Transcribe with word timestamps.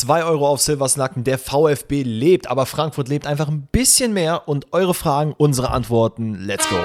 2 0.00 0.24
Euro 0.24 0.48
auf 0.48 0.60
Silversnacken. 0.60 1.24
Der 1.24 1.38
VfB 1.38 2.02
lebt, 2.02 2.48
aber 2.48 2.66
Frankfurt 2.66 3.08
lebt 3.08 3.26
einfach 3.26 3.48
ein 3.48 3.68
bisschen 3.72 4.12
mehr. 4.12 4.48
Und 4.48 4.72
eure 4.72 4.94
Fragen, 4.94 5.34
unsere 5.36 5.70
Antworten. 5.70 6.34
Let's 6.34 6.68
go. 6.68 6.76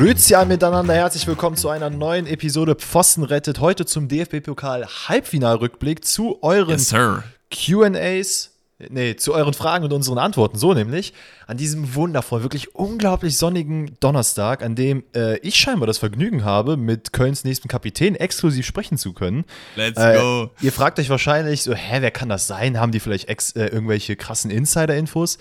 Grüezi 0.00 0.34
alle 0.34 0.46
miteinander, 0.46 0.94
herzlich 0.94 1.26
willkommen 1.26 1.56
zu 1.56 1.68
einer 1.68 1.90
neuen 1.90 2.26
Episode 2.26 2.74
Pfosten 2.74 3.22
rettet. 3.22 3.60
Heute 3.60 3.84
zum 3.84 4.08
DFB-Pokal 4.08 4.86
Halbfinalrückblick 4.86 6.06
zu 6.06 6.38
euren 6.42 6.78
Yes. 6.78 6.94
QAs, 7.50 8.50
nee, 8.88 9.16
zu 9.16 9.34
euren 9.34 9.52
Fragen 9.52 9.84
und 9.84 9.92
unseren 9.92 10.16
Antworten, 10.16 10.56
so 10.56 10.72
nämlich. 10.72 11.12
An 11.46 11.58
diesem 11.58 11.94
wundervoll, 11.94 12.42
wirklich 12.42 12.74
unglaublich 12.74 13.36
sonnigen 13.36 13.94
Donnerstag, 14.00 14.62
an 14.62 14.74
dem 14.74 15.04
äh, 15.14 15.36
ich 15.40 15.56
scheinbar 15.56 15.86
das 15.86 15.98
Vergnügen 15.98 16.46
habe, 16.46 16.78
mit 16.78 17.12
Kölns 17.12 17.44
nächsten 17.44 17.68
Kapitän 17.68 18.14
exklusiv 18.14 18.64
sprechen 18.64 18.96
zu 18.96 19.12
können. 19.12 19.44
Let's 19.76 20.00
Äh, 20.00 20.16
go. 20.18 20.50
Ihr 20.62 20.72
fragt 20.72 20.98
euch 20.98 21.10
wahrscheinlich 21.10 21.62
so, 21.62 21.74
hä, 21.74 21.98
wer 22.00 22.10
kann 22.10 22.30
das 22.30 22.46
sein? 22.46 22.80
Haben 22.80 22.92
die 22.92 23.00
vielleicht 23.00 23.28
äh, 23.28 23.66
irgendwelche 23.66 24.16
krassen 24.16 24.50
Insider-Infos? 24.50 25.36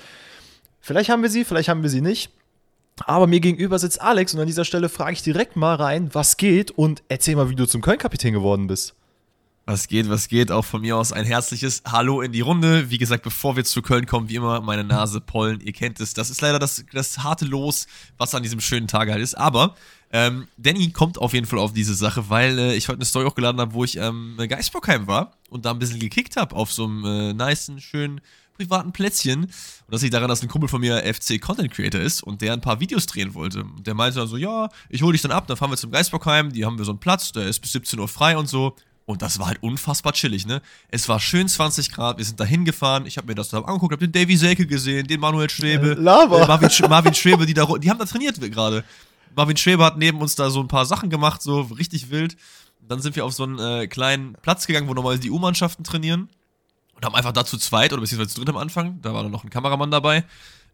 Vielleicht 0.81 1.09
haben 1.09 1.21
wir 1.23 1.29
sie, 1.29 1.45
vielleicht 1.45 1.69
haben 1.69 1.81
wir 1.81 1.89
sie 1.89 2.01
nicht. 2.01 2.29
Aber 3.05 3.27
mir 3.27 3.39
gegenüber 3.39 3.79
sitzt 3.79 4.01
Alex 4.01 4.33
und 4.33 4.39
an 4.39 4.47
dieser 4.47 4.65
Stelle 4.65 4.89
frage 4.89 5.13
ich 5.13 5.21
direkt 5.21 5.55
mal 5.55 5.75
rein, 5.75 6.09
was 6.13 6.37
geht 6.37 6.71
und 6.71 7.03
erzähl 7.09 7.35
mal, 7.35 7.49
wie 7.49 7.55
du 7.55 7.67
zum 7.67 7.81
Köln-Kapitän 7.81 8.33
geworden 8.33 8.67
bist. 8.67 8.95
Was 9.65 9.87
geht, 9.87 10.09
was 10.09 10.27
geht? 10.27 10.51
Auch 10.51 10.65
von 10.65 10.81
mir 10.81 10.97
aus 10.97 11.13
ein 11.13 11.25
herzliches 11.25 11.83
Hallo 11.85 12.21
in 12.21 12.31
die 12.31 12.41
Runde. 12.41 12.89
Wie 12.89 12.97
gesagt, 12.97 13.21
bevor 13.21 13.55
wir 13.55 13.63
zu 13.63 13.83
Köln 13.83 14.07
kommen, 14.07 14.27
wie 14.27 14.33
immer, 14.33 14.61
meine 14.61 14.83
Nase, 14.83 15.21
Pollen, 15.21 15.61
ihr 15.61 15.73
kennt 15.73 15.99
es. 15.99 16.15
Das 16.15 16.31
ist 16.31 16.41
leider 16.41 16.57
das, 16.57 16.83
das 16.91 17.19
harte 17.19 17.45
Los, 17.45 17.85
was 18.17 18.33
an 18.33 18.41
diesem 18.41 18.61
schönen 18.61 18.87
Tag 18.87 19.11
halt 19.11 19.21
ist. 19.21 19.35
Aber 19.35 19.75
ähm, 20.11 20.47
Danny 20.57 20.89
kommt 20.89 21.19
auf 21.19 21.33
jeden 21.33 21.45
Fall 21.45 21.59
auf 21.59 21.71
diese 21.71 21.93
Sache, 21.93 22.31
weil 22.31 22.57
äh, 22.57 22.75
ich 22.75 22.87
heute 22.87 22.97
eine 22.97 23.05
Story 23.05 23.25
hochgeladen 23.25 23.61
habe, 23.61 23.73
wo 23.73 23.83
ich 23.83 23.97
ähm, 23.97 24.37
Geisbockheim 24.37 25.05
war 25.05 25.33
und 25.51 25.65
da 25.65 25.69
ein 25.69 25.77
bisschen 25.77 25.99
gekickt 25.99 26.35
habe 26.35 26.55
auf 26.55 26.71
so 26.71 26.85
einem 26.85 27.05
äh, 27.05 27.33
nicen, 27.33 27.79
schönen 27.79 28.21
privaten 28.59 28.91
Plätzchen. 28.91 29.45
Und 29.45 29.51
das 29.89 30.01
liegt 30.01 30.13
daran, 30.13 30.27
dass 30.29 30.41
ein 30.43 30.49
Kumpel 30.49 30.67
von 30.67 30.81
mir 30.81 30.97
FC 31.13 31.39
Content 31.41 31.71
Creator 31.71 32.01
ist 32.01 32.21
und 32.21 32.41
der 32.41 32.53
ein 32.53 32.61
paar 32.61 32.79
Videos 32.79 33.05
drehen 33.05 33.33
wollte. 33.33 33.63
Und 33.63 33.87
der 33.87 33.93
meinte 33.93 34.19
dann 34.19 34.27
so, 34.27 34.37
ja, 34.37 34.69
ich 34.89 35.01
hole 35.01 35.13
dich 35.13 35.21
dann 35.21 35.31
ab, 35.31 35.47
dann 35.47 35.57
fahren 35.57 35.71
wir 35.71 35.77
zum 35.77 35.91
Geisbockheim, 35.91 36.51
die 36.51 36.65
haben 36.65 36.77
wir 36.77 36.85
so 36.85 36.91
einen 36.91 36.99
Platz, 36.99 37.31
der 37.31 37.47
ist 37.47 37.59
bis 37.59 37.71
17 37.71 37.97
Uhr 37.99 38.07
frei 38.07 38.37
und 38.37 38.47
so. 38.49 38.75
Und 39.05 39.23
das 39.23 39.39
war 39.39 39.47
halt 39.47 39.63
unfassbar 39.63 40.13
chillig, 40.13 40.45
ne? 40.45 40.61
Es 40.89 41.09
war 41.09 41.19
schön 41.19 41.47
20 41.47 41.91
Grad, 41.91 42.19
wir 42.19 42.25
sind 42.25 42.39
da 42.39 42.43
hingefahren, 42.43 43.07
ich 43.07 43.17
habe 43.17 43.25
mir 43.25 43.33
das 43.33 43.49
da 43.49 43.57
angeguckt, 43.61 43.91
habe 43.93 44.07
den 44.07 44.11
Davy 44.11 44.37
Selke 44.37 44.67
gesehen, 44.67 45.07
den 45.07 45.19
Manuel 45.19 45.49
Schwebe, 45.49 45.93
Lava. 45.93 46.43
äh, 46.43 46.47
Marvin, 46.47 46.69
Sch- 46.69 46.87
Marvin 46.87 47.15
Schwebe, 47.15 47.47
die 47.47 47.55
da, 47.55 47.65
die 47.79 47.89
haben 47.89 47.97
da 47.97 48.05
trainiert 48.05 48.39
gerade. 48.39 48.83
Marvin 49.35 49.57
Schwebe 49.57 49.83
hat 49.83 49.97
neben 49.97 50.21
uns 50.21 50.35
da 50.35 50.51
so 50.51 50.59
ein 50.59 50.67
paar 50.67 50.85
Sachen 50.85 51.09
gemacht, 51.09 51.41
so 51.41 51.61
richtig 51.61 52.11
wild. 52.11 52.35
Dann 52.87 53.01
sind 53.01 53.15
wir 53.15 53.25
auf 53.25 53.33
so 53.33 53.43
einen 53.43 53.57
äh, 53.57 53.87
kleinen 53.87 54.33
Platz 54.43 54.67
gegangen, 54.67 54.87
wo 54.87 54.93
normalerweise 54.93 55.21
die 55.21 55.31
U-Mannschaften 55.31 55.83
trainieren 55.83 56.29
und 56.99 57.05
haben 57.05 57.15
einfach 57.15 57.31
da 57.31 57.45
zu 57.45 57.57
zweit 57.57 57.93
oder 57.93 58.01
beziehungsweise 58.01 58.33
zu 58.33 58.41
dritt 58.41 58.49
am 58.49 58.57
Anfang, 58.57 58.99
da 59.01 59.13
war 59.13 59.23
dann 59.23 59.31
noch 59.31 59.45
ein 59.45 59.49
Kameramann 59.49 59.89
dabei, 59.89 60.25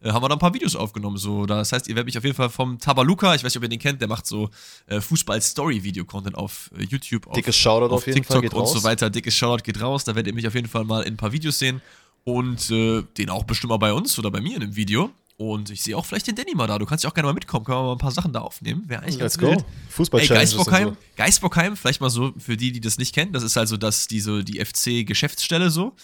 äh, 0.02 0.10
haben 0.10 0.24
wir 0.24 0.28
da 0.28 0.34
ein 0.34 0.40
paar 0.40 0.54
Videos 0.54 0.74
aufgenommen. 0.74 1.18
So, 1.18 1.46
das 1.46 1.70
heißt, 1.70 1.86
ihr 1.86 1.94
werdet 1.94 2.06
mich 2.06 2.18
auf 2.18 2.24
jeden 2.24 2.34
Fall 2.34 2.50
vom 2.50 2.80
Tabaluka, 2.80 3.34
ich 3.34 3.44
weiß 3.44 3.52
nicht, 3.52 3.58
ob 3.58 3.62
ihr 3.62 3.68
den 3.68 3.78
kennt, 3.78 4.00
der 4.00 4.08
macht 4.08 4.26
so 4.26 4.50
äh, 4.88 5.00
Fußball-Story-Video-Content 5.00 6.36
auf 6.36 6.70
äh, 6.76 6.82
YouTube, 6.82 7.28
auf, 7.28 7.34
Dickes 7.34 7.56
Shoutout 7.56 7.94
auf 7.94 8.06
jeden 8.06 8.22
TikTok 8.22 8.42
und 8.42 8.52
raus. 8.54 8.72
so 8.72 8.82
weiter. 8.82 9.08
Dickes 9.08 9.34
Shoutout 9.34 9.62
geht 9.62 9.80
raus, 9.80 10.02
da 10.02 10.16
werdet 10.16 10.32
ihr 10.32 10.34
mich 10.34 10.48
auf 10.48 10.54
jeden 10.54 10.68
Fall 10.68 10.84
mal 10.84 11.02
in 11.02 11.14
ein 11.14 11.16
paar 11.16 11.32
Videos 11.32 11.60
sehen 11.60 11.80
und 12.24 12.70
äh, 12.70 13.04
den 13.16 13.30
auch 13.30 13.44
bestimmt 13.44 13.70
mal 13.70 13.76
bei 13.76 13.92
uns 13.92 14.18
oder 14.18 14.32
bei 14.32 14.40
mir 14.40 14.56
in 14.56 14.62
einem 14.64 14.76
Video. 14.76 15.12
Und 15.38 15.68
ich 15.68 15.82
sehe 15.82 15.94
auch 15.96 16.06
vielleicht 16.06 16.26
den 16.28 16.34
Danny 16.34 16.54
mal 16.54 16.66
da. 16.66 16.78
Du 16.78 16.86
kannst 16.86 17.04
ja 17.04 17.10
auch 17.10 17.14
gerne 17.14 17.26
mal 17.26 17.34
mitkommen, 17.34 17.64
können 17.64 17.78
wir 17.78 17.82
mal 17.84 17.92
ein 17.92 17.98
paar 17.98 18.10
Sachen 18.10 18.32
da 18.32 18.40
aufnehmen. 18.40 18.84
Wäre 18.88 19.02
eigentlich 19.02 19.18
Let's 19.18 19.36
ganz 19.36 19.50
go. 19.50 19.50
wild. 19.56 19.64
fußball 19.90 20.20
Ey, 20.22 20.28
Geisbockheim, 20.28 20.88
so. 20.88 20.96
Geisbockheim, 21.16 21.76
vielleicht 21.76 22.00
mal 22.00 22.08
so 22.10 22.32
für 22.38 22.56
die, 22.56 22.72
die 22.72 22.80
das 22.80 22.96
nicht 22.96 23.14
kennen, 23.14 23.32
das 23.32 23.42
ist 23.42 23.58
also 23.58 23.76
das, 23.76 24.08
diese, 24.08 24.42
die 24.44 24.64
FC-Geschäftsstelle 24.64 25.70
so. 25.70 25.94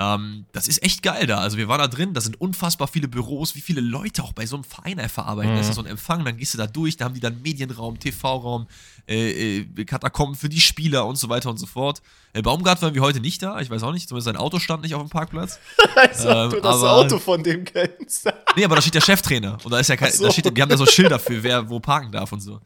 Ähm, 0.00 0.46
das 0.52 0.68
ist 0.68 0.82
echt 0.84 1.02
geil 1.02 1.26
da. 1.26 1.38
Also 1.38 1.56
wir 1.58 1.66
waren 1.66 1.80
da 1.80 1.88
drin, 1.88 2.14
da 2.14 2.20
sind 2.20 2.40
unfassbar 2.40 2.86
viele 2.86 3.08
Büros, 3.08 3.56
wie 3.56 3.60
viele 3.60 3.80
Leute 3.80 4.22
auch 4.22 4.32
bei 4.32 4.46
so 4.46 4.54
einem 4.56 4.62
Verein 4.64 5.00
einfach 5.00 5.26
arbeiten. 5.26 5.50
Da 5.54 5.60
ist 5.60 5.66
ja 5.66 5.72
so 5.72 5.80
ein 5.82 5.86
Empfang, 5.88 6.24
dann 6.24 6.36
gehst 6.36 6.54
du 6.54 6.58
da 6.58 6.68
durch, 6.68 6.96
da 6.96 7.06
haben 7.06 7.14
die 7.14 7.20
dann 7.20 7.42
Medienraum, 7.42 7.98
TV-Raum, 7.98 8.68
äh, 9.08 9.58
äh, 9.58 9.84
Katakomben 9.84 10.36
für 10.36 10.48
die 10.48 10.60
Spieler 10.60 11.04
und 11.04 11.16
so 11.16 11.28
weiter 11.28 11.50
und 11.50 11.58
so 11.58 11.66
fort. 11.66 12.00
Äh, 12.32 12.42
Baumgart 12.42 12.80
waren 12.80 12.94
wir 12.94 13.02
heute 13.02 13.18
nicht 13.18 13.42
da, 13.42 13.60
ich 13.60 13.70
weiß 13.70 13.82
auch 13.82 13.92
nicht, 13.92 14.08
zumindest 14.08 14.26
sein 14.26 14.36
Auto 14.36 14.60
stand 14.60 14.82
nicht 14.84 14.94
auf 14.94 15.02
dem 15.02 15.10
Parkplatz. 15.10 15.58
Als 15.96 16.24
ob 16.24 16.32
Ähm, 16.36 16.50
du 16.50 16.60
das 16.60 16.76
aber- 16.76 16.92
Auto 16.92 17.18
von 17.18 17.42
dem 17.42 17.64
kennst. 17.64 18.28
Nee, 18.58 18.64
aber 18.64 18.74
da 18.74 18.82
steht 18.82 18.94
der 18.94 19.00
Cheftrainer. 19.02 19.56
Und 19.62 19.70
da 19.70 19.78
ist 19.78 19.88
ja 19.88 19.94
kein, 19.94 20.10
so. 20.10 20.24
da 20.24 20.32
steht, 20.32 20.56
die 20.56 20.60
haben 20.60 20.68
da 20.68 20.76
so 20.76 20.84
Schilder 20.84 21.20
für, 21.20 21.40
wer 21.44 21.70
wo 21.70 21.78
parken 21.78 22.10
darf 22.10 22.32
und 22.32 22.40
so. 22.40 22.58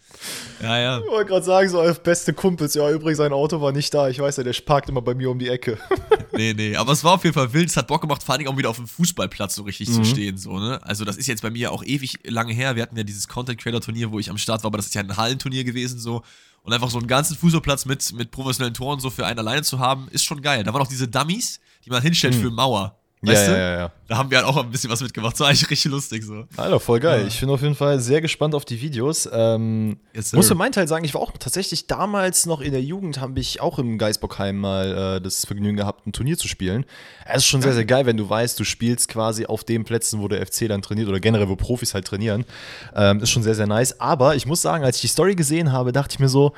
Ja, 0.63 0.79
ja. 0.79 0.99
Ich 1.01 1.07
wollte 1.07 1.29
gerade 1.29 1.45
sagen, 1.45 1.69
so 1.69 1.81
als 1.81 2.03
beste 2.03 2.33
Kumpels, 2.33 2.73
ja, 2.73 2.91
übrigens, 2.91 3.19
sein 3.19 3.31
Auto 3.31 3.61
war 3.61 3.73
nicht 3.73 3.93
da. 3.93 4.09
Ich 4.09 4.19
weiß 4.19 4.39
ja, 4.39 4.43
der 4.43 4.55
parkt 4.65 4.89
immer 4.89 5.03
bei 5.03 5.15
mir 5.15 5.31
um 5.31 5.39
die 5.39 5.49
Ecke. 5.49 5.79
Nee, 6.35 6.55
nee, 6.55 6.75
aber 6.77 6.93
es 6.93 7.05
war 7.05 7.13
auf 7.13 7.25
jeden 7.25 7.35
Fall 7.35 7.53
wild. 7.53 7.69
Es 7.69 7.77
hat 7.77 7.89
Bock 7.89 8.01
gemacht, 8.01 8.23
vor 8.23 8.39
Dingen 8.39 8.49
auch 8.49 8.57
wieder 8.57 8.71
auf 8.71 8.77
dem 8.77 8.87
Fußballplatz 8.87 9.55
so 9.55 9.65
richtig 9.65 9.93
zu 9.93 10.03
stehen. 10.03 10.39
So, 10.39 10.59
ne? 10.59 10.81
Also, 10.83 11.05
das 11.05 11.19
ist 11.19 11.27
jetzt 11.27 11.43
bei 11.43 11.51
mir 11.51 11.71
auch 11.71 11.85
ewig 11.85 12.21
lange 12.25 12.55
her. 12.55 12.75
Wir 12.75 12.85
hatten 12.85 12.97
ja 12.97 13.03
dieses 13.03 13.29
Content 13.29 13.61
Creator 13.61 13.83
Turnier, 13.83 14.11
wo 14.11 14.19
ich 14.19 14.31
am 14.31 14.39
Start 14.39 14.63
war, 14.63 14.69
aber 14.69 14.79
das 14.79 14.87
ist 14.87 14.95
ja 14.95 15.03
ein 15.03 15.15
Hallenturnier 15.15 15.63
gewesen. 15.63 15.99
so 15.99 16.23
Und 16.63 16.73
einfach 16.73 16.89
so 16.89 16.97
einen 16.97 17.07
ganzen 17.07 17.37
Fußballplatz 17.37 17.85
mit, 17.85 18.15
mit 18.15 18.31
professionellen 18.31 18.73
Toren 18.73 18.99
so 18.99 19.11
für 19.11 19.27
einen 19.27 19.39
alleine 19.41 19.63
zu 19.63 19.79
haben, 19.79 20.09
ist 20.11 20.25
schon 20.25 20.41
geil. 20.41 20.65
Da 20.65 20.73
waren 20.73 20.81
auch 20.81 20.89
diese 20.89 21.07
Dummies, 21.07 21.61
die 21.85 21.91
man 21.91 22.01
hinstellt 22.01 22.35
für 22.35 22.51
Mauer. 22.51 22.97
Weißt 23.25 23.47
ja, 23.47 23.55
du? 23.55 23.59
ja, 23.59 23.77
ja. 23.77 23.93
Da 24.09 24.17
haben 24.19 24.31
wir 24.33 24.39
halt 24.39 24.49
auch 24.49 24.57
ein 24.57 24.71
bisschen 24.71 24.91
was 24.91 25.01
mitgemacht. 25.01 25.35
Das 25.35 25.41
war 25.41 25.49
eigentlich 25.49 25.71
richtig 25.71 25.93
lustig 25.93 26.25
so. 26.25 26.45
Alter, 26.57 26.81
voll 26.81 26.99
geil. 26.99 27.21
Ja. 27.21 27.27
Ich 27.29 27.39
bin 27.39 27.49
auf 27.51 27.63
jeden 27.63 27.77
Fall 27.77 28.01
sehr 28.01 28.21
gespannt 28.21 28.53
auf 28.53 28.65
die 28.65 28.81
Videos. 28.81 29.29
Ähm, 29.33 30.01
Yes, 30.13 30.33
muss 30.33 30.49
für 30.49 30.57
meinen 30.57 30.73
Teil 30.73 30.89
sagen, 30.89 31.05
ich 31.05 31.15
war 31.15 31.21
auch 31.21 31.31
tatsächlich 31.39 31.87
damals 31.87 32.47
noch 32.47 32.61
in 32.61 32.73
der 32.73 32.83
Jugend, 32.83 33.21
habe 33.21 33.39
ich 33.39 33.61
auch 33.61 33.79
im 33.79 33.97
Geisbockheim 33.97 34.59
mal 34.59 35.17
äh, 35.17 35.21
das 35.21 35.45
Vergnügen 35.47 35.77
gehabt, 35.77 36.05
ein 36.05 36.13
Turnier 36.13 36.37
zu 36.37 36.49
spielen. 36.49 36.85
Es 37.25 37.39
ist 37.39 37.47
schon 37.47 37.63
sehr, 37.63 37.75
sehr 37.75 37.85
geil, 37.85 38.07
wenn 38.07 38.17
du 38.17 38.29
weißt, 38.29 38.59
du 38.59 38.65
spielst 38.65 39.09
quasi 39.09 39.47
auf 39.47 39.63
den 39.63 39.85
Plätzen, 39.85 40.21
wo 40.21 40.27
der 40.27 40.45
FC 40.45 40.67
dann 40.67 40.83
trainiert 40.83 41.09
oder 41.09 41.21
generell, 41.21 41.49
wo 41.49 41.55
Profis 41.55 41.95
halt 41.95 42.07
trainieren. 42.07 42.45
Ähm, 42.97 43.21
ist 43.21 43.31
schon 43.31 43.45
sehr, 43.45 43.55
sehr 43.55 43.69
nice. 43.69 44.01
Aber 44.01 44.35
ich 44.35 44.47
muss 44.47 44.63
sagen, 44.63 44.83
als 44.83 44.97
ich 44.97 45.03
die 45.03 45.09
Story 45.09 45.37
gesehen 45.37 45.71
habe, 45.71 45.93
dachte 45.93 46.15
ich 46.15 46.19
mir 46.19 46.29
so, 46.29 46.55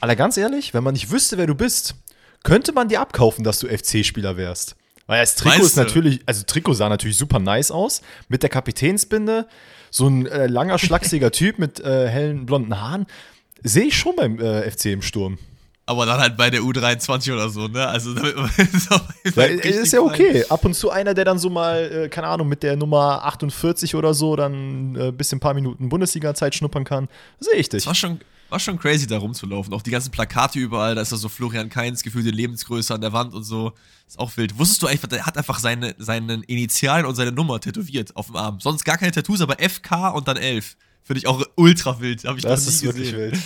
Alter, 0.00 0.16
ganz 0.16 0.36
ehrlich, 0.36 0.74
wenn 0.74 0.82
man 0.82 0.94
nicht 0.94 1.12
wüsste, 1.12 1.38
wer 1.38 1.46
du 1.46 1.54
bist, 1.54 1.94
könnte 2.42 2.72
man 2.72 2.88
dir 2.88 3.00
abkaufen, 3.00 3.44
dass 3.44 3.60
du 3.60 3.68
FC-Spieler 3.68 4.36
wärst. 4.36 4.74
Weil 5.06 5.20
das 5.20 5.36
Trikot 5.36 5.50
Meinst 5.50 5.66
ist 5.70 5.76
natürlich, 5.76 6.20
also 6.26 6.42
Trikot 6.44 6.74
sah 6.74 6.88
natürlich 6.88 7.16
super 7.16 7.38
nice 7.38 7.70
aus, 7.70 8.02
mit 8.28 8.42
der 8.42 8.50
Kapitänsbinde, 8.50 9.46
so 9.90 10.08
ein 10.08 10.26
äh, 10.26 10.46
langer, 10.46 10.78
schlachsiger 10.78 11.30
Typ 11.32 11.58
mit 11.58 11.80
äh, 11.80 12.08
hellen, 12.08 12.46
blonden 12.46 12.80
Haaren. 12.80 13.06
Sehe 13.62 13.84
ich 13.84 13.96
schon 13.96 14.16
beim 14.16 14.38
äh, 14.40 14.70
FC 14.70 14.86
im 14.86 15.02
Sturm. 15.02 15.38
Aber 15.88 16.04
dann 16.04 16.18
halt 16.18 16.36
bei 16.36 16.50
der 16.50 16.62
U23 16.62 17.32
oder 17.32 17.48
so, 17.48 17.68
ne? 17.68 17.86
Also, 17.86 18.12
damit 18.12 18.36
man 18.36 18.50
ist 18.56 19.36
Ja, 19.36 19.44
ist 19.44 19.92
ja 19.92 20.00
okay. 20.00 20.44
Ab 20.48 20.64
und 20.64 20.74
zu 20.74 20.90
einer, 20.90 21.14
der 21.14 21.24
dann 21.24 21.38
so 21.38 21.48
mal, 21.48 22.06
äh, 22.06 22.08
keine 22.08 22.26
Ahnung, 22.26 22.48
mit 22.48 22.64
der 22.64 22.74
Nummer 22.74 23.24
48 23.24 23.94
oder 23.94 24.12
so 24.12 24.34
dann 24.34 24.92
ein 24.92 24.96
äh, 24.96 25.12
bisschen 25.12 25.36
ein 25.36 25.40
paar 25.40 25.54
Minuten 25.54 25.88
Bundesliga-Zeit 25.88 26.56
schnuppern 26.56 26.82
kann. 26.82 27.08
Sehe 27.38 27.54
ich 27.54 27.68
dich. 27.68 27.82
Es 27.82 27.86
war 27.86 27.94
schon, 27.94 28.20
war 28.56 28.60
schon 28.60 28.78
crazy, 28.78 29.06
da 29.06 29.18
rumzulaufen. 29.18 29.74
Auch 29.74 29.82
die 29.82 29.90
ganzen 29.90 30.10
Plakate 30.10 30.58
überall, 30.58 30.94
da 30.94 31.02
ist 31.02 31.12
da 31.12 31.16
so 31.16 31.28
Florian 31.28 31.68
Kainz 31.68 32.02
gefühlte 32.02 32.30
Lebensgröße 32.30 32.94
an 32.94 33.02
der 33.02 33.12
Wand 33.12 33.34
und 33.34 33.42
so. 33.42 33.72
Ist 34.08 34.18
auch 34.18 34.34
wild. 34.38 34.58
Wusstest 34.58 34.82
du 34.82 34.86
einfach, 34.86 35.08
der 35.08 35.26
hat 35.26 35.36
einfach 35.36 35.58
seine, 35.58 35.94
seine 35.98 36.42
Initialen 36.46 37.04
und 37.04 37.14
seine 37.16 37.32
Nummer 37.32 37.60
tätowiert 37.60 38.16
auf 38.16 38.26
dem 38.28 38.36
Arm. 38.36 38.58
Sonst 38.60 38.84
gar 38.84 38.96
keine 38.96 39.12
Tattoos, 39.12 39.42
aber 39.42 39.56
FK 39.58 40.08
und 40.08 40.26
dann 40.26 40.38
11. 40.38 40.76
Finde 41.02 41.18
ich 41.18 41.26
auch 41.26 41.44
ultra 41.56 42.00
wild. 42.00 42.24
Habe 42.24 42.38
ich 42.38 42.44
Das 42.44 42.60
noch 42.64 42.66
nie 42.70 42.74
ist 42.76 42.82
wirklich 42.84 43.10
gesehen. 43.10 43.32
wild. 43.32 43.42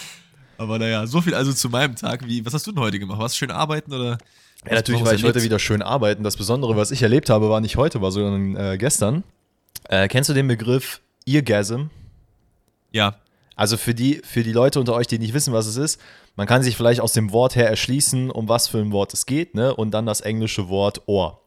Aber 0.59 0.79
naja, 0.79 1.07
so 1.09 1.21
viel 1.21 1.35
also 1.35 1.53
zu 1.53 1.71
meinem 1.71 1.97
Tag. 1.97 2.25
Wie, 2.29 2.47
was 2.47 2.55
hast 2.55 2.69
du 2.69 2.71
denn 2.73 2.81
heute 2.81 3.01
gemacht? 3.01 3.19
Warst 3.19 3.35
du 3.35 3.39
schön 3.39 3.51
arbeiten 3.51 3.93
oder? 3.93 4.17
Ja, 4.65 4.75
natürlich 4.75 5.05
war 5.05 5.13
ich 5.15 5.25
heute 5.25 5.43
wieder 5.43 5.59
schön 5.59 5.83
arbeiten. 5.83 6.23
Das 6.23 6.37
Besondere, 6.37 6.77
was 6.77 6.93
ich 6.93 7.03
erlebt 7.03 7.31
habe, 7.31 7.51
war 7.51 7.61
nicht 7.61 7.77
heute, 7.77 8.01
war 8.01 8.13
sondern 8.13 8.55
äh, 8.55 8.79
gestern. 8.79 9.25
Äh, 9.89 10.07
kennst 10.07 10.31
du 10.31 10.35
den 10.35 10.47
Begriff 10.47 11.01
Eargasm? 11.27 11.87
Ja. 12.93 13.17
Also 13.61 13.77
für 13.77 13.95
die, 13.95 14.23
für 14.25 14.43
die 14.43 14.53
Leute 14.53 14.81
unter 14.81 14.95
euch, 14.95 15.07
die 15.07 15.19
nicht 15.19 15.35
wissen, 15.35 15.53
was 15.53 15.67
es 15.67 15.77
ist, 15.77 16.01
man 16.35 16.47
kann 16.47 16.63
sich 16.63 16.79
vielleicht 16.79 17.03
aus 17.03 17.13
dem 17.13 17.31
Wort 17.31 17.57
her 17.57 17.69
erschließen, 17.69 18.31
um 18.31 18.49
was 18.49 18.69
für 18.69 18.79
ein 18.79 18.91
Wort 18.91 19.13
es 19.13 19.27
geht, 19.27 19.55
ne? 19.55 19.77
Und 19.77 19.91
dann 19.91 20.07
das 20.07 20.23
englische 20.23 20.71
Wort 20.71 21.03
Ohr. 21.05 21.43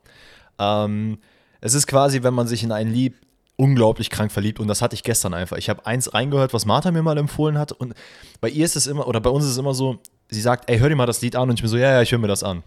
Ähm, 0.60 1.18
es 1.60 1.74
ist 1.74 1.88
quasi, 1.88 2.22
wenn 2.22 2.36
man 2.36 2.46
sich 2.46 2.64
in 2.64 2.72
ein 2.72 2.94
Lied 2.94 3.16
unglaublich 3.56 4.12
krank 4.12 4.32
verliebt 4.32 4.60
und 4.60 4.68
das 4.68 4.84
hatte 4.84 4.94
ich 4.94 5.02
gestern 5.02 5.34
einfach. 5.34 5.58
Ich 5.58 5.70
habe 5.70 5.88
eins 5.88 6.14
reingehört, 6.14 6.54
was 6.54 6.68
Martha 6.68 6.92
mir 6.92 7.02
mal 7.02 7.18
empfohlen 7.18 7.58
hat 7.58 7.72
und 7.72 7.96
bei 8.42 8.50
ihr 8.50 8.66
ist 8.66 8.76
es 8.76 8.86
immer, 8.86 9.08
oder 9.08 9.20
bei 9.20 9.32
uns 9.32 9.46
ist 9.46 9.52
es 9.52 9.58
immer 9.58 9.74
so, 9.74 9.98
sie 10.30 10.42
sagt, 10.42 10.70
ey, 10.70 10.78
hör 10.78 10.90
dir 10.90 10.96
mal 10.96 11.08
das 11.08 11.24
Lied 11.24 11.36
an 11.36 11.50
und 11.50 11.56
ich 11.56 11.62
bin 11.62 11.70
so, 11.72 11.78
ja, 11.78 11.94
ja, 11.94 12.02
ich 12.04 12.12
höre 12.12 12.20
mir 12.20 12.28
das 12.28 12.44
an. 12.44 12.62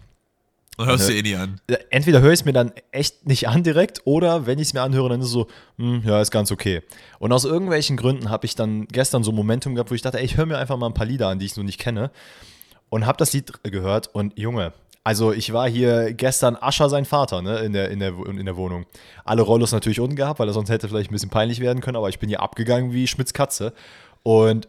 Und 0.77 0.85
hörst 0.85 1.09
du 1.09 1.13
eh 1.13 1.21
nie 1.23 1.35
an. 1.35 1.59
entweder 1.89 2.21
höre 2.21 2.33
ich 2.33 2.41
es 2.41 2.45
mir 2.45 2.53
dann 2.53 2.71
echt 2.91 3.27
nicht 3.27 3.47
an 3.47 3.63
direkt 3.63 4.01
oder 4.05 4.45
wenn 4.45 4.59
ich 4.59 4.67
es 4.67 4.73
mir 4.73 4.81
anhöre, 4.83 5.09
dann 5.09 5.19
ist 5.21 5.27
es 5.27 5.33
so, 5.33 5.47
hm, 5.77 6.03
ja, 6.05 6.21
ist 6.21 6.29
ganz 6.31 6.51
okay. 6.51 6.83
Und 7.17 7.31
aus 7.31 7.45
irgendwelchen 7.45 7.97
Gründen 7.97 8.29
habe 8.29 8.45
ich 8.45 8.55
dann 8.55 8.87
gestern 8.87 9.23
so 9.23 9.31
ein 9.31 9.35
Momentum 9.35 9.73
gehabt, 9.73 9.89
wo 9.89 9.95
ich 9.95 10.03
dachte, 10.03 10.19
ey, 10.19 10.25
ich 10.25 10.37
höre 10.37 10.45
mir 10.45 10.57
einfach 10.57 10.77
mal 10.77 10.85
ein 10.85 10.93
paar 10.93 11.07
Lieder 11.07 11.29
an, 11.29 11.39
die 11.39 11.47
ich 11.47 11.57
noch 11.57 11.63
nicht 11.63 11.79
kenne 11.79 12.11
und 12.89 13.05
habe 13.05 13.17
das 13.17 13.33
Lied 13.33 13.51
gehört 13.63 14.13
und 14.13 14.37
Junge, 14.37 14.71
Also 15.03 15.31
ich 15.31 15.53
war 15.53 15.69
hier 15.69 16.13
gestern 16.13 16.57
Ascher 16.59 16.89
sein 16.89 17.05
Vater, 17.05 17.41
ne, 17.41 17.59
in 17.59 17.73
der, 17.73 17.89
in 17.89 17.99
der, 17.99 18.13
in 18.27 18.45
der 18.45 18.57
Wohnung. 18.57 18.85
Alle 19.23 19.41
Rollos 19.41 19.71
natürlich 19.71 19.99
unten 19.99 20.15
gehabt, 20.15 20.39
weil 20.39 20.49
er 20.49 20.53
sonst 20.53 20.69
hätte 20.69 20.87
vielleicht 20.89 21.09
ein 21.09 21.13
bisschen 21.13 21.29
peinlich 21.29 21.59
werden 21.59 21.81
können, 21.81 21.97
aber 21.97 22.09
ich 22.09 22.19
bin 22.19 22.29
hier 22.29 22.41
abgegangen 22.41 22.91
wie 22.91 23.07
Schmitz 23.07 23.33
Katze. 23.33 23.73
Und 24.23 24.67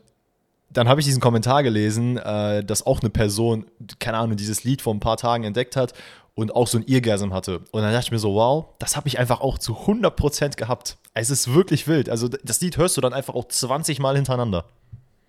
dann 0.71 0.89
habe 0.89 1.01
ich 1.01 1.07
diesen 1.07 1.21
Kommentar 1.21 1.63
gelesen, 1.63 2.19
äh, 2.19 2.63
dass 2.65 2.87
auch 2.87 3.01
eine 3.01 3.11
Person, 3.11 3.67
keine 3.99 4.19
Ahnung, 4.19 4.37
dieses 4.37 4.65
Lied 4.65 4.83
vor 4.83 4.95
ein 4.95 5.01
paar 5.01 5.17
Tagen 5.17 5.45
entdeckt 5.45 5.77
hat 5.77 5.95
und 6.35 6.55
auch 6.55 6.69
so 6.69 6.79
ein 6.79 6.87
Eargasm 6.87 7.33
hatte. 7.33 7.63
Und 7.73 7.83
dann 7.83 7.93
dachte 7.93 8.07
ich 8.07 8.11
mir 8.13 8.19
so, 8.19 8.35
wow, 8.35 8.67
das 8.79 8.97
habe 8.97 9.09
ich 9.09 9.19
einfach 9.19 9.41
auch 9.41 9.59
zu 9.59 9.75
100% 9.75 10.57
gehabt. 10.57 10.99
Es 11.15 11.31
ist 11.31 11.53
wirklich 11.53 11.89
wild. 11.89 12.09
Also 12.09 12.29
das 12.29 12.61
Lied 12.61 12.77
hörst 12.77 12.97
du 12.97 13.01
dann 13.01 13.13
einfach 13.13 13.35
auch 13.35 13.49
20 13.49 13.99
Mal 13.99 14.15
hintereinander. 14.15 14.67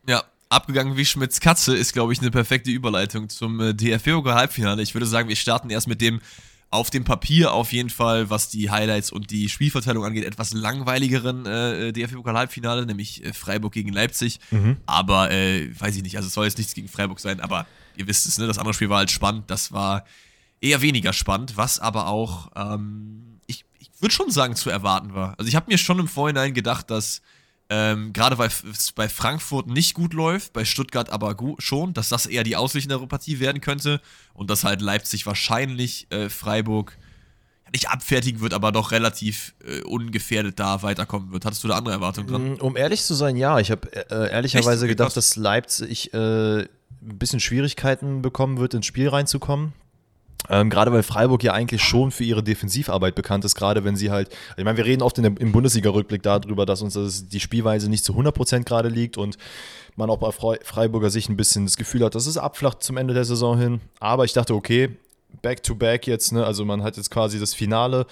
Ja, 0.08 0.24
abgegangen 0.50 0.98
wie 0.98 1.06
Schmitz 1.06 1.40
Katze 1.40 1.76
ist, 1.76 1.94
glaube 1.94 2.14
ich, 2.14 2.20
eine 2.20 2.32
perfekte 2.32 2.70
Überleitung 2.70 3.30
zum 3.30 3.60
äh, 3.60 3.74
DFB-Halbfinale. 3.74 4.82
Ich 4.82 4.94
würde 4.94 5.06
sagen, 5.06 5.30
wir 5.30 5.36
starten 5.36 5.70
erst 5.70 5.88
mit 5.88 6.02
dem 6.02 6.22
auf 6.72 6.90
dem 6.92 7.04
Papier 7.04 7.52
auf 7.52 7.72
jeden 7.74 7.90
Fall, 7.90 8.30
was 8.30 8.50
die 8.50 8.70
Highlights 8.70 9.12
und 9.12 9.32
die 9.32 9.50
Spielverteilung 9.50 10.06
angeht, 10.06 10.24
etwas 10.24 10.54
langweiligeren 10.54 11.46
äh, 11.46 11.92
DFB-Pokal-Halbfinale, 11.92 12.86
nämlich 12.86 13.26
äh, 13.26 13.34
Freiburg 13.34 13.74
gegen 13.74 13.92
Leipzig. 13.92 14.40
Mhm. 14.52 14.78
Aber, 14.86 15.32
äh, 15.32 15.70
weiß 15.80 15.96
ich 15.96 16.04
nicht, 16.04 16.18
also 16.18 16.28
es 16.28 16.34
soll 16.34 16.46
jetzt 16.46 16.60
nichts 16.60 16.76
gegen 16.76 16.88
Freiburg 16.88 17.20
sein, 17.20 17.40
aber 17.40 17.66
ihr 17.96 18.08
wisst 18.08 18.28
es, 18.28 18.38
ne? 18.38 18.46
Das 18.46 18.60
andere 18.60 18.74
Spiel 18.76 18.90
war 18.90 19.00
halt 19.00 19.10
spannend, 19.10 19.50
das 19.50 19.72
war 19.72 20.06
eher 20.62 20.82
weniger 20.82 21.12
spannend, 21.12 21.58
was 21.58 21.80
aber 21.80 22.08
auch, 22.08 22.52
ähm, 22.56 23.40
ich, 23.48 23.66
ich 23.80 23.90
würde 24.00 24.14
schon 24.14 24.30
sagen, 24.30 24.56
zu 24.56 24.70
erwarten 24.70 25.16
war. 25.16 25.34
Also 25.40 25.50
ich 25.50 25.56
habe 25.56 25.72
mir 25.72 25.78
schon 25.78 26.00
im 26.00 26.08
Vorhinein 26.08 26.54
gedacht, 26.54 26.92
dass 26.92 27.22
ähm, 27.70 28.14
gerade 28.14 28.38
weil 28.38 28.50
es 28.72 28.92
bei 28.92 29.08
Frankfurt 29.08 29.68
nicht 29.68 29.94
gut 29.94 30.14
läuft, 30.14 30.54
bei 30.54 30.66
Stuttgart 30.66 31.12
aber 31.12 31.36
schon, 31.60 31.94
dass 31.94 32.10
das 32.10 32.26
eher 32.26 32.44
die 32.44 32.56
ausgeglichenere 32.56 33.06
Partie 33.06 33.40
werden 33.40 33.62
könnte 33.62 34.02
und 34.34 34.50
dass 34.50 34.64
halt 34.64 34.82
Leipzig 34.82 35.26
wahrscheinlich 35.28 36.08
äh, 36.10 36.30
Freiburg 36.30 36.98
nicht 37.72 37.90
abfertigen 37.90 38.42
wird, 38.42 38.56
aber 38.56 38.72
doch 38.72 38.92
relativ 38.92 39.54
äh, 39.64 39.82
ungefährdet 39.84 40.60
da 40.60 40.82
weiterkommen 40.82 41.32
wird. 41.32 41.46
Hattest 41.46 41.64
du 41.64 41.68
da 41.68 41.78
andere 41.78 41.94
Erwartungen 41.94 42.28
dran? 42.28 42.54
Mm, 42.54 42.56
um 42.56 42.76
ehrlich 42.76 43.04
zu 43.04 43.14
sein, 43.14 43.38
ja. 43.38 43.60
Ich 43.60 43.70
habe 43.70 43.88
äh, 44.10 44.32
ehrlicherweise 44.32 44.86
Echt? 44.86 44.92
gedacht, 44.92 45.16
dass 45.16 45.36
Leipzig 45.36 46.12
äh, 46.14 46.62
ein 46.62 46.68
bisschen 47.02 47.40
Schwierigkeiten 47.40 48.24
bekommen 48.24 48.58
wird, 48.58 48.74
ins 48.74 48.88
Spiel 48.88 49.10
reinzukommen. 49.10 49.74
Ähm, 50.48 50.70
gerade 50.70 50.92
weil 50.92 51.04
Freiburg 51.04 51.44
ja 51.44 51.54
eigentlich 51.54 51.84
schon 51.84 52.12
für 52.12 52.24
ihre 52.24 52.42
Defensivarbeit 52.42 53.14
bekannt 53.14 53.44
ist, 53.46 53.56
gerade 53.56 53.84
wenn 53.84 53.96
sie 53.96 54.10
halt, 54.10 54.30
ich 54.56 54.64
meine, 54.64 54.78
wir 54.78 54.86
reden 54.86 55.04
oft 55.04 55.18
der, 55.18 55.26
im 55.26 55.52
Bundesliga-Rückblick 55.52 56.24
darüber, 56.24 56.66
dass 56.66 56.82
uns 56.82 56.94
das, 56.94 57.28
die 57.28 57.40
Spielweise 57.40 57.90
nicht 57.90 58.06
zu 58.06 58.14
100% 58.14 58.64
gerade 58.64 58.90
liegt 58.90 59.18
und 59.18 59.38
man 59.96 60.10
auch 60.10 60.18
bei 60.18 60.32
Freiburger 60.32 61.10
sich 61.10 61.30
ein 61.30 61.38
bisschen 61.38 61.66
das 61.66 61.76
Gefühl 61.76 62.06
hat, 62.06 62.16
dass 62.16 62.26
es 62.26 62.38
abflacht 62.38 62.82
zum 62.82 62.98
Ende 62.98 63.14
der 63.14 63.26
Saison 63.26 63.60
hin. 63.60 63.82
Aber 64.00 64.24
ich 64.24 64.34
dachte, 64.34 64.56
okay, 64.56 64.90
back-to-back 65.42 66.04
-back 66.04 66.08
jetzt, 66.08 66.32
ne? 66.32 66.46
also 66.46 66.66
man 66.66 66.84
hat 66.84 66.98
jetzt 66.98 67.12
quasi 67.12 67.40
das 67.40 67.54
Finale 67.54 68.08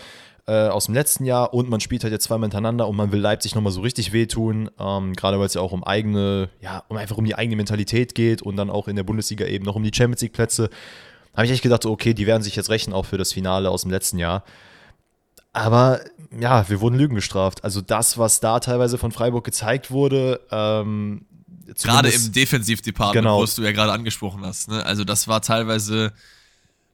äh, 0.47 0.67
aus 0.67 0.85
dem 0.85 0.95
letzten 0.95 1.25
Jahr 1.25 1.53
und 1.53 1.69
man 1.69 1.81
spielt 1.81 2.03
halt 2.03 2.13
jetzt 2.13 2.25
zweimal 2.25 2.47
hintereinander 2.47 2.87
und 2.87 2.95
man 2.95 3.11
will 3.11 3.19
Leipzig 3.19 3.53
nochmal 3.55 3.73
so 3.73 3.81
richtig 3.81 4.13
wehtun, 4.13 4.69
ähm, 4.79 5.13
gerade 5.13 5.39
weil 5.39 5.45
es 5.45 5.53
ja 5.53 5.61
auch 5.61 5.73
um 5.73 5.83
eigene, 5.83 6.49
ja, 6.61 6.83
um 6.87 6.97
einfach 6.97 7.17
um 7.17 7.25
die 7.25 7.35
eigene 7.35 7.55
Mentalität 7.55 8.15
geht 8.15 8.41
und 8.41 8.55
dann 8.55 8.69
auch 8.69 8.87
in 8.87 8.95
der 8.95 9.03
Bundesliga 9.03 9.45
eben 9.45 9.65
noch 9.65 9.75
um 9.75 9.83
die 9.83 9.91
Champions 9.93 10.21
League-Plätze 10.21 10.69
habe 11.37 11.45
ich 11.45 11.51
echt 11.51 11.61
gedacht, 11.61 11.85
okay, 11.85 12.13
die 12.15 12.25
werden 12.25 12.41
sich 12.41 12.55
jetzt 12.55 12.69
rächen 12.69 12.93
auch 12.93 13.05
für 13.05 13.17
das 13.17 13.31
Finale 13.31 13.69
aus 13.69 13.83
dem 13.83 13.91
letzten 13.91 14.17
Jahr. 14.17 14.43
Aber 15.53 16.01
ja, 16.37 16.67
wir 16.67 16.81
wurden 16.81 16.97
Lügen 16.97 17.15
gestraft. 17.15 17.63
Also 17.63 17.81
das, 17.81 18.17
was 18.17 18.39
da 18.39 18.59
teilweise 18.59 18.97
von 18.97 19.11
Freiburg 19.11 19.45
gezeigt 19.45 19.91
wurde, 19.91 20.41
ähm, 20.51 21.25
gerade 21.81 22.09
im 22.09 22.31
Defensivdepartement, 22.31 23.23
genau. 23.23 23.41
was 23.41 23.55
du 23.55 23.61
ja 23.61 23.71
gerade 23.71 23.91
angesprochen 23.91 24.43
hast. 24.43 24.69
Ne? 24.69 24.83
Also 24.83 25.03
das 25.03 25.27
war 25.27 25.41
teilweise 25.41 26.11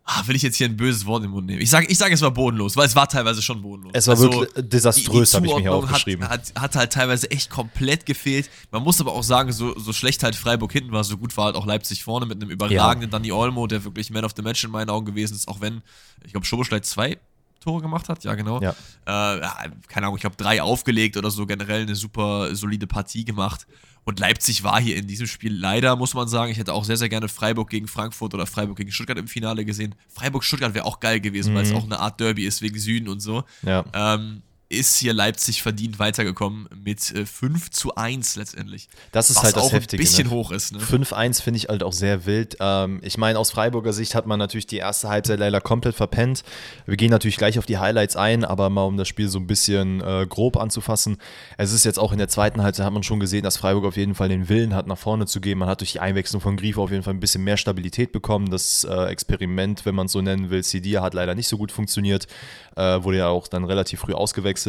Ah, 0.05 0.21
will 0.25 0.35
ich 0.35 0.41
jetzt 0.41 0.57
hier 0.57 0.67
ein 0.67 0.75
böses 0.75 1.05
Wort 1.05 1.23
im 1.23 1.31
Mund 1.31 1.47
nehmen? 1.47 1.61
Ich 1.61 1.69
sage, 1.69 1.87
ich 1.87 1.97
sag, 1.97 2.11
es 2.11 2.21
war 2.21 2.31
bodenlos, 2.31 2.75
weil 2.75 2.85
es 2.85 2.95
war 2.95 3.07
teilweise 3.07 3.41
schon 3.41 3.61
bodenlos. 3.61 3.93
Es 3.95 4.07
war 4.07 4.15
also, 4.15 4.31
wirklich 4.33 4.69
desaströs, 4.69 5.33
habe 5.33 5.47
ich 5.47 5.53
mir 5.53 5.61
hier 5.61 5.73
aufgeschrieben. 5.73 6.27
Hat, 6.27 6.51
hat, 6.55 6.61
hat, 6.61 6.75
halt 6.75 6.93
teilweise 6.93 7.31
echt 7.31 7.49
komplett 7.49 8.05
gefehlt. 8.05 8.49
Man 8.71 8.83
muss 8.83 8.99
aber 8.99 9.13
auch 9.13 9.23
sagen, 9.23 9.53
so, 9.53 9.79
so 9.79 9.93
schlecht 9.93 10.23
halt 10.23 10.35
Freiburg 10.35 10.73
hinten 10.73 10.91
war, 10.91 11.05
so 11.05 11.17
gut 11.17 11.35
war 11.37 11.45
halt 11.45 11.55
auch 11.55 11.65
Leipzig 11.65 12.03
vorne 12.03 12.25
mit 12.25 12.41
einem 12.41 12.51
überragenden 12.51 13.09
ja. 13.09 13.17
Danny 13.17 13.31
Olmo, 13.31 13.65
der 13.65 13.85
wirklich 13.85 14.09
Man 14.09 14.25
of 14.25 14.33
the 14.35 14.41
Match 14.41 14.61
in 14.65 14.71
meinen 14.71 14.89
Augen 14.89 15.05
gewesen 15.05 15.35
ist, 15.35 15.47
auch 15.47 15.61
wenn, 15.61 15.81
ich 16.25 16.33
glaube, 16.33 16.45
Schoboschleit 16.45 16.85
zwei 16.85 17.17
Tore 17.61 17.81
gemacht 17.81 18.09
hat, 18.09 18.25
ja 18.25 18.35
genau. 18.35 18.59
Ja. 18.61 18.71
Äh, 19.05 19.69
keine 19.87 20.07
Ahnung, 20.07 20.17
ich 20.17 20.25
habe 20.25 20.35
drei 20.35 20.61
aufgelegt 20.61 21.15
oder 21.15 21.31
so, 21.31 21.45
generell 21.45 21.83
eine 21.83 21.95
super 21.95 22.53
solide 22.55 22.87
Partie 22.87 23.23
gemacht. 23.23 23.65
Und 24.05 24.19
Leipzig 24.19 24.63
war 24.63 24.81
hier 24.81 24.97
in 24.97 25.07
diesem 25.07 25.27
Spiel 25.27 25.53
leider, 25.53 25.95
muss 25.95 26.13
man 26.13 26.27
sagen. 26.27 26.51
Ich 26.51 26.57
hätte 26.57 26.73
auch 26.73 26.83
sehr, 26.83 26.97
sehr 26.97 27.09
gerne 27.09 27.29
Freiburg 27.29 27.69
gegen 27.69 27.87
Frankfurt 27.87 28.33
oder 28.33 28.45
Freiburg 28.45 28.77
gegen 28.77 28.91
Stuttgart 28.91 29.17
im 29.17 29.27
Finale 29.27 29.63
gesehen. 29.65 29.95
Freiburg-Stuttgart 30.09 30.73
wäre 30.73 30.85
auch 30.85 30.99
geil 30.99 31.21
gewesen, 31.21 31.53
mhm. 31.53 31.57
weil 31.57 31.63
es 31.63 31.73
auch 31.73 31.85
eine 31.85 31.99
Art 31.99 32.19
Derby 32.19 32.45
ist 32.45 32.61
wegen 32.61 32.77
Süden 32.77 33.07
und 33.07 33.21
so. 33.21 33.43
Ja. 33.61 33.85
Ähm, 33.93 34.41
ist 34.73 34.97
hier 34.97 35.13
Leipzig 35.13 35.61
verdient 35.61 35.99
weitergekommen 35.99 36.67
mit 36.83 37.11
äh, 37.11 37.25
5 37.25 37.71
zu 37.71 37.95
1 37.95 38.35
letztendlich. 38.35 38.89
Das 39.11 39.29
ist 39.29 39.41
halt 39.41 39.55
das 39.55 39.63
auch 39.63 39.71
Heftige. 39.71 40.01
ein 40.01 40.05
bisschen 40.05 40.27
ne? 40.27 40.33
hoch 40.33 40.51
ist. 40.51 40.73
Ne? 40.73 40.79
5-1 40.79 41.41
finde 41.41 41.57
ich 41.57 41.67
halt 41.69 41.83
auch 41.83 41.93
sehr 41.93 42.25
wild. 42.25 42.57
Ähm, 42.59 42.99
ich 43.03 43.17
meine, 43.17 43.39
aus 43.39 43.51
Freiburger 43.51 43.93
Sicht 43.93 44.15
hat 44.15 44.25
man 44.27 44.39
natürlich 44.39 44.67
die 44.67 44.77
erste 44.77 45.09
Halbzeit 45.09 45.39
leider 45.39 45.61
komplett 45.61 45.95
verpennt. 45.95 46.43
Wir 46.85 46.97
gehen 46.97 47.11
natürlich 47.11 47.37
gleich 47.37 47.59
auf 47.59 47.65
die 47.65 47.77
Highlights 47.77 48.15
ein, 48.15 48.45
aber 48.45 48.69
mal 48.69 48.83
um 48.83 48.97
das 48.97 49.07
Spiel 49.07 49.29
so 49.29 49.39
ein 49.39 49.47
bisschen 49.47 50.01
äh, 50.01 50.25
grob 50.27 50.57
anzufassen. 50.57 51.17
Es 51.57 51.71
ist 51.71 51.85
jetzt 51.85 51.99
auch 51.99 52.11
in 52.11 52.17
der 52.17 52.27
zweiten 52.27 52.61
Halbzeit, 52.61 52.85
hat 52.85 52.93
man 52.93 53.03
schon 53.03 53.19
gesehen, 53.19 53.43
dass 53.43 53.57
Freiburg 53.57 53.85
auf 53.85 53.97
jeden 53.97 54.15
Fall 54.15 54.29
den 54.29 54.49
Willen 54.49 54.73
hat, 54.73 54.87
nach 54.87 54.97
vorne 54.97 55.25
zu 55.25 55.41
gehen. 55.41 55.57
Man 55.57 55.69
hat 55.69 55.81
durch 55.81 55.93
die 55.93 55.99
Einwechslung 55.99 56.41
von 56.41 56.57
Grifo 56.57 56.83
auf 56.83 56.91
jeden 56.91 57.03
Fall 57.03 57.13
ein 57.13 57.19
bisschen 57.19 57.43
mehr 57.43 57.57
Stabilität 57.57 58.11
bekommen. 58.11 58.49
Das 58.49 58.83
äh, 58.83 59.05
Experiment, 59.05 59.85
wenn 59.85 59.95
man 59.95 60.07
es 60.07 60.11
so 60.11 60.21
nennen 60.21 60.49
will, 60.49 60.63
CD 60.63 60.99
hat 60.99 61.13
leider 61.13 61.35
nicht 61.35 61.47
so 61.47 61.57
gut 61.57 61.71
funktioniert. 61.71 62.27
Äh, 62.75 63.03
wurde 63.03 63.17
ja 63.17 63.27
auch 63.27 63.47
dann 63.47 63.65
relativ 63.65 63.99
früh 63.99 64.13
ausgewechselt. 64.13 64.62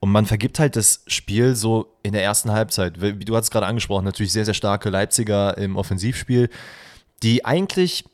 Und 0.00 0.12
man 0.12 0.26
vergibt 0.26 0.58
halt 0.58 0.76
das 0.76 1.02
Spiel 1.06 1.54
so 1.54 1.96
in 2.02 2.12
der 2.12 2.22
ersten 2.22 2.52
Halbzeit. 2.52 3.00
Wie 3.00 3.24
du 3.24 3.36
hast 3.36 3.44
es 3.44 3.50
gerade 3.50 3.66
angesprochen, 3.66 4.04
natürlich 4.04 4.32
sehr, 4.32 4.44
sehr 4.44 4.54
starke 4.54 4.90
Leipziger 4.90 5.56
im 5.58 5.76
Offensivspiel, 5.76 6.50
die 7.22 7.44
eigentlich, 7.44 8.04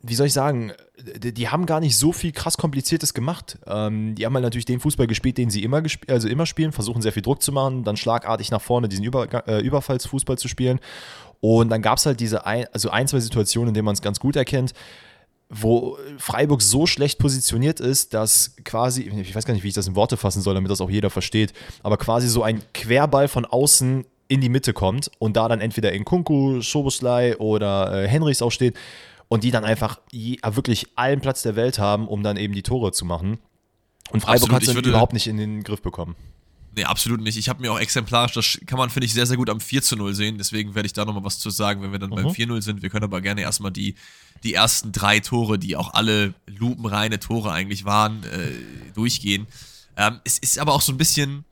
wie 0.00 0.14
soll 0.14 0.26
ich 0.26 0.32
sagen, 0.32 0.72
die, 0.98 1.48
haben 1.48 1.66
gar 1.66 1.80
nicht 1.80 1.96
so 1.96 2.12
viel 2.12 2.32
krass 2.32 2.56
Kompliziertes 2.56 3.12
gemacht. 3.12 3.58
Ähm, 3.66 4.14
die 4.14 4.24
haben 4.24 4.34
halt 4.34 4.44
natürlich 4.44 4.64
den 4.64 4.80
Fußball 4.80 5.06
gespielt, 5.06 5.36
den 5.36 5.50
sie 5.50 5.62
immer, 5.62 5.82
also 6.08 6.28
immer 6.28 6.46
spielen, 6.46 6.72
versuchen 6.72 7.02
sehr 7.02 7.12
viel 7.12 7.22
Druck 7.22 7.42
zu 7.42 7.52
machen, 7.52 7.84
dann 7.84 7.96
schlagartig 7.96 8.50
nach 8.50 8.62
vorne 8.62 8.88
diesen 8.88 9.04
Über 9.04 9.26
äh, 9.48 9.60
Überfallsfußball 9.60 10.38
zu 10.38 10.48
spielen. 10.48 10.80
Und 11.40 11.70
dann 11.70 11.82
gab 11.82 11.98
es 11.98 12.06
halt 12.06 12.20
diese 12.20 12.46
ein, 12.46 12.66
also 12.72 12.90
ein, 12.90 13.08
zwei 13.08 13.20
Situationen, 13.20 13.68
in 13.68 13.74
denen 13.74 13.84
man 13.84 13.94
es 13.94 14.02
ganz 14.02 14.20
gut 14.20 14.36
erkennt 14.36 14.74
wo 15.54 15.98
Freiburg 16.16 16.62
so 16.62 16.86
schlecht 16.86 17.18
positioniert 17.18 17.78
ist, 17.78 18.14
dass 18.14 18.56
quasi, 18.64 19.02
ich 19.02 19.34
weiß 19.34 19.44
gar 19.44 19.52
nicht, 19.52 19.62
wie 19.62 19.68
ich 19.68 19.74
das 19.74 19.86
in 19.86 19.94
Worte 19.94 20.16
fassen 20.16 20.40
soll, 20.40 20.54
damit 20.54 20.70
das 20.70 20.80
auch 20.80 20.90
jeder 20.90 21.10
versteht, 21.10 21.52
aber 21.82 21.98
quasi 21.98 22.28
so 22.28 22.42
ein 22.42 22.62
Querball 22.72 23.28
von 23.28 23.44
außen 23.44 24.06
in 24.28 24.40
die 24.40 24.48
Mitte 24.48 24.72
kommt 24.72 25.10
und 25.18 25.36
da 25.36 25.48
dann 25.48 25.60
entweder 25.60 25.92
in 25.92 26.06
Kunku, 26.06 26.62
Schoboslei 26.62 27.36
oder 27.36 28.04
äh, 28.04 28.08
Henrichs 28.08 28.40
auch 28.40 28.50
steht 28.50 28.78
und 29.28 29.44
die 29.44 29.50
dann 29.50 29.64
einfach 29.64 30.00
je, 30.10 30.38
wirklich 30.42 30.86
allen 30.96 31.20
Platz 31.20 31.42
der 31.42 31.54
Welt 31.54 31.78
haben, 31.78 32.08
um 32.08 32.22
dann 32.22 32.38
eben 32.38 32.54
die 32.54 32.62
Tore 32.62 32.92
zu 32.92 33.04
machen. 33.04 33.38
Und 34.10 34.20
Freiburg 34.22 34.52
hat 34.52 34.62
es 34.62 34.74
überhaupt 34.74 35.12
nicht 35.12 35.26
in 35.26 35.36
den 35.36 35.62
Griff 35.62 35.82
bekommen. 35.82 36.16
Nee, 36.74 36.84
absolut 36.84 37.20
nicht. 37.20 37.36
Ich 37.36 37.50
habe 37.50 37.60
mir 37.60 37.70
auch 37.70 37.78
exemplarisch, 37.78 38.32
das 38.32 38.58
kann 38.66 38.78
man, 38.78 38.88
finde 38.88 39.04
ich, 39.04 39.12
sehr, 39.12 39.26
sehr 39.26 39.36
gut 39.36 39.50
am 39.50 39.60
4 39.60 39.82
zu 39.82 39.96
0 39.96 40.14
sehen. 40.14 40.38
Deswegen 40.38 40.74
werde 40.74 40.86
ich 40.86 40.94
da 40.94 41.04
nochmal 41.04 41.24
was 41.24 41.38
zu 41.38 41.50
sagen, 41.50 41.82
wenn 41.82 41.92
wir 41.92 41.98
dann 41.98 42.10
mhm. 42.10 42.14
beim 42.14 42.26
4-0 42.28 42.62
sind. 42.62 42.82
Wir 42.82 42.88
können 42.88 43.04
aber 43.04 43.20
gerne 43.20 43.42
erstmal 43.42 43.70
die, 43.70 43.94
die 44.44 44.54
ersten 44.54 44.92
drei 44.92 45.20
Tore, 45.20 45.58
die 45.58 45.76
auch 45.76 45.94
alle 45.94 46.34
lupenreine 46.46 47.18
Tore 47.20 47.52
eigentlich 47.52 47.84
waren, 47.84 48.24
äh, 48.24 48.92
durchgehen. 48.94 49.46
Ähm, 49.96 50.20
es 50.24 50.38
ist 50.38 50.58
aber 50.58 50.72
auch 50.72 50.80
so 50.80 50.92
ein 50.92 50.98
bisschen, 50.98 51.44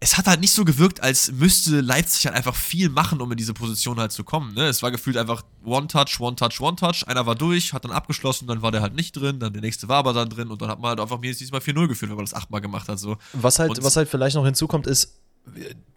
es 0.00 0.18
hat 0.18 0.26
halt 0.26 0.40
nicht 0.40 0.52
so 0.52 0.64
gewirkt, 0.64 1.00
als 1.02 1.30
müsste 1.32 1.80
Leipzig 1.80 2.26
halt 2.26 2.36
einfach 2.36 2.56
viel 2.56 2.88
machen, 2.88 3.20
um 3.20 3.30
in 3.30 3.38
diese 3.38 3.54
Position 3.54 3.98
halt 4.00 4.12
zu 4.12 4.24
kommen. 4.24 4.52
Ne? 4.54 4.66
Es 4.66 4.82
war 4.82 4.90
gefühlt 4.90 5.16
einfach 5.16 5.42
One-Touch, 5.64 6.18
One-Touch, 6.20 6.60
One-Touch. 6.60 7.06
Einer 7.06 7.24
war 7.24 7.34
durch, 7.34 7.72
hat 7.72 7.84
dann 7.84 7.92
abgeschlossen, 7.92 8.46
dann 8.48 8.62
war 8.62 8.72
der 8.72 8.82
halt 8.82 8.94
nicht 8.94 9.12
drin, 9.12 9.38
dann 9.38 9.52
der 9.52 9.62
nächste 9.62 9.88
war 9.88 9.98
aber 9.98 10.12
dann 10.12 10.28
drin 10.28 10.48
und 10.48 10.60
dann 10.60 10.68
hat 10.68 10.80
man 10.80 10.90
halt 10.90 11.00
einfach 11.00 11.20
mir 11.20 11.32
diesmal 11.32 11.60
4-0 11.60 11.88
geführt, 11.88 12.10
wenn 12.10 12.16
man 12.16 12.24
das 12.24 12.34
achtmal 12.34 12.60
gemacht 12.60 12.88
hat. 12.88 12.98
So. 12.98 13.16
Was, 13.32 13.58
halt, 13.58 13.82
was 13.82 13.96
halt 13.96 14.08
vielleicht 14.08 14.34
noch 14.34 14.44
hinzukommt, 14.44 14.86
ist, 14.86 15.20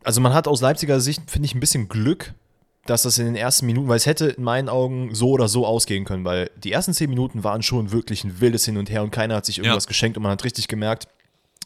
also 0.03 0.21
man 0.21 0.33
hat 0.33 0.47
aus 0.47 0.61
Leipziger 0.61 1.01
Sicht, 1.01 1.23
finde 1.29 1.47
ich, 1.47 1.55
ein 1.55 1.59
bisschen 1.59 1.89
Glück, 1.89 2.33
dass 2.85 3.01
das 3.01 3.17
in 3.17 3.25
den 3.25 3.35
ersten 3.35 3.65
Minuten, 3.65 3.87
weil 3.87 3.97
es 3.97 4.05
hätte 4.05 4.27
in 4.27 4.43
meinen 4.43 4.69
Augen 4.69 5.13
so 5.13 5.31
oder 5.31 5.47
so 5.47 5.65
ausgehen 5.65 6.05
können, 6.05 6.23
weil 6.23 6.51
die 6.55 6.71
ersten 6.71 6.93
zehn 6.93 7.09
Minuten 7.09 7.43
waren 7.43 7.63
schon 7.63 7.91
wirklich 7.91 8.23
ein 8.23 8.39
wildes 8.39 8.65
Hin 8.65 8.77
und 8.77 8.89
Her 8.89 9.03
und 9.03 9.11
keiner 9.11 9.35
hat 9.35 9.45
sich 9.45 9.57
irgendwas 9.57 9.85
ja. 9.85 9.87
geschenkt 9.87 10.17
und 10.17 10.23
man 10.23 10.31
hat 10.31 10.43
richtig 10.43 10.67
gemerkt, 10.67 11.07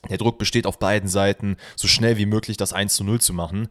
der 0.10 0.18
Druck 0.18 0.38
besteht 0.38 0.66
auf 0.66 0.80
beiden 0.80 1.10
Seiten, 1.10 1.58
so 1.76 1.90
schnell 1.90 2.18
wie 2.18 2.26
möglich 2.26 2.56
das 2.56 2.72
1 2.72 2.96
zu 2.96 3.04
0 3.04 3.20
zu 3.20 3.34
machen. 3.34 3.68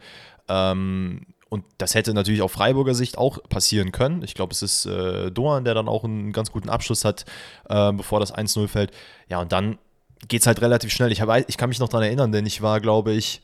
Ähm, 0.49 1.23
und 1.49 1.65
das 1.79 1.95
hätte 1.95 2.13
natürlich 2.13 2.43
auf 2.43 2.53
Freiburger 2.53 2.95
Sicht 2.95 3.17
auch 3.17 3.39
passieren 3.49 3.93
können. 3.93 4.23
Ich 4.23 4.35
glaube, 4.35 4.53
es 4.53 4.61
ist 4.61 4.85
äh, 4.85 5.31
Doan, 5.31 5.65
der 5.65 5.73
dann 5.73 5.89
auch 5.89 6.05
einen 6.05 6.33
ganz 6.33 6.53
guten 6.53 6.69
Abschluss 6.69 7.07
hat, 7.07 7.25
äh, 7.71 7.93
bevor 7.93 8.21
das 8.21 8.35
1-0 8.35 8.69
fällt. 8.69 8.91
Ja, 9.31 9.41
und 9.41 9.53
dann 9.53 9.79
geht 10.27 10.43
es 10.43 10.47
halt 10.47 10.61
relativ 10.61 10.93
schnell. 10.93 11.11
Ich, 11.11 11.23
hab, 11.23 11.49
ich 11.49 11.57
kann 11.57 11.71
mich 11.71 11.79
noch 11.79 11.89
daran 11.89 12.05
erinnern, 12.05 12.31
denn 12.31 12.45
ich 12.45 12.61
war, 12.61 12.81
glaube 12.81 13.13
ich, 13.13 13.41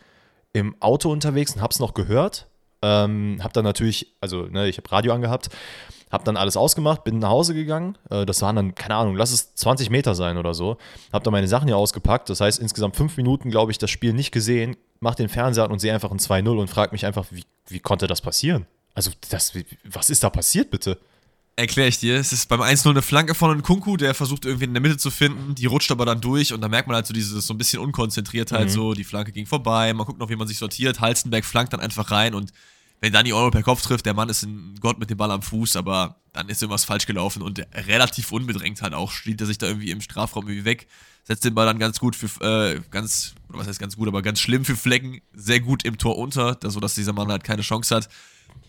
im 0.53 0.77
Auto 0.81 1.11
unterwegs 1.11 1.55
und 1.55 1.63
habe 1.63 1.73
es 1.73 1.79
noch 1.79 1.95
gehört 1.95 2.47
Ähm, 2.85 3.41
hab 3.43 3.55
dann 3.55 3.65
natürlich, 3.65 4.15
also 4.21 4.43
ne, 4.43 4.69
ich 4.69 4.77
habe 4.77 4.93
Radio 4.93 5.15
angehabt, 5.15 5.49
hab 6.11 6.25
dann 6.25 6.37
alles 6.37 6.57
ausgemacht, 6.57 7.03
bin 7.03 7.19
nach 7.19 7.31
Hause 7.31 7.55
gegangen. 7.55 7.97
Äh, 8.11 8.27
das 8.27 8.43
waren 8.43 8.57
dann, 8.57 8.75
keine 8.75 8.95
Ahnung, 8.95 9.17
lass 9.17 9.33
es 9.33 9.55
20 9.55 9.89
Meter 9.89 10.15
sein 10.15 10.37
oder 10.37 10.53
so. 10.53 10.77
Hab 11.13 11.25
dann 11.25 11.33
meine 11.33 11.49
Sachen 11.49 11.67
hier 11.67 11.79
ausgepackt. 11.79 12.29
Das 12.29 12.41
heißt, 12.41 12.61
insgesamt 12.61 12.95
fünf 12.95 13.17
Minuten, 13.17 13.51
glaube 13.51 13.73
ich, 13.73 13.79
das 13.79 13.91
Spiel 13.91 14.13
nicht 14.13 14.31
gesehen. 14.31 14.77
Mach 15.01 15.15
den 15.15 15.29
Fernseher 15.29 15.65
an 15.65 15.73
und 15.73 15.79
sehe 15.79 15.95
einfach 15.95 16.11
ein 16.11 16.19
2-0 16.19 16.59
und 16.59 16.69
frag 16.69 16.93
mich 16.93 17.07
einfach, 17.07 17.27
wie, 17.31 17.45
wie 17.69 17.81
konnte 17.81 18.07
das 18.07 18.21
passieren? 18.21 18.67
Also, 18.95 19.11
das, 19.31 19.53
was 19.85 20.11
ist 20.11 20.23
da 20.23 20.31
passiert, 20.31 20.71
bitte? 20.71 20.99
Erkläre 21.57 21.89
ich 21.89 21.99
dir. 21.99 22.17
Es 22.17 22.33
ist 22.33 22.49
beim 22.49 22.61
1-0 22.61 22.91
eine 22.91 23.03
Flanke 23.03 23.35
von 23.35 23.51
einem 23.51 23.63
Kunku, 23.63 23.97
der 23.97 24.13
versucht 24.15 24.45
irgendwie 24.45 24.65
in 24.65 24.75
der 24.75 24.83
Mitte 24.83 24.97
zu 24.97 25.11
finden. 25.11 25.55
Die 25.55 25.67
rutscht 25.67 25.91
aber 25.91 26.05
dann 26.05 26.21
durch 26.21 26.53
und 26.53 26.61
da 26.61 26.69
merkt 26.69 26.89
man 26.89 26.97
halt 26.97 27.07
so 27.07 27.15
dieses 27.15 27.47
so 27.47 27.55
ein 27.55 27.59
bisschen 27.59 27.81
Unkonzentriertheit. 27.81 28.67
Mhm. 28.67 28.71
So, 28.71 28.95
die 28.95 29.05
Flanke 29.05 29.31
ging 29.31 29.47
vorbei. 29.47 29.93
Man 29.95 30.05
guckt 30.05 30.19
noch, 30.19 30.31
wie 30.31 30.37
man 30.37 30.49
sich 30.49 30.59
sortiert. 30.59 31.01
Halstenberg 31.01 31.45
flankt 31.45 31.73
dann 31.73 31.81
einfach 31.81 32.11
rein 32.11 32.35
und 32.35 32.53
wenn 33.05 33.13
Dani 33.13 33.35
Euro 33.35 33.51
per 33.51 33.63
Kopf 33.63 33.83
trifft, 33.83 34.07
der 34.07 34.15
Mann 34.15 34.31
ist 34.31 34.45
ein 34.45 34.77
Gott 34.81 34.99
mit 34.99 35.11
dem 35.11 35.19
Ball 35.19 35.31
am 35.31 35.43
Fuß, 35.43 35.77
aber 35.77 36.17
dann 36.33 36.49
ist 36.49 36.63
irgendwas 36.63 36.87
falsch 36.87 37.05
gelaufen 37.05 37.43
und 37.43 37.63
relativ 37.75 38.33
unbedrängt 38.33 38.81
halt 38.81 38.95
auch. 38.95 39.11
Schließt 39.11 39.43
er 39.43 39.47
sich 39.47 39.59
da 39.59 39.67
irgendwie 39.67 39.91
im 39.91 40.01
Strafraum 40.01 40.49
irgendwie 40.49 40.65
weg, 40.65 40.87
setzt 41.23 41.45
den 41.45 41.55
Ball 41.55 41.67
dann 41.67 41.79
ganz 41.79 42.01
gut 42.01 42.17
für, 42.17 42.43
äh, 42.43 42.81
ganz, 42.91 43.35
was 43.49 43.67
heißt 43.67 43.79
ganz 43.79 43.97
gut, 43.97 44.09
aber 44.09 44.23
ganz 44.23 44.41
schlimm 44.41 44.65
für 44.65 44.75
Flecken, 44.75 45.21
sehr 45.35 45.61
gut 45.61 45.85
im 45.85 45.99
Tor 45.99 46.17
unter, 46.17 46.59
sodass 46.63 46.95
dieser 46.95 47.13
Mann 47.13 47.29
halt 47.29 47.45
keine 47.45 47.61
Chance 47.61 47.95
hat 47.95 48.09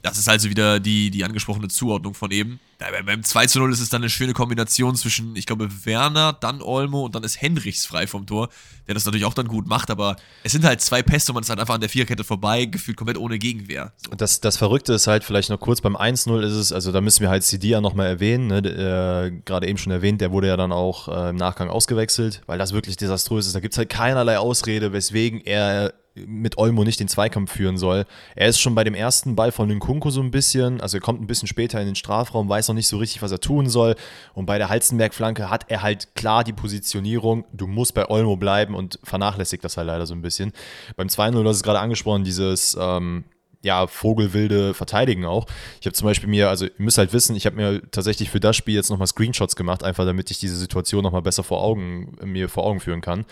das 0.05 0.19
ist 0.19 0.29
also 0.29 0.49
wieder 0.49 0.79
die, 0.79 1.09
die 1.09 1.23
angesprochene 1.23 1.67
Zuordnung 1.67 2.13
von 2.13 2.29
eben. 2.29 2.59
Beim 3.05 3.23
2 3.23 3.47
zu 3.47 3.59
0 3.59 3.73
ist 3.73 3.79
es 3.79 3.89
dann 3.89 4.03
eine 4.03 4.09
schöne 4.09 4.33
Kombination 4.33 4.95
zwischen, 4.95 5.35
ich 5.35 5.47
glaube, 5.47 5.67
Werner, 5.85 6.33
dann 6.33 6.61
Olmo 6.61 7.05
und 7.05 7.15
dann 7.15 7.23
ist 7.23 7.41
Hendrichs 7.41 7.87
frei 7.87 8.05
vom 8.05 8.27
Tor, 8.27 8.49
der 8.87 8.93
das 8.93 9.05
natürlich 9.05 9.25
auch 9.25 9.33
dann 9.33 9.47
gut 9.47 9.65
macht, 9.65 9.89
aber 9.89 10.17
es 10.43 10.51
sind 10.51 10.63
halt 10.63 10.81
zwei 10.81 11.01
Pässe 11.01 11.31
und 11.31 11.35
man 11.35 11.43
ist 11.43 11.49
halt 11.49 11.59
einfach 11.59 11.73
an 11.73 11.81
der 11.81 11.89
Viererkette 11.89 12.23
vorbei, 12.23 12.65
gefühlt 12.65 12.97
komplett 12.97 13.17
ohne 13.17 13.39
Gegenwehr. 13.39 13.93
So. 13.97 14.11
Das, 14.15 14.41
das 14.41 14.57
Verrückte 14.57 14.93
ist 14.93 15.07
halt 15.07 15.23
vielleicht 15.23 15.49
noch 15.49 15.59
kurz, 15.59 15.81
beim 15.81 15.95
1-0 15.95 16.39
ist 16.41 16.53
es, 16.53 16.71
also 16.71 16.91
da 16.91 17.01
müssen 17.01 17.21
wir 17.21 17.29
halt 17.29 17.43
Sidia 17.43 17.81
nochmal 17.81 18.07
erwähnen, 18.07 18.47
ne, 18.47 18.57
äh, 18.57 19.31
gerade 19.43 19.67
eben 19.67 19.79
schon 19.79 19.91
erwähnt, 19.91 20.21
der 20.21 20.31
wurde 20.31 20.47
ja 20.47 20.57
dann 20.57 20.71
auch 20.71 21.07
äh, 21.07 21.29
im 21.29 21.37
Nachgang 21.37 21.69
ausgewechselt, 21.69 22.43
weil 22.45 22.59
das 22.59 22.73
wirklich 22.73 22.97
desaströs 22.97 23.47
ist. 23.47 23.55
Da 23.55 23.59
gibt 23.59 23.73
es 23.73 23.77
halt 23.79 23.89
keinerlei 23.89 24.37
Ausrede, 24.37 24.93
weswegen 24.93 25.41
er 25.41 25.93
mit 26.15 26.57
Olmo 26.57 26.83
nicht 26.83 26.99
den 26.99 27.07
Zweikampf 27.07 27.51
führen 27.51 27.77
soll. 27.77 28.05
Er 28.35 28.47
ist 28.47 28.59
schon 28.59 28.73
bei 28.73 28.83
dem 28.83 28.95
ersten 28.95 29.35
Ball 29.35 29.51
von 29.51 29.69
Nkunku 29.69 30.09
so 30.09 30.21
ein 30.21 30.31
bisschen, 30.31 30.79
also 30.79 30.97
er 30.97 31.01
kommt 31.01 31.21
ein 31.21 31.27
bisschen 31.27 31.47
später 31.47 31.79
in 31.79 31.87
den 31.87 31.95
Strafraum, 31.95 32.47
weiß 32.47 32.69
noch 32.69 32.75
nicht 32.75 32.87
so 32.87 32.97
richtig, 32.97 33.21
was 33.21 33.31
er 33.31 33.39
tun 33.39 33.67
soll. 33.69 33.95
Und 34.33 34.45
bei 34.45 34.57
der 34.57 34.69
Halzenberg-Flanke 34.69 35.49
hat 35.49 35.65
er 35.69 35.81
halt 35.81 36.15
klar 36.15 36.43
die 36.43 36.53
Positionierung, 36.53 37.43
du 37.51 37.67
musst 37.67 37.93
bei 37.93 38.09
Olmo 38.09 38.37
bleiben 38.37 38.75
und 38.75 38.99
vernachlässigt 39.03 39.63
das 39.63 39.77
halt 39.77 39.87
leider 39.87 40.05
so 40.05 40.13
ein 40.13 40.21
bisschen. 40.21 40.53
Beim 40.95 41.07
2-0, 41.07 41.31
du 41.31 41.49
hast 41.49 41.57
es 41.57 41.63
gerade 41.63 41.79
angesprochen, 41.79 42.23
dieses 42.23 42.77
ähm, 42.79 43.25
ja, 43.65 43.87
vogelwilde 43.87 44.73
Verteidigen 44.73 45.25
auch. 45.25 45.47
Ich 45.81 45.87
habe 45.87 45.93
zum 45.93 46.05
Beispiel 46.05 46.29
mir, 46.29 46.49
also 46.49 46.65
ihr 46.65 46.71
müsst 46.77 46.99
halt 46.99 47.11
wissen, 47.13 47.35
ich 47.35 47.45
habe 47.45 47.55
mir 47.55 47.81
tatsächlich 47.91 48.29
für 48.29 48.39
das 48.39 48.55
Spiel 48.55 48.75
jetzt 48.75 48.89
nochmal 48.89 49.07
Screenshots 49.07 49.55
gemacht, 49.55 49.83
einfach 49.83 50.05
damit 50.05 50.29
ich 50.31 50.39
diese 50.39 50.55
Situation 50.55 51.03
nochmal 51.03 51.23
besser 51.23 51.43
vor 51.43 51.61
Augen, 51.61 52.15
mir 52.23 52.47
vor 52.47 52.63
Augen 52.63 52.79
führen 52.79 53.01
kann. 53.01 53.25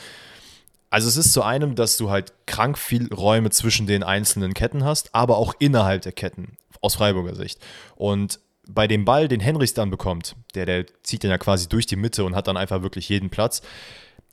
Also 0.93 1.07
es 1.07 1.17
ist 1.17 1.33
zu 1.33 1.41
einem, 1.41 1.73
dass 1.73 1.97
du 1.97 2.11
halt 2.11 2.33
krank 2.45 2.77
viel 2.77 3.11
Räume 3.11 3.49
zwischen 3.49 3.87
den 3.87 4.03
einzelnen 4.03 4.53
Ketten 4.53 4.83
hast, 4.83 5.15
aber 5.15 5.39
auch 5.39 5.55
innerhalb 5.57 6.03
der 6.03 6.11
Ketten, 6.11 6.55
aus 6.81 6.93
Freiburger 6.93 7.33
Sicht. 7.33 7.59
Und 7.95 8.39
bei 8.67 8.85
dem 8.85 9.03
Ball, 9.03 9.27
den 9.27 9.39
Henrichs 9.39 9.73
dann 9.73 9.89
bekommt, 9.89 10.35
der, 10.53 10.67
der 10.67 10.85
zieht 11.01 11.23
den 11.23 11.31
ja 11.31 11.39
quasi 11.39 11.67
durch 11.67 11.87
die 11.87 11.95
Mitte 11.95 12.23
und 12.23 12.35
hat 12.35 12.45
dann 12.45 12.57
einfach 12.57 12.83
wirklich 12.83 13.09
jeden 13.09 13.31
Platz. 13.31 13.63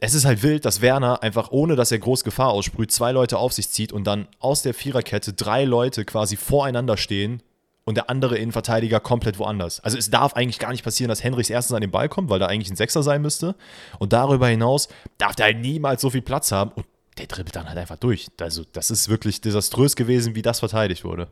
Es 0.01 0.13
ist 0.13 0.27
halt 0.27 0.43
wild, 0.43 0.67
dass 0.67 0.83
Werner 0.83 1.23
einfach, 1.23 1.51
ohne 1.51 1.77
dass 1.77 1.93
er 1.93 1.99
groß 1.99 2.25
Gefahr 2.25 2.51
aussprüht, 2.51 2.93
zwei 2.93 3.13
Leute 3.13 3.39
auf 3.39 3.55
sich 3.55 3.71
zieht 3.71 3.91
und 3.91 4.05
dann 4.05 4.29
aus 4.39 4.61
der 4.61 4.75
Viererkette 4.75 5.33
drei 5.33 5.65
Leute 5.65 6.05
quasi 6.05 6.37
voreinander 6.37 6.99
stehen 6.99 7.43
und 7.85 7.97
der 7.97 8.11
andere 8.11 8.39
Innenverteidiger 8.39 9.01
komplett 9.01 9.39
woanders. 9.39 9.81
Also 9.81 9.99
es 9.99 10.11
darf 10.11 10.35
eigentlich 10.35 10.59
gar 10.59 10.71
nicht 10.71 10.85
passieren, 10.85 11.09
dass 11.09 11.25
Henrichs 11.25 11.51
erstens 11.51 11.75
an 11.75 11.81
den 11.81 11.91
Ball 11.91 12.09
kommt, 12.09 12.31
weil 12.31 12.39
da 12.39 12.47
eigentlich 12.47 12.71
ein 12.71 12.77
Sechser 12.77 13.03
sein 13.03 13.23
müsste. 13.23 13.55
Und 13.99 14.13
darüber 14.13 14.49
hinaus 14.49 14.89
darf 15.19 15.35
der 15.35 15.47
halt 15.47 15.59
niemals 15.59 16.03
so 16.03 16.11
viel 16.11 16.23
Platz 16.23 16.53
haben 16.53 16.73
und 16.73 16.87
der 17.19 17.27
dribbelt 17.27 17.57
dann 17.57 17.69
halt 17.69 17.79
einfach 17.79 17.97
durch. 17.97 18.29
Also 18.41 18.65
das 18.73 18.91
ist 18.91 19.09
wirklich 19.09 19.41
desaströs 19.41 19.97
gewesen, 19.97 20.35
wie 20.35 20.43
das 20.43 20.61
verteidigt 20.61 21.05
wurde. 21.05 21.29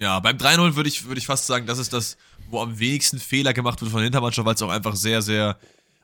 Ja, 0.00 0.20
beim 0.20 0.36
3-0 0.36 0.76
würde 0.76 0.88
ich, 0.88 1.06
würd 1.06 1.18
ich 1.18 1.26
fast 1.26 1.46
sagen, 1.46 1.66
das 1.66 1.78
ist 1.78 1.92
das, 1.92 2.16
wo 2.50 2.60
am 2.60 2.78
wenigsten 2.78 3.18
Fehler 3.18 3.52
gemacht 3.52 3.80
wird 3.80 3.90
von 3.90 3.98
der 3.98 4.04
Hintermannschaft, 4.04 4.46
weil 4.46 4.54
es 4.54 4.62
auch 4.62 4.70
einfach 4.70 4.94
sehr, 4.94 5.22
sehr 5.22 5.56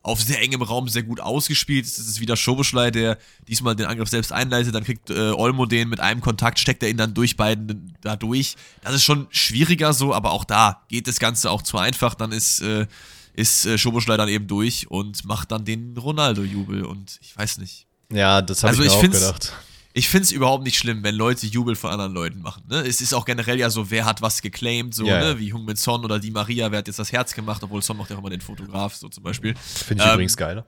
auf 0.02 0.20
sehr 0.20 0.40
engem 0.40 0.62
Raum 0.62 0.88
sehr 0.88 1.02
gut 1.02 1.20
ausgespielt. 1.20 1.86
Es 1.86 1.98
ist 1.98 2.20
wieder 2.20 2.36
Schobeschlei, 2.36 2.90
der 2.90 3.18
diesmal 3.46 3.76
den 3.76 3.86
Angriff 3.86 4.08
selbst 4.08 4.32
einleitet. 4.32 4.74
Dann 4.74 4.84
kriegt 4.84 5.10
äh, 5.10 5.30
Olmo 5.30 5.66
den 5.66 5.88
mit 5.88 6.00
einem 6.00 6.20
Kontakt, 6.20 6.58
steckt 6.58 6.82
er 6.82 6.90
ihn 6.90 6.96
dann 6.96 7.14
durch 7.14 7.36
beiden 7.36 7.96
da 8.00 8.16
durch. 8.16 8.56
Das 8.82 8.94
ist 8.94 9.04
schon 9.04 9.28
schwieriger 9.30 9.92
so, 9.92 10.12
aber 10.12 10.32
auch 10.32 10.44
da 10.44 10.82
geht 10.88 11.06
das 11.06 11.18
Ganze 11.18 11.50
auch 11.50 11.62
zu 11.62 11.78
einfach. 11.78 12.14
Dann 12.14 12.32
ist, 12.32 12.60
äh, 12.62 12.86
ist 13.34 13.64
äh, 13.64 13.78
Schoboschlei 13.78 14.16
dann 14.16 14.28
eben 14.28 14.48
durch 14.48 14.90
und 14.90 15.24
macht 15.24 15.52
dann 15.52 15.64
den 15.64 15.96
Ronaldo-Jubel. 15.96 16.84
Und 16.84 17.18
ich 17.22 17.36
weiß 17.36 17.58
nicht. 17.58 17.86
Ja, 18.12 18.42
das 18.42 18.64
habe 18.64 18.70
also 18.70 18.82
ich 18.82 18.90
mir 18.90 18.96
auch 18.96 19.02
gedacht 19.02 19.52
ich 19.94 20.08
finde 20.08 20.24
es 20.24 20.32
überhaupt 20.32 20.64
nicht 20.64 20.78
schlimm, 20.78 21.02
wenn 21.02 21.14
Leute 21.14 21.46
Jubel 21.46 21.76
von 21.76 21.90
anderen 21.90 22.12
Leuten 22.12 22.40
machen. 22.40 22.64
Ne? 22.68 22.80
Es 22.80 23.00
ist 23.00 23.12
auch 23.12 23.24
generell 23.24 23.58
ja 23.58 23.68
so, 23.68 23.90
wer 23.90 24.04
hat 24.04 24.22
was 24.22 24.40
geclaimed, 24.40 24.94
so, 24.94 25.04
ja, 25.04 25.20
ne? 25.20 25.38
wie 25.38 25.52
Hung 25.52 25.64
Min 25.64 25.76
Son 25.76 26.04
oder 26.04 26.18
die 26.18 26.30
Maria, 26.30 26.70
wer 26.70 26.78
hat 26.78 26.86
jetzt 26.86 26.98
das 26.98 27.12
Herz 27.12 27.34
gemacht, 27.34 27.62
obwohl 27.62 27.82
Son 27.82 27.96
macht 27.96 28.10
ja 28.10 28.16
auch 28.16 28.20
immer 28.20 28.30
den 28.30 28.40
Fotograf, 28.40 28.94
so 28.94 29.08
zum 29.08 29.22
Beispiel. 29.22 29.54
Finde 29.56 30.02
ich 30.02 30.08
ähm, 30.08 30.14
übrigens 30.14 30.36
geil. 30.36 30.64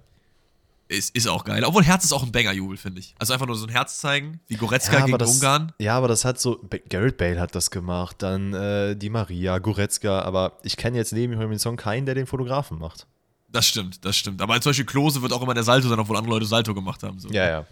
Ist, 0.88 1.16
ist 1.16 1.26
auch 1.26 1.44
geil. 1.44 1.64
Obwohl 1.64 1.82
Herz 1.82 2.04
ist 2.04 2.12
auch 2.12 2.22
ein 2.22 2.30
Banger-Jubel, 2.30 2.76
finde 2.76 3.00
ich. 3.00 3.14
Also 3.18 3.32
einfach 3.32 3.46
nur 3.46 3.56
so 3.56 3.66
ein 3.66 3.70
Herz 3.70 3.98
zeigen, 3.98 4.40
wie 4.48 4.56
Goretzka 4.56 4.98
ja, 4.98 5.06
gegen 5.06 5.16
das, 5.16 5.34
Ungarn. 5.34 5.72
Ja, 5.78 5.96
aber 5.96 6.08
das 6.08 6.26
hat 6.26 6.38
so, 6.38 6.60
Garrett 6.90 7.16
Bale 7.16 7.40
hat 7.40 7.54
das 7.54 7.70
gemacht, 7.70 8.16
dann 8.18 8.52
äh, 8.52 8.94
die 8.94 9.08
Maria, 9.08 9.58
Goretzka, 9.58 10.20
aber 10.20 10.58
ich 10.62 10.76
kenne 10.76 10.98
jetzt 10.98 11.14
neben 11.14 11.38
Hung 11.38 11.48
Min 11.48 11.58
Son 11.58 11.76
keinen, 11.76 12.04
der 12.04 12.14
den 12.14 12.26
Fotografen 12.26 12.78
macht. 12.78 13.06
Das 13.48 13.66
stimmt, 13.66 14.04
das 14.04 14.16
stimmt. 14.16 14.42
Aber 14.42 14.60
zum 14.60 14.70
Beispiel 14.70 14.84
Klose 14.84 15.22
wird 15.22 15.32
auch 15.32 15.40
immer 15.40 15.54
der 15.54 15.62
Salto 15.62 15.88
sein, 15.88 15.98
obwohl 15.98 16.16
andere 16.16 16.34
Leute 16.34 16.46
Salto 16.46 16.74
gemacht 16.74 17.02
haben. 17.02 17.18
So. 17.18 17.30
Ja, 17.30 17.48
ja. 17.48 17.66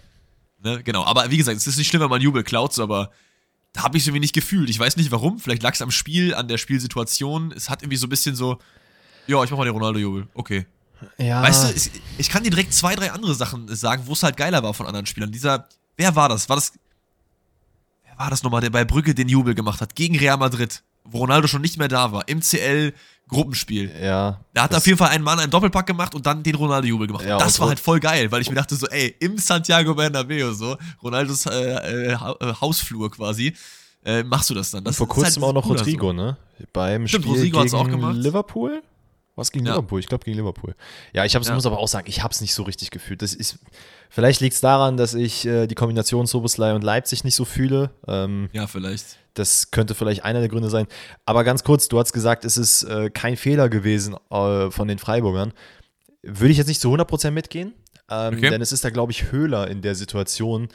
Ne? 0.62 0.82
Genau, 0.82 1.04
aber 1.04 1.30
wie 1.30 1.36
gesagt, 1.36 1.56
es 1.56 1.66
ist 1.66 1.76
nicht 1.76 1.88
schlimm, 1.88 2.02
wenn 2.02 2.10
man 2.10 2.20
Jubel 2.20 2.44
klaut, 2.44 2.78
aber 2.78 3.10
da 3.72 3.82
habe 3.82 3.96
ich 3.96 4.04
es 4.04 4.06
irgendwie 4.06 4.20
nicht 4.20 4.34
gefühlt. 4.34 4.70
Ich 4.70 4.78
weiß 4.78 4.96
nicht 4.96 5.10
warum, 5.10 5.38
vielleicht 5.38 5.62
lag 5.62 5.74
es 5.74 5.82
am 5.82 5.90
Spiel, 5.90 6.34
an 6.34 6.46
der 6.46 6.58
Spielsituation. 6.58 7.52
Es 7.52 7.68
hat 7.70 7.82
irgendwie 7.82 7.96
so 7.96 8.06
ein 8.06 8.10
bisschen 8.10 8.36
so, 8.36 8.58
ja, 9.26 9.42
ich 9.42 9.50
mach 9.50 9.58
mal 9.58 9.64
den 9.64 9.74
Ronaldo-Jubel, 9.74 10.28
okay. 10.34 10.66
Ja. 11.18 11.42
Weißt 11.42 11.64
du, 11.64 11.76
ich, 11.76 11.90
ich, 12.18 12.28
kann 12.28 12.44
dir 12.44 12.50
direkt 12.50 12.72
zwei, 12.72 12.94
drei 12.94 13.10
andere 13.10 13.34
Sachen 13.34 13.74
sagen, 13.74 14.04
wo 14.06 14.12
es 14.12 14.22
halt 14.22 14.36
geiler 14.36 14.62
war 14.62 14.72
von 14.72 14.86
anderen 14.86 15.06
Spielern. 15.06 15.32
Dieser, 15.32 15.68
wer 15.96 16.14
war 16.14 16.28
das? 16.28 16.48
War 16.48 16.56
das, 16.56 16.74
wer 18.04 18.18
war 18.18 18.30
das 18.30 18.44
nochmal, 18.44 18.60
der 18.60 18.70
bei 18.70 18.84
Brücke 18.84 19.14
den 19.14 19.28
Jubel 19.28 19.54
gemacht 19.54 19.80
hat? 19.80 19.96
Gegen 19.96 20.16
Real 20.16 20.36
Madrid, 20.36 20.84
wo 21.04 21.18
Ronaldo 21.18 21.48
schon 21.48 21.62
nicht 21.62 21.78
mehr 21.78 21.88
da 21.88 22.12
war. 22.12 22.28
Im 22.28 22.40
CL 22.40 22.92
Gruppenspiel. 23.28 23.90
Ja. 24.00 24.40
Da 24.52 24.64
hat 24.64 24.74
auf 24.74 24.86
jeden 24.86 24.98
Fall 24.98 25.08
ein 25.08 25.22
Mann 25.22 25.40
einen 25.40 25.50
Doppelpack 25.50 25.86
gemacht 25.86 26.14
und 26.14 26.26
dann 26.26 26.42
den 26.42 26.54
Ronaldo-Jubel 26.54 27.06
gemacht. 27.06 27.24
Ja, 27.24 27.38
das 27.38 27.58
war 27.58 27.68
halt 27.68 27.80
voll 27.80 27.98
geil, 27.98 28.30
weil 28.30 28.42
ich 28.42 28.50
mir 28.50 28.56
dachte 28.56 28.76
so, 28.76 28.86
ey, 28.88 29.16
im 29.20 29.38
Santiago 29.38 29.94
Bernabeo 29.94 30.52
so, 30.52 30.76
Ronaldos 31.02 31.46
äh, 31.46 32.12
äh, 32.12 32.16
Hausflur 32.60 33.10
quasi, 33.10 33.54
äh, 34.04 34.22
machst 34.22 34.50
du 34.50 34.54
das 34.54 34.70
dann. 34.70 34.84
Das 34.84 34.96
vor 34.96 35.08
kurzem 35.08 35.42
halt 35.42 35.50
auch 35.50 35.54
noch 35.54 35.68
Rodrigo, 35.68 36.08
so. 36.08 36.12
ne? 36.12 36.36
Beim 36.72 37.08
Stimmt, 37.08 37.24
Spiel 37.24 37.54
Rodrigo 37.54 37.84
gegen 37.84 38.12
Liverpool? 38.12 38.82
Was 39.34 39.50
gegen 39.50 39.64
ja. 39.64 39.72
Liverpool? 39.72 40.00
Ich 40.00 40.08
glaube 40.08 40.24
gegen 40.24 40.36
Liverpool. 40.36 40.74
Ja, 41.14 41.24
ich 41.24 41.34
hab's, 41.34 41.48
ja. 41.48 41.54
muss 41.54 41.64
aber 41.64 41.78
auch 41.78 41.88
sagen, 41.88 42.06
ich 42.08 42.22
habe 42.22 42.32
es 42.32 42.42
nicht 42.42 42.52
so 42.52 42.64
richtig 42.64 42.90
gefühlt. 42.90 43.22
Das 43.22 43.32
ist, 43.32 43.58
vielleicht 44.10 44.40
liegt 44.40 44.54
es 44.54 44.60
daran, 44.60 44.98
dass 44.98 45.14
ich 45.14 45.46
äh, 45.46 45.66
die 45.66 45.74
Kombination 45.74 46.26
Soboslai 46.26 46.74
und 46.74 46.84
Leipzig 46.84 47.24
nicht 47.24 47.34
so 47.34 47.46
fühle. 47.46 47.90
Ähm, 48.06 48.50
ja, 48.52 48.66
vielleicht. 48.66 49.18
Das 49.34 49.70
könnte 49.70 49.94
vielleicht 49.94 50.24
einer 50.24 50.40
der 50.40 50.48
Gründe 50.48 50.70
sein. 50.70 50.86
Aber 51.24 51.44
ganz 51.44 51.64
kurz, 51.64 51.88
du 51.88 51.98
hast 51.98 52.12
gesagt, 52.12 52.44
es 52.44 52.56
ist 52.56 52.82
äh, 52.84 53.10
kein 53.10 53.36
Fehler 53.36 53.68
gewesen 53.68 54.16
äh, 54.30 54.70
von 54.70 54.88
den 54.88 54.98
Freiburgern. 54.98 55.52
Würde 56.22 56.52
ich 56.52 56.58
jetzt 56.58 56.68
nicht 56.68 56.80
zu 56.80 56.92
100% 56.92 57.30
mitgehen, 57.30 57.74
ähm, 58.10 58.34
okay. 58.34 58.50
denn 58.50 58.60
es 58.60 58.72
ist 58.72 58.84
da, 58.84 58.90
glaube 58.90 59.12
ich, 59.12 59.32
Höhler 59.32 59.68
in 59.68 59.82
der 59.82 59.94
Situation. 59.94 60.68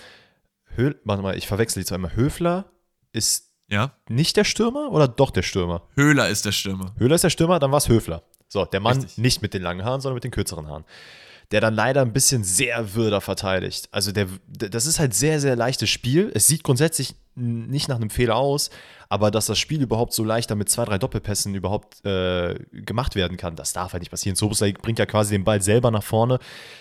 Höhl, 0.76 1.00
warte 1.04 1.22
mal, 1.22 1.38
ich 1.38 1.48
verwechsel 1.48 1.82
die 1.82 1.86
zweimal. 1.86 2.16
Höfler 2.16 2.66
ist 3.14 3.52
ja. 3.70 3.94
nicht 4.10 4.38
der 4.38 4.44
Stürmer 4.44 4.92
oder 4.92 5.08
doch 5.08 5.32
der 5.32 5.44
Stürmer? 5.44 5.88
Höhler 5.96 6.30
ist 6.30 6.46
der 6.46 6.52
Stürmer. 6.52 6.94
Höhler 6.98 7.16
ist 7.16 7.24
der 7.24 7.30
Stürmer, 7.30 7.60
dann 7.60 7.72
war 7.72 7.78
es 7.78 7.90
Höfler. 7.90 8.24
So, 8.50 8.66
der 8.66 8.80
Mann 8.80 8.98
Richtig. 8.98 9.18
nicht 9.18 9.42
mit 9.42 9.54
den 9.54 9.62
langen 9.62 9.84
Haaren, 9.84 10.02
sondern 10.02 10.16
mit 10.16 10.24
den 10.24 10.32
kürzeren 10.32 10.68
Haaren. 10.68 10.86
Der 11.52 11.62
dann 11.62 11.74
leider 11.74 12.02
ein 12.02 12.12
bisschen 12.12 12.44
sehr 12.44 12.94
würder 12.94 13.22
verteidigt. 13.22 13.88
Also 13.92 14.12
der, 14.12 14.28
das 14.48 14.86
ist 14.86 15.00
halt 15.00 15.14
sehr, 15.14 15.40
sehr 15.40 15.56
leichtes 15.56 15.90
Spiel. 15.90 16.30
Es 16.34 16.48
sieht 16.48 16.64
grundsätzlich 16.64 17.16
nicht 17.36 17.88
nach 17.88 17.98
einem 17.98 18.10
Fehler 18.10 18.36
aus, 18.36 18.70
aber 19.10 19.32
dass 19.32 19.46
das 19.46 19.60
Spiel 19.60 19.82
überhaupt 19.82 20.12
so 20.12 20.24
leicht 20.24 20.54
mit 20.56 20.70
zwei, 20.70 20.86
drei 20.86 20.98
Doppelpässen 20.98 21.54
überhaupt 21.54 22.04
äh, 22.04 22.56
gemacht 22.74 23.16
werden 23.16 23.38
kann, 23.38 23.56
das 23.56 23.74
darf 23.74 23.94
halt 23.94 24.02
nicht 24.02 24.10
passieren. 24.10 24.36
Soboslai 24.36 24.74
bringt 24.74 24.98
ja 25.00 25.06
quasi 25.06 25.36
den 25.36 25.44
Ball 25.44 25.62
selber 25.62 25.92
nach 25.92 26.04
vorne, 26.04 26.40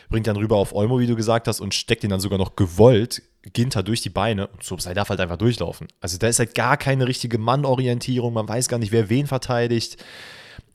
bringt 0.09 0.27
dann 0.27 0.37
rüber 0.37 0.57
auf 0.57 0.75
Olmo, 0.75 0.99
wie 0.99 1.07
du 1.07 1.15
gesagt 1.15 1.47
hast, 1.47 1.61
und 1.61 1.75
steckt 1.75 2.05
ihn 2.05 2.11
dann 2.11 2.21
sogar 2.21 2.39
noch 2.39 2.57
gewollt 2.57 3.23
Ginter 3.53 3.83
durch 3.83 4.01
die 4.01 4.11
Beine 4.11 4.49
und 4.49 4.63
Soboslai 4.63 4.95
darf 4.95 5.09
halt 5.09 5.21
einfach 5.21 5.37
durchlaufen. 5.37 5.89
Also 6.01 6.19
da 6.19 6.27
ist 6.27 6.39
halt 6.39 6.55
gar 6.55 6.77
keine 6.77 7.07
richtige 7.07 7.39
Mannorientierung, 7.39 8.33
man 8.33 8.49
weiß 8.49 8.69
gar 8.69 8.79
nicht, 8.79 8.93
wer 8.93 9.09
wen 9.09 9.27
verteidigt. 9.27 10.03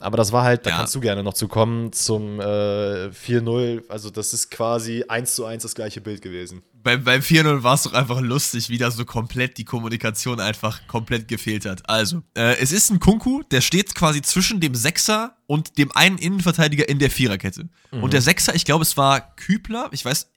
Aber 0.02 0.16
das 0.16 0.32
war 0.32 0.42
halt, 0.44 0.66
da 0.66 0.70
Ja. 0.70 0.76
kannst 0.78 0.94
du 0.94 1.00
gerne 1.00 1.22
noch 1.22 1.34
zu 1.34 1.48
kommen, 1.48 1.92
zum 1.92 2.40
äh, 2.40 3.10
4-0. 3.10 3.82
Also, 3.88 4.10
das 4.10 4.32
ist 4.34 4.50
quasi 4.50 5.04
eins 5.08 5.34
zu 5.34 5.44
eins 5.44 5.62
das 5.62 5.74
gleiche 5.74 6.00
Bild 6.00 6.22
gewesen. 6.22 6.62
Beim, 6.82 7.04
beim 7.04 7.20
4-0 7.20 7.62
war 7.62 7.74
es 7.74 7.84
doch 7.84 7.92
einfach 7.92 8.20
lustig, 8.20 8.68
wie 8.68 8.78
da 8.78 8.90
so 8.90 9.04
komplett 9.04 9.56
die 9.56 9.64
Kommunikation 9.64 10.40
einfach 10.40 10.86
komplett 10.88 11.28
gefehlt 11.28 11.64
hat. 11.64 11.88
Also, 11.88 12.22
äh, 12.36 12.56
es 12.58 12.72
ist 12.72 12.90
ein 12.90 12.98
Kunku, 12.98 13.42
der 13.50 13.60
steht 13.60 13.94
quasi 13.94 14.20
zwischen 14.20 14.58
dem 14.60 14.74
Sechser 14.74 15.36
und 15.46 15.78
dem 15.78 15.92
einen 15.92 16.18
Innenverteidiger 16.18 16.88
in 16.88 16.98
der 16.98 17.10
Viererkette. 17.10 17.68
Und 17.92 18.12
der 18.12 18.22
Sechser, 18.22 18.54
ich 18.54 18.64
glaube, 18.64 18.82
es 18.82 18.96
war 18.96 19.34
Kübler, 19.36 19.88
ich 19.92 20.04
weiß, 20.04 20.28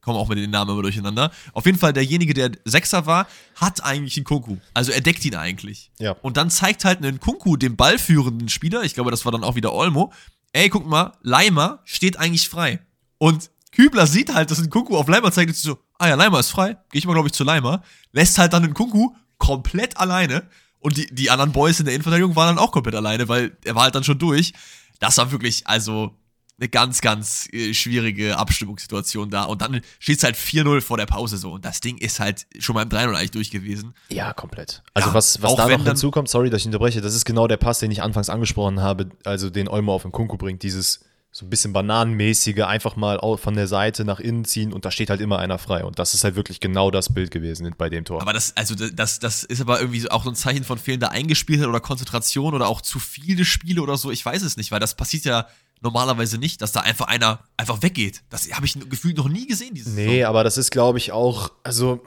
komme 0.00 0.18
auch 0.18 0.28
mit 0.28 0.38
den 0.38 0.50
Namen 0.50 0.70
immer 0.70 0.82
durcheinander. 0.82 1.30
Auf 1.52 1.66
jeden 1.66 1.78
Fall, 1.78 1.92
derjenige, 1.92 2.34
der 2.34 2.52
Sechser 2.64 3.06
war, 3.06 3.26
hat 3.56 3.84
eigentlich 3.84 4.16
einen 4.16 4.24
Kunku. 4.24 4.56
Also 4.74 4.92
er 4.92 5.00
deckt 5.00 5.24
ihn 5.24 5.34
eigentlich. 5.34 5.90
Ja. 5.98 6.12
Und 6.22 6.36
dann 6.36 6.50
zeigt 6.50 6.84
halt 6.84 6.98
einen 6.98 7.20
Kunku 7.20 7.56
dem 7.56 7.76
ballführenden 7.76 8.48
Spieler, 8.48 8.82
ich 8.82 8.94
glaube, 8.94 9.10
das 9.10 9.24
war 9.24 9.32
dann 9.32 9.44
auch 9.44 9.54
wieder 9.54 9.72
Olmo, 9.72 10.12
ey, 10.52 10.68
guck 10.68 10.86
mal, 10.86 11.12
Leimer 11.22 11.80
steht 11.84 12.18
eigentlich 12.18 12.48
frei. 12.48 12.80
Und 13.18 13.50
Kübler 13.72 14.06
sieht 14.06 14.34
halt, 14.34 14.50
dass 14.50 14.58
ein 14.58 14.70
Kunku 14.70 14.96
auf 14.96 15.08
Leimer 15.08 15.30
zeigt 15.30 15.50
und 15.50 15.56
so, 15.56 15.78
ah 15.98 16.08
ja, 16.08 16.14
Leimer 16.14 16.40
ist 16.40 16.50
frei, 16.50 16.76
geh 16.90 16.98
ich 16.98 17.06
mal, 17.06 17.12
glaube 17.12 17.28
ich, 17.28 17.34
zu 17.34 17.44
Leimer, 17.44 17.82
lässt 18.12 18.38
halt 18.38 18.52
dann 18.52 18.62
den 18.62 18.74
Kunku 18.74 19.14
komplett 19.38 19.96
alleine 19.96 20.48
und 20.80 20.96
die, 20.96 21.06
die 21.14 21.30
anderen 21.30 21.52
Boys 21.52 21.78
in 21.78 21.84
der 21.84 21.94
Innenverteidigung 21.94 22.34
waren 22.36 22.56
dann 22.56 22.64
auch 22.64 22.72
komplett 22.72 22.94
alleine, 22.94 23.28
weil 23.28 23.56
er 23.64 23.74
war 23.74 23.84
halt 23.84 23.94
dann 23.94 24.04
schon 24.04 24.18
durch. 24.18 24.52
Das 24.98 25.18
war 25.18 25.30
wirklich, 25.30 25.66
also, 25.66 26.16
eine 26.60 26.68
ganz, 26.68 27.00
ganz 27.00 27.48
äh, 27.52 27.72
schwierige 27.72 28.36
Abstimmungssituation 28.38 29.30
da. 29.30 29.44
Und 29.44 29.62
dann 29.62 29.80
steht 29.98 30.18
es 30.18 30.24
halt 30.24 30.36
4-0 30.36 30.80
vor 30.82 30.98
der 30.98 31.06
Pause 31.06 31.38
so. 31.38 31.52
Und 31.52 31.64
das 31.64 31.80
Ding 31.80 31.96
ist 31.98 32.20
halt 32.20 32.46
schon 32.58 32.74
beim 32.74 32.88
3-0 32.88 33.14
eigentlich 33.14 33.30
durch 33.30 33.50
gewesen. 33.50 33.94
Ja, 34.10 34.32
komplett. 34.32 34.82
Also 34.94 35.08
Ja, 35.08 35.14
was, 35.14 35.42
was 35.42 35.56
da 35.56 35.68
noch 35.68 35.84
hinzukommt, 35.84 36.28
sorry, 36.28 36.50
dass 36.50 36.60
ich 36.60 36.66
unterbreche, 36.66 37.00
das 37.00 37.14
ist 37.14 37.24
genau 37.24 37.48
der 37.48 37.56
Pass, 37.56 37.78
den 37.78 37.90
ich 37.90 38.02
anfangs 38.02 38.28
angesprochen 38.28 38.80
habe, 38.80 39.10
also 39.24 39.48
den 39.50 39.68
Olmo 39.68 39.94
auf 39.94 40.02
den 40.02 40.12
Kunku 40.12 40.36
bringt, 40.36 40.62
dieses 40.62 41.00
so 41.32 41.46
ein 41.46 41.50
bisschen 41.50 41.72
bananenmäßige, 41.72 42.62
einfach 42.62 42.96
mal 42.96 43.20
von 43.38 43.54
der 43.54 43.68
Seite 43.68 44.04
nach 44.04 44.18
innen 44.18 44.44
ziehen 44.44 44.72
und 44.72 44.84
da 44.84 44.90
steht 44.90 45.10
halt 45.10 45.20
immer 45.20 45.38
einer 45.38 45.58
frei. 45.58 45.84
Und 45.84 46.00
das 46.00 46.12
ist 46.12 46.24
halt 46.24 46.34
wirklich 46.34 46.58
genau 46.58 46.90
das 46.90 47.14
Bild 47.14 47.30
gewesen 47.30 47.72
bei 47.78 47.88
dem 47.88 48.04
Tor. 48.04 48.20
Aber 48.20 48.32
das, 48.32 48.56
also 48.56 48.74
das, 48.74 49.20
das 49.20 49.44
ist 49.44 49.60
aber 49.60 49.80
irgendwie 49.80 50.10
auch 50.10 50.24
so 50.24 50.30
ein 50.30 50.34
Zeichen 50.34 50.64
von 50.64 50.76
fehlender 50.76 51.12
Eingespieltheit 51.12 51.68
oder 51.68 51.78
Konzentration 51.78 52.52
oder 52.52 52.66
auch 52.66 52.80
zu 52.80 52.98
viele 52.98 53.44
Spiele 53.44 53.80
oder 53.80 53.96
so. 53.96 54.10
Ich 54.10 54.26
weiß 54.26 54.42
es 54.42 54.56
nicht, 54.56 54.72
weil 54.72 54.80
das 54.80 54.96
passiert 54.96 55.24
ja 55.24 55.46
normalerweise 55.82 56.38
nicht, 56.38 56.60
dass 56.62 56.72
da 56.72 56.80
einfach 56.80 57.06
einer 57.08 57.40
einfach 57.56 57.82
weggeht. 57.82 58.22
Das 58.30 58.50
habe 58.52 58.66
ich 58.66 58.78
gefühlt 58.90 59.16
noch 59.16 59.28
nie 59.28 59.46
gesehen, 59.46 59.74
dieses 59.74 59.94
Nee, 59.94 60.24
aber 60.24 60.44
das 60.44 60.58
ist, 60.58 60.70
glaube 60.70 60.98
ich, 60.98 61.12
auch, 61.12 61.50
also 61.62 62.02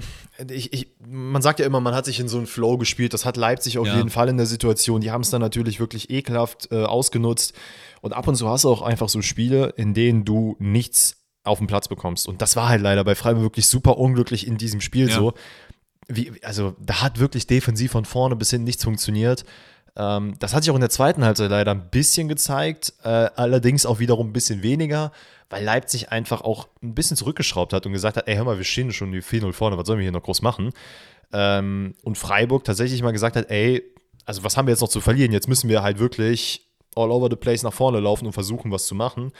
ich, 0.49 0.73
ich, 0.73 0.87
man 1.07 1.41
sagt 1.41 1.59
ja 1.59 1.65
immer, 1.65 1.79
man 1.79 1.95
hat 1.95 2.05
sich 2.05 2.19
in 2.19 2.27
so 2.27 2.37
einen 2.37 2.47
Flow 2.47 2.77
gespielt. 2.77 3.13
Das 3.13 3.25
hat 3.25 3.37
Leipzig 3.37 3.77
auf 3.77 3.87
Ja. 3.87 3.97
jeden 3.97 4.09
Fall 4.09 4.29
in 4.29 4.37
der 4.37 4.45
Situation. 4.45 5.01
Die 5.01 5.11
haben 5.11 5.21
es 5.21 5.29
dann 5.29 5.41
natürlich 5.41 5.79
wirklich 5.79 6.09
ekelhaft 6.09 6.69
äh, 6.71 6.83
ausgenutzt. 6.83 7.53
Und 8.01 8.13
ab 8.13 8.27
und 8.27 8.35
zu 8.35 8.47
hast 8.49 8.63
du 8.65 8.69
auch 8.69 8.81
einfach 8.81 9.09
so 9.09 9.21
Spiele, 9.21 9.73
in 9.77 9.93
denen 9.93 10.25
du 10.25 10.55
nichts 10.59 11.17
auf 11.43 11.57
den 11.57 11.67
Platz 11.67 11.87
bekommst. 11.87 12.27
Und 12.27 12.41
das 12.41 12.55
war 12.55 12.69
halt 12.69 12.81
leider 12.81 13.03
bei 13.03 13.15
Freiburg 13.15 13.43
wirklich 13.43 13.67
super 13.67 13.97
unglücklich 13.97 14.47
in 14.47 14.57
diesem 14.57 14.81
Spiel 14.81 15.09
Ja. 15.09 15.15
so. 15.15 15.33
Wie, 16.09 16.33
also 16.43 16.75
da 16.79 17.01
hat 17.01 17.17
wirklich 17.19 17.47
defensiv 17.47 17.93
von 17.93 18.03
vorne 18.05 18.35
bis 18.35 18.49
hin 18.49 18.63
nichts 18.65 18.83
funktioniert. 18.83 19.45
Ähm, 19.95 20.35
das 20.39 20.53
hat 20.53 20.63
sich 20.63 20.71
auch 20.71 20.75
in 20.75 20.81
der 20.81 20.89
zweiten 20.89 21.23
Halbzeit 21.23 21.51
leider 21.51 21.71
ein 21.71 21.89
bisschen 21.89 22.27
gezeigt, 22.27 22.93
äh, 23.03 23.29
allerdings 23.35 23.85
auch 23.85 24.00
wiederum 24.00 24.29
ein 24.29 24.33
bisschen 24.33 24.63
weniger, 24.63 25.12
weil 25.50 25.63
Leipzig 25.63 26.12
einfach 26.12 26.41
auch 26.41 26.67
ein 26.81 26.95
bisschen 26.95 27.17
zurückgeschraubt 27.17 27.73
hat 27.73 27.85
und 27.85 27.93
gesagt 27.93 28.17
hat, 28.17 28.27
ey, 28.27 28.35
hör 28.35 28.45
mal, 28.45 28.57
wir 28.57 28.63
stehen 28.63 28.91
schon 28.91 29.12
die 29.12 29.21
4-0 29.21 29.53
vorne, 29.53 29.77
was 29.77 29.85
sollen 29.85 30.00
wir 30.00 30.03
hier 30.03 30.12
noch 30.12 30.23
groß 30.23 30.41
machen? 30.41 30.71
Ähm, 31.31 31.95
und 32.03 32.17
Freiburg 32.17 32.63
tatsächlich 32.63 33.01
mal 33.03 33.12
gesagt 33.12 33.35
hat, 33.35 33.50
ey, 33.50 33.83
also 34.25 34.43
was 34.43 34.57
haben 34.57 34.67
wir 34.67 34.71
jetzt 34.71 34.81
noch 34.81 34.89
zu 34.89 35.01
verlieren? 35.01 35.31
Jetzt 35.31 35.47
müssen 35.47 35.69
wir 35.69 35.83
halt 35.83 36.00
wirklich 36.00 36.67
all 36.95 37.12
over 37.12 37.29
the 37.29 37.35
place 37.35 37.63
nach 37.63 37.73
vorne 37.73 38.00
laufen 38.00 38.25
und 38.25 38.33
versuchen, 38.33 38.71
was 38.71 38.88
zu 38.88 38.95
machen. 38.95 39.31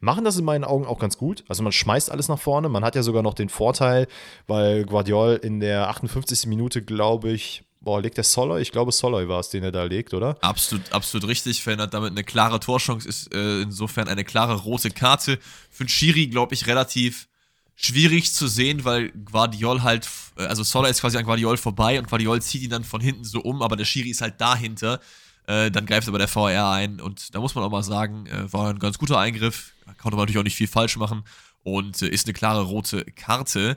Machen 0.00 0.24
das 0.24 0.36
in 0.36 0.44
meinen 0.44 0.64
Augen 0.64 0.84
auch 0.84 0.98
ganz 0.98 1.16
gut. 1.16 1.44
Also 1.48 1.62
man 1.62 1.70
schmeißt 1.70 2.10
alles 2.10 2.28
nach 2.28 2.38
vorne. 2.38 2.68
Man 2.68 2.84
hat 2.84 2.96
ja 2.96 3.02
sogar 3.02 3.22
noch 3.22 3.34
den 3.34 3.48
Vorteil, 3.48 4.08
weil 4.48 4.84
Guardiol 4.84 5.38
in 5.40 5.60
der 5.60 5.88
58. 5.90 6.46
Minute, 6.46 6.82
glaube 6.82 7.30
ich, 7.30 7.62
boah, 7.82 8.00
legt 8.00 8.16
der 8.16 8.24
Soloy? 8.24 8.62
Ich 8.62 8.72
glaube, 8.72 8.92
Soloy 8.92 9.28
war 9.28 9.40
es, 9.40 9.50
den 9.50 9.62
er 9.62 9.72
da 9.72 9.84
legt, 9.84 10.14
oder? 10.14 10.36
Absolut, 10.40 10.92
absolut 10.92 11.28
richtig. 11.28 11.62
Verändert 11.62 11.94
damit 11.94 12.12
eine 12.12 12.24
klare 12.24 12.60
Torchance, 12.60 13.08
ist 13.08 13.34
äh, 13.34 13.62
insofern 13.62 14.08
eine 14.08 14.24
klare 14.24 14.54
rote 14.54 14.90
Karte. 14.90 15.38
Für 15.70 15.84
den 15.84 15.88
Schiri, 15.88 16.28
glaube 16.28 16.54
ich, 16.54 16.66
relativ 16.66 17.28
schwierig 17.74 18.32
zu 18.32 18.46
sehen, 18.46 18.84
weil 18.84 19.10
Guardiol 19.10 19.82
halt, 19.82 20.08
äh, 20.36 20.44
also 20.44 20.62
Sola 20.62 20.88
ist 20.88 21.00
quasi 21.00 21.18
an 21.18 21.24
Guardiol 21.24 21.56
vorbei 21.56 21.98
und 21.98 22.08
Guardiol 22.08 22.40
zieht 22.40 22.62
ihn 22.62 22.70
dann 22.70 22.84
von 22.84 23.00
hinten 23.00 23.24
so 23.24 23.40
um, 23.40 23.62
aber 23.62 23.76
der 23.76 23.84
Schiri 23.84 24.10
ist 24.10 24.20
halt 24.20 24.40
dahinter. 24.40 25.00
Äh, 25.46 25.70
dann 25.70 25.86
greift 25.86 26.06
aber 26.06 26.18
der 26.18 26.28
VR 26.28 26.70
ein 26.70 27.00
und 27.00 27.34
da 27.34 27.40
muss 27.40 27.54
man 27.54 27.64
auch 27.64 27.70
mal 27.70 27.82
sagen, 27.82 28.26
äh, 28.26 28.52
war 28.52 28.70
ein 28.70 28.78
ganz 28.78 28.98
guter 28.98 29.18
Eingriff. 29.18 29.72
Konnte 29.98 30.16
man 30.16 30.20
natürlich 30.20 30.38
auch 30.38 30.44
nicht 30.44 30.56
viel 30.56 30.68
falsch 30.68 30.96
machen 30.96 31.24
und 31.64 32.00
äh, 32.02 32.08
ist 32.08 32.26
eine 32.26 32.32
klare 32.32 32.62
rote 32.62 33.04
Karte. 33.04 33.76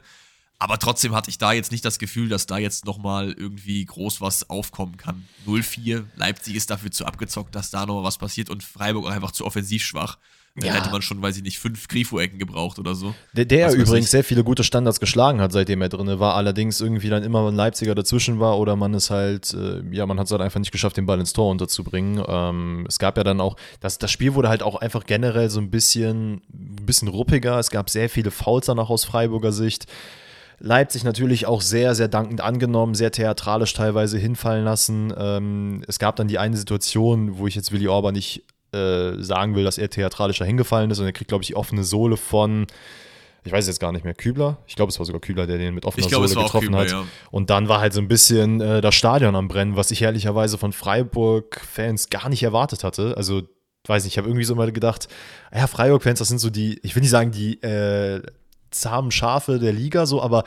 Aber 0.58 0.80
trotzdem 0.80 1.14
hatte 1.14 1.30
ich 1.30 1.38
da 1.38 1.52
jetzt 1.52 1.72
nicht 1.72 1.84
das 1.84 2.00
Gefühl, 2.00 2.30
dass 2.30 2.46
da 2.46 2.58
jetzt 2.58 2.86
nochmal 2.86 3.34
irgendwie 3.34 3.84
groß 3.86 4.22
was 4.22 4.50
aufkommen 4.50 4.96
kann. 4.98 5.28
0-4, 5.46 6.04
Leipzig 6.16 6.56
ist 6.56 6.70
dafür 6.70 6.92
zu 6.92 7.06
abgezockt, 7.06 7.54
dass 7.56 7.72
da 7.72 7.86
nochmal 7.86 8.04
was 8.06 8.18
passiert 8.18 8.50
und 8.50 8.64
Freiburg 8.64 9.08
einfach 9.12 9.32
zu 9.32 9.46
offensiv 9.46 9.84
schwach. 9.84 10.18
Da 10.58 10.68
Ja. 10.68 10.74
hätte 10.76 10.90
man 10.90 11.02
schon, 11.02 11.22
weiß 11.22 11.36
ich 11.36 11.44
nicht, 11.44 11.60
fünf 11.60 11.90
Grifo-Ecken 11.90 12.40
gebraucht 12.40 12.80
oder 12.80 12.96
so. 12.96 13.14
Der, 13.34 13.44
der 13.44 13.74
übrigens 13.74 14.10
sehr 14.10 14.24
viele 14.24 14.46
gute 14.46 14.64
Standards 14.64 15.02
geschlagen 15.02 15.42
hat, 15.42 15.52
seitdem 15.52 15.82
er 15.82 15.90
drin 15.90 16.08
war. 16.20 16.36
Allerdings 16.36 16.80
irgendwie 16.80 17.10
dann 17.10 17.24
immer 17.24 17.46
ein 17.50 17.56
Leipziger 17.56 17.94
dazwischen 17.94 18.40
war 18.40 18.58
oder 18.58 18.78
man 18.78 18.94
ist 18.94 19.10
halt, 19.10 19.54
äh, 19.54 19.82
ja, 19.92 20.06
man 20.06 20.18
hat 20.18 20.28
es 20.28 20.32
halt 20.32 20.42
einfach 20.42 20.62
nicht 20.62 20.72
geschafft, 20.72 20.96
den 20.96 21.06
Ball 21.06 21.20
ins 21.20 21.34
Tor 21.34 21.52
unterzubringen. 21.52 22.24
Ähm, 22.26 22.86
es 22.88 23.00
gab 23.00 23.18
ja 23.18 23.26
dann 23.26 23.42
auch, 23.42 23.58
das, 23.82 24.00
das 24.00 24.10
Spiel 24.12 24.34
wurde 24.34 24.48
halt 24.48 24.64
auch 24.64 24.76
einfach 24.76 25.06
generell 25.06 25.50
so 25.50 25.60
ein 25.60 25.70
bisschen, 25.70 26.36
ein 26.54 26.86
bisschen 26.86 27.10
ruppiger. 27.10 27.60
Es 27.60 27.70
gab 27.70 27.90
sehr 27.90 28.10
viele 28.10 28.32
Fouls 28.32 28.68
danach 28.68 28.90
aus 28.90 29.04
Freiburger 29.04 29.52
Sicht. 29.52 29.88
Leipzig 30.60 31.04
natürlich 31.04 31.46
auch 31.46 31.62
sehr, 31.62 31.96
sehr 31.96 32.08
dankend 32.08 32.42
angenommen, 32.42 32.96
sehr 32.96 33.12
theatralisch 33.12 33.74
teilweise 33.74 34.18
hinfallen 34.18 34.64
lassen. 34.64 35.14
Ähm, 35.18 35.84
es 35.88 36.00
gab 36.00 36.16
dann 36.16 36.28
die 36.28 36.40
eine 36.40 36.56
Situation, 36.56 37.38
wo 37.38 37.48
ich 37.48 37.56
jetzt 37.56 37.72
Willi 37.72 37.88
Orban 37.88 38.14
nicht 38.14 38.44
äh, 38.72 39.22
sagen 39.22 39.56
will, 39.56 39.64
dass 39.64 39.78
er 39.78 39.90
theatralischer 39.90 40.46
hingefallen 40.46 40.92
ist 40.92 41.00
und 41.00 41.06
er 41.06 41.14
kriegt, 41.14 41.30
glaube 41.30 41.44
ich, 41.44 41.48
die 41.48 41.56
offene 41.56 41.84
Sohle 41.84 42.18
von, 42.18 42.68
ich 43.44 43.52
weiß 43.52 43.68
jetzt 43.68 43.80
gar 43.80 43.92
nicht 43.92 44.04
mehr, 44.04 44.14
Kübler. 44.14 44.58
Ich 44.66 44.76
glaube, 44.76 44.90
es 44.90 45.00
war 45.00 45.06
sogar 45.06 45.22
Kübler, 45.22 45.46
der 45.46 45.58
den 45.58 45.74
mit 45.74 45.86
offener 45.86 46.06
Ich 46.06 46.10
glaube, 46.10 46.28
Sohle 46.28 46.46
getroffen 46.46 46.68
Kübler, 46.68 46.80
hat. 46.80 46.92
ja. 46.92 47.04
Und 47.32 47.50
dann 47.50 47.68
war 47.68 47.80
halt 47.80 47.94
so 47.94 48.02
ein 48.02 48.08
bisschen 48.08 48.60
äh, 48.62 48.82
das 48.82 48.96
Stadion 48.96 49.36
am 49.36 49.48
Brennen, 49.48 49.76
was 49.76 49.92
ich 49.92 50.02
ehrlicherweise 50.02 50.58
von 50.58 50.74
Freiburg-Fans 50.74 52.10
gar 52.10 52.30
nicht 52.30 52.44
erwartet 52.44 52.84
hatte. 52.84 53.16
Also, 53.18 53.44
weiß 53.88 54.04
nicht, 54.04 54.14
ich 54.14 54.18
habe 54.18 54.28
irgendwie 54.28 54.46
so 54.46 54.56
mal 54.56 54.72
gedacht, 54.72 55.08
ja, 55.54 55.68
Freiburg-Fans, 55.68 56.20
das 56.20 56.28
sind 56.28 56.40
so 56.40 56.50
die, 56.50 56.80
ich 56.82 56.96
will 56.96 57.02
nicht 57.02 57.12
sagen, 57.12 57.32
die 57.32 57.62
äh, 57.62 58.22
zahmen 58.80 59.12
Schafe 59.12 59.60
der 59.60 59.74
Liga, 59.74 60.06
so, 60.06 60.22
aber 60.22 60.44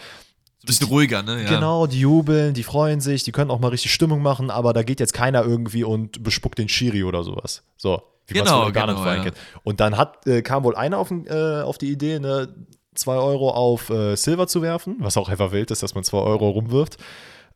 So 0.61 0.65
ein 0.65 0.67
bisschen 0.67 0.87
ruhiger, 0.89 1.23
ne? 1.23 1.43
Ja. 1.43 1.49
Genau, 1.49 1.87
die 1.87 2.01
jubeln, 2.01 2.55
die 2.55 2.63
freuen 2.63 3.01
sich, 3.01 3.25
die 3.25 3.33
können 3.33 3.51
auch 3.51 3.59
mal 3.61 3.69
richtig 3.69 3.93
Stimmung 3.93 4.23
machen, 4.23 4.51
aber 4.51 4.73
da 4.73 4.83
geht 4.83 5.01
jetzt 5.01 5.13
keiner 5.15 5.43
irgendwie 5.45 5.85
und 5.85 6.23
bespuckt 6.23 6.59
den 6.59 6.69
Schiri 6.69 7.05
oder 7.05 7.23
sowas. 7.23 7.63
So, 7.77 8.03
wie 8.27 8.35
man 8.39 8.45
es 8.47 8.51
Genau, 8.53 8.71
genau, 8.73 9.05
ja. 9.07 9.23
kennt. 9.23 9.37
Und 9.63 9.81
dann 9.81 9.97
hat, 9.97 10.27
äh, 10.27 10.43
kam 10.43 10.65
wohl 10.65 10.75
einer 10.77 10.99
auf, 10.99 11.11
äh, 11.11 11.61
auf 11.63 11.79
die 11.79 11.91
Idee, 11.91 12.19
ne, 12.19 12.49
2 12.95 13.15
Euro 13.17 13.51
auf 13.51 13.91
äh, 13.91 14.17
Silver 14.17 14.49
zu 14.49 14.61
werfen, 14.61 14.97
was 14.99 15.17
auch 15.17 15.29
einfach 15.29 15.53
wild 15.53 15.71
ist, 15.71 15.83
dass 15.85 15.95
man 15.95 16.03
2 16.03 16.19
Euro 16.19 16.51
rumwirft. 16.51 16.97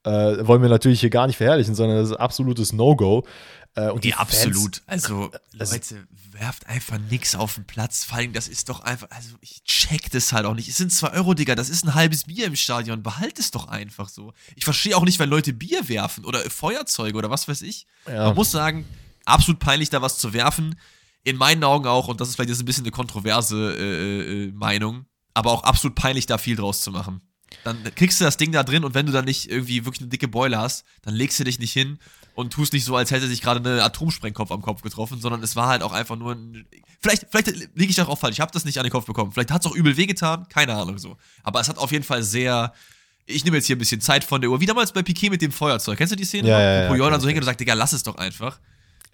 Äh, 0.04 0.46
wollen 0.46 0.62
wir 0.62 0.68
natürlich 0.68 1.00
hier 1.00 1.10
gar 1.10 1.26
nicht 1.26 1.36
verherrlichen, 1.36 1.74
sondern 1.74 1.98
das 1.98 2.10
ist 2.10 2.16
absolutes 2.16 2.72
No-Go. 2.72 3.24
Äh, 3.74 3.90
und 3.90 4.04
die 4.04 4.08
Die 4.08 4.14
Fans- 4.14 4.28
absolut. 4.46 4.82
Also, 4.86 5.30
also- 5.58 5.74
Leute, 5.74 5.94
werft 6.42 6.66
einfach 6.66 6.98
nix 7.08 7.36
auf 7.36 7.54
den 7.54 7.64
Platz. 7.64 8.04
Vor 8.04 8.18
allem, 8.18 8.32
das 8.32 8.48
ist 8.48 8.68
doch 8.68 8.80
einfach, 8.80 9.08
also 9.10 9.36
ich 9.40 9.62
check 9.62 10.10
das 10.10 10.32
halt 10.32 10.44
auch 10.44 10.54
nicht. 10.54 10.68
Es 10.68 10.76
sind 10.76 10.92
2 10.92 11.12
Euro, 11.12 11.34
Digga, 11.34 11.54
das 11.54 11.68
ist 11.68 11.84
ein 11.84 11.94
halbes 11.94 12.24
Bier 12.24 12.46
im 12.46 12.56
Stadion. 12.56 13.04
Behalt 13.04 13.38
es 13.38 13.52
doch 13.52 13.68
einfach 13.68 14.08
so. 14.08 14.32
Ich 14.56 14.64
verstehe 14.64 14.96
auch 14.96 15.04
nicht, 15.04 15.20
wenn 15.20 15.30
Leute 15.30 15.52
Bier 15.52 15.88
werfen 15.88 16.24
oder 16.24 16.40
Feuerzeuge 16.50 17.16
oder 17.16 17.30
was 17.30 17.46
weiß 17.46 17.62
ich. 17.62 17.86
Ja. 18.08 18.26
Man 18.26 18.34
muss 18.34 18.50
sagen, 18.50 18.84
absolut 19.24 19.60
peinlich, 19.60 19.88
da 19.90 20.02
was 20.02 20.18
zu 20.18 20.32
werfen. 20.32 20.74
In 21.22 21.36
meinen 21.36 21.62
Augen 21.62 21.86
auch, 21.86 22.08
und 22.08 22.20
das 22.20 22.28
ist 22.28 22.34
vielleicht 22.34 22.50
jetzt 22.50 22.58
ein 22.58 22.66
bisschen 22.66 22.84
eine 22.84 22.90
kontroverse 22.90 23.76
äh, 23.78 24.46
äh, 24.46 24.52
Meinung, 24.52 25.06
aber 25.34 25.52
auch 25.52 25.62
absolut 25.62 25.94
peinlich, 25.94 26.26
da 26.26 26.38
viel 26.38 26.56
draus 26.56 26.82
zu 26.82 26.90
machen. 26.90 27.20
Dann 27.64 27.82
kriegst 27.94 28.20
du 28.20 28.24
das 28.24 28.36
Ding 28.36 28.52
da 28.52 28.62
drin 28.64 28.84
und 28.84 28.94
wenn 28.94 29.06
du 29.06 29.12
dann 29.12 29.24
nicht 29.24 29.50
irgendwie 29.50 29.84
wirklich 29.84 30.00
eine 30.00 30.10
dicke 30.10 30.28
Beule 30.28 30.58
hast, 30.58 30.84
dann 31.02 31.14
legst 31.14 31.38
du 31.38 31.44
dich 31.44 31.58
nicht 31.58 31.72
hin 31.72 31.98
und 32.34 32.52
tust 32.52 32.72
nicht 32.72 32.84
so, 32.84 32.96
als 32.96 33.10
hätte 33.10 33.28
sich 33.28 33.40
gerade 33.40 33.60
eine 33.60 33.82
Atomsprengkopf 33.82 34.50
am 34.50 34.62
Kopf 34.62 34.82
getroffen, 34.82 35.20
sondern 35.20 35.42
es 35.42 35.54
war 35.54 35.68
halt 35.68 35.82
auch 35.82 35.92
einfach 35.92 36.16
nur 36.16 36.34
ein. 36.34 36.66
Vielleicht, 37.00 37.26
vielleicht 37.30 37.48
liege 37.76 37.90
ich 37.90 38.00
auch 38.00 38.18
falsch, 38.18 38.34
ich 38.34 38.40
habe 38.40 38.52
das 38.52 38.64
nicht 38.64 38.78
an 38.78 38.84
den 38.84 38.92
Kopf 38.92 39.06
bekommen. 39.06 39.32
Vielleicht 39.32 39.50
hat 39.50 39.64
es 39.64 39.70
auch 39.70 39.74
übel 39.74 39.96
wehgetan, 39.96 40.48
keine 40.48 40.74
Ahnung 40.74 40.98
so. 40.98 41.16
Aber 41.42 41.60
es 41.60 41.68
hat 41.68 41.78
auf 41.78 41.92
jeden 41.92 42.04
Fall 42.04 42.22
sehr. 42.22 42.72
Ich 43.26 43.44
nehme 43.44 43.56
jetzt 43.56 43.66
hier 43.66 43.76
ein 43.76 43.78
bisschen 43.78 44.00
Zeit 44.00 44.24
von 44.24 44.40
der 44.40 44.50
Uhr. 44.50 44.60
Wie 44.60 44.66
damals 44.66 44.92
bei 44.92 45.02
Piquet 45.02 45.30
mit 45.30 45.42
dem 45.42 45.52
Feuerzeug. 45.52 45.96
Kennst 45.96 46.12
du 46.12 46.16
die 46.16 46.24
Szene? 46.24 46.48
Ja, 46.48 46.60
ja, 46.60 46.82
ja, 46.84 46.90
Wo 46.90 46.96
dann 46.96 47.12
kenn 47.12 47.20
so 47.20 47.28
hingeht 47.28 47.42
und 47.42 47.46
sagt, 47.46 47.60
Digga, 47.60 47.74
lass 47.74 47.92
es 47.92 48.02
doch 48.02 48.16
einfach. 48.16 48.58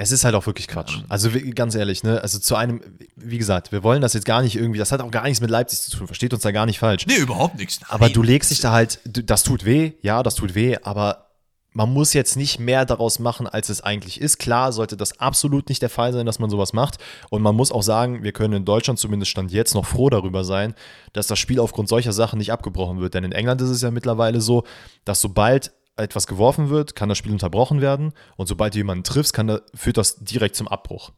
Es 0.01 0.13
ist 0.13 0.25
halt 0.25 0.37
auch 0.37 0.47
wirklich 0.47 0.69
Quatsch. 0.69 1.01
Also 1.09 1.29
ganz 1.57 1.75
ehrlich, 1.75 2.05
ne? 2.05 2.23
Also 2.23 2.39
zu 2.39 2.55
einem, 2.55 2.81
wie 3.17 3.37
gesagt, 3.37 3.73
wir 3.73 3.83
wollen 3.83 4.01
das 4.01 4.15
jetzt 4.15 4.27
gar 4.27 4.43
nicht 4.43 4.55
irgendwie, 4.55 4.79
das 4.79 4.93
hat 4.93 5.01
auch 5.01 5.11
gar 5.11 5.25
nichts 5.25 5.41
mit 5.41 5.51
Leipzig 5.51 5.81
zu 5.81 5.91
tun, 5.91 6.07
versteht 6.07 6.33
uns 6.33 6.45
da 6.45 6.53
gar 6.53 6.67
nicht 6.67 6.79
falsch. 6.79 7.05
Nee, 7.07 7.17
überhaupt 7.17 7.59
nichts. 7.59 7.81
Aber 7.89 8.07
Nein. 8.07 8.15
du 8.15 8.23
legst 8.23 8.53
dich 8.53 8.61
da 8.61 8.71
halt, 8.71 9.01
das 9.05 9.43
tut 9.43 9.65
weh, 9.65 9.95
ja, 10.01 10.23
das 10.23 10.37
tut 10.37 10.55
weh, 10.55 10.77
aber 10.85 11.29
man 11.73 11.93
muss 11.93 12.13
jetzt 12.13 12.37
nicht 12.37 12.59
mehr 12.59 12.85
daraus 12.85 13.19
machen, 13.19 13.47
als 13.47 13.69
es 13.69 13.81
eigentlich 13.81 14.21
ist. 14.21 14.39
Klar 14.39 14.73
sollte 14.73 14.97
das 14.97 15.21
absolut 15.21 15.69
nicht 15.69 15.83
der 15.83 15.91
Fall 15.91 16.13
sein, 16.13 16.27
dass 16.27 16.39
man 16.39 16.49
sowas 16.49 16.73
macht. 16.73 16.99
Und 17.31 17.43
man 17.43 17.55
muss 17.55 17.71
auch 17.71 17.83
sagen, 17.83 18.23
wir 18.23 18.33
können 18.33 18.55
in 18.55 18.65
Deutschland 18.65 18.99
zumindest 18.99 19.31
Stand 19.31 19.53
jetzt 19.53 19.75
noch 19.75 19.87
froh 19.87 20.11
darüber 20.11 20.45
sein, 20.45 20.75
dass 21.13 21.27
das 21.27 21.39
Spiel 21.39 21.61
aufgrund 21.61 21.89
solcher 21.89 22.13
Sachen 22.13 22.39
nicht 22.39 22.53
abgebrochen 22.53 23.01
wird. 23.01 23.15
Denn 23.15 23.25
in 23.25 23.33
England 23.33 23.61
ist 23.61 23.71
es 23.71 23.83
ja 23.83 23.91
mittlerweile 23.91 24.41
so, 24.41 24.65
dass 25.05 25.21
sobald 25.21 25.73
etwas 25.99 26.27
geworfen 26.27 26.71
wird, 26.71 26.95
kann 26.95 27.09
das 27.09 27.19
Spiel 27.19 27.33
unterbrochen 27.33 27.81
werden. 27.81 28.13
Und 28.37 28.47
sobald 28.47 28.75
du 28.75 28.79
jemanden 28.79 29.05
triffst, 29.05 29.33
kann 29.33 29.47
da, 29.47 29.61
führt 29.75 29.97
das 29.97 30.17
direkt 30.17 30.57
zum 30.57 30.69
Abbruch. 30.69 31.13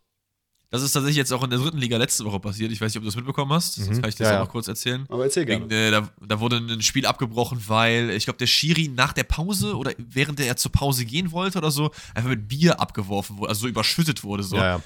Das 0.70 0.82
ist 0.82 0.92
tatsächlich 0.92 1.16
jetzt 1.16 1.32
auch 1.32 1.42
in 1.42 1.50
der 1.50 1.58
dritten 1.58 1.78
Liga 1.78 1.96
letzte 1.96 2.24
Woche 2.24 2.38
passiert. 2.38 2.70
Ich 2.70 2.80
weiß 2.80 2.92
nicht, 2.92 2.98
ob 2.98 3.02
du 3.02 3.08
das 3.08 3.16
mitbekommen 3.16 3.52
hast. 3.52 3.78
Mhm. 3.78 3.84
Sonst 3.84 4.00
kann 4.00 4.08
ich 4.08 4.14
dir 4.14 4.22
das 4.22 4.32
ja, 4.32 4.40
auch 4.40 4.44
noch 4.44 4.52
kurz 4.52 4.68
erzählen. 4.68 5.04
Aber 5.08 5.24
erzähl 5.24 5.44
gerne. 5.44 5.64
Wegen, 5.64 5.74
äh, 5.74 5.90
da, 5.90 6.08
da, 6.20 6.38
wurde 6.38 6.58
ein 6.58 6.80
Spiel 6.80 7.06
abgebrochen, 7.06 7.60
weil 7.66 8.10
ich 8.10 8.24
glaube, 8.24 8.38
der 8.38 8.46
Schiri 8.46 8.88
nach 8.88 9.12
der 9.12 9.24
Pause 9.24 9.76
oder 9.76 9.92
während 9.98 10.38
er 10.38 10.56
zur 10.56 10.70
Pause 10.70 11.04
gehen 11.04 11.32
wollte 11.32 11.58
oder 11.58 11.72
so, 11.72 11.90
einfach 12.14 12.30
mit 12.30 12.46
Bier 12.46 12.78
abgeworfen 12.78 13.38
wurde, 13.38 13.48
also 13.48 13.62
so 13.62 13.66
überschüttet 13.66 14.22
wurde. 14.22 14.44
So. 14.44 14.56
Ja, 14.56 14.76
ja. 14.76 14.82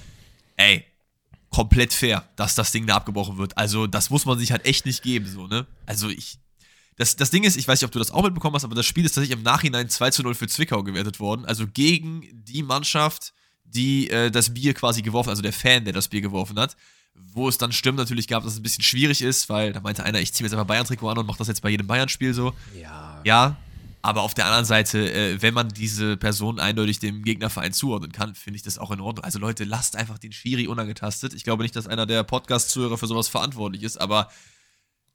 Ey, 0.56 0.84
komplett 1.50 1.92
fair, 1.92 2.28
dass 2.36 2.54
das 2.54 2.72
Ding 2.72 2.86
da 2.86 2.96
abgebrochen 2.96 3.36
wird. 3.36 3.58
Also, 3.58 3.86
das 3.86 4.08
muss 4.08 4.24
man 4.24 4.38
sich 4.38 4.52
halt 4.52 4.64
echt 4.64 4.86
nicht 4.86 5.02
geben, 5.02 5.26
so, 5.26 5.46
ne? 5.46 5.66
Also, 5.84 6.08
ich. 6.08 6.38
Das, 6.96 7.16
das 7.16 7.30
Ding 7.30 7.42
ist, 7.44 7.56
ich 7.56 7.66
weiß 7.66 7.80
nicht, 7.80 7.86
ob 7.86 7.92
du 7.92 7.98
das 7.98 8.10
auch 8.10 8.22
mitbekommen 8.22 8.54
hast, 8.54 8.64
aber 8.64 8.74
das 8.74 8.86
Spiel 8.86 9.04
ist 9.04 9.12
tatsächlich 9.12 9.36
im 9.36 9.42
Nachhinein 9.42 9.88
2 9.88 10.10
zu 10.10 10.22
0 10.22 10.34
für 10.34 10.46
Zwickau 10.46 10.82
gewertet 10.82 11.18
worden. 11.18 11.44
Also 11.44 11.66
gegen 11.66 12.22
die 12.32 12.62
Mannschaft, 12.62 13.32
die 13.64 14.10
äh, 14.10 14.30
das 14.30 14.54
Bier 14.54 14.74
quasi 14.74 15.02
geworfen, 15.02 15.30
also 15.30 15.42
der 15.42 15.52
Fan, 15.52 15.84
der 15.84 15.92
das 15.92 16.08
Bier 16.08 16.20
geworfen 16.20 16.58
hat. 16.58 16.76
Wo 17.16 17.48
es 17.48 17.58
dann 17.58 17.70
Stimmen 17.70 17.98
natürlich 17.98 18.26
gab, 18.26 18.42
dass 18.42 18.54
es 18.54 18.58
ein 18.58 18.62
bisschen 18.62 18.82
schwierig 18.82 19.22
ist, 19.22 19.48
weil 19.48 19.72
da 19.72 19.80
meinte 19.80 20.04
einer, 20.04 20.20
ich 20.20 20.32
ziehe 20.34 20.44
mir 20.44 20.48
jetzt 20.48 20.54
einfach 20.54 20.66
Bayern-Trikot 20.66 21.08
an 21.08 21.18
und 21.18 21.26
mache 21.26 21.38
das 21.38 21.46
jetzt 21.46 21.62
bei 21.62 21.70
jedem 21.70 21.86
Bayern-Spiel 21.86 22.34
so. 22.34 22.52
Ja. 22.80 23.20
Ja, 23.24 23.56
aber 24.04 24.20
auf 24.20 24.34
der 24.34 24.44
anderen 24.44 24.66
Seite, 24.66 25.10
äh, 25.10 25.40
wenn 25.40 25.54
man 25.54 25.70
diese 25.70 26.18
Person 26.18 26.60
eindeutig 26.60 26.98
dem 26.98 27.22
Gegnerverein 27.22 27.72
zuordnen 27.72 28.12
kann, 28.12 28.34
finde 28.34 28.58
ich 28.58 28.62
das 28.62 28.78
auch 28.78 28.90
in 28.90 29.00
Ordnung. 29.00 29.24
Also 29.24 29.38
Leute, 29.38 29.64
lasst 29.64 29.96
einfach 29.96 30.18
den 30.18 30.30
Schiri 30.30 30.66
unangetastet. 30.66 31.32
Ich 31.32 31.42
glaube 31.42 31.62
nicht, 31.62 31.74
dass 31.74 31.86
einer 31.86 32.04
der 32.04 32.22
Podcast-Zuhörer 32.22 32.98
für 32.98 33.06
sowas 33.06 33.28
verantwortlich 33.28 33.82
ist, 33.82 33.98
aber 33.98 34.28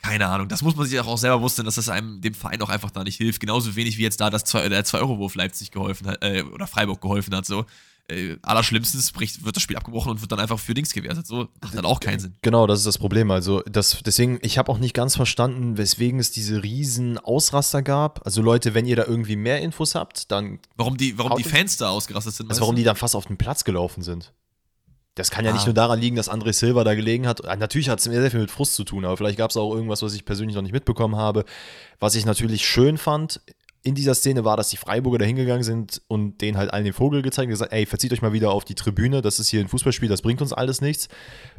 keine 0.01 0.27
Ahnung, 0.27 0.47
das 0.47 0.62
muss 0.62 0.75
man 0.75 0.88
sich 0.88 0.99
auch 0.99 1.17
selber 1.17 1.41
wussten, 1.41 1.65
dass 1.65 1.75
das 1.75 1.89
einem 1.89 2.21
dem 2.21 2.33
Verein 2.33 2.62
auch 2.62 2.69
einfach 2.69 2.91
da 2.91 3.03
nicht 3.03 3.17
hilft. 3.17 3.41
Genauso 3.41 3.75
wenig 3.75 3.97
wie 3.97 4.03
jetzt 4.03 4.21
da 4.21 4.29
das 4.29 4.45
2, 4.45 4.69
der 4.69 4.85
2-Euro-Wurf 4.85 5.35
Leipzig 5.35 5.71
geholfen 5.71 6.07
hat, 6.07 6.23
äh, 6.23 6.43
oder 6.43 6.67
Freiburg 6.67 7.01
geholfen 7.01 7.35
hat. 7.35 7.45
So 7.45 7.65
äh, 8.09 8.38
allerschlimmstens 8.41 9.12
bricht, 9.12 9.43
wird 9.43 9.55
das 9.55 9.63
Spiel 9.63 9.75
abgebrochen 9.75 10.12
und 10.12 10.21
wird 10.21 10.31
dann 10.31 10.39
einfach 10.39 10.57
für 10.57 10.73
Dings 10.73 10.93
gewertet. 10.93 11.27
So 11.27 11.49
macht 11.62 11.75
dann 11.75 11.85
auch 11.85 11.99
keinen 11.99 12.19
Sinn. 12.19 12.35
Genau, 12.41 12.65
das 12.65 12.79
ist 12.79 12.85
das 12.85 12.97
Problem. 12.97 13.29
Also 13.29 13.62
das, 13.69 14.01
deswegen, 14.05 14.39
ich 14.41 14.57
habe 14.57 14.71
auch 14.71 14.77
nicht 14.77 14.93
ganz 14.93 15.15
verstanden, 15.15 15.77
weswegen 15.77 16.19
es 16.19 16.31
diese 16.31 16.63
riesen 16.63 17.17
Ausraster 17.17 17.81
gab. 17.81 18.25
Also 18.25 18.41
Leute, 18.41 18.73
wenn 18.73 18.85
ihr 18.85 18.95
da 18.95 19.05
irgendwie 19.05 19.35
mehr 19.35 19.62
Infos 19.62 19.95
habt, 19.95 20.31
dann 20.31 20.59
warum 20.75 20.97
die, 20.97 21.17
warum 21.17 21.38
die 21.38 21.43
Fans 21.43 21.77
da 21.77 21.89
ausgerastet 21.89 22.33
sind. 22.33 22.49
Also 22.49 22.62
warum 22.62 22.75
die 22.75 22.83
dann 22.83 22.95
fast 22.95 23.15
auf 23.15 23.25
den 23.25 23.38
Platz 23.38 23.63
gelaufen 23.63 24.01
sind. 24.01 24.33
Das 25.19 25.32
kann 25.32 25.43
ja 25.43 25.51
ah. 25.51 25.53
nicht 25.53 25.65
nur 25.65 25.73
daran 25.73 25.99
liegen, 25.99 26.15
dass 26.15 26.32
André 26.32 26.53
Silva 26.53 26.84
da 26.84 26.95
gelegen 26.95 27.27
hat. 27.27 27.41
Natürlich 27.60 27.89
hat 27.89 27.99
es 27.99 28.05
sehr 28.05 28.32
viel 28.32 28.39
mit 28.39 28.51
Frust 28.51 28.75
zu 28.75 28.86
tun, 28.86 29.03
aber 29.03 29.17
vielleicht 29.17 29.38
gab 29.38 29.51
es 29.51 29.58
auch 29.58 29.73
irgendwas, 29.73 30.01
was 30.01 30.13
ich 30.13 30.23
persönlich 30.23 30.55
noch 30.55 30.63
nicht 30.63 30.71
mitbekommen 30.71 31.17
habe. 31.17 31.43
Was 31.99 32.15
ich 32.15 32.25
natürlich 32.25 32.65
schön 32.65 32.97
fand, 32.97 33.41
in 33.84 33.95
dieser 33.95 34.15
Szene 34.15 34.45
war, 34.45 34.55
dass 34.55 34.69
die 34.69 34.77
Freiburger 34.77 35.19
da 35.19 35.25
hingegangen 35.25 35.63
sind 35.63 36.01
und 36.08 36.39
denen 36.39 36.58
halt 36.58 36.71
allen 36.71 36.86
den 36.86 36.93
Vogel 36.93 37.21
gezeigt 37.21 37.47
und 37.47 37.51
gesagt, 37.51 37.73
ey, 37.73 37.86
verzieht 37.86 38.13
euch 38.13 38.21
mal 38.21 38.34
wieder 38.34 38.51
auf 38.51 38.65
die 38.65 38.75
Tribüne, 38.75 39.21
das 39.21 39.39
ist 39.39 39.49
hier 39.49 39.62
ein 39.62 39.67
Fußballspiel, 39.67 40.10
das 40.10 40.21
bringt 40.21 40.41
uns 40.41 40.53
alles 40.53 40.82
nichts. 40.82 41.10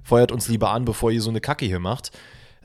Feuert 0.03 0.33
uns 0.33 0.49
lieber 0.49 0.71
an, 0.71 0.85
bevor 0.85 1.11
ihr 1.11 1.23
so 1.23 1.31
eine 1.31 1.41
Kacke 1.41 1.67
hier 1.67 1.81
macht. 1.81 2.13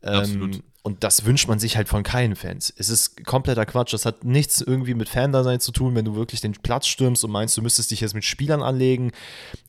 Ähm, 0.06 0.62
und 0.84 1.04
das 1.04 1.26
wünscht 1.26 1.48
man 1.48 1.58
sich 1.58 1.78
halt 1.78 1.90
von 1.90 2.04
keinen 2.04 2.36
Fans. 2.36 2.72
Es 2.78 2.90
ist 2.90 3.26
kompletter 3.26 3.66
Quatsch. 3.66 3.92
Das 3.92 4.06
hat 4.06 4.24
nichts 4.24 4.62
irgendwie 4.62 4.94
mit 4.94 5.10
Fandasein 5.10 5.60
zu 5.60 5.72
tun, 5.72 5.96
wenn 5.96 6.06
du 6.06 6.16
wirklich 6.16 6.42
den 6.42 6.54
Platz 6.54 6.86
stürmst 6.86 7.24
und 7.24 7.32
meinst, 7.32 7.58
du 7.58 7.64
müsstest 7.64 7.90
dich 7.90 8.02
jetzt 8.02 8.14
mit 8.14 8.24
Spielern 8.24 8.62
anlegen. 8.62 9.12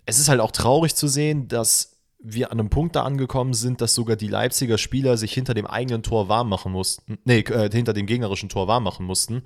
Es 0.05 0.19
ist 0.19 0.29
halt 0.29 0.41
auch 0.41 0.53
traurig 0.53 0.95
zu 0.95 1.09
sehen, 1.09 1.49
dass 1.49 1.97
wir 2.19 2.53
an 2.53 2.61
einem 2.61 2.69
Punkt 2.69 2.97
da 2.97 3.05
angekommen 3.05 3.55
sind, 3.55 3.81
dass 3.81 3.95
sogar 3.95 4.17
die 4.17 4.29
Leipziger 4.29 4.77
Spieler 4.77 5.17
sich 5.17 5.33
hinter 5.33 5.55
dem 5.55 5.67
eigenen 5.67 6.03
Tor 6.03 6.29
warm 6.29 6.51
machen 6.51 6.73
mussten. 6.73 7.19
Nee, 7.25 7.41
äh, 7.41 7.71
hinter 7.71 7.95
dem 7.95 8.07
gegnerischen 8.07 8.51
Tor 8.51 8.69
warm 8.69 8.85
machen 8.85 9.07
mussten. 9.07 9.43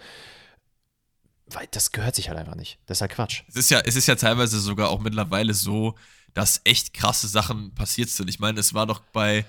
Weil 1.46 1.68
das 1.70 1.92
gehört 1.92 2.16
sich 2.16 2.28
halt 2.28 2.38
einfach 2.38 2.56
nicht. 2.56 2.78
Das 2.86 2.98
ist 2.98 3.02
halt 3.02 3.12
Quatsch. 3.12 3.42
Es 3.48 3.56
ist 3.56 3.70
ja, 3.70 3.80
es 3.80 3.94
ist 3.94 4.08
ja 4.08 4.16
teilweise 4.16 4.58
sogar 4.58 4.88
auch 4.88 5.00
mittlerweile 5.00 5.54
so, 5.54 5.94
dass 6.34 6.62
echt 6.64 6.94
krasse 6.94 7.28
Sachen 7.28 7.74
passiert 7.74 8.08
sind. 8.08 8.28
Ich 8.28 8.40
meine, 8.40 8.58
es 8.58 8.74
war 8.74 8.86
doch 8.86 9.00
bei 9.12 9.44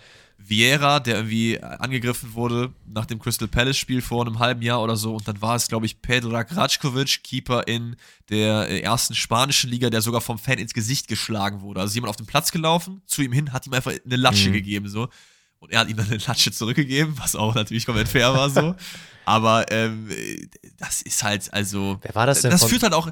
Vieira, 0.48 1.00
der 1.00 1.16
irgendwie 1.16 1.62
angegriffen 1.62 2.34
wurde 2.34 2.74
nach 2.86 3.06
dem 3.06 3.20
Crystal 3.20 3.48
Palace-Spiel 3.48 4.02
vor 4.02 4.26
einem 4.26 4.40
halben 4.40 4.62
Jahr 4.62 4.82
oder 4.82 4.96
so. 4.96 5.16
Und 5.16 5.28
dann 5.28 5.42
war 5.42 5.56
es, 5.56 5.68
glaube 5.68 5.86
ich, 5.86 6.02
Pedrak 6.02 6.56
Rajkovic, 6.56 7.24
Keeper 7.24 7.68
in 7.68 7.96
der 8.30 8.84
ersten 8.84 9.16
spanischen 9.16 9.70
Liga, 9.70 9.90
der 9.90 10.02
sogar 10.02 10.22
vom 10.22 10.38
Fan 10.38 10.58
ins 10.58 10.74
Gesicht 10.74 11.08
geschlagen 11.08 11.62
wurde. 11.62 11.82
Also 11.82 11.94
jemand 11.96 12.10
auf 12.10 12.16
den 12.16 12.26
Platz 12.26 12.52
gelaufen, 12.52 13.02
zu 13.06 13.22
ihm 13.22 13.32
hin, 13.32 13.54
hat 13.54 13.68
ihm 13.68 13.74
einfach 13.74 13.94
eine 14.06 14.16
Latsche 14.16 14.50
mhm. 14.50 14.54
gegeben, 14.54 14.90
so. 14.90 15.10
Und 15.60 15.72
er 15.72 15.80
hat 15.82 15.90
ihm 15.90 15.98
dann 15.98 16.08
eine 16.08 16.18
Latsche 16.18 16.52
zurückgegeben, 16.52 17.18
was 17.18 17.36
auch 17.36 17.54
natürlich 17.54 17.86
komplett 17.86 18.08
fair 18.08 18.34
war, 18.34 18.50
so. 18.50 18.76
Aber 19.26 19.72
ähm, 19.72 20.10
das 20.78 21.02
ist 21.02 21.24
halt, 21.24 21.54
also. 21.54 22.00
Wer 22.02 22.16
war 22.16 22.26
das 22.26 22.42
denn? 22.42 22.52
Das 22.52 22.64
führt 22.64 22.84
halt 22.84 22.94
auch. 22.94 23.12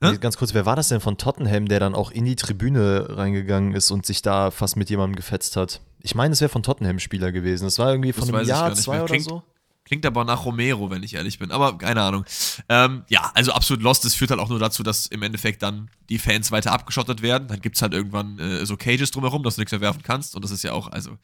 Ne? 0.00 0.18
Ganz 0.18 0.36
kurz, 0.36 0.54
wer 0.54 0.66
war 0.66 0.76
das 0.76 0.88
denn 0.88 1.00
von 1.00 1.16
Tottenham, 1.16 1.66
der 1.66 1.80
dann 1.80 1.94
auch 1.94 2.10
in 2.10 2.24
die 2.24 2.36
Tribüne 2.36 3.06
reingegangen 3.10 3.74
ist 3.74 3.90
und 3.90 4.04
sich 4.04 4.22
da 4.22 4.50
fast 4.50 4.76
mit 4.76 4.90
jemandem 4.90 5.16
gefetzt 5.16 5.56
hat? 5.56 5.80
Ich 6.00 6.14
meine, 6.14 6.32
es 6.32 6.40
wäre 6.40 6.50
von 6.50 6.62
Tottenham-Spieler 6.62 7.32
gewesen. 7.32 7.64
Das 7.64 7.78
war 7.78 7.90
irgendwie 7.90 8.12
von 8.12 8.28
das 8.28 8.34
einem 8.34 8.48
Jahr, 8.48 8.74
zwei 8.74 8.98
oder 8.98 9.06
klingt, 9.06 9.24
so. 9.24 9.42
Klingt 9.84 10.06
aber 10.06 10.24
nach 10.24 10.44
Romero, 10.44 10.90
wenn 10.90 11.02
ich 11.02 11.14
ehrlich 11.14 11.38
bin. 11.38 11.50
Aber 11.50 11.76
keine 11.78 12.02
Ahnung. 12.02 12.24
Ähm, 12.68 13.04
ja, 13.08 13.30
also 13.34 13.52
absolut 13.52 13.82
lost. 13.82 14.04
Das 14.04 14.14
führt 14.14 14.30
halt 14.30 14.40
auch 14.40 14.48
nur 14.48 14.58
dazu, 14.58 14.82
dass 14.82 15.06
im 15.06 15.22
Endeffekt 15.22 15.62
dann 15.62 15.90
die 16.08 16.18
Fans 16.18 16.50
weiter 16.50 16.72
abgeschottet 16.72 17.22
werden. 17.22 17.48
Dann 17.48 17.60
gibt 17.60 17.76
es 17.76 17.82
halt 17.82 17.92
irgendwann 17.92 18.38
äh, 18.38 18.64
so 18.64 18.76
Cages 18.76 19.10
drumherum, 19.10 19.42
dass 19.42 19.56
du 19.56 19.60
nichts 19.60 19.72
mehr 19.72 19.82
werfen 19.82 20.02
kannst. 20.02 20.34
Und 20.36 20.44
das 20.44 20.50
ist 20.50 20.64
ja 20.64 20.72
auch, 20.72 20.88
also. 20.88 21.18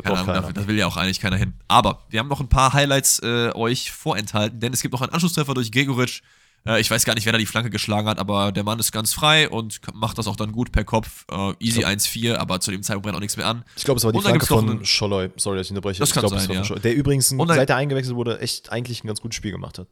Keine 0.00 0.16
Ahnung, 0.16 0.32
dafür, 0.32 0.52
das 0.52 0.68
will 0.68 0.78
ja 0.78 0.86
auch 0.86 0.96
eigentlich 0.96 1.18
keiner 1.18 1.36
hin. 1.36 1.54
Aber 1.66 2.04
wir 2.08 2.20
haben 2.20 2.28
noch 2.28 2.38
ein 2.38 2.48
paar 2.48 2.72
Highlights 2.72 3.18
äh, 3.20 3.50
euch 3.52 3.90
vorenthalten, 3.90 4.60
denn 4.60 4.72
es 4.72 4.80
gibt 4.80 4.92
noch 4.92 5.02
einen 5.02 5.12
Anschlusstreffer 5.12 5.54
durch 5.54 5.72
Gregoritsch 5.72 6.22
äh, 6.68 6.80
ich 6.80 6.90
weiß 6.90 7.04
gar 7.04 7.14
nicht, 7.14 7.24
wer 7.24 7.32
da 7.32 7.38
die 7.38 7.46
Flanke 7.46 7.70
geschlagen 7.70 8.08
hat, 8.08 8.18
aber 8.18 8.52
der 8.52 8.62
Mann 8.62 8.78
ist 8.78 8.92
ganz 8.92 9.12
frei 9.12 9.48
und 9.48 9.80
macht 9.94 10.18
das 10.18 10.26
auch 10.26 10.36
dann 10.36 10.52
gut 10.52 10.70
per 10.70 10.84
Kopf. 10.84 11.24
Äh, 11.30 11.54
easy 11.58 11.84
1-4, 11.84 12.36
aber 12.36 12.60
zu 12.60 12.70
dem 12.70 12.82
Zeitpunkt 12.82 13.04
brennt 13.04 13.16
auch 13.16 13.20
nichts 13.20 13.36
mehr 13.36 13.46
an. 13.46 13.64
Ich 13.76 13.84
glaube, 13.84 13.98
es 13.98 14.04
war 14.04 14.12
die 14.12 14.20
Flanke 14.20 14.46
von 14.46 14.84
Scholloy. 14.84 15.30
Sorry, 15.36 15.56
dass 15.56 15.66
ich 15.66 15.70
unterbreche. 15.70 16.00
Das 16.00 16.10
ich 16.10 16.14
kann 16.14 16.26
glaub, 16.26 16.38
sein, 16.38 16.50
ja. 16.50 16.62
Der 16.62 16.94
übrigens, 16.94 17.30
dann, 17.30 17.48
seit 17.48 17.70
er 17.70 17.76
eingewechselt 17.76 18.16
wurde, 18.16 18.40
echt 18.40 18.70
eigentlich 18.70 19.02
ein 19.02 19.06
ganz 19.06 19.20
gutes 19.20 19.36
Spiel 19.36 19.52
gemacht 19.52 19.78
hat. 19.78 19.88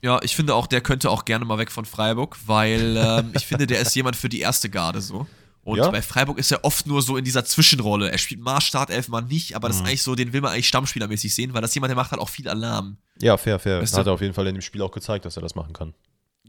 Ja, 0.00 0.20
ich 0.22 0.36
finde 0.36 0.54
auch, 0.54 0.68
der 0.68 0.80
könnte 0.80 1.10
auch 1.10 1.24
gerne 1.24 1.44
mal 1.44 1.58
weg 1.58 1.72
von 1.72 1.84
Freiburg, 1.84 2.36
weil 2.46 2.96
ähm, 2.96 3.32
ich 3.34 3.46
finde, 3.46 3.66
der 3.66 3.80
ist 3.80 3.96
jemand 3.96 4.14
für 4.14 4.28
die 4.28 4.40
erste 4.40 4.70
Garde 4.70 5.00
so. 5.00 5.26
Und 5.68 5.76
ja? 5.76 5.90
bei 5.90 6.00
Freiburg 6.00 6.38
ist 6.38 6.50
er 6.50 6.64
oft 6.64 6.86
nur 6.86 7.02
so 7.02 7.18
in 7.18 7.26
dieser 7.26 7.44
Zwischenrolle. 7.44 8.10
Er 8.10 8.16
spielt 8.16 8.40
mal 8.40 8.58
Startelf, 8.58 9.08
mal 9.08 9.20
nicht, 9.20 9.54
aber 9.54 9.68
das 9.68 9.76
mhm. 9.76 9.82
ist 9.82 9.88
eigentlich 9.88 10.02
so, 10.02 10.14
den 10.14 10.32
will 10.32 10.40
man 10.40 10.52
eigentlich 10.52 10.66
stammspielermäßig 10.66 11.34
sehen, 11.34 11.52
weil 11.52 11.60
das 11.60 11.74
jemand, 11.74 11.90
der 11.90 11.96
macht 11.96 12.10
halt 12.10 12.22
auch 12.22 12.30
viel 12.30 12.48
Alarm. 12.48 12.96
Ja, 13.20 13.36
fair, 13.36 13.58
fair. 13.58 13.82
Weißt? 13.82 13.94
Hat 13.94 14.06
er 14.06 14.14
auf 14.14 14.22
jeden 14.22 14.32
Fall 14.32 14.46
in 14.46 14.54
dem 14.54 14.62
Spiel 14.62 14.80
auch 14.80 14.90
gezeigt, 14.90 15.26
dass 15.26 15.36
er 15.36 15.42
das 15.42 15.54
machen 15.54 15.74
kann. 15.74 15.92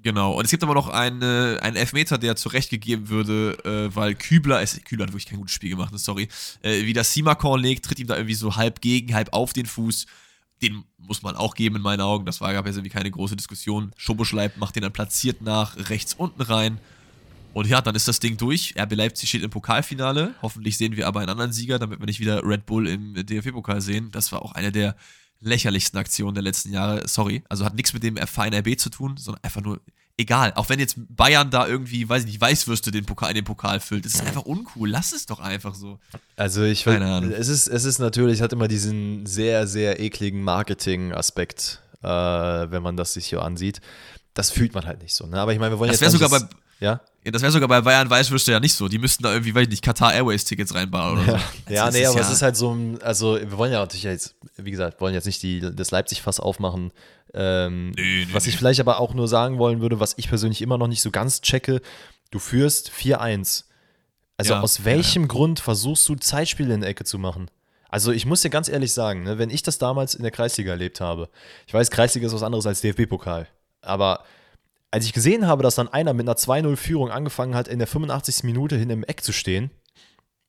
Genau, 0.02 0.38
und 0.38 0.46
es 0.46 0.52
gibt 0.52 0.64
aber 0.64 0.74
noch 0.74 0.88
einen, 0.88 1.22
einen 1.60 1.76
Elfmeter, 1.76 2.18
der 2.18 2.38
zurechtgegeben 2.38 3.10
würde, 3.10 3.58
äh, 3.66 3.94
weil 3.94 4.16
Kübler, 4.16 4.62
es, 4.62 4.82
Kübler 4.86 5.04
hat 5.04 5.12
wirklich 5.12 5.26
kein 5.26 5.40
gutes 5.40 5.54
Spiel 5.54 5.72
gemacht, 5.72 5.92
sorry, 6.00 6.30
äh, 6.62 6.86
wie 6.86 6.94
das 6.94 7.14
Simakon 7.14 7.60
legt, 7.60 7.84
tritt 7.84 8.00
ihm 8.00 8.08
da 8.08 8.16
irgendwie 8.16 8.36
so 8.36 8.56
halb 8.56 8.80
gegen, 8.80 9.14
halb 9.14 9.34
auf 9.34 9.52
den 9.52 9.66
Fuß. 9.66 10.06
Den 10.62 10.86
muss 10.98 11.24
man 11.24 11.36
auch 11.36 11.56
geben 11.56 11.76
in 11.76 11.82
meinen 11.82 12.00
Augen. 12.00 12.26
Das 12.26 12.40
war, 12.40 12.54
gab 12.54 12.66
jetzt 12.66 12.78
irgendwie 12.78 12.96
keine 12.96 13.12
große 13.12 13.36
Diskussion. 13.36 13.92
Schoboschleib 13.98 14.56
macht 14.56 14.78
den 14.78 14.84
dann 14.84 14.94
platziert 14.94 15.42
nach 15.42 15.76
rechts 15.90 16.14
unten 16.14 16.42
rein. 16.42 16.80
Und 17.54 17.68
ja, 17.68 17.82
dann 17.82 17.96
ist 17.96 18.08
das 18.08 18.20
Ding 18.20 18.38
durch. 18.38 18.76
RB 18.80 18.96
Leipzig 18.96 19.30
steht 19.30 19.44
im 19.44 19.50
Pokalfinale. 19.50 20.36
Hoffentlich 20.42 20.78
sehen 20.78 20.96
wir 20.96 21.08
aber 21.08 21.20
einen 21.20 21.30
anderen 21.30 21.52
Sieger, 21.52 21.80
damit 21.80 22.00
wir 22.00 22.06
nicht 22.06 22.20
wieder 22.20 22.44
Red 22.44 22.66
Bull 22.66 22.88
im 22.88 23.14
DFB-Pokal 23.14 23.82
sehen. 23.82 24.12
Das 24.12 24.32
war 24.32 24.42
auch 24.42 24.54
eine 24.54 24.72
der 24.72 24.96
lächerlichsten 25.42 25.98
Aktionen 25.98 26.36
der 26.36 26.44
letzten 26.44 26.72
Jahre. 26.72 27.08
Sorry. 27.08 27.44
Also 27.50 27.66
hat 27.66 27.76
nichts 27.76 27.94
mit 27.94 28.04
dem 28.04 28.18
Verein 28.18 28.54
RB 28.54 28.78
zu 28.78 28.90
tun, 28.90 29.18
sondern 29.18 29.44
einfach 29.44 29.62
nur 29.62 29.82
egal. 30.18 30.54
Auch 30.56 30.70
wenn 30.70 30.80
jetzt 30.80 30.96
Bayern 30.98 31.50
da 31.50 31.66
irgendwie, 31.66 32.08
weiß 32.08 32.24
ich 32.24 32.28
nicht, 32.28 32.42
Weißwürste 32.42 32.92
den 32.92 33.06
Pokal, 33.06 33.30
in 33.30 33.36
den 33.36 33.46
Pokal 33.46 33.80
füllt. 33.80 34.06
Das 34.06 34.16
ist 34.16 34.22
einfach 34.22 34.44
uncool. 34.44 34.90
Lass 34.90 35.12
es 35.12 35.26
doch 35.26 35.40
einfach 35.40 35.74
so. 35.74 36.00
Also 36.36 36.64
ich 36.64 36.86
Ahnung. 36.88 37.32
Es 37.32 37.48
ist, 37.48 37.68
es 37.68 37.86
ist 37.86 38.00
natürlich, 38.00 38.42
hat 38.42 38.54
immer 38.54 38.68
diesen 38.68 39.26
sehr, 39.26 39.66
sehr 39.66 40.00
ekligen 40.00 40.44
Marketing-Aspekt, 40.44 41.82
äh, 42.04 42.08
wenn 42.08 42.84
man 42.84 42.98
das 42.98 43.14
sich 43.14 43.28
hier 43.28 43.42
ansieht. 43.42 43.82
Das 44.34 44.52
fühlt 44.52 44.76
man 44.76 44.86
halt 44.86 45.02
nicht 45.02 45.16
so. 45.16 45.26
Ne? 45.26 45.40
Aber 45.40 45.54
ich 45.54 45.60
meine, 45.60 45.74
wir 45.74 45.80
wollen 45.80 45.92
das 45.92 46.00
jetzt. 46.00 46.14
Das 46.14 46.22
wäre 46.22 46.30
sogar 46.30 46.48
bei 46.48 46.56
ja? 46.80 47.02
Ja 47.24 47.32
das 47.32 47.42
wäre 47.42 47.52
sogar 47.52 47.68
bei 47.68 47.82
Bayern 47.82 48.10
Weißwürste 48.10 48.52
ja 48.52 48.60
nicht 48.60 48.74
so. 48.74 48.88
Die 48.88 48.98
müssten 48.98 49.24
da 49.24 49.32
irgendwie, 49.32 49.54
weiß 49.54 49.64
ich 49.64 49.70
nicht, 49.70 49.84
Qatar 49.84 50.14
Airways 50.14 50.46
Tickets 50.46 50.74
reinbauen 50.74 51.20
oder 51.20 51.34
ja. 51.34 51.40
so. 51.40 51.74
ja, 51.74 51.92
nee, 51.92 52.06
aber 52.06 52.18
ja 52.18 52.22
es 52.22 52.32
ist 52.32 52.42
halt 52.42 52.56
so 52.56 52.74
ein, 52.74 53.02
also 53.02 53.40
wir 53.40 53.58
wollen 53.58 53.72
ja 53.72 53.80
natürlich 53.80 54.04
jetzt, 54.04 54.36
wie 54.58 54.72
gesagt, 54.72 55.02
wollen 55.02 55.14
jetzt 55.14 55.26
nicht 55.26 55.42
die, 55.44 55.60
das 55.60 55.92
Leipzig-Fass 55.92 56.40
aufmachen. 56.40 56.92
Ähm, 57.34 57.92
nee, 57.92 58.26
nee, 58.26 58.28
was 58.32 58.48
ich 58.48 58.58
vielleicht 58.58 58.80
aber 58.80 59.00
auch 59.00 59.14
nur 59.14 59.28
sagen 59.28 59.58
wollen 59.58 59.82
würde, 59.82 60.00
was 60.00 60.16
ich 60.18 60.30
persönlich 60.30 60.62
immer 60.62 60.78
noch 60.78 60.88
nicht 60.88 61.02
so 61.02 61.12
ganz 61.12 61.42
checke, 61.42 61.82
du 62.32 62.40
führst 62.40 62.92
4-1. 62.92 63.66
Also 64.38 64.54
ja, 64.54 64.62
aus 64.62 64.86
welchem 64.86 65.28
Grund 65.28 65.60
versuchst 65.60 66.08
du 66.08 66.16
Zeitspiele 66.16 66.74
in 66.74 66.82
der 66.82 66.90
Ecke 66.90 67.04
zu 67.04 67.20
machen? 67.20 67.52
Also 67.90 68.12
ich 68.12 68.26
muss 68.26 68.42
dir 68.42 68.50
ganz 68.50 68.70
ehrlich 68.70 68.94
sagen, 68.94 69.24
ne, 69.24 69.38
wenn 69.38 69.50
ich 69.50 69.64
das 69.64 69.80
damals 69.80 70.16
in 70.16 70.22
der 70.22 70.32
Kreisliga 70.32 70.72
erlebt 70.72 71.02
habe, 71.02 71.30
ich 71.68 71.74
weiß, 71.74 71.92
Kreisliga 71.92 72.28
ist 72.28 72.34
was 72.34 72.44
anderes 72.44 72.66
als 72.66 72.82
DFB-Pokal, 72.82 73.48
aber 73.82 74.24
als 74.92 75.06
ich 75.06 75.14
gesehen 75.14 75.48
habe, 75.48 75.64
dass 75.64 75.76
dann 75.76 75.88
einer 75.88 76.14
mit 76.14 76.28
einer 76.28 76.38
2-0-Führung 76.38 77.12
angefangen 77.12 77.56
hat, 77.56 77.68
in 77.68 77.80
der 77.80 77.88
85. 77.88 78.44
Minute 78.44 78.78
hin 78.78 78.90
im 78.90 79.04
Eck 79.04 79.24
zu 79.24 79.32
stehen, 79.32 79.72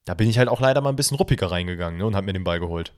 da 0.04 0.14
bin 0.14 0.28
ich 0.28 0.38
halt 0.38 0.48
auch 0.48 0.60
leider 0.60 0.80
mal 0.80 0.90
ein 0.90 0.96
bisschen 0.96 1.16
ruppiger 1.16 1.50
reingegangen 1.50 1.98
ne, 1.98 2.06
und 2.06 2.16
habe 2.16 2.26
mir 2.26 2.32
den 2.32 2.44
Ball 2.44 2.60
geholt. 2.60 2.94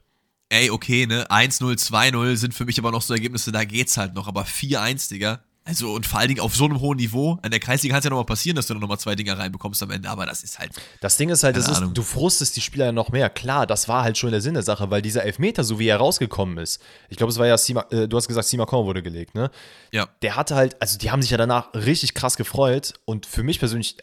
Ey, 0.49 0.71
okay, 0.71 1.07
ne? 1.07 1.27
1-0, 1.31 1.79
2-0 1.79 2.37
sind 2.37 2.55
für 2.55 2.65
mich 2.65 2.79
aber 2.79 2.93
noch 2.93 3.03
so 3.03 3.15
Ergebnisse, 3.15 3.53
da 3.53 3.65
geht's 3.65 3.97
halt 3.97 4.15
noch. 4.15 4.29
Aber 4.29 4.43
4-1, 4.43 5.09
Digga. 5.09 5.43
Also, 5.65 5.93
und 5.93 6.07
vor 6.07 6.19
allen 6.19 6.29
Dingen 6.29 6.41
auf 6.41 6.57
so 6.57 6.65
einem 6.65 6.81
hohen 6.81 6.97
Niveau. 6.97 7.39
An 7.43 7.53
der 7.53 7.61
Kreisliga 7.61 7.93
kann 7.93 8.01
es 8.01 8.05
ja 8.05 8.11
nochmal 8.11 8.27
passieren, 8.27 8.57
dass 8.57 8.67
du 8.67 8.75
nochmal 8.75 8.99
zwei 8.99 9.15
Dinger 9.15 9.39
reinbekommst 9.39 9.81
am 9.85 9.91
Ende. 9.93 10.11
Aber 10.11 10.27
das 10.27 10.43
ist 10.43 10.59
halt. 10.59 10.73
Das 11.01 11.17
Ding 11.17 11.29
ist 11.29 11.45
halt, 11.45 11.57
das 11.57 11.69
ist, 11.69 11.83
du 11.95 12.03
frustest 12.03 12.57
die 12.57 12.61
Spieler 12.61 12.87
ja 12.87 12.93
noch 12.93 13.11
mehr. 13.11 13.31
Klar, 13.31 13.67
das 13.67 13.87
war 13.87 14.03
halt 14.03 14.19
schon 14.19 14.33
der 14.33 14.41
Sinn 14.41 14.55
der 14.55 14.65
Sache, 14.65 14.91
weil 14.91 15.03
dieser 15.03 15.23
Elfmeter, 15.23 15.63
so 15.63 15.79
wie 15.79 15.87
er 15.87 15.99
rausgekommen 15.99 16.59
ist, 16.59 16.83
ich 17.09 17.17
glaube, 17.17 17.33
es 17.33 17.39
war 17.39 17.47
ja, 17.47 17.57
Sima, 17.57 17.87
äh, 17.91 18.09
du 18.09 18.17
hast 18.17 18.27
gesagt, 18.27 18.49
Simakon 18.49 18.87
wurde 18.87 19.03
gelegt, 19.03 19.37
ne? 19.37 19.51
Ja. 19.93 20.09
Der 20.23 20.35
hatte 20.35 20.57
halt, 20.57 20.81
also 20.83 20.99
die 20.99 21.13
haben 21.13 21.23
sich 21.23 21.31
ja 21.31 21.37
danach 21.37 21.73
richtig 21.75 22.15
krass 22.15 22.37
gefreut. 22.37 22.95
Und 23.05 23.27
für 23.27 23.45
mich 23.45 23.61
persönlich, 23.61 23.99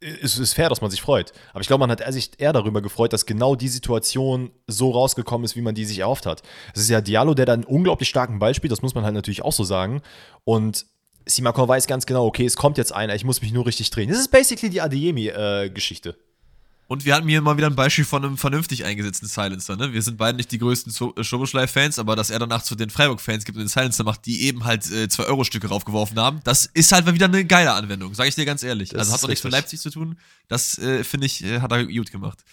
es 0.00 0.38
ist 0.38 0.54
fair, 0.54 0.68
dass 0.68 0.80
man 0.80 0.90
sich 0.90 1.00
freut. 1.00 1.32
Aber 1.52 1.60
ich 1.60 1.68
glaube, 1.68 1.86
man 1.86 1.90
hat 1.90 2.02
sich 2.12 2.32
eher 2.38 2.52
darüber 2.52 2.82
gefreut, 2.82 3.12
dass 3.12 3.26
genau 3.26 3.54
die 3.54 3.68
Situation 3.68 4.50
so 4.66 4.90
rausgekommen 4.90 5.44
ist, 5.44 5.54
wie 5.54 5.62
man 5.62 5.76
die 5.76 5.84
sich 5.84 6.00
erhofft 6.00 6.26
hat. 6.26 6.42
Es 6.74 6.80
ist 6.80 6.90
ja 6.90 7.00
Diallo, 7.00 7.34
der 7.34 7.46
da 7.46 7.52
einen 7.52 7.64
unglaublich 7.64 8.08
starken 8.08 8.40
Ball 8.40 8.54
spielt, 8.54 8.72
das 8.72 8.82
muss 8.82 8.96
man 8.96 9.04
halt 9.04 9.14
natürlich 9.14 9.42
auch 9.42 9.52
so 9.52 9.62
sagen. 9.62 10.02
Und 10.42 10.86
Simakon 11.26 11.68
weiß 11.68 11.86
ganz 11.86 12.06
genau, 12.06 12.24
okay, 12.24 12.44
es 12.44 12.56
kommt 12.56 12.78
jetzt 12.78 12.92
einer, 12.92 13.14
ich 13.14 13.24
muss 13.24 13.42
mich 13.42 13.52
nur 13.52 13.66
richtig 13.66 13.90
drehen. 13.90 14.08
Das 14.08 14.18
ist 14.18 14.30
basically 14.30 14.70
die 14.70 14.80
Adeyemi-Geschichte. 14.80 16.10
Äh, 16.10 16.26
und 16.88 17.04
wir 17.04 17.16
hatten 17.16 17.28
hier 17.28 17.40
mal 17.40 17.56
wieder 17.56 17.66
ein 17.66 17.74
Beispiel 17.74 18.04
von 18.04 18.24
einem 18.24 18.38
vernünftig 18.38 18.84
eingesetzten 18.84 19.26
Silencer. 19.26 19.76
Ne? 19.76 19.92
Wir 19.92 20.02
sind 20.02 20.18
beide 20.18 20.36
nicht 20.36 20.52
die 20.52 20.58
größten 20.58 20.92
Schoboschlei-Fans, 21.24 21.98
aber 21.98 22.14
dass 22.14 22.30
er 22.30 22.38
danach 22.38 22.62
zu 22.62 22.76
den 22.76 22.90
Freiburg-Fans 22.90 23.44
gibt 23.44 23.56
und 23.58 23.64
den 23.64 23.68
Silencer 23.68 24.04
macht, 24.04 24.24
die 24.24 24.42
eben 24.42 24.64
halt 24.64 24.84
2-Euro-Stücke 24.84 25.66
äh, 25.66 25.70
raufgeworfen 25.70 26.16
haben, 26.18 26.40
das 26.44 26.66
ist 26.66 26.92
halt 26.92 27.04
mal 27.04 27.14
wieder 27.14 27.26
eine 27.26 27.44
geile 27.44 27.72
Anwendung, 27.72 28.14
sage 28.14 28.28
ich 28.28 28.36
dir 28.36 28.44
ganz 28.44 28.62
ehrlich. 28.62 28.90
Das 28.90 29.00
also 29.00 29.14
hat 29.14 29.22
doch 29.24 29.28
nichts 29.28 29.42
mit 29.42 29.52
Leipzig 29.52 29.80
zu 29.80 29.90
tun. 29.90 30.16
Das, 30.46 30.78
äh, 30.78 31.02
finde 31.02 31.26
ich, 31.26 31.42
äh, 31.42 31.60
hat 31.60 31.72
er 31.72 31.84
gut 31.86 32.12
gemacht. 32.12 32.44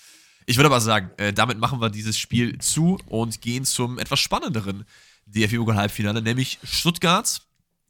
Ich 0.47 0.57
würde 0.57 0.67
aber 0.67 0.81
sagen, 0.81 1.12
äh, 1.17 1.31
damit 1.31 1.59
machen 1.59 1.79
wir 1.79 1.91
dieses 1.91 2.17
Spiel 2.17 2.57
zu 2.57 2.97
und 3.05 3.39
gehen 3.39 3.65
zum 3.65 3.99
etwas 3.99 4.19
spannenderen 4.19 4.86
DFB-Halbfinale, 5.27 6.23
nämlich 6.23 6.57
Stuttgart 6.63 7.41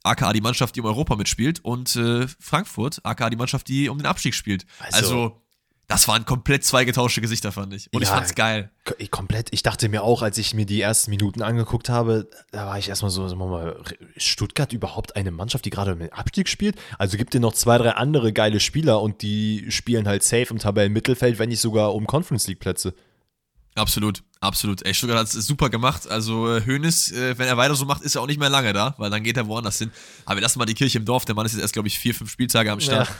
aka 0.04 0.34
die 0.34 0.42
Mannschaft, 0.42 0.76
die 0.76 0.82
um 0.82 0.86
Europa 0.86 1.16
mitspielt, 1.16 1.64
und 1.64 1.96
äh, 1.96 2.28
Frankfurt, 2.40 3.00
aka 3.04 3.30
die 3.30 3.38
Mannschaft, 3.38 3.68
die 3.68 3.90
um 3.90 3.98
den 3.98 4.06
Abstieg 4.06 4.36
spielt. 4.36 4.66
Also, 4.80 4.98
also 4.98 5.44
das 5.88 6.08
waren 6.08 6.26
komplett 6.26 6.64
zwei 6.64 6.86
getauschte 6.86 7.22
Gesichter, 7.22 7.52
fand 7.52 7.74
ich. 7.74 7.92
Und 7.94 8.02
ja, 8.02 8.08
ich 8.08 8.10
fand's 8.10 8.36
geil. 8.36 8.72
Komplett. 9.12 9.50
Ich 9.52 9.64
dachte 9.64 9.90
mir 9.90 10.04
auch, 10.04 10.22
als 10.22 10.38
ich 10.38 10.54
mir 10.54 10.66
die 10.66 10.82
ersten 10.82 11.12
Minuten 11.12 11.42
angeguckt 11.42 11.90
habe, 11.90 12.30
da 12.52 12.66
war 12.66 12.80
ich 12.80 12.90
erstmal 12.90 13.12
so, 13.12 13.28
sagen 13.28 13.40
wir 13.40 13.48
mal, 13.48 13.84
Stuttgart 14.16 14.72
überhaupt 14.72 15.16
eine 15.16 15.32
Mannschaft, 15.32 15.66
die 15.66 15.70
gerade 15.70 15.96
mit 15.96 16.14
Abstieg 16.14 16.48
spielt? 16.48 16.78
Also 16.98 17.18
gibt 17.18 17.34
dir 17.34 17.42
noch 17.42 17.54
zwei, 17.54 17.78
drei 17.78 17.92
andere 17.92 18.32
geile 18.34 18.60
Spieler 18.60 19.02
und 19.02 19.22
die 19.22 19.66
spielen 19.70 20.08
halt 20.08 20.24
safe 20.24 20.48
im 20.52 20.60
Tabellenmittelfeld, 20.60 21.38
wenn 21.38 21.50
nicht 21.50 21.62
sogar 21.62 21.94
um 21.94 22.08
Conference 22.08 22.48
League 22.48 22.60
Plätze. 22.60 22.94
Absolut, 23.76 24.24
absolut. 24.44 24.86
Ey, 24.86 24.94
Stuttgart 24.94 25.20
hat 25.20 25.28
es 25.28 25.34
super 25.46 25.70
gemacht. 25.70 26.08
Also 26.08 26.60
Hönes, 26.64 27.12
äh, 27.12 27.24
äh, 27.34 27.38
wenn 27.38 27.48
er 27.48 27.58
weiter 27.58 27.76
so 27.76 27.86
macht, 27.86 28.02
ist 28.04 28.16
er 28.16 28.22
auch 28.22 28.28
nicht 28.28 28.40
mehr 28.40 28.50
lange 28.50 28.74
da, 28.74 28.96
weil 28.98 29.10
dann 29.10 29.24
geht 29.24 29.38
er 29.38 29.48
woanders 29.48 29.78
hin. 29.78 29.92
Aber 30.26 30.38
wir 30.38 30.42
lassen 30.42 30.60
mal 30.60 30.66
die 30.66 30.74
Kirche 30.74 30.98
im 30.98 31.06
Dorf. 31.06 31.26
Der 31.26 31.36
Mann 31.36 31.46
ist 31.46 31.54
jetzt 31.54 31.62
erst, 31.62 31.74
glaube 31.74 31.88
ich, 31.88 31.98
vier, 31.98 32.14
fünf 32.14 32.32
Spieltage 32.32 32.72
am 32.72 32.80
Start. 32.80 33.10
Ja 33.10 33.16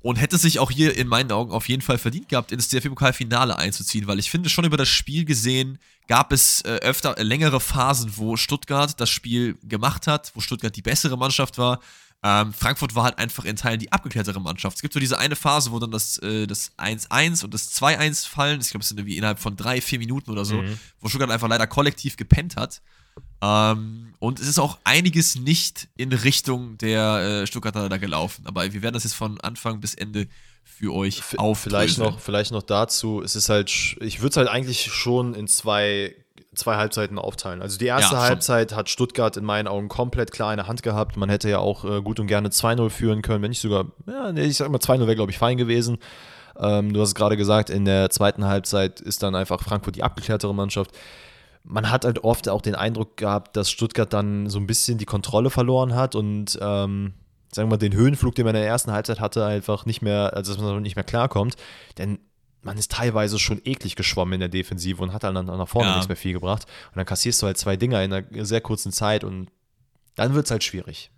und 0.00 0.16
hätte 0.16 0.38
sich 0.38 0.58
auch 0.58 0.70
hier 0.70 0.96
in 0.96 1.08
meinen 1.08 1.32
Augen 1.32 1.50
auf 1.50 1.68
jeden 1.68 1.82
Fall 1.82 1.98
verdient 1.98 2.28
gehabt, 2.28 2.52
ins 2.52 2.68
DFB-Pokalfinale 2.68 3.58
einzuziehen, 3.58 4.06
weil 4.06 4.18
ich 4.18 4.30
finde, 4.30 4.48
schon 4.48 4.64
über 4.64 4.76
das 4.76 4.88
Spiel 4.88 5.24
gesehen 5.24 5.78
gab 6.06 6.32
es 6.32 6.62
äh, 6.62 6.68
öfter 6.82 7.18
äh, 7.18 7.22
längere 7.22 7.60
Phasen, 7.60 8.12
wo 8.16 8.36
Stuttgart 8.36 8.98
das 9.00 9.10
Spiel 9.10 9.58
gemacht 9.64 10.06
hat, 10.06 10.32
wo 10.34 10.40
Stuttgart 10.40 10.74
die 10.74 10.82
bessere 10.82 11.18
Mannschaft 11.18 11.58
war. 11.58 11.80
Ähm, 12.24 12.52
Frankfurt 12.52 12.96
war 12.96 13.04
halt 13.04 13.18
einfach 13.18 13.44
in 13.44 13.54
Teilen 13.54 13.78
die 13.78 13.92
abgeklärtere 13.92 14.40
Mannschaft. 14.40 14.76
Es 14.76 14.82
gibt 14.82 14.92
so 14.92 14.98
diese 14.98 15.18
eine 15.18 15.36
Phase, 15.36 15.70
wo 15.70 15.78
dann 15.78 15.92
das, 15.92 16.18
äh, 16.18 16.46
das 16.46 16.72
1-1 16.76 17.44
und 17.44 17.54
das 17.54 17.72
2-1 17.72 18.26
fallen. 18.26 18.60
Ich 18.60 18.70
glaube, 18.70 18.82
es 18.82 18.88
sind 18.88 18.98
irgendwie 18.98 19.16
innerhalb 19.16 19.38
von 19.38 19.56
drei, 19.56 19.80
vier 19.80 20.00
Minuten 20.00 20.30
oder 20.30 20.44
so, 20.44 20.56
mhm. 20.62 20.78
wo 21.00 21.08
Stuttgart 21.08 21.30
einfach 21.30 21.48
leider 21.48 21.68
kollektiv 21.68 22.16
gepennt 22.16 22.56
hat. 22.56 22.82
Ähm, 23.40 24.14
und 24.18 24.40
es 24.40 24.48
ist 24.48 24.58
auch 24.58 24.78
einiges 24.82 25.36
nicht 25.36 25.88
in 25.96 26.12
Richtung 26.12 26.76
der 26.78 27.42
äh, 27.42 27.46
Stuttgarter 27.46 27.88
da 27.88 27.98
gelaufen. 27.98 28.46
Aber 28.46 28.72
wir 28.72 28.82
werden 28.82 28.94
das 28.94 29.04
jetzt 29.04 29.14
von 29.14 29.40
Anfang 29.40 29.80
bis 29.80 29.94
Ende 29.94 30.26
für 30.64 30.92
euch 30.92 31.22
auf. 31.38 31.60
Vielleicht 31.60 31.98
noch, 31.98 32.18
vielleicht 32.20 32.50
noch 32.50 32.62
dazu, 32.62 33.22
es 33.22 33.36
ist 33.36 33.48
halt, 33.48 33.70
ich 34.00 34.20
würde 34.20 34.30
es 34.30 34.36
halt 34.36 34.48
eigentlich 34.48 34.92
schon 34.92 35.34
in 35.34 35.46
zwei, 35.46 36.14
zwei 36.58 36.76
Halbzeiten 36.76 37.18
aufteilen. 37.18 37.62
Also 37.62 37.78
die 37.78 37.86
erste 37.86 38.16
ja, 38.16 38.22
Halbzeit 38.22 38.74
hat 38.74 38.88
Stuttgart 38.88 39.36
in 39.36 39.44
meinen 39.44 39.68
Augen 39.68 39.88
komplett 39.88 40.32
klar 40.32 40.52
in 40.52 40.58
der 40.58 40.66
Hand 40.66 40.82
gehabt. 40.82 41.16
Man 41.16 41.28
hätte 41.28 41.48
ja 41.48 41.58
auch 41.58 41.84
äh, 41.84 42.02
gut 42.02 42.20
und 42.20 42.26
gerne 42.26 42.48
2-0 42.48 42.90
führen 42.90 43.22
können, 43.22 43.42
wenn 43.42 43.50
nicht 43.50 43.60
sogar, 43.60 43.86
ja, 44.06 44.32
nee, 44.32 44.44
ich 44.44 44.56
sag 44.56 44.70
mal 44.70 44.78
2-0 44.78 45.00
wäre, 45.00 45.16
glaube 45.16 45.30
ich, 45.30 45.38
fein 45.38 45.56
gewesen. 45.56 45.98
Ähm, 46.58 46.92
du 46.92 47.00
hast 47.00 47.08
es 47.08 47.14
gerade 47.14 47.36
gesagt, 47.36 47.70
in 47.70 47.84
der 47.84 48.10
zweiten 48.10 48.44
Halbzeit 48.44 49.00
ist 49.00 49.22
dann 49.22 49.34
einfach 49.34 49.60
Frankfurt 49.62 49.96
die 49.96 50.02
abgeklärtere 50.02 50.54
Mannschaft 50.54 50.90
man 51.64 51.90
hat 51.90 52.04
halt 52.06 52.24
oft 52.24 52.48
auch 52.48 52.62
den 52.62 52.74
Eindruck 52.74 53.18
gehabt, 53.18 53.56
dass 53.56 53.70
Stuttgart 53.70 54.10
dann 54.10 54.48
so 54.48 54.58
ein 54.58 54.66
bisschen 54.66 54.96
die 54.96 55.04
Kontrolle 55.04 55.50
verloren 55.50 55.94
hat 55.94 56.14
und 56.14 56.58
ähm, 56.62 57.12
sagen 57.52 57.68
wir 57.68 57.74
mal, 57.74 57.78
den 57.78 57.94
Höhenflug, 57.94 58.34
den 58.34 58.44
man 58.44 58.54
in 58.54 58.62
der 58.62 58.70
ersten 58.70 58.92
Halbzeit 58.92 59.20
hatte, 59.20 59.44
einfach 59.44 59.86
nicht 59.86 60.02
mehr, 60.02 60.34
also 60.34 60.54
dass 60.54 60.62
man 60.62 60.82
nicht 60.82 60.96
mehr 60.96 61.04
klarkommt. 61.04 61.56
Denn 61.98 62.18
man 62.62 62.76
ist 62.76 62.90
teilweise 62.90 63.38
schon 63.38 63.60
eklig 63.64 63.96
geschwommen 63.96 64.34
in 64.34 64.40
der 64.40 64.48
Defensive 64.48 65.02
und 65.02 65.12
hat 65.12 65.24
dann 65.24 65.46
nach 65.46 65.68
vorne 65.68 65.90
ja. 65.90 65.94
nichts 65.94 66.08
mehr 66.08 66.16
viel 66.16 66.32
gebracht. 66.32 66.66
Und 66.88 66.96
dann 66.96 67.06
kassierst 67.06 67.40
du 67.42 67.46
halt 67.46 67.58
zwei 67.58 67.76
Dinger 67.76 68.02
in 68.02 68.12
einer 68.12 68.44
sehr 68.44 68.60
kurzen 68.60 68.92
Zeit 68.92 69.24
und 69.24 69.50
dann 70.16 70.34
wird 70.34 70.46
es 70.46 70.50
halt 70.50 70.64
schwierig. 70.64 71.10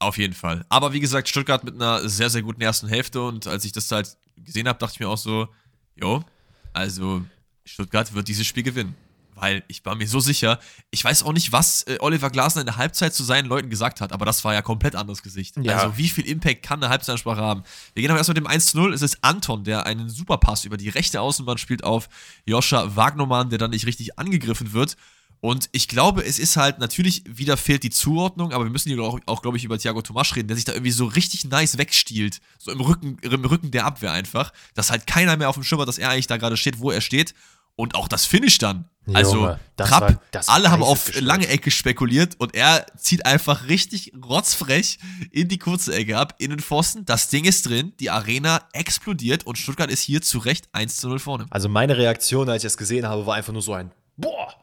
Auf 0.00 0.18
jeden 0.18 0.34
Fall. 0.34 0.64
Aber 0.68 0.92
wie 0.92 1.00
gesagt, 1.00 1.28
Stuttgart 1.28 1.64
mit 1.64 1.74
einer 1.74 2.08
sehr, 2.08 2.30
sehr 2.30 2.42
guten 2.42 2.60
ersten 2.60 2.88
Hälfte 2.88 3.22
und 3.22 3.46
als 3.46 3.64
ich 3.64 3.72
das 3.72 3.90
halt 3.90 4.16
gesehen 4.36 4.68
habe, 4.68 4.78
dachte 4.78 4.94
ich 4.94 5.00
mir 5.00 5.08
auch 5.08 5.18
so, 5.18 5.48
jo, 5.96 6.24
also 6.72 7.22
Stuttgart 7.64 8.12
wird 8.14 8.28
dieses 8.28 8.46
Spiel 8.46 8.62
gewinnen 8.62 8.94
weil 9.40 9.62
ich 9.68 9.84
war 9.84 9.94
mir 9.94 10.06
so 10.06 10.20
sicher, 10.20 10.58
ich 10.90 11.04
weiß 11.04 11.22
auch 11.22 11.32
nicht, 11.32 11.52
was 11.52 11.82
äh, 11.82 11.98
Oliver 12.00 12.30
Glasner 12.30 12.62
in 12.62 12.66
der 12.66 12.76
Halbzeit 12.76 13.14
zu 13.14 13.24
seinen 13.24 13.46
Leuten 13.46 13.70
gesagt 13.70 14.00
hat, 14.00 14.12
aber 14.12 14.24
das 14.24 14.44
war 14.44 14.54
ja 14.54 14.62
komplett 14.62 14.94
anderes 14.94 15.22
Gesicht. 15.22 15.56
Ja. 15.56 15.78
Also 15.78 15.96
wie 15.96 16.08
viel 16.08 16.26
Impact 16.26 16.62
kann 16.62 16.82
eine 16.82 16.90
Halbzeitansprache 16.90 17.40
haben? 17.40 17.62
Wir 17.94 18.02
gehen 18.02 18.10
aber 18.10 18.18
erst 18.18 18.28
mit 18.28 18.36
dem 18.36 18.46
1 18.46 18.66
zu 18.66 18.78
0. 18.78 18.94
Es 18.94 19.02
ist 19.02 19.18
Anton, 19.22 19.64
der 19.64 19.86
einen 19.86 20.08
Superpass 20.08 20.64
über 20.64 20.76
die 20.76 20.88
rechte 20.88 21.20
Außenbahn 21.20 21.58
spielt 21.58 21.84
auf 21.84 22.08
Joscha 22.46 22.96
Wagnermann, 22.96 23.50
der 23.50 23.58
dann 23.58 23.70
nicht 23.70 23.86
richtig 23.86 24.18
angegriffen 24.18 24.72
wird. 24.72 24.96
Und 25.40 25.68
ich 25.70 25.86
glaube, 25.86 26.24
es 26.24 26.38
ist 26.38 26.56
halt, 26.56 26.80
natürlich 26.80 27.22
wieder 27.28 27.56
fehlt 27.56 27.84
die 27.84 27.90
Zuordnung, 27.90 28.52
aber 28.52 28.64
wir 28.64 28.72
müssen 28.72 28.88
hier 28.88 29.00
auch, 29.00 29.20
auch 29.26 29.42
glaube 29.42 29.56
ich, 29.56 29.64
über 29.64 29.78
Thiago 29.78 30.02
Tomasch 30.02 30.34
reden, 30.34 30.48
der 30.48 30.56
sich 30.56 30.64
da 30.64 30.72
irgendwie 30.72 30.90
so 30.90 31.06
richtig 31.06 31.44
nice 31.44 31.78
wegstiehlt. 31.78 32.40
So 32.58 32.72
im 32.72 32.80
Rücken, 32.80 33.18
im 33.20 33.44
Rücken 33.44 33.70
der 33.70 33.84
Abwehr 33.86 34.10
einfach. 34.10 34.52
Dass 34.74 34.90
halt 34.90 35.06
keiner 35.06 35.36
mehr 35.36 35.48
auf 35.48 35.54
dem 35.54 35.62
Schimmer, 35.62 35.86
dass 35.86 35.98
er 35.98 36.10
eigentlich 36.10 36.26
da 36.26 36.38
gerade 36.38 36.56
steht, 36.56 36.80
wo 36.80 36.90
er 36.90 37.00
steht. 37.00 37.34
Und 37.78 37.94
auch 37.94 38.08
das 38.08 38.24
Finish 38.24 38.58
dann. 38.58 38.86
Also, 39.14 39.36
Junge, 39.36 39.60
Trapp, 39.76 40.20
war, 40.32 40.42
alle 40.48 40.72
haben 40.72 40.82
auf 40.82 41.06
gespielt. 41.06 41.24
lange 41.24 41.46
Ecke 41.46 41.70
spekuliert 41.70 42.34
und 42.38 42.56
er 42.56 42.86
zieht 42.96 43.24
einfach 43.24 43.68
richtig 43.68 44.12
rotzfrech 44.28 44.98
in 45.30 45.46
die 45.46 45.58
kurze 45.58 45.94
Ecke 45.94 46.18
ab, 46.18 46.34
in 46.38 46.50
den 46.50 46.58
Pfosten. 46.58 47.04
Das 47.04 47.28
Ding 47.28 47.44
ist 47.44 47.68
drin, 47.68 47.92
die 48.00 48.10
Arena 48.10 48.62
explodiert 48.72 49.46
und 49.46 49.58
Stuttgart 49.58 49.92
ist 49.92 50.02
hier 50.02 50.22
zu 50.22 50.38
Recht 50.38 50.68
1 50.72 50.96
zu 50.96 51.08
0 51.08 51.20
vorne. 51.20 51.46
Also, 51.50 51.68
meine 51.68 51.96
Reaktion, 51.96 52.48
als 52.48 52.64
ich 52.64 52.66
das 52.66 52.76
gesehen 52.76 53.06
habe, 53.06 53.26
war 53.26 53.36
einfach 53.36 53.52
nur 53.52 53.62
so 53.62 53.74
ein 53.74 53.92
Boah! 54.16 54.54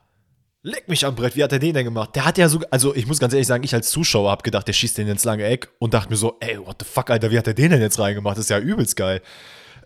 Leck 0.62 0.90
mich 0.90 1.06
am 1.06 1.16
Brett, 1.16 1.38
wie 1.38 1.44
hat 1.44 1.54
er 1.54 1.60
den 1.60 1.74
denn 1.74 1.86
gemacht? 1.86 2.16
Der 2.16 2.26
hat 2.26 2.38
ja 2.38 2.50
so, 2.50 2.60
also 2.70 2.94
ich 2.96 3.08
muss 3.08 3.20
ganz 3.20 3.34
ehrlich 3.34 3.48
sagen, 3.48 3.64
ich 3.64 3.74
als 3.74 3.90
Zuschauer 3.92 4.30
hab 4.30 4.44
gedacht, 4.44 4.68
der 4.68 4.74
schießt 4.74 4.98
den 4.98 5.08
ins 5.08 5.24
lange 5.24 5.46
Eck 5.46 5.70
und 5.80 5.94
dachte 5.94 6.10
mir 6.10 6.18
so, 6.18 6.36
ey, 6.42 6.60
what 6.60 6.78
the 6.80 6.86
fuck, 6.92 7.10
Alter, 7.12 7.32
wie 7.32 7.38
hat 7.38 7.48
er 7.48 7.54
den 7.54 7.72
denn 7.72 7.82
jetzt 7.82 7.98
reingemacht? 7.98 8.36
Das 8.36 8.46
ist 8.46 8.50
ja 8.50 8.60
übelst 8.60 8.96
geil. 8.96 9.22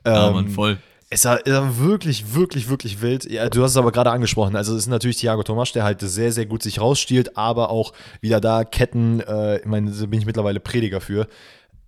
Ja, 0.06 0.30
ähm, 0.30 0.34
Mann, 0.34 0.50
voll. 0.50 0.80
Es 1.12 1.26
war, 1.26 1.40
wirklich, 1.46 2.36
wirklich, 2.36 2.70
wirklich 2.70 3.02
wild. 3.02 3.30
Ja, 3.30 3.50
du 3.50 3.64
hast 3.64 3.72
es 3.72 3.78
aber 3.78 3.92
gerade 3.92 4.12
angesprochen. 4.12 4.56
Also 4.56 4.74
es 4.76 4.84
ist 4.84 4.88
natürlich 4.88 5.18
Thiago 5.18 5.42
Tomasch, 5.42 5.74
der 5.74 5.84
halt 5.84 6.02
sehr, 6.02 6.32
sehr 6.32 6.46
gut 6.46 6.62
sich 6.62 6.80
rausstiehlt, 6.80 7.36
aber 7.36 7.72
auch 7.72 7.94
wieder 8.22 8.40
da 8.40 8.64
Ketten, 8.64 9.20
äh, 9.22 9.58
ich 9.58 9.66
meine, 9.66 9.90
da 9.92 10.06
bin 10.06 10.20
ich 10.20 10.28
mittlerweile 10.28 10.60
Prediger 10.60 11.02
für. 11.02 11.28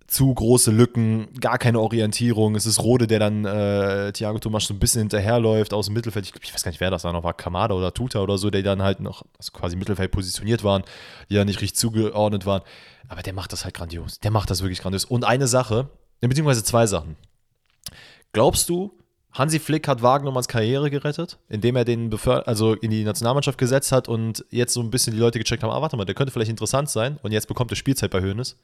Zu 0.08 0.34
große 0.34 0.72
Lücken, 0.72 1.28
gar 1.40 1.56
keine 1.56 1.78
Orientierung. 1.78 2.56
Es 2.56 2.66
ist 2.66 2.82
Rode, 2.82 3.06
der 3.06 3.20
dann 3.20 3.44
äh, 3.44 4.12
Thiago 4.12 4.40
Tomasch 4.40 4.66
so 4.66 4.74
ein 4.74 4.80
bisschen 4.80 5.02
hinterherläuft 5.02 5.72
aus 5.72 5.86
dem 5.86 5.94
Mittelfeld. 5.94 6.26
Ich, 6.26 6.34
ich 6.42 6.52
weiß 6.52 6.64
gar 6.64 6.72
nicht, 6.72 6.80
wer 6.80 6.90
das 6.90 7.02
da 7.02 7.12
noch 7.12 7.22
war, 7.22 7.32
Kamada 7.32 7.74
oder 7.76 7.94
Tuta 7.94 8.20
oder 8.20 8.38
so, 8.38 8.50
die 8.50 8.64
dann 8.64 8.82
halt 8.82 8.98
noch 8.98 9.24
also 9.38 9.52
quasi 9.52 9.76
Mittelfeld 9.76 10.10
positioniert 10.10 10.64
waren, 10.64 10.82
die 11.30 11.34
ja 11.34 11.44
nicht 11.44 11.60
richtig 11.60 11.78
zugeordnet 11.78 12.44
waren. 12.44 12.62
Aber 13.08 13.22
der 13.22 13.32
macht 13.34 13.52
das 13.52 13.64
halt 13.64 13.74
grandios. 13.74 14.18
Der 14.18 14.32
macht 14.32 14.50
das 14.50 14.62
wirklich 14.62 14.80
grandios. 14.80 15.04
Und 15.04 15.24
eine 15.24 15.46
Sache, 15.46 15.88
beziehungsweise 16.20 16.64
zwei 16.64 16.86
Sachen. 16.86 17.16
Glaubst 18.32 18.68
du, 18.68 18.92
Hansi 19.32 19.58
Flick 19.58 19.88
hat 19.88 20.02
Wagnermanns 20.02 20.46
Karriere 20.46 20.90
gerettet, 20.90 21.38
indem 21.48 21.76
er 21.76 21.84
den 21.84 22.10
Beför 22.10 22.46
also 22.46 22.74
in 22.74 22.90
die 22.90 23.02
Nationalmannschaft 23.02 23.56
gesetzt 23.56 23.90
hat 23.90 24.06
und 24.06 24.44
jetzt 24.50 24.74
so 24.74 24.80
ein 24.80 24.90
bisschen 24.90 25.14
die 25.14 25.20
Leute 25.20 25.38
gecheckt 25.38 25.62
haben, 25.62 25.70
ah, 25.70 25.80
warte 25.80 25.96
mal, 25.96 26.04
der 26.04 26.14
könnte 26.14 26.32
vielleicht 26.32 26.50
interessant 26.50 26.90
sein 26.90 27.18
und 27.22 27.32
jetzt 27.32 27.48
bekommt 27.48 27.72
er 27.72 27.76
Spielzeit 27.76 28.10
bei 28.10 28.20
Hoeneß. 28.20 28.56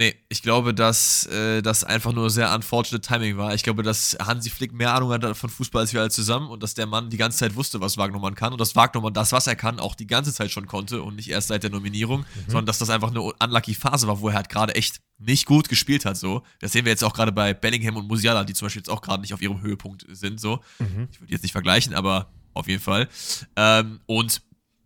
Nee, 0.00 0.14
ich 0.28 0.42
glaube, 0.42 0.74
dass 0.74 1.26
äh, 1.26 1.60
das 1.60 1.82
einfach 1.82 2.12
nur 2.12 2.30
sehr 2.30 2.54
unfortunate 2.54 3.00
Timing 3.00 3.36
war. 3.36 3.54
Ich 3.54 3.64
glaube, 3.64 3.82
dass 3.82 4.16
Hansi 4.24 4.48
Flick 4.48 4.72
mehr 4.72 4.94
Ahnung 4.94 5.10
hat 5.10 5.36
von 5.36 5.50
Fußball 5.50 5.82
als 5.82 5.92
wir 5.92 6.00
alle 6.00 6.10
zusammen 6.10 6.50
und 6.50 6.62
dass 6.62 6.74
der 6.74 6.86
Mann 6.86 7.10
die 7.10 7.16
ganze 7.16 7.38
Zeit 7.38 7.56
wusste, 7.56 7.80
was 7.80 7.96
Wagnermann 7.96 8.36
kann 8.36 8.52
und 8.52 8.60
dass 8.60 8.76
Wagnermann 8.76 9.12
das, 9.12 9.32
was 9.32 9.48
er 9.48 9.56
kann, 9.56 9.80
auch 9.80 9.96
die 9.96 10.06
ganze 10.06 10.32
Zeit 10.32 10.52
schon 10.52 10.68
konnte 10.68 11.02
und 11.02 11.16
nicht 11.16 11.28
erst 11.28 11.48
seit 11.48 11.64
der 11.64 11.70
Nominierung, 11.70 12.20
mhm. 12.20 12.24
sondern 12.46 12.66
dass 12.66 12.78
das 12.78 12.90
einfach 12.90 13.10
eine 13.10 13.22
unlucky 13.22 13.74
Phase 13.74 14.06
war, 14.06 14.20
wo 14.20 14.28
er 14.28 14.36
halt 14.36 14.48
gerade 14.48 14.76
echt 14.76 15.00
nicht 15.18 15.46
gut 15.46 15.68
gespielt 15.68 16.04
hat. 16.04 16.16
So, 16.16 16.44
das 16.60 16.70
sehen 16.70 16.84
wir 16.84 16.92
jetzt 16.92 17.02
auch 17.02 17.12
gerade 17.12 17.32
bei 17.32 17.52
Bellingham 17.52 17.96
und 17.96 18.06
Musiala, 18.06 18.44
die 18.44 18.54
zum 18.54 18.66
Beispiel 18.66 18.80
jetzt 18.80 18.90
auch 18.90 19.02
gerade 19.02 19.22
nicht 19.22 19.34
auf 19.34 19.42
ihrem 19.42 19.62
Höhepunkt 19.62 20.06
sind. 20.08 20.38
So, 20.38 20.60
mhm. 20.78 21.08
ich 21.10 21.20
würde 21.20 21.32
jetzt 21.32 21.42
nicht 21.42 21.50
vergleichen, 21.50 21.92
aber 21.94 22.30
auf 22.54 22.68
jeden 22.68 22.82
Fall. 22.82 23.08
Ähm, 23.56 23.98
und 24.06 24.42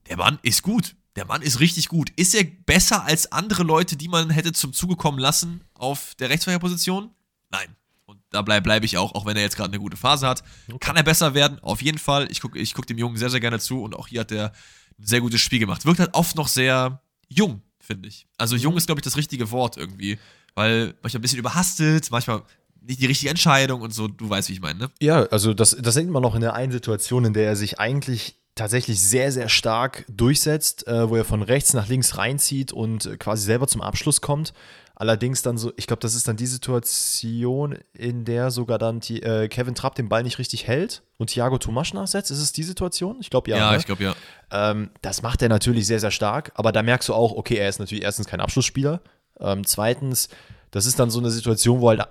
der 0.09 0.16
Mann 0.16 0.38
ist 0.42 0.62
gut 0.62 0.94
der 1.16 1.27
Mann 1.27 1.42
ist 1.42 1.61
richtig 1.61 1.88
gut. 1.88 2.11
Ist 2.16 2.35
er 2.35 2.44
besser 2.44 3.05
als 3.05 3.33
andere 3.33 3.62
Leute, 3.62 3.96
die 3.96 4.09
man 4.09 4.31
hätte 4.31 4.53
zum 4.53 4.72
Zuge 4.72 4.96
kommen 4.96 5.18
lassen 5.18 5.62
auf 5.75 6.14
der 6.16 6.31
Rechtsverkehrposition? 6.31 7.11
Nein. 7.51 7.77
Und 8.07 8.20
da 8.31 8.42
bleibe 8.42 8.64
bleib 8.64 8.85
ich 8.85 8.96
auch, 8.96 9.14
auch 9.14 9.27
wenn 9.27 9.37
er 9.37 9.42
jetzt 9.42 9.57
gerade 9.57 9.70
eine 9.70 9.79
gute 9.79 9.96
Phase 9.96 10.27
hat. 10.27 10.42
Okay. 10.68 10.79
Kann 10.81 10.96
er 10.96 11.03
besser 11.03 11.35
werden? 11.35 11.59
Auf 11.61 11.83
jeden 11.83 11.98
Fall. 11.98 12.29
Ich 12.31 12.40
gucke 12.40 12.59
ich 12.59 12.75
guck 12.75 12.87
dem 12.87 12.98
Jungen 12.98 13.16
sehr, 13.16 13.31
sehr 13.31 13.40
gerne 13.40 13.59
zu 13.59 13.83
und 13.83 13.94
auch 13.94 14.09
hier 14.09 14.20
hat 14.20 14.33
er 14.33 14.53
ein 14.98 15.07
sehr 15.07 15.20
gutes 15.20 15.40
Spiel 15.40 15.59
gemacht. 15.59 15.85
Wirkt 15.85 16.01
halt 16.01 16.14
oft 16.14 16.37
noch 16.37 16.48
sehr 16.48 17.03
jung, 17.29 17.62
finde 17.79 18.09
ich. 18.09 18.27
Also 18.38 18.57
jung 18.57 18.72
mhm. 18.72 18.79
ist, 18.79 18.87
glaube 18.87 19.01
ich, 19.01 19.05
das 19.05 19.16
richtige 19.16 19.51
Wort 19.51 19.77
irgendwie. 19.77 20.18
Weil 20.55 20.94
manchmal 21.03 21.18
ein 21.18 21.22
bisschen 21.22 21.38
überhastet, 21.38 22.11
manchmal 22.11 22.42
nicht 22.81 23.01
die 23.01 23.07
richtige 23.07 23.31
Entscheidung 23.31 23.81
und 23.81 23.94
so, 23.94 24.09
du 24.09 24.29
weißt, 24.29 24.48
wie 24.48 24.55
ich 24.55 24.61
meine, 24.61 24.79
ne? 24.79 24.90
Ja, 25.01 25.22
also 25.27 25.55
das, 25.55 25.77
das 25.81 25.94
sieht 25.94 26.09
man 26.09 26.22
noch 26.22 26.35
in 26.35 26.40
der 26.40 26.55
einen 26.55 26.72
Situation, 26.72 27.25
in 27.25 27.33
der 27.33 27.46
er 27.46 27.57
sich 27.57 27.79
eigentlich 27.79 28.41
tatsächlich 28.55 29.01
sehr, 29.01 29.33
sehr 29.33 29.49
stark 29.49 30.05
durchsetzt, 30.09 30.87
äh, 30.87 31.09
wo 31.09 31.17
er 31.17 31.25
von 31.25 31.43
rechts 31.43 31.73
nach 31.75 31.88
links 31.88 32.19
reinzieht 32.19 32.73
und 32.73 33.07
äh, 33.07 33.17
quasi 33.17 33.45
selber 33.45 33.67
zum 33.67 33.81
Abschluss 33.81 34.21
kommt. 34.21 34.53
Allerdings 34.95 35.43
dann 35.43 35.57
so, 35.57 35.73
ich 35.77 35.87
glaube, 35.87 36.01
das 36.01 36.15
ist 36.15 36.29
dann 36.29 36.37
die 36.37 36.47
Situation, 36.47 37.79
in 37.95 38.25
der 38.25 38.51
sogar 38.51 38.79
dann 38.79 39.01
die, 39.01 39.23
äh, 39.23 39.49
Kevin 39.49 39.75
Trapp 39.75 39.95
den 39.95 40.09
Ball 40.09 40.23
nicht 40.23 40.38
richtig 40.38 40.67
hält 40.67 41.03
und 41.17 41.29
Thiago 41.29 41.59
Tomasch 41.59 41.95
nachsetzt. 41.95 42.31
Ist 42.31 42.38
es 42.38 42.53
die 42.53 42.62
Situation? 42.62 43.17
Ich 43.21 43.31
glaube 43.31 43.51
ja. 43.51 43.57
Ja, 43.57 43.71
ne? 43.73 43.79
ich 43.79 43.87
glaube 43.87 44.05
ja. 44.05 44.15
Ähm, 44.51 44.91
das 45.01 45.23
macht 45.23 45.43
er 45.43 45.49
natürlich 45.49 45.87
sehr, 45.87 45.99
sehr 45.99 46.11
stark, 46.11 46.53
aber 46.55 46.73
da 46.73 46.83
merkst 46.83 47.09
du 47.09 47.15
auch, 47.15 47.33
okay, 47.33 47.57
er 47.57 47.69
ist 47.69 47.81
natürlich 47.81 48.05
erstens 48.05 48.27
kein 48.27 48.41
Abschlussspieler. 48.41 49.01
Ähm, 49.41 49.67
zweitens, 49.67 50.29
das 50.71 50.87
ist 50.87 51.01
dann 51.01 51.11
so 51.11 51.19
eine 51.19 51.31
Situation, 51.31 51.81
wo 51.81 51.88
halt 51.88 52.03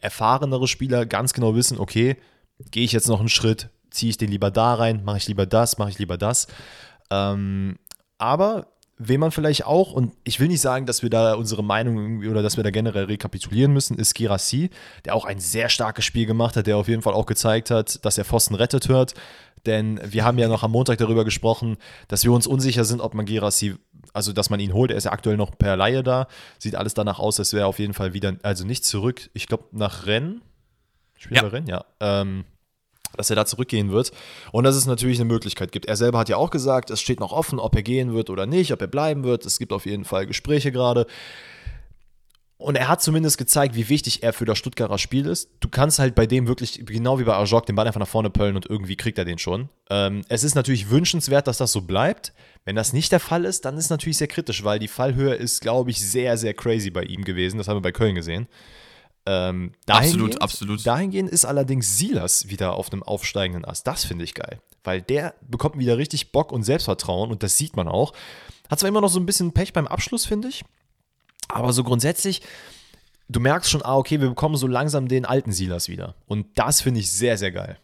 erfahrenere 0.00 0.68
Spieler 0.68 1.06
ganz 1.06 1.32
genau 1.32 1.54
wissen, 1.54 1.78
okay, 1.78 2.16
gehe 2.70 2.84
ich 2.84 2.92
jetzt 2.92 3.08
noch 3.08 3.20
einen 3.20 3.28
Schritt, 3.28 3.68
ziehe 3.90 4.10
ich 4.10 4.18
den 4.18 4.30
lieber 4.30 4.50
da 4.50 4.74
rein, 4.74 5.04
mache 5.04 5.18
ich 5.18 5.28
lieber 5.28 5.46
das, 5.46 5.78
mache 5.78 5.90
ich 5.90 5.98
lieber 5.98 6.18
das. 6.18 6.46
Ähm, 7.10 7.78
aber 8.18 8.66
wen 8.98 9.20
man 9.20 9.30
vielleicht 9.30 9.64
auch, 9.64 9.92
und 9.92 10.12
ich 10.24 10.40
will 10.40 10.48
nicht 10.48 10.60
sagen, 10.60 10.86
dass 10.86 11.02
wir 11.02 11.10
da 11.10 11.34
unsere 11.34 11.62
Meinung 11.62 12.26
oder 12.26 12.42
dass 12.42 12.56
wir 12.56 12.64
da 12.64 12.70
generell 12.70 13.04
rekapitulieren 13.04 13.72
müssen, 13.72 13.96
ist 13.96 14.14
Girassi, 14.14 14.70
der 15.04 15.14
auch 15.14 15.24
ein 15.24 15.38
sehr 15.38 15.68
starkes 15.68 16.04
Spiel 16.04 16.26
gemacht 16.26 16.56
hat, 16.56 16.66
der 16.66 16.76
auf 16.76 16.88
jeden 16.88 17.02
Fall 17.02 17.14
auch 17.14 17.26
gezeigt 17.26 17.70
hat, 17.70 18.04
dass 18.04 18.18
er 18.18 18.24
Pfosten 18.24 18.54
rettet 18.54 18.88
hört. 18.88 19.14
Denn 19.66 20.00
wir 20.04 20.24
haben 20.24 20.38
ja 20.38 20.48
noch 20.48 20.62
am 20.62 20.72
Montag 20.72 20.98
darüber 20.98 21.24
gesprochen, 21.24 21.76
dass 22.08 22.24
wir 22.24 22.32
uns 22.32 22.46
unsicher 22.46 22.84
sind, 22.84 23.00
ob 23.00 23.14
man 23.14 23.26
Girassi, 23.26 23.76
also 24.12 24.32
dass 24.32 24.50
man 24.50 24.60
ihn 24.60 24.72
holt. 24.72 24.90
Er 24.90 24.96
ist 24.96 25.04
ja 25.04 25.12
aktuell 25.12 25.36
noch 25.36 25.56
per 25.56 25.76
Laie 25.76 26.02
da. 26.02 26.26
Sieht 26.58 26.74
alles 26.74 26.94
danach 26.94 27.18
aus, 27.18 27.38
als 27.38 27.52
wäre 27.52 27.64
er 27.64 27.68
auf 27.68 27.78
jeden 27.78 27.94
Fall 27.94 28.14
wieder, 28.14 28.36
also 28.42 28.64
nicht 28.64 28.84
zurück, 28.84 29.30
ich 29.32 29.46
glaube 29.46 29.64
nach 29.72 30.06
Rennen. 30.06 30.42
Spielt 31.16 31.42
ja. 31.42 31.48
Rennen, 31.48 31.66
ja. 31.66 31.84
Ähm, 32.00 32.44
dass 33.18 33.30
er 33.30 33.36
da 33.36 33.44
zurückgehen 33.44 33.90
wird 33.90 34.12
und 34.52 34.64
dass 34.64 34.76
es 34.76 34.86
natürlich 34.86 35.18
eine 35.18 35.28
Möglichkeit 35.28 35.72
gibt. 35.72 35.86
Er 35.86 35.96
selber 35.96 36.18
hat 36.18 36.28
ja 36.28 36.36
auch 36.36 36.50
gesagt, 36.50 36.90
es 36.90 37.00
steht 37.00 37.20
noch 37.20 37.32
offen, 37.32 37.58
ob 37.58 37.74
er 37.74 37.82
gehen 37.82 38.14
wird 38.14 38.30
oder 38.30 38.46
nicht, 38.46 38.72
ob 38.72 38.80
er 38.80 38.86
bleiben 38.86 39.24
wird. 39.24 39.44
Es 39.44 39.58
gibt 39.58 39.72
auf 39.72 39.86
jeden 39.86 40.04
Fall 40.04 40.26
Gespräche 40.26 40.72
gerade. 40.72 41.06
Und 42.58 42.76
er 42.76 42.88
hat 42.88 43.00
zumindest 43.00 43.38
gezeigt, 43.38 43.76
wie 43.76 43.88
wichtig 43.88 44.24
er 44.24 44.32
für 44.32 44.44
das 44.44 44.58
Stuttgarter 44.58 44.98
Spiel 44.98 45.26
ist. 45.26 45.48
Du 45.60 45.68
kannst 45.68 46.00
halt 46.00 46.16
bei 46.16 46.26
dem 46.26 46.48
wirklich, 46.48 46.84
genau 46.84 47.20
wie 47.20 47.24
bei 47.24 47.36
Ajok, 47.36 47.66
den 47.66 47.76
Ball 47.76 47.86
einfach 47.86 48.00
nach 48.00 48.08
vorne 48.08 48.30
pöllen 48.30 48.56
und 48.56 48.66
irgendwie 48.66 48.96
kriegt 48.96 49.16
er 49.16 49.24
den 49.24 49.38
schon. 49.38 49.68
Ähm, 49.90 50.22
es 50.28 50.42
ist 50.42 50.56
natürlich 50.56 50.90
wünschenswert, 50.90 51.46
dass 51.46 51.58
das 51.58 51.70
so 51.70 51.82
bleibt. 51.82 52.32
Wenn 52.64 52.74
das 52.74 52.92
nicht 52.92 53.12
der 53.12 53.20
Fall 53.20 53.44
ist, 53.44 53.64
dann 53.64 53.76
ist 53.78 53.84
es 53.84 53.90
natürlich 53.90 54.18
sehr 54.18 54.26
kritisch, 54.26 54.64
weil 54.64 54.80
die 54.80 54.88
Fallhöhe 54.88 55.34
ist, 55.34 55.60
glaube 55.60 55.90
ich, 55.90 56.00
sehr, 56.00 56.36
sehr 56.36 56.52
crazy 56.52 56.90
bei 56.90 57.04
ihm 57.04 57.22
gewesen. 57.22 57.58
Das 57.58 57.68
haben 57.68 57.76
wir 57.76 57.82
bei 57.82 57.92
Köln 57.92 58.16
gesehen. 58.16 58.48
Ähm, 59.30 59.72
absolut, 59.86 60.40
absolut. 60.40 60.86
Dahingehend 60.86 61.28
ist 61.28 61.44
allerdings 61.44 61.98
Silas 61.98 62.48
wieder 62.48 62.72
auf 62.72 62.90
einem 62.90 63.02
aufsteigenden 63.02 63.66
Ast. 63.66 63.86
Das 63.86 64.06
finde 64.06 64.24
ich 64.24 64.32
geil. 64.32 64.58
Weil 64.84 65.02
der 65.02 65.34
bekommt 65.46 65.78
wieder 65.78 65.98
richtig 65.98 66.32
Bock 66.32 66.50
und 66.50 66.62
Selbstvertrauen 66.62 67.30
und 67.30 67.42
das 67.42 67.58
sieht 67.58 67.76
man 67.76 67.88
auch. 67.88 68.14
Hat 68.70 68.78
zwar 68.78 68.88
immer 68.88 69.02
noch 69.02 69.10
so 69.10 69.20
ein 69.20 69.26
bisschen 69.26 69.52
Pech 69.52 69.74
beim 69.74 69.86
Abschluss, 69.86 70.24
finde 70.24 70.48
ich. 70.48 70.64
Aber 71.48 71.74
so 71.74 71.84
grundsätzlich, 71.84 72.40
du 73.28 73.38
merkst 73.38 73.70
schon, 73.70 73.82
ah, 73.82 73.96
okay, 73.96 74.18
wir 74.18 74.30
bekommen 74.30 74.56
so 74.56 74.66
langsam 74.66 75.08
den 75.08 75.26
alten 75.26 75.52
Silas 75.52 75.90
wieder. 75.90 76.14
Und 76.26 76.46
das 76.54 76.80
finde 76.80 77.00
ich 77.00 77.10
sehr, 77.10 77.36
sehr 77.36 77.52
geil. 77.52 77.78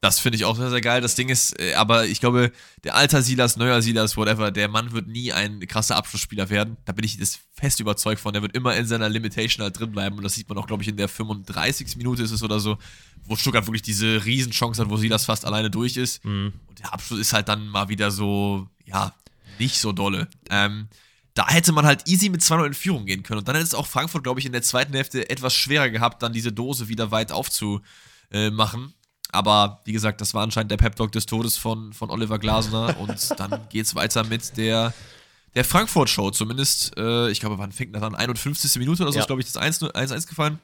Das 0.00 0.18
finde 0.18 0.36
ich 0.36 0.46
auch 0.46 0.56
sehr, 0.56 0.70
sehr 0.70 0.80
geil. 0.80 1.02
Das 1.02 1.14
Ding 1.14 1.28
ist, 1.28 1.58
äh, 1.60 1.74
aber 1.74 2.06
ich 2.06 2.20
glaube, 2.20 2.52
der 2.84 2.94
alter 2.94 3.20
Silas, 3.20 3.56
neuer 3.56 3.82
Silas, 3.82 4.16
whatever, 4.16 4.50
der 4.50 4.68
Mann 4.68 4.92
wird 4.92 5.08
nie 5.08 5.32
ein 5.32 5.60
krasser 5.66 5.96
Abschlussspieler 5.96 6.48
werden. 6.48 6.78
Da 6.86 6.92
bin 6.92 7.04
ich 7.04 7.18
das 7.18 7.38
fest 7.52 7.80
überzeugt 7.80 8.20
von. 8.20 8.32
Der 8.32 8.40
wird 8.40 8.56
immer 8.56 8.74
in 8.76 8.86
seiner 8.86 9.10
Limitation 9.10 9.62
halt 9.62 9.78
drin 9.78 9.92
bleiben. 9.92 10.16
Und 10.16 10.24
das 10.24 10.34
sieht 10.34 10.48
man 10.48 10.56
auch, 10.56 10.66
glaube 10.66 10.82
ich, 10.82 10.88
in 10.88 10.96
der 10.96 11.08
35. 11.08 11.98
Minute 11.98 12.22
ist 12.22 12.30
es 12.30 12.42
oder 12.42 12.60
so, 12.60 12.78
wo 13.24 13.36
Stuttgart 13.36 13.66
wirklich 13.66 13.82
diese 13.82 14.24
Riesenchance 14.24 14.80
hat, 14.80 14.88
wo 14.88 14.96
Silas 14.96 15.26
fast 15.26 15.44
alleine 15.44 15.70
durch 15.70 15.98
ist. 15.98 16.24
Mhm. 16.24 16.54
Und 16.66 16.78
der 16.78 16.94
Abschluss 16.94 17.20
ist 17.20 17.34
halt 17.34 17.48
dann 17.48 17.68
mal 17.68 17.90
wieder 17.90 18.10
so, 18.10 18.68
ja, 18.86 19.12
nicht 19.58 19.78
so 19.78 19.92
dolle. 19.92 20.28
Ähm, 20.48 20.88
da 21.34 21.46
hätte 21.48 21.72
man 21.72 21.84
halt 21.84 22.08
easy 22.08 22.30
mit 22.30 22.40
2-0 22.40 22.66
in 22.66 22.74
Führung 22.74 23.04
gehen 23.04 23.22
können. 23.22 23.40
Und 23.40 23.48
dann 23.48 23.54
hätte 23.54 23.66
es 23.66 23.74
auch 23.74 23.86
Frankfurt, 23.86 24.24
glaube 24.24 24.40
ich, 24.40 24.46
in 24.46 24.52
der 24.52 24.62
zweiten 24.62 24.94
Hälfte 24.94 25.28
etwas 25.28 25.54
schwerer 25.54 25.90
gehabt, 25.90 26.22
dann 26.22 26.32
diese 26.32 26.52
Dose 26.52 26.88
wieder 26.88 27.10
weit 27.10 27.32
aufzumachen. 27.32 28.94
Aber 29.32 29.80
wie 29.84 29.92
gesagt, 29.92 30.20
das 30.20 30.34
war 30.34 30.42
anscheinend 30.42 30.70
der 30.70 30.76
Pep-Talk 30.76 31.12
des 31.12 31.26
Todes 31.26 31.56
von, 31.56 31.92
von 31.92 32.10
Oliver 32.10 32.38
Glasner 32.38 32.98
und 32.98 33.30
dann 33.38 33.68
geht 33.68 33.86
es 33.86 33.94
weiter 33.94 34.24
mit 34.24 34.56
der, 34.56 34.92
der 35.54 35.64
Frankfurt-Show. 35.64 36.30
Zumindest, 36.30 36.96
äh, 36.98 37.30
ich 37.30 37.40
glaube, 37.40 37.58
wann 37.58 37.72
fängt 37.72 37.94
das 37.94 38.02
an? 38.02 38.14
51. 38.14 38.76
Minute 38.76 39.02
oder 39.02 39.12
so 39.12 39.18
ja. 39.18 39.22
ist, 39.22 39.26
glaube 39.26 39.42
ich, 39.42 39.50
das 39.50 39.62
1-1 39.62 40.28
gefallen. 40.28 40.58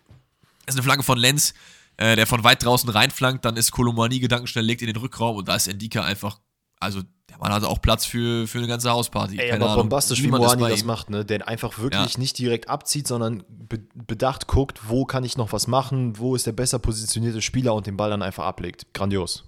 Das 0.64 0.74
ist 0.74 0.78
eine 0.80 0.84
Flanke 0.84 1.04
von 1.04 1.18
Lenz, 1.18 1.54
äh, 1.96 2.16
der 2.16 2.26
von 2.26 2.42
weit 2.42 2.64
draußen 2.64 2.88
reinflankt. 2.88 3.44
Dann 3.44 3.56
ist 3.56 3.70
Kolomani 3.70 4.18
gedankenschnell, 4.18 4.64
legt 4.64 4.82
in 4.82 4.88
den 4.88 4.96
Rückraum 4.96 5.36
und 5.36 5.48
da 5.48 5.54
ist 5.54 5.68
Endika 5.68 6.02
einfach, 6.02 6.40
also 6.80 7.02
Mann 7.40 7.52
hat 7.52 7.64
auch 7.64 7.80
Platz 7.80 8.06
für, 8.06 8.46
für 8.46 8.58
eine 8.58 8.66
ganze 8.66 8.90
Hausparty. 8.90 9.38
Ey, 9.38 9.50
Keine 9.50 9.64
aber 9.64 9.72
Ahnung, 9.72 9.84
bombastisch, 9.84 10.22
wie 10.22 10.28
Moani 10.28 10.68
das 10.68 10.84
macht, 10.84 11.10
ne? 11.10 11.24
Der 11.24 11.46
einfach 11.48 11.78
wirklich 11.78 12.14
ja. 12.14 12.20
nicht 12.20 12.38
direkt 12.38 12.68
abzieht, 12.68 13.06
sondern 13.06 13.44
be 13.48 13.80
bedacht 13.94 14.46
guckt, 14.46 14.88
wo 14.88 15.04
kann 15.04 15.24
ich 15.24 15.36
noch 15.36 15.52
was 15.52 15.66
machen, 15.66 16.18
wo 16.18 16.34
ist 16.34 16.46
der 16.46 16.52
besser 16.52 16.78
positionierte 16.78 17.42
Spieler 17.42 17.74
und 17.74 17.86
den 17.86 17.96
Ball 17.96 18.10
dann 18.10 18.22
einfach 18.22 18.44
ablegt. 18.44 18.86
Grandios. 18.94 19.44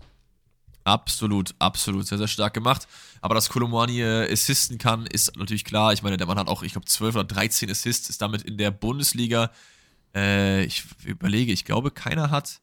Absolut, 0.84 1.54
absolut. 1.58 2.06
Sehr, 2.06 2.18
sehr 2.18 2.28
stark 2.28 2.54
gemacht. 2.54 2.88
Aber 3.20 3.34
dass 3.34 3.50
Kolomani 3.50 4.00
äh, 4.00 4.32
assisten 4.32 4.78
kann, 4.78 5.06
ist 5.06 5.36
natürlich 5.36 5.64
klar. 5.64 5.92
Ich 5.92 6.02
meine, 6.02 6.16
der 6.16 6.26
Mann 6.26 6.38
hat 6.38 6.48
auch, 6.48 6.62
ich 6.62 6.72
glaube, 6.72 6.86
12 6.86 7.14
oder 7.14 7.24
13 7.24 7.70
Assists, 7.70 8.08
ist 8.08 8.22
damit 8.22 8.42
in 8.42 8.56
der 8.56 8.70
Bundesliga. 8.70 9.50
Äh, 10.14 10.64
ich 10.64 10.84
überlege, 11.04 11.52
ich 11.52 11.64
glaube, 11.64 11.90
keiner 11.90 12.30
hat 12.30 12.60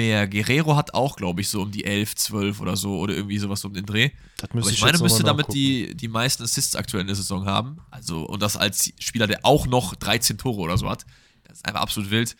mehr. 0.00 0.26
Guerrero 0.26 0.76
hat 0.76 0.94
auch, 0.94 1.16
glaube 1.16 1.42
ich, 1.42 1.48
so 1.48 1.60
um 1.60 1.70
die 1.70 1.84
11, 1.84 2.16
12 2.16 2.60
oder 2.60 2.76
so 2.76 2.98
oder 2.98 3.14
irgendwie 3.14 3.38
sowas 3.38 3.64
um 3.64 3.74
den 3.74 3.84
Dreh. 3.84 4.10
Das 4.38 4.50
Aber 4.50 4.60
ich, 4.60 4.70
ich 4.70 4.80
meine, 4.80 4.98
müsste 4.98 5.22
damit 5.22 5.52
die, 5.52 5.94
die 5.94 6.08
meisten 6.08 6.42
Assists 6.42 6.74
aktuell 6.74 7.02
in 7.02 7.06
der 7.06 7.16
Saison 7.16 7.44
haben. 7.44 7.78
Also, 7.90 8.22
und 8.24 8.42
das 8.42 8.56
als 8.56 8.92
Spieler, 8.98 9.26
der 9.26 9.40
auch 9.42 9.66
noch 9.66 9.94
13 9.94 10.38
Tore 10.38 10.60
oder 10.60 10.78
so 10.78 10.88
hat. 10.88 11.04
Das 11.44 11.58
ist 11.58 11.66
einfach 11.66 11.82
absolut 11.82 12.10
wild. 12.10 12.34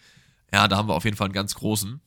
Ja, 0.53 0.69
da 0.69 0.79
haben 0.79 0.89
wir 0.89 0.95
auf 0.95 1.05
jeden 1.05 1.17
Fall 1.17 1.27
einen 1.27 1.35
ganz 1.35 1.55
großen. 1.55 2.01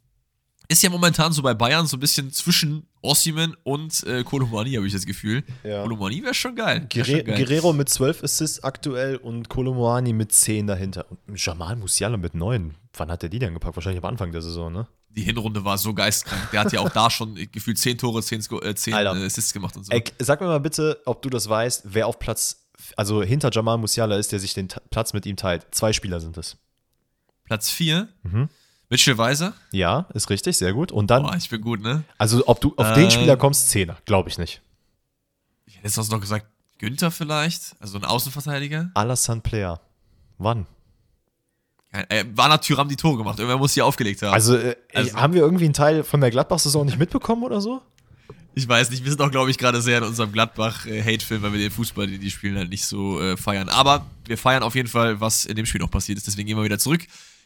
Ist 0.69 0.81
ja 0.81 0.89
momentan 0.89 1.33
so 1.33 1.41
bei 1.41 1.53
Bayern 1.53 1.85
so 1.85 1.97
ein 1.97 1.99
bisschen 1.99 2.31
zwischen 2.31 2.87
Ossiman 3.01 3.55
und 3.63 4.01
äh, 4.07 4.23
Kolomani, 4.23 4.73
habe 4.73 4.87
ich 4.87 4.93
das 4.93 5.05
Gefühl. 5.05 5.43
Ja. 5.63 5.83
Kolomani 5.83 6.23
wäre 6.23 6.33
schon 6.33 6.55
geil. 6.55 6.87
Wär 6.91 7.05
schon 7.05 7.23
geil. 7.25 7.45
Guerrero 7.45 7.73
mit 7.73 7.89
12 7.89 8.23
Assists 8.23 8.63
aktuell 8.63 9.17
und 9.17 9.49
Kolomani 9.49 10.13
mit 10.13 10.31
10 10.31 10.67
dahinter. 10.67 11.05
Und 11.27 11.43
Jamal 11.43 11.75
Musiala 11.75 12.17
mit 12.17 12.33
9. 12.33 12.73
Wann 12.95 13.11
hat 13.11 13.21
der 13.21 13.29
die 13.29 13.39
denn 13.39 13.53
gepackt? 13.53 13.75
Wahrscheinlich 13.75 14.03
am 14.03 14.09
Anfang 14.09 14.31
der 14.31 14.41
Saison, 14.41 14.71
ne? 14.71 14.87
Die 15.15 15.21
Hinrunde 15.21 15.63
war 15.63 15.77
so 15.77 15.93
geistkrank. 15.93 16.49
Der 16.51 16.61
hat 16.61 16.71
ja 16.71 16.79
auch 16.79 16.89
da 16.89 17.09
schon 17.09 17.35
gefühlt 17.51 17.77
10 17.77 17.97
Tore, 17.97 18.21
10, 18.21 18.41
äh, 18.61 18.75
10 18.75 18.93
Assists 18.93 19.53
gemacht 19.53 19.75
und 19.77 19.85
so. 19.85 19.91
Ey, 19.91 20.03
sag 20.19 20.41
mir 20.41 20.47
mal 20.47 20.59
bitte, 20.59 21.01
ob 21.05 21.21
du 21.21 21.29
das 21.29 21.47
weißt, 21.47 21.83
wer 21.85 22.07
auf 22.07 22.19
Platz, 22.19 22.67
also 22.97 23.21
hinter 23.21 23.49
Jamal 23.51 23.77
Musiala 23.77 24.17
ist, 24.17 24.31
der 24.31 24.39
sich 24.39 24.53
den 24.53 24.67
Platz 24.89 25.13
mit 25.13 25.25
ihm 25.25 25.35
teilt. 25.35 25.67
Zwei 25.71 25.93
Spieler 25.93 26.19
sind 26.19 26.37
es. 26.37 26.57
Platz 27.45 27.69
4? 27.69 28.07
Mhm. 28.23 28.49
Mitchell 28.89 29.17
Weiser? 29.17 29.53
Ja, 29.71 30.07
ist 30.13 30.29
richtig, 30.29 30.57
sehr 30.57 30.73
gut. 30.73 30.91
Und 30.91 31.09
dann. 31.09 31.23
Boah, 31.23 31.35
ich 31.35 31.49
bin 31.49 31.61
gut, 31.61 31.81
ne? 31.81 32.03
Also, 32.17 32.43
ob 32.47 32.61
du 32.61 32.73
auf 32.77 32.87
äh, 32.87 32.93
den 32.93 33.11
Spieler 33.11 33.37
kommst, 33.37 33.69
Zehner, 33.69 33.97
glaube 34.05 34.29
ich 34.29 34.37
nicht. 34.37 34.61
Ich 35.65 35.77
hätte 35.77 35.87
jetzt 35.87 36.11
noch 36.11 36.19
gesagt, 36.19 36.45
Günther 36.77 37.11
vielleicht, 37.11 37.75
also 37.79 37.97
ein 37.97 38.05
Außenverteidiger. 38.05 38.91
Alassane 38.93 39.41
Player. 39.41 39.79
Wann? 40.37 40.67
Äh, 41.93 42.25
Warner 42.33 42.59
Thüram 42.59 42.89
die 42.89 42.95
Tore 42.95 43.17
gemacht. 43.17 43.37
Irgendwer 43.37 43.57
muss 43.57 43.73
die 43.73 43.81
aufgelegt 43.81 44.21
haben. 44.23 44.33
Also, 44.33 44.55
äh, 44.57 44.75
also, 44.93 45.15
haben 45.15 45.33
wir 45.33 45.41
irgendwie 45.41 45.65
einen 45.65 45.75
Teil 45.75 46.03
von 46.03 46.21
der 46.21 46.31
Gladbach-Saison 46.31 46.85
nicht 46.85 46.97
mitbekommen 46.97 47.43
oder 47.43 47.61
so? 47.61 47.81
Ich 48.55 48.67
weiß 48.67 48.89
nicht, 48.89 49.03
wir 49.03 49.11
sind 49.11 49.21
auch, 49.21 49.31
glaube 49.31 49.51
ich, 49.51 49.57
gerade 49.57 49.81
sehr 49.81 49.99
in 49.99 50.03
unserem 50.03 50.31
Gladbach-Hate-Film, 50.31 51.41
weil 51.43 51.53
wir 51.53 51.59
den 51.59 51.71
Fußball, 51.71 52.07
den 52.07 52.19
die 52.19 52.31
spielen, 52.31 52.57
halt 52.57 52.69
nicht 52.69 52.85
so 52.85 53.21
äh, 53.21 53.37
feiern. 53.37 53.69
Aber 53.69 54.05
wir 54.25 54.37
feiern 54.37 54.63
auf 54.63 54.75
jeden 54.75 54.87
Fall, 54.87 55.21
was 55.21 55.45
in 55.45 55.55
dem 55.55 55.65
Spiel 55.65 55.81
noch 55.81 55.91
passiert 55.91 56.17
ist. 56.17 56.25
Deswegen 56.25 56.47
gehen 56.47 56.57
wir 56.57 56.63
wieder 56.63 56.79
zurück. 56.79 57.01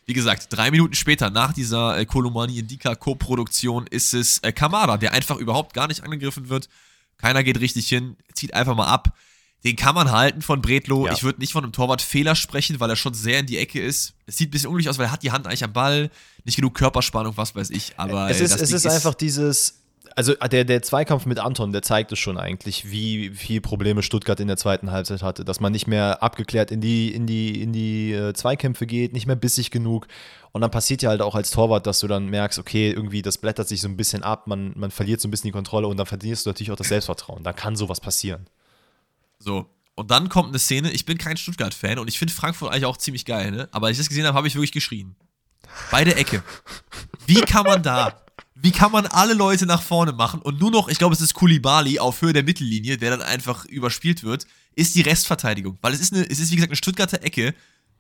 Wie 0.05 0.13
gesagt, 0.13 0.47
drei 0.49 0.71
Minuten 0.71 0.93
später, 0.93 1.29
nach 1.29 1.51
dieser 1.51 1.97
äh, 1.97 2.05
Kolomani 2.05 2.57
Indika 2.57 2.95
Co-Produktion, 2.95 3.85
ist 3.87 4.13
es 4.13 4.39
äh, 4.39 4.53
Kamada, 4.53 4.95
der 4.95 5.13
einfach 5.13 5.37
überhaupt 5.37 5.73
gar 5.73 5.87
nicht 5.87 6.03
angegriffen 6.03 6.47
wird. 6.47 6.69
Keiner 7.17 7.43
geht 7.43 7.59
richtig 7.59 7.89
hin, 7.89 8.15
zieht 8.33 8.53
einfach 8.53 8.75
mal 8.75 8.87
ab. 8.87 9.13
Den 9.67 9.75
kann 9.75 9.95
man 9.95 10.11
halten 10.11 10.41
von 10.41 10.61
Bredlo. 10.61 11.07
Ja. 11.07 11.13
Ich 11.13 11.23
würde 11.23 11.39
nicht 11.39 11.51
von 11.51 11.63
einem 11.63 11.73
Torwartfehler 11.73 12.35
sprechen, 12.35 12.79
weil 12.79 12.89
er 12.89 12.95
schon 12.95 13.13
sehr 13.13 13.39
in 13.39 13.45
die 13.45 13.57
Ecke 13.57 13.81
ist. 13.81 14.13
Es 14.25 14.37
sieht 14.37 14.49
ein 14.49 14.51
bisschen 14.51 14.67
unglücklich 14.69 14.89
aus, 14.89 14.97
weil 14.97 15.07
er 15.07 15.11
hat 15.11 15.23
die 15.23 15.31
Hand 15.31 15.45
eigentlich 15.45 15.63
am 15.63 15.73
Ball, 15.73 16.09
nicht 16.45 16.55
genug 16.55 16.73
Körperspannung, 16.73 17.35
was 17.35 17.53
weiß 17.53 17.69
ich. 17.71 17.93
Aber 17.97 18.29
es 18.29 18.39
ist, 18.39 18.59
es 18.59 18.71
ist 18.71 18.87
einfach 18.87 19.13
dieses, 19.13 19.81
also 20.15 20.33
der, 20.33 20.65
der 20.65 20.81
Zweikampf 20.81 21.25
mit 21.25 21.37
Anton, 21.37 21.71
der 21.71 21.83
zeigt 21.83 22.11
es 22.11 22.19
schon 22.19 22.37
eigentlich, 22.37 22.89
wie 22.89 23.29
viel 23.29 23.61
Probleme 23.61 24.01
Stuttgart 24.01 24.39
in 24.39 24.47
der 24.47 24.57
zweiten 24.57 24.89
Halbzeit 24.89 25.21
hatte. 25.21 25.45
Dass 25.45 25.59
man 25.59 25.71
nicht 25.71 25.85
mehr 25.85 26.23
abgeklärt 26.23 26.71
in 26.71 26.81
die, 26.81 27.13
in 27.13 27.27
die, 27.27 27.61
in 27.61 27.71
die 27.71 28.13
äh, 28.13 28.33
Zweikämpfe 28.33 28.87
geht, 28.87 29.13
nicht 29.13 29.27
mehr 29.27 29.35
bissig 29.35 29.69
genug. 29.69 30.07
Und 30.53 30.61
dann 30.61 30.71
passiert 30.71 31.03
ja 31.03 31.09
halt 31.09 31.21
auch 31.21 31.35
als 31.35 31.51
Torwart, 31.51 31.85
dass 31.85 31.99
du 31.99 32.07
dann 32.07 32.29
merkst, 32.29 32.57
okay, 32.57 32.89
irgendwie 32.89 33.21
das 33.21 33.37
blättert 33.37 33.67
sich 33.67 33.81
so 33.81 33.87
ein 33.87 33.95
bisschen 33.95 34.23
ab, 34.23 34.47
man, 34.47 34.73
man 34.75 34.89
verliert 34.89 35.21
so 35.21 35.27
ein 35.27 35.31
bisschen 35.31 35.49
die 35.49 35.51
Kontrolle 35.51 35.87
und 35.87 35.97
dann 35.97 36.07
verlierst 36.07 36.45
du 36.45 36.49
natürlich 36.49 36.71
auch 36.71 36.77
das 36.77 36.87
Selbstvertrauen. 36.87 37.43
Da 37.43 37.53
kann 37.53 37.75
sowas 37.75 38.01
passieren. 38.01 38.47
So, 39.39 39.69
und 39.95 40.11
dann 40.11 40.29
kommt 40.29 40.49
eine 40.49 40.59
Szene, 40.59 40.91
ich 40.91 41.05
bin 41.05 41.17
kein 41.17 41.37
Stuttgart-Fan 41.37 41.97
und 41.99 42.07
ich 42.07 42.19
finde 42.19 42.33
Frankfurt 42.33 42.71
eigentlich 42.71 42.85
auch 42.85 42.97
ziemlich 42.97 43.25
geil, 43.25 43.51
ne? 43.51 43.67
Aber 43.71 43.87
als 43.87 43.97
ich 43.97 43.99
das 43.99 44.09
gesehen 44.09 44.25
habe, 44.25 44.37
habe 44.37 44.47
ich 44.47 44.55
wirklich 44.55 44.71
geschrien. 44.71 45.15
Beide 45.91 46.15
Ecke. 46.15 46.43
Wie 47.25 47.41
kann 47.41 47.65
man 47.65 47.81
da, 47.81 48.21
wie 48.55 48.71
kann 48.71 48.91
man 48.91 49.05
alle 49.07 49.33
Leute 49.33 49.65
nach 49.65 49.81
vorne 49.81 50.11
machen 50.11 50.41
und 50.41 50.59
nur 50.59 50.71
noch, 50.71 50.87
ich 50.87 50.97
glaube, 50.97 51.13
es 51.13 51.21
ist 51.21 51.33
Kulibali 51.33 51.99
auf 51.99 52.21
Höhe 52.21 52.33
der 52.33 52.43
Mittellinie, 52.43 52.97
der 52.97 53.11
dann 53.11 53.21
einfach 53.21 53.65
überspielt 53.65 54.23
wird, 54.23 54.45
ist 54.75 54.95
die 54.95 55.01
Restverteidigung. 55.01 55.77
Weil 55.81 55.93
es 55.93 55.99
ist, 55.99 56.13
eine, 56.13 56.29
es 56.29 56.39
ist 56.39 56.51
wie 56.51 56.55
gesagt, 56.55 56.71
eine 56.71 56.77
Stuttgarter 56.77 57.23
Ecke 57.23 57.53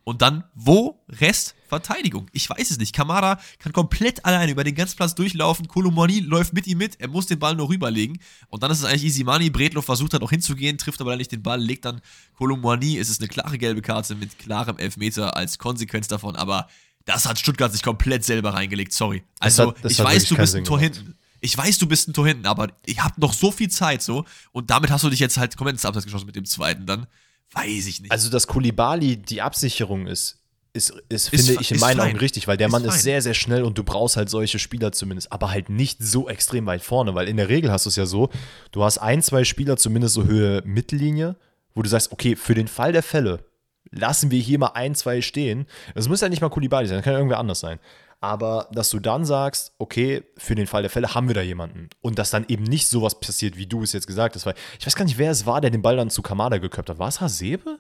und 0.07 0.21
dann, 0.21 0.45
wo 0.55 1.03
Rest 1.09 1.53
Verteidigung? 1.67 2.29
Ich 2.31 2.49
weiß 2.49 2.71
es 2.71 2.77
nicht. 2.77 2.95
Kamada 2.95 3.41
kann 3.59 3.73
komplett 3.73 4.23
alleine 4.23 4.53
über 4.53 4.63
den 4.63 4.73
ganzen 4.73 4.95
Platz 4.95 5.15
durchlaufen. 5.15 5.67
Kolomani 5.67 6.21
läuft 6.21 6.53
mit 6.53 6.65
ihm 6.65 6.77
mit. 6.77 6.97
Er 7.01 7.09
muss 7.09 7.25
den 7.25 7.39
Ball 7.39 7.55
nur 7.55 7.67
rüberlegen. 7.67 8.17
Und 8.47 8.63
dann 8.63 8.71
ist 8.71 8.79
es 8.79 8.85
eigentlich 8.85 9.03
easy 9.03 9.25
money. 9.25 9.49
Bredlo 9.49 9.81
versucht 9.81 10.13
dann 10.13 10.21
auch 10.21 10.29
hinzugehen, 10.29 10.77
trifft 10.77 11.01
aber 11.01 11.17
nicht 11.17 11.33
den 11.33 11.43
Ball, 11.43 11.59
legt 11.59 11.83
dann 11.83 11.99
Kolomani. 12.37 12.97
Es 12.97 13.09
ist 13.09 13.19
eine 13.19 13.27
klare 13.27 13.57
gelbe 13.57 13.81
Karte 13.81 14.15
mit 14.15 14.39
klarem 14.39 14.77
Elfmeter 14.77 15.35
als 15.35 15.59
Konsequenz 15.59 16.07
davon. 16.07 16.37
Aber 16.37 16.69
das 17.03 17.27
hat 17.27 17.37
Stuttgart 17.37 17.73
sich 17.73 17.83
komplett 17.83 18.23
selber 18.23 18.53
reingelegt. 18.53 18.93
Sorry. 18.93 19.23
Also, 19.41 19.75
hat, 19.75 19.91
ich 19.91 19.99
weiß, 19.99 20.29
du 20.29 20.37
bist 20.37 20.55
ein 20.55 20.63
Tor 20.63 20.79
hinten. 20.79 21.15
Ich 21.41 21.57
weiß, 21.57 21.79
du 21.79 21.85
bist 21.85 22.07
ein 22.07 22.13
Tor 22.13 22.27
hinten, 22.27 22.45
aber 22.45 22.69
ich 22.85 23.03
hab 23.03 23.17
noch 23.17 23.33
so 23.33 23.51
viel 23.51 23.69
Zeit 23.69 24.01
so. 24.01 24.23
Und 24.53 24.69
damit 24.69 24.89
hast 24.89 25.03
du 25.03 25.09
dich 25.09 25.19
jetzt 25.19 25.37
halt 25.37 25.57
komplett 25.57 25.75
ins 25.75 25.83
Abseits 25.83 26.05
geschossen 26.05 26.27
mit 26.27 26.37
dem 26.37 26.45
zweiten 26.45 26.85
dann. 26.85 27.07
Weiß 27.53 27.87
ich 27.87 28.01
nicht. 28.01 28.11
Also, 28.11 28.29
dass 28.29 28.47
Kulibali 28.47 29.17
die 29.17 29.41
Absicherung 29.41 30.07
ist, 30.07 30.37
ist, 30.73 30.91
ist, 31.09 31.33
ist 31.33 31.47
finde 31.47 31.61
ich 31.61 31.71
in 31.71 31.79
meinen 31.79 31.97
fein. 31.97 32.09
Augen 32.09 32.19
richtig, 32.19 32.47
weil 32.47 32.57
der 32.57 32.67
ist 32.67 32.71
Mann 32.71 32.83
fein. 32.83 32.91
ist 32.93 33.01
sehr, 33.01 33.21
sehr 33.21 33.33
schnell 33.33 33.63
und 33.63 33.77
du 33.77 33.83
brauchst 33.83 34.15
halt 34.15 34.29
solche 34.29 34.59
Spieler 34.59 34.91
zumindest, 34.91 35.31
aber 35.31 35.49
halt 35.51 35.69
nicht 35.69 36.03
so 36.03 36.29
extrem 36.29 36.65
weit 36.65 36.83
vorne, 36.83 37.15
weil 37.15 37.27
in 37.27 37.37
der 37.37 37.49
Regel 37.49 37.71
hast 37.71 37.85
du 37.85 37.89
es 37.89 37.95
ja 37.95 38.05
so, 38.05 38.29
du 38.71 38.83
hast 38.83 38.99
ein, 38.99 39.21
zwei 39.21 39.43
Spieler 39.43 39.77
zumindest 39.77 40.13
so 40.13 40.25
Höhe 40.25 40.61
Mittellinie, 40.65 41.35
wo 41.73 41.81
du 41.81 41.89
sagst, 41.89 42.11
okay, 42.11 42.35
für 42.35 42.53
den 42.53 42.67
Fall 42.67 42.91
der 42.91 43.03
Fälle 43.03 43.43
lassen 43.91 44.31
wir 44.31 44.39
hier 44.39 44.59
mal 44.59 44.71
ein, 44.73 44.95
zwei 44.95 45.21
stehen. 45.21 45.65
Es 45.95 46.09
muss 46.09 46.21
ja 46.21 46.29
nicht 46.29 46.41
mal 46.41 46.49
Kulibali 46.49 46.87
sein, 46.87 46.97
das 46.97 47.03
kann 47.03 47.13
ja 47.13 47.19
irgendwer 47.19 47.39
anders 47.39 47.59
sein. 47.59 47.79
Aber 48.19 48.67
dass 48.71 48.89
du 48.89 48.99
dann 48.99 49.25
sagst, 49.25 49.73
okay, 49.77 50.23
für 50.37 50.55
den 50.55 50.65
Fall 50.65 50.81
der 50.81 50.89
Fälle 50.89 51.13
haben 51.13 51.27
wir 51.27 51.35
da 51.35 51.41
jemanden. 51.41 51.89
Und 52.01 52.17
dass 52.17 52.31
dann 52.31 52.45
eben 52.47 52.63
nicht 52.63 52.87
sowas 52.87 53.19
passiert, 53.19 53.57
wie 53.57 53.67
du 53.67 53.83
es 53.83 53.93
jetzt 53.93 54.07
gesagt 54.07 54.35
hast. 54.35 54.45
Weil 54.45 54.55
ich 54.79 54.85
weiß 54.85 54.95
gar 54.95 55.05
nicht, 55.05 55.17
wer 55.17 55.29
es 55.29 55.45
war, 55.45 55.61
der 55.61 55.69
den 55.69 55.83
Ball 55.83 55.97
dann 55.97 56.09
zu 56.09 56.21
Kamada 56.21 56.57
geköpft 56.57 56.89
hat. 56.89 56.99
War 56.99 57.09
es 57.09 57.21
Hasebe? 57.21 57.79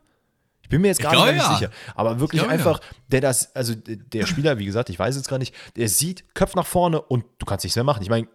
Ich 0.61 0.69
bin 0.69 0.81
mir 0.81 0.89
jetzt 0.89 1.01
gerade 1.01 1.33
nicht 1.33 1.41
ja. 1.41 1.55
sicher. 1.55 1.71
Aber 1.95 2.19
wirklich 2.19 2.41
glaube, 2.41 2.53
einfach, 2.53 2.81
der 3.07 3.21
das, 3.21 3.55
also 3.55 3.73
der 3.73 4.25
Spieler, 4.25 4.59
wie 4.59 4.65
gesagt, 4.65 4.89
ich 4.89 4.99
weiß 4.99 5.15
jetzt 5.15 5.29
gar 5.29 5.39
nicht, 5.39 5.55
der 5.77 5.87
sieht, 5.87 6.35
köpft 6.35 6.55
nach 6.55 6.65
vorne 6.65 7.01
und 7.01 7.23
du 7.39 7.45
kannst 7.45 7.63
nichts 7.63 7.77
mehr 7.77 7.85
machen. 7.85 8.03
Ich 8.03 8.09
meine, 8.09 8.27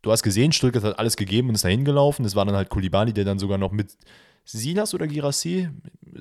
du 0.00 0.10
hast 0.10 0.22
gesehen, 0.22 0.50
Stuttgart 0.52 0.82
hat 0.82 0.98
alles 0.98 1.16
gegeben 1.16 1.50
und 1.50 1.56
ist 1.56 1.64
dahin 1.64 1.84
gelaufen. 1.84 2.24
Es 2.24 2.34
war 2.34 2.46
dann 2.46 2.56
halt 2.56 2.70
Kulibani, 2.70 3.12
der 3.12 3.24
dann 3.24 3.38
sogar 3.38 3.58
noch 3.58 3.70
mit 3.70 3.96
Silas 4.44 4.94
oder 4.94 5.06
Girassi? 5.06 5.68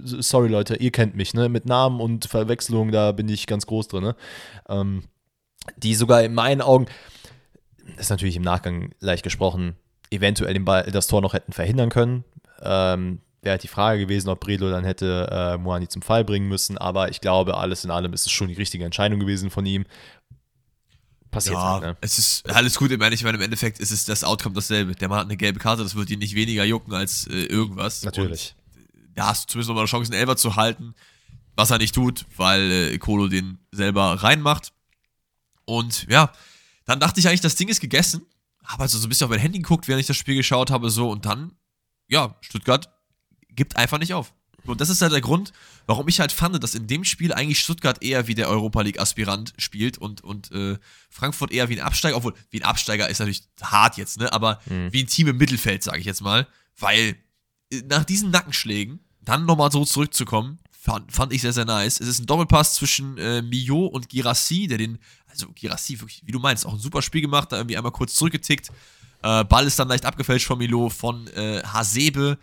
Sorry, 0.03 0.49
Leute, 0.49 0.75
ihr 0.75 0.91
kennt 0.91 1.15
mich, 1.15 1.34
ne? 1.34 1.49
Mit 1.49 1.65
Namen 1.65 2.01
und 2.01 2.25
Verwechslung, 2.25 2.91
da 2.91 3.11
bin 3.11 3.29
ich 3.29 3.47
ganz 3.47 3.65
groß 3.65 3.88
drin, 3.88 4.03
ne? 4.03 4.15
Ähm, 4.67 5.03
die 5.78 5.95
sogar 5.95 6.24
in 6.24 6.34
meinen 6.34 6.61
Augen, 6.61 6.88
das 7.95 8.05
ist 8.05 8.09
natürlich 8.09 8.36
im 8.36 8.43
Nachgang 8.43 8.93
leicht 8.99 9.24
gesprochen, 9.24 9.76
eventuell 10.09 10.53
den 10.53 10.66
Ball, 10.66 10.84
das 10.84 11.07
Tor 11.07 11.22
noch 11.22 11.34
hätten 11.34 11.53
verhindern 11.53 11.89
können. 11.89 12.24
Ähm, 12.61 13.20
Wäre 13.41 13.53
halt 13.53 13.64
die 13.64 13.68
Frage 13.68 13.99
gewesen, 13.99 14.30
ob 14.30 14.39
Bredlo 14.39 14.70
dann 14.70 14.86
hätte 14.86 15.28
äh, 15.30 15.57
Moani 15.57 15.89
zum 15.89 16.01
Fall 16.01 16.24
bringen 16.24 16.47
müssen, 16.47 16.78
aber 16.78 17.09
ich 17.09 17.20
glaube, 17.20 17.57
alles 17.57 17.84
in 17.84 17.91
allem 17.91 18.14
ist 18.14 18.26
es 18.26 18.32
schon 18.32 18.47
die 18.47 18.53
richtige 18.53 18.86
Entscheidung 18.86 19.20
gewesen 19.20 19.49
von 19.49 19.66
ihm. 19.66 19.86
Passiert 21.30 21.55
ja, 21.55 21.74
halt, 21.74 21.82
ne? 21.82 21.97
Es 21.99 22.20
ist 22.20 22.49
alles 22.49 22.78
gut, 22.78 22.91
ich 22.91 22.99
meine, 22.99 23.16
ich 23.16 23.24
meine, 23.24 23.38
im 23.38 23.43
Endeffekt 23.43 23.80
ist 23.80 23.91
es 23.91 24.05
das 24.05 24.24
Outcome 24.24 24.55
dasselbe. 24.55 24.93
Der 24.95 25.09
Mann 25.09 25.20
hat 25.20 25.26
eine 25.26 25.36
gelbe 25.36 25.59
Karte, 25.59 25.84
das 25.84 25.95
wird 25.95 26.09
ihn 26.11 26.20
nicht 26.20 26.36
weniger 26.36 26.64
jucken 26.64 26.93
als 26.93 27.28
äh, 27.28 27.45
irgendwas. 27.45 28.03
Natürlich. 28.03 28.55
da 29.16 29.28
hast 29.28 29.45
du 29.45 29.53
zumindest 29.53 29.70
noch 29.70 29.76
mal 29.76 29.82
eine 29.82 29.88
Chance, 29.88 30.11
einen 30.11 30.20
Elber 30.20 30.38
zu 30.38 30.55
halten, 30.55 30.93
was 31.55 31.72
er 31.72 31.80
nicht 31.80 31.95
tut, 31.95 32.26
weil 32.38 32.72
äh, 32.72 32.97
Kolo 32.99 33.28
den 33.28 33.57
selber 33.72 34.24
reinmacht. 34.24 34.72
Und 35.66 36.05
ja, 36.09 36.32
dann 36.86 36.99
dachte 36.99 37.20
ich 37.20 37.28
eigentlich, 37.28 37.41
das 37.41 37.55
Ding 37.55 37.70
ist 37.70 37.80
gegessen. 37.80 38.26
Habe 38.66 38.84
also 38.84 38.97
so 38.97 39.05
ein 39.05 39.09
bisschen 39.09 39.26
auf 39.26 39.32
mein 39.32 39.39
Handy 39.39 39.59
geguckt, 39.59 39.88
während 39.88 40.01
ich 40.01 40.07
das 40.07 40.18
Spiel 40.18 40.36
geschaut 40.36 40.72
habe, 40.72 40.89
so 40.89 41.09
und 41.09 41.26
dann, 41.26 41.53
ja, 42.07 42.36
Stuttgart 42.41 42.89
gibt 43.49 43.76
einfach 43.76 43.99
nicht 43.99 44.14
auf. 44.14 44.34
Und 44.66 44.80
das 44.80 44.89
ist 44.89 45.01
halt 45.01 45.11
der 45.11 45.22
Grund, 45.22 45.51
warum 45.88 46.07
ich 46.07 46.20
halt 46.20 46.32
fand, 46.32 46.61
dass 46.64 46.76
in 46.76 46.88
dem 46.88 47.03
Spiel 47.03 47.34
eigentlich 47.34 47.59
Stuttgart 47.59 48.01
eher 48.01 48.28
wie 48.28 48.36
der 48.36 48.49
Europa 48.49 48.82
League-Aspirant 48.82 49.53
spielt 49.57 49.97
und, 49.97 50.24
und 50.24 50.51
äh, 50.51 50.78
Frankfurt 51.09 51.51
eher 51.51 51.70
wie 51.70 51.80
ein 51.80 51.86
Absteiger, 51.86 52.16
obwohl 52.16 52.34
wie 52.49 52.61
ein 52.61 52.66
Absteiger 52.66 53.09
ist 53.09 53.20
natürlich 53.20 53.43
hart 53.61 53.97
jetzt, 53.97 54.20
ne? 54.20 54.32
Aber 54.32 54.61
mhm. 54.66 54.93
wie 54.93 55.03
ein 55.03 55.07
Team 55.07 55.28
im 55.28 55.38
Mittelfeld, 55.38 55.84
sage 55.84 55.99
ich 55.99 56.05
jetzt 56.05 56.22
mal. 56.22 56.47
Weil 56.78 57.18
äh, 57.72 57.82
nach 57.89 58.05
diesen 58.05 58.32
Nackenschlägen 58.32 59.01
dann 59.22 59.45
nochmal 59.45 59.72
so 59.72 59.84
zurückzukommen, 59.84 60.59
fand, 60.84 61.11
fand 61.13 61.31
ich 61.31 61.41
sehr, 61.41 61.53
sehr 61.53 61.63
nice. 61.63 62.01
Es 62.01 62.07
ist 62.07 62.19
ein 62.19 62.25
Doppelpass 62.25 62.75
zwischen 62.75 63.17
äh, 63.17 63.41
Mio 63.41 63.86
und 63.86 64.09
Girassi, 64.09 64.67
der 64.67 64.77
den, 64.77 64.99
also 65.27 65.47
Girassi, 65.55 65.99
wirklich, 65.99 66.21
wie 66.25 66.31
du 66.34 66.39
meinst, 66.39 66.65
auch 66.65 66.73
ein 66.73 66.79
super 66.79 67.01
Spiel 67.01 67.21
gemacht, 67.21 67.51
da 67.51 67.57
irgendwie 67.57 67.77
einmal 67.77 67.93
kurz 67.93 68.15
zurückgetickt. 68.15 68.69
Äh, 69.23 69.45
Ball 69.45 69.65
ist 69.65 69.79
dann 69.79 69.88
leicht 69.88 70.05
abgefälscht 70.05 70.45
von 70.45 70.57
Milo, 70.57 70.89
von 70.89 71.27
äh, 71.27 71.63
Hasebe 71.63 72.38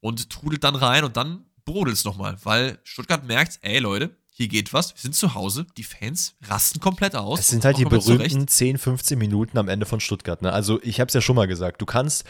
und 0.00 0.28
trudelt 0.28 0.62
dann 0.62 0.74
rein 0.74 1.04
und 1.04 1.16
dann 1.16 1.46
brodelt 1.64 1.96
es 1.96 2.04
nochmal, 2.04 2.36
weil 2.44 2.78
Stuttgart 2.84 3.26
merkt, 3.26 3.58
ey 3.62 3.78
Leute, 3.78 4.14
hier 4.28 4.48
geht 4.48 4.74
was, 4.74 4.94
wir 4.94 5.00
sind 5.00 5.14
zu 5.14 5.34
Hause, 5.34 5.66
die 5.78 5.82
Fans 5.82 6.34
rasten 6.46 6.78
komplett 6.78 7.16
aus. 7.16 7.40
Es 7.40 7.48
sind 7.48 7.64
halt 7.64 7.78
die 7.78 7.86
berühmten 7.86 8.46
10, 8.46 8.76
15 8.76 9.18
Minuten 9.18 9.56
am 9.56 9.68
Ende 9.68 9.86
von 9.86 10.00
Stuttgart. 10.00 10.42
Ne? 10.42 10.52
Also 10.52 10.78
ich 10.82 11.00
habe 11.00 11.08
es 11.08 11.14
ja 11.14 11.22
schon 11.22 11.36
mal 11.36 11.46
gesagt, 11.46 11.80
du 11.80 11.86
kannst 11.86 12.24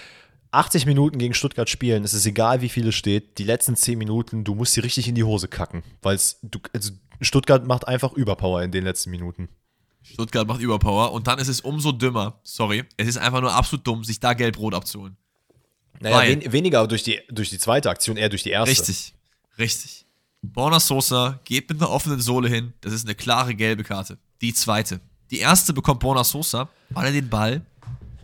80 0.50 0.86
Minuten 0.86 1.18
gegen 1.18 1.34
Stuttgart 1.34 1.68
spielen, 1.68 2.04
es 2.04 2.14
ist 2.14 2.26
egal, 2.26 2.60
wie 2.60 2.68
viel 2.68 2.88
es 2.88 2.94
steht, 2.94 3.38
die 3.38 3.44
letzten 3.44 3.76
10 3.76 3.98
Minuten, 3.98 4.44
du 4.44 4.54
musst 4.54 4.74
sie 4.74 4.80
richtig 4.80 5.08
in 5.08 5.14
die 5.14 5.24
Hose 5.24 5.48
kacken, 5.48 5.82
weil 6.02 6.14
also 6.14 6.92
Stuttgart 7.20 7.66
macht 7.66 7.88
einfach 7.88 8.12
Überpower 8.12 8.62
in 8.62 8.70
den 8.70 8.84
letzten 8.84 9.10
Minuten. 9.10 9.48
Stuttgart 10.02 10.46
macht 10.46 10.60
Überpower 10.60 11.12
und 11.12 11.26
dann 11.26 11.38
ist 11.38 11.48
es 11.48 11.60
umso 11.60 11.92
dümmer, 11.92 12.40
sorry, 12.44 12.84
es 12.96 13.08
ist 13.08 13.18
einfach 13.18 13.40
nur 13.40 13.52
absolut 13.52 13.86
dumm, 13.86 14.04
sich 14.04 14.20
da 14.20 14.34
gelb-rot 14.34 14.74
abzuholen. 14.74 15.16
Naja, 16.00 16.28
wen, 16.28 16.52
weniger 16.52 16.86
durch 16.86 17.02
die, 17.02 17.20
durch 17.30 17.50
die 17.50 17.58
zweite 17.58 17.90
Aktion, 17.90 18.16
eher 18.16 18.28
durch 18.28 18.42
die 18.42 18.50
erste. 18.50 18.70
Richtig, 18.70 19.14
richtig. 19.58 20.06
Borna 20.42 20.78
Sosa 20.78 21.40
geht 21.44 21.68
mit 21.68 21.80
einer 21.80 21.90
offenen 21.90 22.20
Sohle 22.20 22.48
hin. 22.48 22.72
Das 22.80 22.92
ist 22.92 23.04
eine 23.04 23.14
klare 23.14 23.54
gelbe 23.54 23.82
Karte. 23.82 24.18
Die 24.40 24.54
zweite. 24.54 25.00
Die 25.30 25.38
erste 25.38 25.72
bekommt 25.72 26.00
Borna 26.00 26.22
Sosa, 26.22 26.68
weil 26.90 27.06
er 27.06 27.12
den 27.12 27.28
Ball 27.28 27.62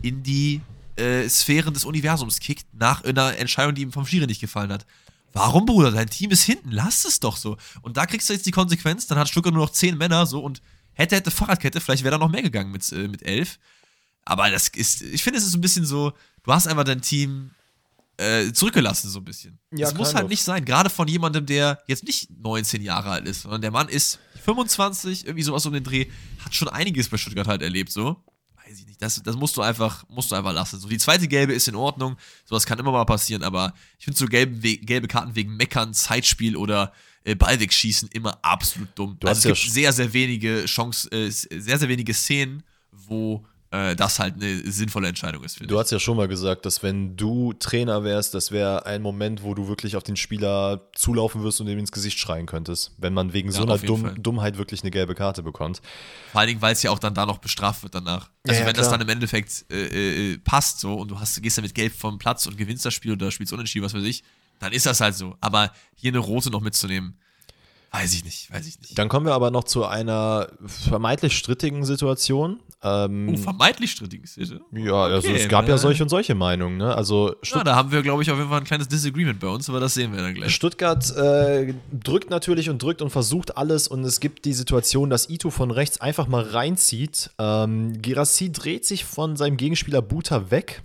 in 0.01 0.23
die 0.23 0.61
äh, 0.95 1.27
Sphären 1.29 1.73
des 1.73 1.85
Universums 1.85 2.39
kickt, 2.39 2.65
nach 2.73 3.03
einer 3.03 3.37
Entscheidung, 3.37 3.75
die 3.75 3.81
ihm 3.81 3.91
vom 3.91 4.05
Schiri 4.05 4.27
nicht 4.27 4.41
gefallen 4.41 4.71
hat. 4.71 4.85
Warum, 5.33 5.65
Bruder? 5.65 5.91
Dein 5.91 6.09
Team 6.09 6.31
ist 6.31 6.43
hinten. 6.43 6.71
Lass 6.71 7.05
es 7.05 7.19
doch 7.19 7.37
so. 7.37 7.57
Und 7.81 7.97
da 7.97 8.05
kriegst 8.05 8.29
du 8.29 8.33
jetzt 8.33 8.45
die 8.45 8.51
Konsequenz. 8.51 9.07
Dann 9.07 9.17
hat 9.17 9.27
Stuttgart 9.27 9.53
nur 9.53 9.63
noch 9.63 9.71
zehn 9.71 9.97
Männer 9.97 10.25
so 10.27 10.39
und 10.43 10.61
hätte, 10.93 11.15
hätte 11.15 11.31
Fahrradkette. 11.31 11.81
Vielleicht 11.81 12.03
wäre 12.03 12.11
da 12.11 12.17
noch 12.19 12.29
mehr 12.29 12.43
gegangen 12.43 12.71
mit, 12.71 12.91
äh, 12.91 13.07
mit 13.07 13.23
elf. 13.23 13.59
Aber 14.25 14.49
das 14.49 14.69
ist, 14.69 15.01
ich 15.01 15.23
finde, 15.23 15.39
es 15.39 15.45
ist 15.45 15.55
ein 15.55 15.61
bisschen 15.61 15.85
so, 15.85 16.13
du 16.43 16.53
hast 16.53 16.67
einfach 16.67 16.83
dein 16.83 17.01
Team 17.01 17.51
äh, 18.17 18.51
zurückgelassen, 18.53 19.09
so 19.09 19.19
ein 19.19 19.25
bisschen. 19.25 19.59
Ja, 19.71 19.87
das 19.87 19.95
muss 19.95 20.13
halt 20.13 20.25
of. 20.25 20.29
nicht 20.29 20.43
sein. 20.43 20.63
Gerade 20.63 20.89
von 20.89 21.07
jemandem, 21.07 21.45
der 21.45 21.81
jetzt 21.87 22.03
nicht 22.03 22.29
19 22.29 22.81
Jahre 22.83 23.09
alt 23.09 23.27
ist, 23.27 23.41
sondern 23.41 23.61
der 23.61 23.71
Mann 23.71 23.89
ist 23.89 24.19
25, 24.43 25.25
irgendwie 25.25 25.43
sowas 25.43 25.65
um 25.65 25.73
den 25.73 25.83
Dreh, 25.83 26.05
hat 26.45 26.53
schon 26.53 26.69
einiges 26.69 27.09
bei 27.09 27.17
Stuttgart 27.17 27.47
halt 27.47 27.63
erlebt, 27.63 27.91
so. 27.91 28.23
Weiß 28.65 28.79
ich 28.79 28.87
nicht. 28.87 29.01
Das, 29.01 29.21
das 29.21 29.35
musst 29.35 29.57
du 29.57 29.61
einfach, 29.61 30.07
musst 30.09 30.31
du 30.31 30.35
einfach 30.35 30.53
lassen. 30.53 30.79
So, 30.79 30.87
die 30.87 30.97
zweite 30.97 31.27
gelbe 31.27 31.53
ist 31.53 31.67
in 31.67 31.75
Ordnung. 31.75 32.17
Sowas 32.45 32.65
kann 32.65 32.79
immer 32.79 32.91
mal 32.91 33.05
passieren, 33.05 33.43
aber 33.43 33.73
ich 33.99 34.05
finde 34.05 34.17
so 34.17 34.25
gelbe, 34.25 34.77
gelbe 34.77 35.07
Karten 35.07 35.35
wegen 35.35 35.55
Meckern, 35.55 35.93
Zeitspiel 35.93 36.55
oder 36.55 36.93
äh, 37.25 37.35
Ball 37.35 37.59
wegschießen 37.59 38.09
immer 38.13 38.37
absolut 38.41 38.89
dumm. 38.95 39.17
Du 39.19 39.27
also 39.27 39.49
es 39.49 39.61
gibt 39.61 39.73
sehr, 39.73 39.91
sehr 39.91 40.13
wenige 40.13 40.65
Chancen, 40.65 41.11
äh, 41.11 41.29
sehr, 41.29 41.77
sehr 41.77 41.89
wenige 41.89 42.13
Szenen, 42.13 42.63
wo 42.91 43.45
äh, 43.73 43.95
das 43.95 44.19
halt 44.19 44.35
eine 44.35 44.71
sinnvolle 44.71 45.07
Entscheidung 45.07 45.43
ist. 45.43 45.59
Du 45.59 45.79
hast 45.79 45.91
ja 45.91 45.99
schon 45.99 46.15
mal 46.15 46.27
gesagt, 46.27 46.65
dass 46.67 46.83
wenn 46.83 47.17
du 47.17 47.53
Trainer 47.53 48.03
wärst, 48.03 48.35
das 48.35 48.51
wäre 48.51 48.85
ein 48.85 49.01
Moment, 49.01 49.41
wo 49.41 49.55
du 49.55 49.67
wirklich 49.67 49.95
auf 49.95 50.03
den 50.03 50.15
Spieler 50.15 50.89
zulaufen 50.93 51.43
wirst 51.43 51.59
und 51.59 51.67
ihm 51.67 51.79
ins 51.79 51.91
Gesicht 51.91 52.19
schreien 52.19 52.45
könntest, 52.45 52.91
wenn 52.99 53.15
man 53.15 53.33
wegen 53.33 53.49
ja, 53.49 53.55
so 53.55 53.63
einer 53.63 53.79
Dumm 53.79 54.21
Dummheit 54.21 54.59
wirklich 54.59 54.83
eine 54.83 54.91
gelbe 54.91 55.15
Karte 55.15 55.41
bekommt. 55.41 55.81
Vor 56.31 56.41
allen 56.41 56.49
Dingen, 56.49 56.61
weil 56.61 56.73
es 56.73 56.83
ja 56.83 56.91
auch 56.91 56.99
dann 56.99 57.15
da 57.15 57.25
noch 57.25 57.39
bestraft 57.39 57.81
wird 57.81 57.95
danach. 57.95 58.29
Also 58.47 58.59
ja, 58.59 58.67
wenn 58.67 58.73
klar. 58.73 58.83
das 58.83 58.89
dann 58.91 59.01
im 59.01 59.09
Endeffekt 59.09 59.65
äh, 59.71 60.33
äh, 60.33 60.37
passt 60.37 60.79
so 60.79 60.93
und 60.93 61.09
du 61.09 61.19
hast, 61.19 61.41
gehst 61.41 61.57
dann 61.57 61.63
mit 61.63 61.73
Gelb 61.73 61.93
vom 61.93 62.19
Platz 62.19 62.45
und 62.45 62.55
gewinnst 62.57 62.85
das 62.85 62.93
Spiel 62.93 63.13
oder 63.13 63.31
spielst 63.31 63.53
unentschieden, 63.53 63.85
was 63.85 63.95
weiß 63.95 64.03
ich, 64.03 64.23
dann 64.59 64.71
ist 64.71 64.85
das 64.85 65.01
halt 65.01 65.15
so. 65.15 65.35
Aber 65.41 65.71
hier 65.95 66.11
eine 66.11 66.19
rote 66.19 66.51
noch 66.51 66.61
mitzunehmen, 66.61 67.17
Weiß 67.95 68.11
ich 68.15 68.25
nicht, 68.25 68.51
weiß 68.51 68.65
ich 68.65 68.79
nicht. 68.81 68.97
Dann 68.97 69.07
kommen 69.07 69.27
wir 69.27 69.35
aber 69.35 69.51
noch 69.51 69.65
zu 69.65 69.85
einer 69.85 70.47
vermeintlich 70.65 71.37
strittigen 71.37 71.85
Situation. 71.85 72.59
Ähm, 72.81 73.29
oh, 73.31 73.37
vermeintlich 73.37 73.91
strittigen 73.91 74.25
Situation? 74.25 74.61
Ja, 74.71 75.05
okay, 75.05 75.13
also 75.13 75.29
es 75.29 75.47
gab 75.47 75.67
ja 75.67 75.77
solche 75.77 76.01
und 76.01 76.09
solche 76.09 76.33
Meinungen. 76.33 76.77
Ne? 76.77 76.95
Also 76.95 77.35
ja, 77.43 77.63
da 77.63 77.75
haben 77.75 77.91
wir, 77.91 78.01
glaube 78.01 78.23
ich, 78.23 78.31
auf 78.31 78.39
jeden 78.39 78.49
Fall 78.49 78.61
ein 78.61 78.63
kleines 78.63 78.87
Disagreement 78.87 79.39
bei 79.39 79.47
uns, 79.47 79.69
aber 79.69 79.79
das 79.79 79.93
sehen 79.93 80.11
wir 80.11 80.23
dann 80.23 80.33
gleich. 80.33 80.55
Stuttgart 80.55 81.15
äh, 81.15 81.75
drückt 81.91 82.31
natürlich 82.31 82.67
und 82.71 82.81
drückt 82.81 83.03
und 83.03 83.11
versucht 83.11 83.57
alles 83.57 83.87
und 83.87 84.03
es 84.03 84.19
gibt 84.19 84.45
die 84.45 84.53
Situation, 84.53 85.11
dass 85.11 85.29
Ito 85.29 85.51
von 85.51 85.69
rechts 85.69 86.01
einfach 86.01 86.25
mal 86.25 86.41
reinzieht. 86.41 87.29
Ähm, 87.37 88.01
Girassi 88.01 88.51
dreht 88.51 88.85
sich 88.85 89.05
von 89.05 89.37
seinem 89.37 89.55
Gegenspieler 89.55 90.01
Buta 90.01 90.49
weg. 90.49 90.81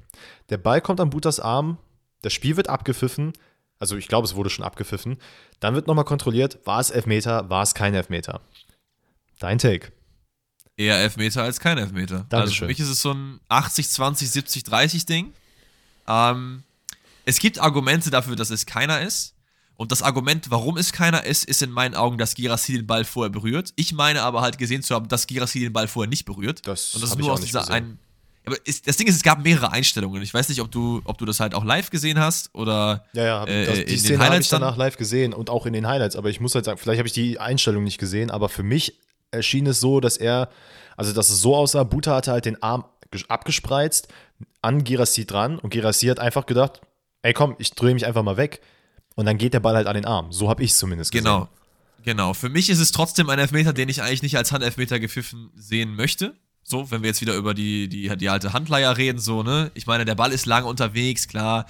Der 0.51 0.59
Ball 0.59 0.83
kommt 0.83 1.01
an 1.01 1.09
Butas 1.09 1.41
Arm. 1.41 1.79
Das 2.21 2.35
Spiel 2.35 2.59
wird 2.59 2.69
abgepfiffen. 2.69 3.33
Also 3.79 3.97
ich 3.97 4.09
glaube, 4.09 4.27
es 4.27 4.35
wurde 4.35 4.51
schon 4.51 4.65
abgepfiffen. 4.65 5.19
Dann 5.61 5.75
wird 5.75 5.87
nochmal 5.87 6.05
kontrolliert, 6.05 6.59
war 6.65 6.81
es 6.81 6.91
Elfmeter, 6.91 7.49
war 7.49 7.63
es 7.63 7.75
kein 7.75 7.95
Elfmeter. 7.95 8.41
Dein 9.39 9.59
Take. 9.59 9.93
Eher 10.77 10.97
Elfmeter 10.97 11.43
als 11.43 11.61
kein 11.61 11.79
Elfmeter. 11.79 12.27
Dankeschön. 12.29 12.41
Also 12.41 12.55
für 12.55 12.67
mich 12.67 12.81
ist 12.81 12.89
es 12.89 13.03
so 13.03 13.13
ein 13.13 13.41
80, 13.49 13.89
20, 13.89 14.31
70, 14.31 14.65
30 14.65 15.07
Ding. 15.07 15.33
Ähm, 16.07 16.63
es 17.25 17.39
gibt 17.39 17.59
Argumente 17.59 18.11
dafür, 18.11 18.37
dass 18.37 18.51
es 18.51 18.67
keiner 18.67 19.01
ist. 19.01 19.35
Und 19.77 19.93
das 19.93 20.03
Argument, 20.03 20.51
warum 20.51 20.77
es 20.77 20.93
keiner 20.93 21.25
ist, 21.25 21.45
ist 21.45 21.63
in 21.63 21.71
meinen 21.71 21.95
Augen, 21.95 22.19
dass 22.19 22.35
Girassi 22.35 22.73
den 22.73 22.87
Ball 22.87 23.05
vorher 23.05 23.31
berührt. 23.31 23.73
Ich 23.77 23.93
meine 23.93 24.23
aber 24.23 24.41
halt 24.41 24.59
gesehen 24.59 24.83
zu 24.83 24.95
haben, 24.95 25.07
dass 25.07 25.29
Girassi 25.29 25.61
den 25.61 25.73
Ball 25.73 25.87
vorher 25.87 26.09
nicht 26.09 26.25
berührt. 26.25 26.67
Das 26.67 26.95
und 26.95 27.03
das 27.03 27.11
ist 27.11 27.19
nur 27.19 27.33
aus 27.33 27.43
dieser 27.43 27.71
einen 27.71 28.01
aber 28.49 28.67
ist, 28.67 28.87
das 28.89 28.97
Ding 28.97 29.07
ist, 29.07 29.17
es 29.17 29.23
gab 29.23 29.43
mehrere 29.43 29.73
Einstellungen. 29.73 30.23
Ich 30.23 30.33
weiß 30.33 30.49
nicht, 30.49 30.61
ob 30.61 30.71
du, 30.71 31.03
ob 31.05 31.19
du 31.19 31.25
das 31.27 31.41
halt 31.41 31.55
auch 31.55 31.65
live 31.65 31.91
gesehen 31.91 32.19
hast 32.19 32.55
oder. 32.55 33.05
Ja, 33.13 33.25
ja, 33.25 33.45
äh, 33.45 33.67
das, 33.67 33.85
die 33.85 33.99
Szene 33.99 34.25
habe 34.25 34.39
ich 34.39 34.49
danach 34.49 34.77
live 34.77 34.97
gesehen 34.97 35.35
und 35.35 35.51
auch 35.51 35.67
in 35.67 35.73
den 35.73 35.87
Highlights. 35.87 36.17
Aber 36.17 36.31
ich 36.31 36.41
muss 36.41 36.55
halt 36.55 36.65
sagen, 36.65 36.79
vielleicht 36.79 36.99
habe 36.99 37.07
ich 37.07 37.13
die 37.13 37.39
Einstellung 37.39 37.85
nicht 37.85 37.99
gesehen, 37.99 38.31
aber 38.31 38.49
für 38.49 38.63
mich 38.63 38.99
erschien 39.31 39.67
es 39.67 39.81
so, 39.81 40.01
dass 40.01 40.17
er, 40.17 40.49
also 40.97 41.13
dass 41.13 41.31
es 41.31 41.41
so 41.41 41.55
aussah, 41.55 41.85
Buta 41.85 42.17
hatte 42.17 42.33
halt 42.33 42.47
den 42.47 42.63
Arm 42.63 42.85
abgespreizt 43.29 44.09
an 44.63 44.85
Girassi 44.85 45.27
dran 45.27 45.59
und 45.59 45.71
Girassi 45.71 46.07
hat 46.07 46.19
einfach 46.19 46.47
gedacht, 46.47 46.81
ey 47.23 47.33
komm, 47.33 47.55
ich 47.59 47.73
drehe 47.73 47.95
mich 47.95 48.07
einfach 48.07 48.23
mal 48.23 48.37
weg. 48.37 48.61
Und 49.15 49.27
dann 49.27 49.37
geht 49.37 49.53
der 49.53 49.61
Ball 49.61 49.75
halt 49.75 49.89
an 49.89 49.95
den 49.95 50.05
Arm. 50.05 50.33
So 50.33 50.49
habe 50.49 50.63
ich 50.63 50.71
es 50.71 50.79
zumindest 50.79 51.11
gesehen. 51.11 51.25
Genau. 51.25 51.49
Genau. 52.05 52.33
Für 52.33 52.49
mich 52.49 52.71
ist 52.71 52.79
es 52.79 52.93
trotzdem 52.93 53.29
ein 53.29 53.39
Elfmeter, 53.39 53.73
den 53.73 53.89
ich 53.89 54.01
eigentlich 54.01 54.23
nicht 54.23 54.37
als 54.37 54.53
Handelfmeter 54.53 55.01
gepfiffen 55.01 55.51
sehen 55.57 55.95
möchte. 55.95 56.35
So, 56.69 56.91
wenn 56.91 57.03
wir 57.03 57.09
jetzt 57.09 57.23
wieder 57.23 57.35
über 57.35 57.55
die, 57.55 57.89
die, 57.89 58.15
die 58.15 58.29
alte 58.29 58.53
Handleier 58.53 58.95
reden, 58.97 59.19
so, 59.19 59.43
ne? 59.43 59.71
Ich 59.73 59.87
meine, 59.87 60.05
der 60.05 60.15
Ball 60.15 60.33
ist 60.33 60.45
lange 60.45 60.67
unterwegs, 60.67 61.27
klar. 61.27 61.65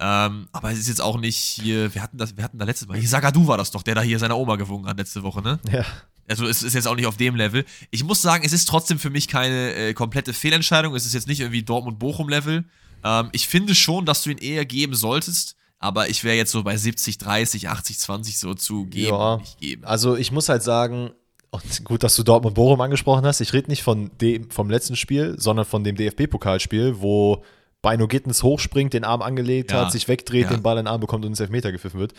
Ähm, 0.00 0.48
aber 0.52 0.70
es 0.70 0.78
ist 0.78 0.88
jetzt 0.88 1.02
auch 1.02 1.18
nicht 1.18 1.36
hier, 1.36 1.92
wir 1.94 2.02
hatten 2.02 2.16
das, 2.16 2.34
wir 2.36 2.44
hatten 2.44 2.56
da 2.58 2.64
letztes 2.64 2.88
Mal, 2.88 2.96
hier 2.96 3.08
Sagadu 3.08 3.46
war 3.46 3.58
das 3.58 3.72
doch, 3.72 3.82
der 3.82 3.96
da 3.96 4.00
hier 4.00 4.18
seiner 4.18 4.38
Oma 4.38 4.56
gewungen 4.56 4.86
hat 4.86 4.96
letzte 4.96 5.22
Woche, 5.22 5.42
ne? 5.42 5.58
Ja. 5.70 5.84
Also 6.28 6.46
es 6.46 6.62
ist 6.62 6.72
jetzt 6.72 6.88
auch 6.88 6.94
nicht 6.94 7.06
auf 7.06 7.18
dem 7.18 7.36
Level. 7.36 7.66
Ich 7.90 8.04
muss 8.04 8.22
sagen, 8.22 8.42
es 8.44 8.54
ist 8.54 8.66
trotzdem 8.68 8.98
für 8.98 9.10
mich 9.10 9.28
keine 9.28 9.74
äh, 9.74 9.94
komplette 9.94 10.32
Fehlentscheidung. 10.32 10.94
Es 10.94 11.04
ist 11.04 11.12
jetzt 11.12 11.26
nicht 11.26 11.40
irgendwie 11.40 11.62
Dortmund-Bochum-Level. 11.62 12.64
Ähm, 13.04 13.28
ich 13.32 13.48
finde 13.48 13.74
schon, 13.74 14.06
dass 14.06 14.22
du 14.22 14.30
ihn 14.30 14.38
eher 14.38 14.64
geben 14.64 14.94
solltest. 14.94 15.56
Aber 15.78 16.08
ich 16.08 16.24
wäre 16.24 16.36
jetzt 16.36 16.50
so 16.50 16.62
bei 16.64 16.76
70, 16.76 17.18
30, 17.18 17.68
80, 17.68 17.98
20 17.98 18.38
so 18.38 18.54
zu 18.54 18.86
geben, 18.86 19.16
ja, 19.16 19.40
geben. 19.60 19.84
Also 19.84 20.16
ich 20.16 20.32
muss 20.32 20.48
halt 20.48 20.62
sagen, 20.62 21.12
und 21.50 21.84
gut, 21.84 22.02
dass 22.02 22.14
du 22.16 22.22
Dortmund 22.22 22.54
Bochum 22.54 22.80
angesprochen 22.80 23.24
hast. 23.24 23.40
Ich 23.40 23.52
rede 23.52 23.70
nicht 23.70 23.82
von 23.82 24.10
dem, 24.20 24.50
vom 24.50 24.68
letzten 24.68 24.96
Spiel, 24.96 25.34
sondern 25.38 25.64
von 25.64 25.82
dem 25.82 25.96
DFB-Pokalspiel, 25.96 27.00
wo 27.00 27.42
Beino 27.80 28.06
Gittens 28.06 28.42
hochspringt, 28.42 28.92
den 28.92 29.04
Arm 29.04 29.22
angelegt 29.22 29.72
ja. 29.72 29.82
hat, 29.84 29.92
sich 29.92 30.08
wegdreht, 30.08 30.44
ja. 30.44 30.50
den 30.50 30.62
Ball 30.62 30.78
in 30.78 30.84
den 30.84 30.92
Arm 30.92 31.00
bekommt 31.00 31.24
und 31.24 31.32
ins 31.32 31.40
Elfmeter 31.40 31.72
gepfiffen 31.72 32.00
wird. 32.00 32.12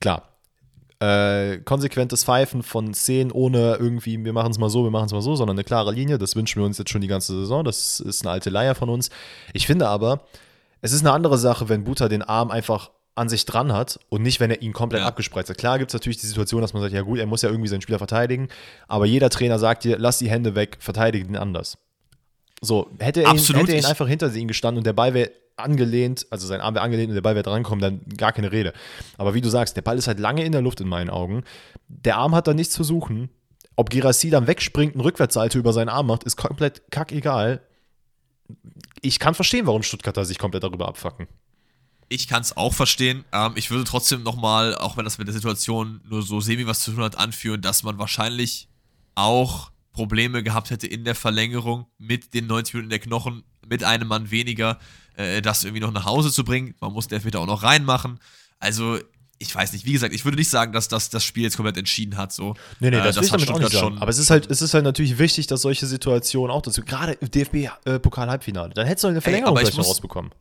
Klar. 0.00 0.28
Äh, 1.00 1.58
konsequentes 1.58 2.24
Pfeifen 2.24 2.62
von 2.62 2.92
Szenen 2.92 3.32
ohne 3.32 3.76
irgendwie, 3.76 4.22
wir 4.22 4.34
machen 4.34 4.50
es 4.50 4.58
mal 4.58 4.68
so, 4.68 4.84
wir 4.84 4.90
machen 4.90 5.06
es 5.06 5.12
mal 5.12 5.22
so, 5.22 5.34
sondern 5.34 5.56
eine 5.56 5.64
klare 5.64 5.92
Linie. 5.92 6.18
Das 6.18 6.36
wünschen 6.36 6.60
wir 6.60 6.66
uns 6.66 6.78
jetzt 6.78 6.90
schon 6.90 7.00
die 7.00 7.06
ganze 7.08 7.34
Saison. 7.34 7.64
Das 7.64 8.00
ist 8.00 8.22
eine 8.22 8.32
alte 8.32 8.50
Leier 8.50 8.74
von 8.74 8.88
uns. 8.88 9.10
Ich 9.52 9.66
finde 9.66 9.88
aber, 9.88 10.20
es 10.82 10.92
ist 10.92 11.00
eine 11.00 11.12
andere 11.12 11.38
Sache, 11.38 11.68
wenn 11.68 11.84
Buta 11.84 12.08
den 12.08 12.22
Arm 12.22 12.50
einfach 12.50 12.90
an 13.20 13.28
sich 13.28 13.44
dran 13.44 13.72
hat 13.72 14.00
und 14.08 14.22
nicht, 14.22 14.40
wenn 14.40 14.50
er 14.50 14.62
ihn 14.62 14.72
komplett 14.72 15.02
ja. 15.02 15.06
abgespreizt 15.06 15.50
hat. 15.50 15.58
Klar 15.58 15.78
gibt 15.78 15.90
es 15.90 15.94
natürlich 15.94 16.18
die 16.18 16.26
Situation, 16.26 16.62
dass 16.62 16.72
man 16.72 16.82
sagt, 16.82 16.94
ja 16.94 17.02
gut, 17.02 17.18
er 17.18 17.26
muss 17.26 17.42
ja 17.42 17.50
irgendwie 17.50 17.68
seinen 17.68 17.82
Spieler 17.82 17.98
verteidigen, 17.98 18.48
aber 18.88 19.04
jeder 19.04 19.28
Trainer 19.28 19.58
sagt 19.58 19.84
dir, 19.84 19.98
lass 19.98 20.18
die 20.18 20.30
Hände 20.30 20.54
weg, 20.54 20.78
verteidige 20.80 21.26
den 21.26 21.36
anders. 21.36 21.76
So, 22.62 22.90
hätte 22.98 23.22
er, 23.22 23.32
ihn, 23.32 23.38
hätte 23.38 23.72
er 23.72 23.78
ihn 23.78 23.84
einfach 23.84 24.08
hinter 24.08 24.34
ihn 24.34 24.48
gestanden 24.48 24.78
und 24.78 24.86
der 24.86 24.94
Ball 24.94 25.14
wäre 25.14 25.30
angelehnt, 25.56 26.26
also 26.30 26.46
sein 26.46 26.62
Arm 26.62 26.74
wäre 26.74 26.84
angelehnt 26.84 27.10
und 27.10 27.14
der 27.14 27.22
Ball 27.22 27.34
wäre 27.34 27.42
drankommen, 27.42 27.80
dann 27.80 28.16
gar 28.16 28.32
keine 28.32 28.52
Rede. 28.52 28.72
Aber 29.18 29.34
wie 29.34 29.42
du 29.42 29.50
sagst, 29.50 29.76
der 29.76 29.82
Ball 29.82 29.98
ist 29.98 30.08
halt 30.08 30.18
lange 30.18 30.44
in 30.44 30.52
der 30.52 30.62
Luft 30.62 30.80
in 30.80 30.88
meinen 30.88 31.10
Augen. 31.10 31.44
Der 31.88 32.16
Arm 32.16 32.34
hat 32.34 32.46
da 32.46 32.54
nichts 32.54 32.74
zu 32.74 32.84
suchen. 32.84 33.28
Ob 33.76 33.90
Girassi 33.90 34.30
dann 34.30 34.46
wegspringt, 34.46 34.94
und 34.94 35.02
Rückwärtsseite 35.02 35.58
über 35.58 35.72
seinen 35.72 35.88
Arm 35.88 36.06
macht, 36.06 36.24
ist 36.24 36.36
komplett 36.36 36.90
kackegal. 36.90 37.60
Ich 39.00 39.18
kann 39.18 39.34
verstehen, 39.34 39.66
warum 39.66 39.82
Stuttgarter 39.82 40.24
sich 40.24 40.38
komplett 40.38 40.64
darüber 40.64 40.88
abfacken. 40.88 41.28
Ich 42.12 42.26
kann 42.26 42.42
es 42.42 42.56
auch 42.56 42.74
verstehen. 42.74 43.24
Ähm, 43.32 43.52
ich 43.54 43.70
würde 43.70 43.84
trotzdem 43.84 44.24
nochmal, 44.24 44.74
auch 44.74 44.96
wenn 44.96 45.04
das 45.04 45.18
mit 45.18 45.28
der 45.28 45.32
Situation 45.34 46.00
nur 46.10 46.22
so 46.22 46.40
semi 46.40 46.66
was 46.66 46.80
zu 46.80 46.90
tun 46.90 47.04
hat, 47.04 47.16
anführen, 47.16 47.62
dass 47.62 47.84
man 47.84 47.98
wahrscheinlich 47.98 48.68
auch 49.14 49.70
Probleme 49.92 50.42
gehabt 50.42 50.70
hätte 50.70 50.88
in 50.88 51.04
der 51.04 51.14
Verlängerung 51.14 51.86
mit 51.98 52.34
den 52.34 52.48
90 52.48 52.74
Minuten 52.74 52.90
der 52.90 52.98
Knochen, 52.98 53.44
mit 53.68 53.84
einem 53.84 54.08
Mann 54.08 54.32
weniger, 54.32 54.80
äh, 55.14 55.40
das 55.40 55.62
irgendwie 55.62 55.80
noch 55.80 55.92
nach 55.92 56.04
Hause 56.04 56.32
zu 56.32 56.42
bringen. 56.42 56.74
Man 56.80 56.92
muss 56.92 57.06
der 57.06 57.16
Elfmeter 57.16 57.38
auch 57.38 57.46
noch 57.46 57.62
reinmachen. 57.62 58.18
Also, 58.58 58.98
ich 59.38 59.54
weiß 59.54 59.72
nicht, 59.72 59.86
wie 59.86 59.92
gesagt, 59.92 60.12
ich 60.12 60.24
würde 60.24 60.36
nicht 60.36 60.50
sagen, 60.50 60.72
dass 60.72 60.88
das 60.88 61.10
das 61.10 61.24
Spiel 61.24 61.44
jetzt 61.44 61.56
komplett 61.56 61.76
entschieden 61.76 62.16
hat. 62.16 62.32
So. 62.32 62.54
Nee, 62.80 62.90
nee, 62.90 62.96
äh, 62.96 63.04
das, 63.04 63.14
das 63.14 63.26
ich 63.26 63.30
damit 63.30 63.50
auch 63.52 63.60
nicht 63.60 63.70
sagen. 63.70 63.98
Aber 63.98 64.10
es 64.10 64.18
ist, 64.18 64.30
halt, 64.30 64.50
es 64.50 64.62
ist 64.62 64.74
halt 64.74 64.82
natürlich 64.82 65.18
wichtig, 65.18 65.46
dass 65.46 65.62
solche 65.62 65.86
Situationen 65.86 66.50
auch 66.50 66.62
dazu, 66.62 66.82
gerade 66.82 67.12
im 67.12 67.30
DFB-Pokal-Halbfinale, 67.30 68.74
dann 68.74 68.86
hättest 68.86 69.04
du 69.04 69.08
eine 69.08 69.20
Verlängerung 69.20 69.56
Ey, 69.56 69.64
vielleicht 69.64 69.78
noch 69.78 69.86
rausbekommen. 69.86 70.32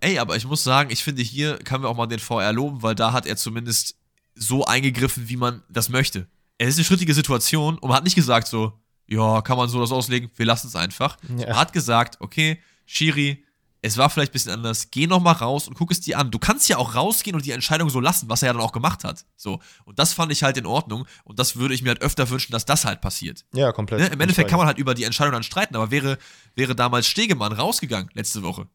Ey, 0.00 0.18
aber 0.18 0.36
ich 0.36 0.46
muss 0.46 0.62
sagen, 0.62 0.90
ich 0.90 1.02
finde, 1.02 1.22
hier 1.22 1.58
kann 1.58 1.80
man 1.80 1.90
auch 1.90 1.96
mal 1.96 2.06
den 2.06 2.18
VR 2.18 2.52
loben, 2.52 2.82
weil 2.82 2.94
da 2.94 3.12
hat 3.12 3.26
er 3.26 3.36
zumindest 3.36 3.96
so 4.34 4.64
eingegriffen, 4.64 5.28
wie 5.28 5.36
man 5.36 5.62
das 5.68 5.88
möchte. 5.88 6.26
Es 6.58 6.68
ist 6.70 6.78
eine 6.78 6.84
schrittige 6.84 7.14
Situation 7.14 7.78
und 7.78 7.88
man 7.88 7.96
hat 7.96 8.04
nicht 8.04 8.14
gesagt 8.14 8.48
so, 8.48 8.72
ja, 9.08 9.40
kann 9.42 9.56
man 9.56 9.68
so 9.68 9.80
das 9.80 9.92
auslegen, 9.92 10.30
wir 10.36 10.46
lassen 10.46 10.66
es 10.66 10.76
einfach. 10.76 11.16
Ja. 11.28 11.48
Man 11.48 11.56
hat 11.56 11.72
gesagt, 11.72 12.18
okay, 12.20 12.60
Shiri, 12.84 13.44
es 13.82 13.96
war 13.96 14.10
vielleicht 14.10 14.30
ein 14.30 14.32
bisschen 14.32 14.52
anders, 14.52 14.90
geh 14.90 15.06
noch 15.06 15.20
mal 15.20 15.32
raus 15.32 15.68
und 15.68 15.74
guck 15.74 15.92
es 15.92 16.00
dir 16.00 16.18
an. 16.18 16.30
Du 16.30 16.38
kannst 16.38 16.68
ja 16.68 16.76
auch 16.76 16.94
rausgehen 16.94 17.36
und 17.36 17.44
die 17.44 17.52
Entscheidung 17.52 17.88
so 17.88 18.00
lassen, 18.00 18.28
was 18.28 18.42
er 18.42 18.48
ja 18.48 18.52
dann 18.52 18.62
auch 18.62 18.72
gemacht 18.72 19.04
hat. 19.04 19.24
So. 19.36 19.60
Und 19.84 19.98
das 19.98 20.12
fand 20.12 20.32
ich 20.32 20.42
halt 20.42 20.56
in 20.56 20.66
Ordnung 20.66 21.06
und 21.24 21.38
das 21.38 21.56
würde 21.56 21.74
ich 21.74 21.82
mir 21.82 21.90
halt 21.90 22.02
öfter 22.02 22.28
wünschen, 22.28 22.52
dass 22.52 22.64
das 22.64 22.84
halt 22.84 23.00
passiert. 23.00 23.44
Ja, 23.54 23.72
komplett. 23.72 24.00
Ne? 24.00 24.06
Im 24.08 24.20
Endeffekt 24.20 24.50
kann 24.50 24.58
man 24.58 24.66
halt 24.66 24.78
über 24.78 24.94
die 24.94 25.04
Entscheidung 25.04 25.32
dann 25.32 25.44
streiten, 25.44 25.76
aber 25.76 25.90
wäre, 25.90 26.18
wäre 26.54 26.74
damals 26.74 27.06
Stegemann 27.06 27.52
rausgegangen 27.52 28.10
letzte 28.14 28.42
Woche, 28.42 28.66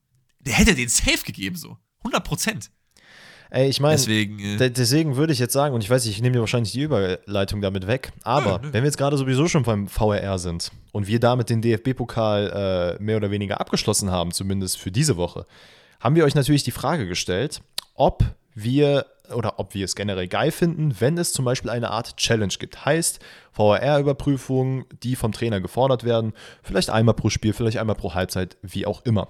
der 0.46 0.54
hätte 0.54 0.76
den 0.76 0.89
safe 0.89 1.24
gegeben, 1.26 1.56
so. 1.56 1.78
100 2.00 2.24
Prozent. 2.24 2.72
Ey, 3.54 3.68
ich 3.68 3.82
meine, 3.82 3.98
deswegen, 3.98 4.39
äh, 4.39 4.72
deswegen 4.72 5.18
würde 5.18 5.34
ich 5.34 5.39
jetzt 5.39 5.52
sagen, 5.52 5.76
und 5.76 5.84
ich 5.84 5.89
weiß, 5.89 6.06
ich 6.06 6.22
nehme 6.22 6.36
dir 6.36 6.39
wahrscheinlich 6.39 6.72
die 6.72 6.82
Überleitung 6.82 7.60
damit 7.60 7.86
weg, 7.86 8.14
aber 8.24 8.60
nö, 8.60 8.68
nö. 8.68 8.74
wenn 8.74 8.84
wir 8.84 8.88
jetzt 8.88 8.98
gerade 8.98 9.18
sowieso 9.18 9.50
schon 9.50 9.64
beim 9.64 9.89
VRR 9.89 10.39
sind 10.39 10.72
und 10.94 11.08
wir 11.08 11.20
damit 11.20 11.50
den 11.50 11.62
DFB-Pokal 11.62 12.98
äh, 12.98 13.04
mehr 13.04 13.18
oder 13.18 13.30
weniger 13.30 13.60
abgeschlossen 13.60 14.10
haben, 14.10 14.32
zumindest 14.32 14.78
für 14.78 14.89
diese 14.89 15.18
Woche, 15.18 15.46
haben 16.00 16.16
wir 16.16 16.24
euch 16.24 16.34
natürlich 16.34 16.64
die 16.64 16.72
Frage 16.72 17.08
gestellt, 17.08 17.62
ob 17.94 18.24
wir 18.56 19.06
oder 19.34 19.60
ob 19.60 19.74
wir 19.74 19.86
es 19.86 19.96
generell 19.96 20.28
geil 20.28 20.52
finden, 20.52 20.96
wenn 21.00 21.18
es 21.18 21.34
zum 21.34 21.44
Beispiel 21.46 21.70
eine 21.70 21.92
Art 21.92 22.18
Challenge 22.18 22.54
gibt. 22.58 22.86
Heißt, 22.86 23.20
VRR-Überprüfungen, 23.54 24.86
die 25.04 25.16
vom 25.16 25.32
Trainer 25.32 25.62
gefordert 25.62 26.04
werden, 26.04 26.34
vielleicht 26.64 26.89
einmal 26.89 27.16
pro 27.16 27.30
Spiel, 27.30 27.54
vielleicht 27.54 27.78
einmal 27.78 27.96
pro 27.96 28.14
Halbzeit, 28.14 28.58
wie 28.62 28.86
auch 28.86 29.06
immer. 29.06 29.28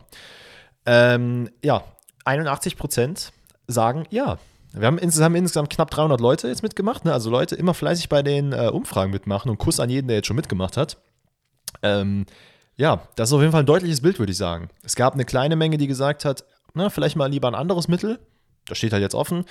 Ähm, 0.86 1.50
ja, 1.64 1.84
81 2.26 2.78
Prozent 2.78 3.32
sagen 3.68 4.06
ja. 4.10 4.38
Wir 4.74 4.88
haben 4.88 4.98
insgesamt, 4.98 5.36
insgesamt 5.36 5.70
knapp 5.70 5.92
300 5.92 6.22
Leute 6.22 6.48
jetzt 6.48 6.64
mitgemacht. 6.64 7.04
Ne? 7.04 7.12
Also 7.12 7.30
Leute 7.30 7.56
immer 7.56 7.74
fleißig 7.74 8.08
bei 8.08 8.24
den 8.24 8.54
äh, 8.54 8.70
Umfragen 8.72 9.12
mitmachen 9.12 9.50
und 9.50 9.58
Kuss 9.58 9.80
an 9.80 9.90
jeden, 9.90 10.08
der 10.08 10.18
jetzt 10.18 10.28
schon 10.28 10.36
mitgemacht 10.36 10.78
hat. 10.78 10.98
Ähm, 11.84 12.26
ja, 12.78 13.08
das 13.16 13.30
ist 13.30 13.34
auf 13.34 13.42
jeden 13.42 13.52
Fall 13.52 13.64
ein 13.64 13.66
deutliches 13.66 14.02
Bild, 14.02 14.18
würde 14.18 14.32
ich 14.32 14.38
sagen. 14.38 14.70
Es 14.84 14.96
gab 14.96 15.14
eine 15.14 15.26
kleine 15.26 15.56
Menge, 15.56 15.78
die 15.78 15.88
gesagt 15.88 16.24
hat, 16.24 16.46
na, 16.74 16.90
vielleicht 16.90 17.18
mal 17.18 17.30
lieber 17.30 17.50
ein 17.50 17.56
anderes 17.56 17.90
Mittel. 17.90 18.20
Das 18.66 18.78
steht 18.78 18.94
halt 18.94 19.02
jetzt 19.02 19.16
offen. 19.16 19.46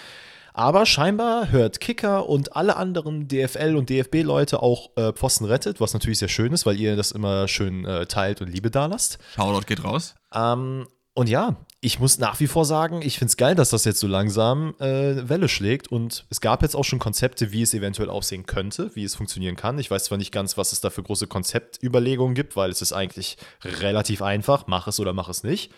Aber 0.53 0.85
scheinbar 0.85 1.51
hört 1.53 1.81
Kicker 1.81 2.29
und 2.29 2.57
alle 2.57 2.77
anderen 2.77 3.29
DFL- 3.29 3.77
und 3.77 3.89
DFB-Leute 3.89 4.63
auch 4.63 4.91
äh, 4.97 5.13
Pfosten 5.13 5.45
rettet, 5.45 5.81
was 5.81 5.93
natürlich 5.93 6.19
sehr 6.19 6.29
schön 6.29 6.53
ist, 6.53 6.67
weil 6.67 6.81
ihr 6.81 6.97
das 6.97 7.13
immer 7.13 7.47
schön 7.47 7.85
äh, 7.85 8.07
teilt 8.07 8.41
und 8.41 8.49
Liebe 8.49 8.71
da 8.71 8.87
lasst. 8.87 9.19
Shoutout 9.37 9.67
geht 9.67 9.85
raus. 9.85 10.15
Ähm, 10.35 10.87
und 11.21 11.29
ja, 11.29 11.55
ich 11.83 11.99
muss 11.99 12.19
nach 12.19 12.41
wie 12.41 12.47
vor 12.47 12.65
sagen, 12.65 13.03
ich 13.03 13.19
finde 13.19 13.29
es 13.31 13.37
geil, 13.37 13.55
dass 13.55 13.69
das 13.69 13.85
jetzt 13.85 14.01
so 14.01 14.07
langsam 14.07 14.75
äh, 14.79 15.29
Welle 15.29 15.51
schlägt. 15.51 15.89
Und 15.89 16.25
es 16.31 16.41
gab 16.41 16.63
jetzt 16.63 16.75
auch 16.75 16.85
schon 16.85 16.99
Konzepte, 16.99 17.53
wie 17.53 17.61
es 17.61 17.75
eventuell 17.75 18.09
aussehen 18.09 18.47
könnte, 18.47 18.91
wie 18.95 19.05
es 19.05 19.17
funktionieren 19.17 19.55
kann. 19.55 19.79
Ich 19.79 19.91
weiß 19.91 20.05
zwar 20.05 20.17
nicht 20.17 20.33
ganz, 20.33 20.57
was 20.57 20.73
es 20.73 20.81
da 20.81 20.89
für 20.89 21.03
große 21.03 21.27
Konzeptüberlegungen 21.27 22.35
gibt, 22.35 22.57
weil 22.57 22.71
es 22.71 22.81
ist 22.81 22.95
eigentlich 22.95 23.37
relativ 23.63 24.23
einfach. 24.23 24.67
Mach 24.67 24.87
es 24.87 24.99
oder 24.99 25.13
mach 25.13 25.29
es 25.29 25.45
nicht. 25.45 25.71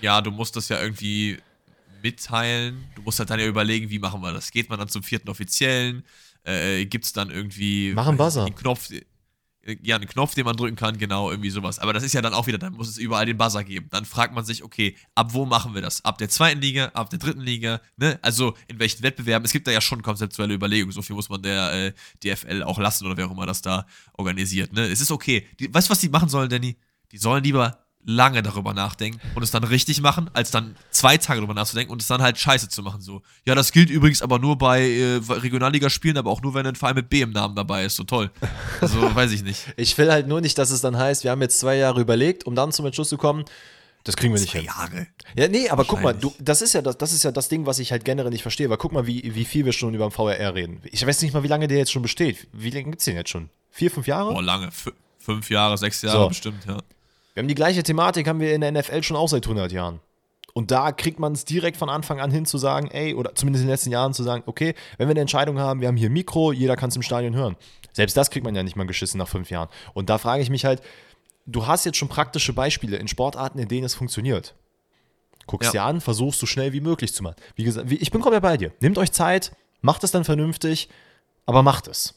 Ja, 0.00 0.22
du 0.22 0.32
musst 0.32 0.56
das 0.56 0.68
ja 0.68 0.82
irgendwie 0.82 1.38
mitteilen. 2.02 2.88
Du 2.96 3.02
musst 3.02 3.20
halt 3.20 3.30
dann 3.30 3.38
ja 3.38 3.46
überlegen, 3.46 3.90
wie 3.90 4.00
machen 4.00 4.22
wir 4.22 4.32
das. 4.32 4.50
Geht 4.50 4.70
man 4.70 4.80
dann 4.80 4.88
zum 4.88 5.04
vierten 5.04 5.28
Offiziellen? 5.28 6.04
Äh, 6.42 6.84
Gibt 6.86 7.04
es 7.04 7.12
dann 7.12 7.30
irgendwie 7.30 7.92
Mach 7.94 8.08
einen 8.08 8.16
Buzzer. 8.16 8.44
einen 8.44 8.56
Knopf, 8.56 8.88
ja, 9.82 9.96
einen 9.96 10.08
Knopf, 10.08 10.34
den 10.34 10.44
man 10.44 10.56
drücken 10.56 10.76
kann, 10.76 10.98
genau, 10.98 11.30
irgendwie 11.30 11.50
sowas. 11.50 11.78
Aber 11.78 11.92
das 11.92 12.02
ist 12.02 12.12
ja 12.12 12.22
dann 12.22 12.34
auch 12.34 12.46
wieder, 12.46 12.58
dann 12.58 12.74
muss 12.74 12.88
es 12.88 12.98
überall 12.98 13.26
den 13.26 13.36
Buzzer 13.36 13.64
geben. 13.64 13.86
Dann 13.90 14.04
fragt 14.04 14.34
man 14.34 14.44
sich, 14.44 14.62
okay, 14.62 14.96
ab 15.14 15.34
wo 15.34 15.46
machen 15.46 15.74
wir 15.74 15.82
das? 15.82 16.04
Ab 16.04 16.18
der 16.18 16.28
zweiten 16.28 16.60
Liga, 16.60 16.86
ab 16.94 17.10
der 17.10 17.18
dritten 17.18 17.40
Liga, 17.40 17.80
ne? 17.96 18.18
Also 18.22 18.54
in 18.68 18.78
welchen 18.78 19.02
Wettbewerben? 19.02 19.44
Es 19.44 19.52
gibt 19.52 19.66
da 19.66 19.72
ja 19.72 19.80
schon 19.80 20.02
konzeptuelle 20.02 20.54
Überlegungen. 20.54 20.92
So 20.92 21.02
viel 21.02 21.16
muss 21.16 21.28
man 21.28 21.42
der 21.42 21.72
äh, 21.72 21.92
DFL 22.24 22.62
auch 22.62 22.78
lassen 22.78 23.06
oder 23.06 23.16
wer 23.16 23.26
auch 23.26 23.32
immer 23.32 23.46
das 23.46 23.62
da 23.62 23.86
organisiert, 24.14 24.72
ne? 24.72 24.86
Es 24.86 25.00
ist 25.00 25.10
okay. 25.10 25.46
Die, 25.58 25.72
weißt 25.72 25.88
du, 25.88 25.90
was 25.90 26.00
die 26.00 26.08
machen 26.08 26.28
sollen, 26.28 26.48
Danny? 26.48 26.76
Die 27.12 27.18
sollen 27.18 27.42
lieber 27.42 27.84
lange 28.04 28.42
darüber 28.42 28.72
nachdenken 28.72 29.20
und 29.34 29.42
es 29.42 29.50
dann 29.50 29.62
richtig 29.64 30.00
machen, 30.00 30.30
als 30.32 30.50
dann 30.50 30.74
zwei 30.90 31.16
Tage 31.18 31.40
darüber 31.40 31.54
nachzudenken 31.54 31.92
und 31.92 32.00
es 32.00 32.08
dann 32.08 32.22
halt 32.22 32.38
scheiße 32.38 32.68
zu 32.68 32.82
machen. 32.82 33.00
So, 33.00 33.22
ja, 33.44 33.54
das 33.54 33.72
gilt 33.72 33.90
übrigens 33.90 34.22
aber 34.22 34.38
nur 34.38 34.56
bei 34.56 34.82
äh, 34.82 35.20
Regionalliga-Spielen, 35.28 36.16
aber 36.16 36.30
auch 36.30 36.40
nur, 36.42 36.54
wenn 36.54 36.66
ein 36.66 36.76
Verein 36.76 36.94
mit 36.94 37.10
B 37.10 37.20
im 37.20 37.30
Namen 37.30 37.54
dabei 37.54 37.84
ist. 37.84 37.96
So 37.96 38.04
toll. 38.04 38.30
Also, 38.80 39.00
weiß 39.14 39.32
ich 39.32 39.42
nicht. 39.42 39.72
Ich 39.76 39.96
will 39.98 40.10
halt 40.10 40.26
nur 40.28 40.40
nicht, 40.40 40.56
dass 40.58 40.70
es 40.70 40.80
dann 40.80 40.96
heißt, 40.96 41.24
wir 41.24 41.30
haben 41.30 41.42
jetzt 41.42 41.60
zwei 41.60 41.76
Jahre 41.76 42.00
überlegt, 42.00 42.44
um 42.46 42.54
dann 42.54 42.72
zum 42.72 42.86
Entschluss 42.86 43.10
zu 43.10 43.18
kommen, 43.18 43.44
das 44.04 44.16
kriegen 44.16 44.32
wir 44.32 44.40
nicht 44.40 44.52
Zwei 44.52 44.60
hin. 44.60 44.66
Jahre. 44.68 45.06
Ja, 45.36 45.48
nee, 45.48 45.68
aber 45.68 45.84
guck 45.84 46.00
mal, 46.00 46.14
du, 46.14 46.32
das 46.40 46.62
ist 46.62 46.72
ja 46.72 46.80
das, 46.80 46.96
das 46.96 47.12
ist 47.12 47.22
ja 47.22 47.32
das 47.32 47.50
Ding, 47.50 47.66
was 47.66 47.78
ich 47.78 47.92
halt 47.92 48.02
generell 48.04 48.30
nicht 48.30 48.40
verstehe. 48.40 48.70
Weil 48.70 48.78
guck 48.78 48.92
mal, 48.92 49.06
wie, 49.06 49.34
wie 49.34 49.44
viel 49.44 49.66
wir 49.66 49.72
schon 49.74 49.92
über 49.92 50.08
den 50.08 50.10
VRR 50.10 50.54
reden. 50.54 50.80
Ich 50.90 51.06
weiß 51.06 51.20
nicht 51.20 51.34
mal, 51.34 51.42
wie 51.42 51.48
lange 51.48 51.68
der 51.68 51.76
jetzt 51.76 51.92
schon 51.92 52.00
besteht. 52.00 52.48
Wie 52.52 52.70
lange 52.70 52.84
gibt's 52.84 53.04
den 53.04 53.16
jetzt 53.16 53.28
schon? 53.28 53.50
Vier, 53.70 53.90
fünf 53.90 54.06
Jahre? 54.06 54.32
Boah, 54.32 54.42
lange. 54.42 54.68
F 54.68 54.90
fünf 55.18 55.50
Jahre, 55.50 55.76
sechs 55.76 56.00
Jahre 56.00 56.16
So. 56.22 56.28
bestimmt, 56.28 56.64
ja. 56.66 56.78
Wir 57.34 57.42
haben 57.42 57.48
die 57.48 57.54
gleiche 57.54 57.82
Thematik, 57.82 58.26
haben 58.28 58.40
wir 58.40 58.54
in 58.54 58.60
der 58.60 58.72
NFL 58.72 59.02
schon 59.02 59.16
auch 59.16 59.28
seit 59.28 59.44
100 59.44 59.72
Jahren. 59.72 60.00
Und 60.52 60.70
da 60.72 60.90
kriegt 60.90 61.20
man 61.20 61.32
es 61.32 61.44
direkt 61.44 61.76
von 61.76 61.88
Anfang 61.88 62.20
an 62.20 62.30
hin 62.32 62.44
zu 62.44 62.58
sagen, 62.58 62.88
ey, 62.90 63.14
oder 63.14 63.34
zumindest 63.36 63.62
in 63.62 63.68
den 63.68 63.72
letzten 63.72 63.90
Jahren 63.92 64.12
zu 64.12 64.24
sagen, 64.24 64.42
okay, 64.46 64.74
wenn 64.98 65.06
wir 65.06 65.12
eine 65.12 65.20
Entscheidung 65.20 65.58
haben, 65.60 65.80
wir 65.80 65.88
haben 65.88 65.96
hier 65.96 66.10
Mikro, 66.10 66.52
jeder 66.52 66.74
kann 66.76 66.88
es 66.90 66.96
im 66.96 67.02
Stadion 67.02 67.34
hören. 67.34 67.56
Selbst 67.92 68.16
das 68.16 68.30
kriegt 68.30 68.44
man 68.44 68.54
ja 68.54 68.62
nicht 68.64 68.76
mal 68.76 68.86
geschissen 68.86 69.18
nach 69.18 69.28
fünf 69.28 69.50
Jahren. 69.50 69.68
Und 69.94 70.10
da 70.10 70.18
frage 70.18 70.42
ich 70.42 70.50
mich 70.50 70.64
halt, 70.64 70.82
du 71.46 71.66
hast 71.66 71.84
jetzt 71.84 71.98
schon 71.98 72.08
praktische 72.08 72.52
Beispiele 72.52 72.96
in 72.96 73.06
Sportarten, 73.06 73.58
in 73.60 73.68
denen 73.68 73.84
es 73.84 73.94
funktioniert. 73.94 74.54
Guckst 75.46 75.72
Ja. 75.72 75.72
dir 75.72 75.88
an, 75.88 76.00
versuchst 76.00 76.40
so 76.40 76.46
schnell 76.46 76.72
wie 76.72 76.80
möglich 76.80 77.12
zu 77.14 77.22
machen. 77.22 77.36
Wie 77.54 77.64
gesagt, 77.64 77.90
ich 77.90 78.10
bin 78.10 78.20
komplett 78.20 78.42
bei 78.42 78.56
dir. 78.56 78.72
Nehmt 78.80 78.98
euch 78.98 79.12
Zeit, 79.12 79.52
macht 79.82 80.02
es 80.04 80.10
dann 80.10 80.24
vernünftig, 80.24 80.88
aber 81.46 81.62
macht 81.62 81.86
es. 81.88 82.14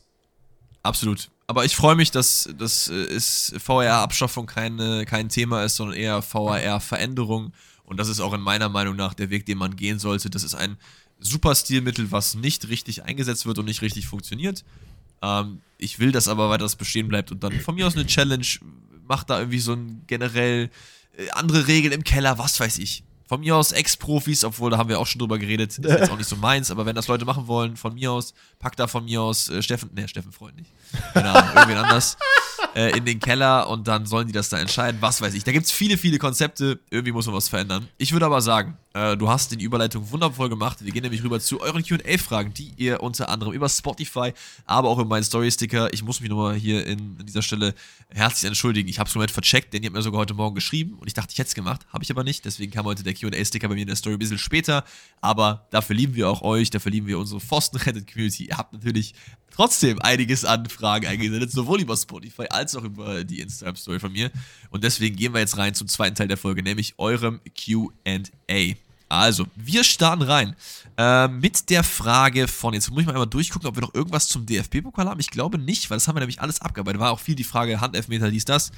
Absolut. 0.82 1.30
Aber 1.48 1.66
ich 1.66 1.76
freue 1.76 1.96
mich, 1.96 2.12
dass, 2.12 2.50
dass 2.58 2.90
äh, 2.90 2.94
es 2.94 3.54
VR-Abschaffung 3.58 4.46
keine, 4.46 5.06
kein 5.06 5.30
Thema 5.30 5.64
ist, 5.64 5.76
sondern 5.76 5.98
eher 5.98 6.22
VR-Veränderung. 6.22 7.54
Und 7.84 7.98
das 7.98 8.08
ist 8.08 8.22
auch 8.22 8.34
in 8.34 8.42
meiner 8.42 8.70
Meinung 8.70 8.96
nach 8.96 9.14
der 9.14 9.30
Weg, 9.30 9.46
den 9.46 9.58
man 9.58 9.76
gehen 9.76 10.00
sollte. 10.00 10.30
Das 10.30 10.44
ist 10.44 10.56
ein 10.56 10.78
super 11.20 11.54
Stilmittel, 11.56 12.12
was 12.12 12.36
nicht 12.36 12.70
richtig 12.70 13.04
eingesetzt 13.04 13.46
wird 13.46 13.60
und 13.60 13.66
nicht 13.66 13.82
richtig 13.82 14.08
funktioniert. 14.08 14.64
Ähm, 15.22 15.62
ich 15.78 16.00
will, 16.00 16.12
dass 16.12 16.28
aber 16.28 16.50
weiter 16.50 16.64
das 16.64 16.76
bestehen 16.76 17.08
bleibt 17.08 17.32
und 17.32 17.44
dann 17.44 17.60
von 17.62 17.76
mir 17.76 17.88
aus 17.88 17.96
eine 17.96 18.06
Challenge, 18.06 18.46
macht 19.06 19.30
da 19.30 19.40
irgendwie 19.40 19.60
so 19.60 19.74
ein 19.74 20.04
generell 20.08 20.70
äh, 21.18 21.30
andere 21.32 21.68
Regeln 21.68 21.94
im 21.94 22.04
Keller, 22.04 22.38
was 22.38 22.60
weiß 22.60 22.78
ich. 22.80 23.04
Von 23.28 23.40
mir 23.40 23.56
aus 23.56 23.72
Ex-Profis, 23.72 24.44
obwohl 24.44 24.70
da 24.72 24.78
haben 24.78 24.90
wir 24.90 25.00
auch 25.00 25.08
schon 25.08 25.20
drüber 25.20 25.40
geredet, 25.40 25.72
ist 25.72 25.84
jetzt 25.84 26.12
auch 26.12 26.18
nicht 26.18 26.30
so 26.30 26.36
meins, 26.36 26.72
aber 26.72 26.86
wenn 26.86 26.96
das 26.96 27.08
Leute 27.08 27.26
machen 27.26 27.48
wollen, 27.48 27.78
von 27.78 27.96
mir 27.96 28.12
aus, 28.12 28.34
packt 28.60 28.80
da 28.80 28.88
von 28.88 29.06
mir 29.06 29.22
aus 29.22 29.50
äh, 29.50 29.62
Steffen, 29.62 29.90
ne, 29.94 30.08
Steffen 30.08 30.32
Freund 30.32 30.56
nicht. 30.58 30.72
Keine 31.14 31.32
Ahnung, 31.32 31.56
irgendwen 31.56 31.78
anders 31.78 32.18
äh, 32.76 32.98
in 32.98 33.06
den 33.06 33.20
Keller 33.20 33.70
und 33.70 33.88
dann 33.88 34.06
sollen 34.06 34.28
die 34.28 34.34
das 34.34 34.50
da 34.50 34.58
entscheiden, 34.58 35.02
was 35.02 35.22
weiß 35.22 35.34
ich. 35.34 35.44
Da 35.44 35.52
gibt 35.52 35.66
es 35.66 35.72
viele, 35.72 35.98
viele 35.98 36.18
Konzepte, 36.18 36.80
irgendwie 36.90 37.12
muss 37.12 37.26
man 37.26 37.36
was 37.36 37.50
verändern. 37.50 37.88
Ich 37.98 38.14
würde 38.14 38.26
aber 38.26 38.42
sagen, 38.42 38.78
äh, 38.94 39.18
du 39.18 39.30
hast 39.30 39.52
die 39.52 39.64
Überleitung 39.64 40.10
wundervoll 40.12 40.50
gemacht. 40.50 40.78
Wir 40.82 40.92
gehen 40.92 41.04
nämlich 41.04 41.24
rüber 41.24 41.40
zu 41.40 41.62
euren 41.62 41.84
QA-Fragen, 41.84 42.54
die 42.54 42.74
ihr 42.78 43.02
unter 43.02 43.30
anderem 43.30 43.54
über 43.54 43.70
Spotify, 43.70 44.34
aber 44.66 44.90
auch 44.90 45.00
in 45.00 45.08
meinen 45.08 45.24
Story-Sticker, 45.24 45.94
ich 45.94 46.04
muss 46.04 46.22
mich 46.22 46.30
nochmal 46.30 46.56
hier 46.56 46.86
in, 46.86 47.18
an 47.20 47.26
dieser 47.26 47.42
Stelle 47.42 47.74
herzlich 48.10 48.48
entschuldigen. 48.48 48.88
Ich 48.90 49.00
habe 49.00 49.08
es 49.08 49.14
komplett 49.14 49.32
vercheckt, 49.32 49.74
denn 49.74 49.84
ihr 49.84 49.88
habt 49.88 49.96
mir 49.96 50.02
sogar 50.02 50.22
heute 50.22 50.34
Morgen 50.34 50.56
geschrieben 50.56 50.96
und 51.00 51.08
ich 51.08 51.14
dachte, 51.14 51.32
ich 51.32 51.40
hätte 51.40 51.48
es 51.48 51.56
gemacht. 51.56 51.82
Habe 51.92 52.04
ich 52.04 52.12
aber 52.12 52.24
nicht, 52.24 52.46
deswegen 52.46 52.72
kam 52.72 52.86
heute 52.86 53.04
der 53.04 53.14
QA-Sticker 53.14 53.68
bei 53.68 53.76
mir 53.76 53.82
in 53.82 53.88
der 53.88 53.96
Story 53.96 54.16
ein 54.16 54.20
bisschen 54.20 54.38
später. 54.38 54.84
Aber 55.22 55.68
dafür 55.72 55.96
lieben 55.96 56.16
wir 56.16 56.30
auch 56.30 56.42
euch, 56.42 56.70
dafür 56.70 56.92
lieben 56.92 57.08
wir 57.08 57.18
unsere 57.18 57.40
Pfosten-Reddit-Community. 57.40 58.46
Ihr 58.46 58.58
habt 58.58 58.74
natürlich 58.74 59.14
trotzdem 59.54 60.00
einiges 60.02 60.46
an 60.46 60.68
Fragen 60.68 61.08
eingesendet, 61.08 61.52
sowohl 61.52 61.82
über 61.82 61.96
Spotify 61.96 62.48
als 62.50 62.76
auch 62.76 62.84
über 62.84 63.24
die 63.24 63.40
Instagram-Story 63.40 64.00
von 64.00 64.12
mir. 64.12 64.32
Und 64.70 64.84
deswegen 64.84 65.16
gehen 65.16 65.34
wir 65.34 65.40
jetzt 65.40 65.58
rein 65.58 65.74
zum 65.74 65.88
zweiten 65.88 66.16
Teil 66.16 66.28
der 66.28 66.38
Folge, 66.38 66.64
nämlich 66.64 66.96
eurem 66.98 67.40
QA. 67.58 68.76
Also, 69.10 69.46
wir 69.56 69.84
starten 69.84 70.24
rein 70.24 70.56
äh, 70.98 71.28
mit 71.28 71.70
der 71.70 71.84
Frage 71.84 72.48
von, 72.48 72.74
jetzt 72.74 72.90
muss 72.90 73.02
ich 73.02 73.06
mal 73.06 73.12
einmal 73.14 73.28
durchgucken, 73.28 73.68
ob 73.68 73.76
wir 73.76 73.82
noch 73.82 73.94
irgendwas 73.94 74.28
zum 74.28 74.46
DFB-Pokal 74.46 75.08
haben. 75.08 75.20
Ich 75.20 75.30
glaube 75.30 75.60
nicht, 75.60 75.90
weil 75.90 75.98
das 75.98 76.08
haben 76.08 76.16
wir 76.16 76.22
nämlich 76.22 76.42
alles 76.42 76.62
abgearbeitet. 76.62 77.00
War 77.00 77.12
auch 77.12 77.20
viel 77.20 77.36
die 77.36 77.44
Frage 77.44 77.80
Handelfmeter, 77.80 78.32
dies, 78.32 78.46
das. 78.46 78.72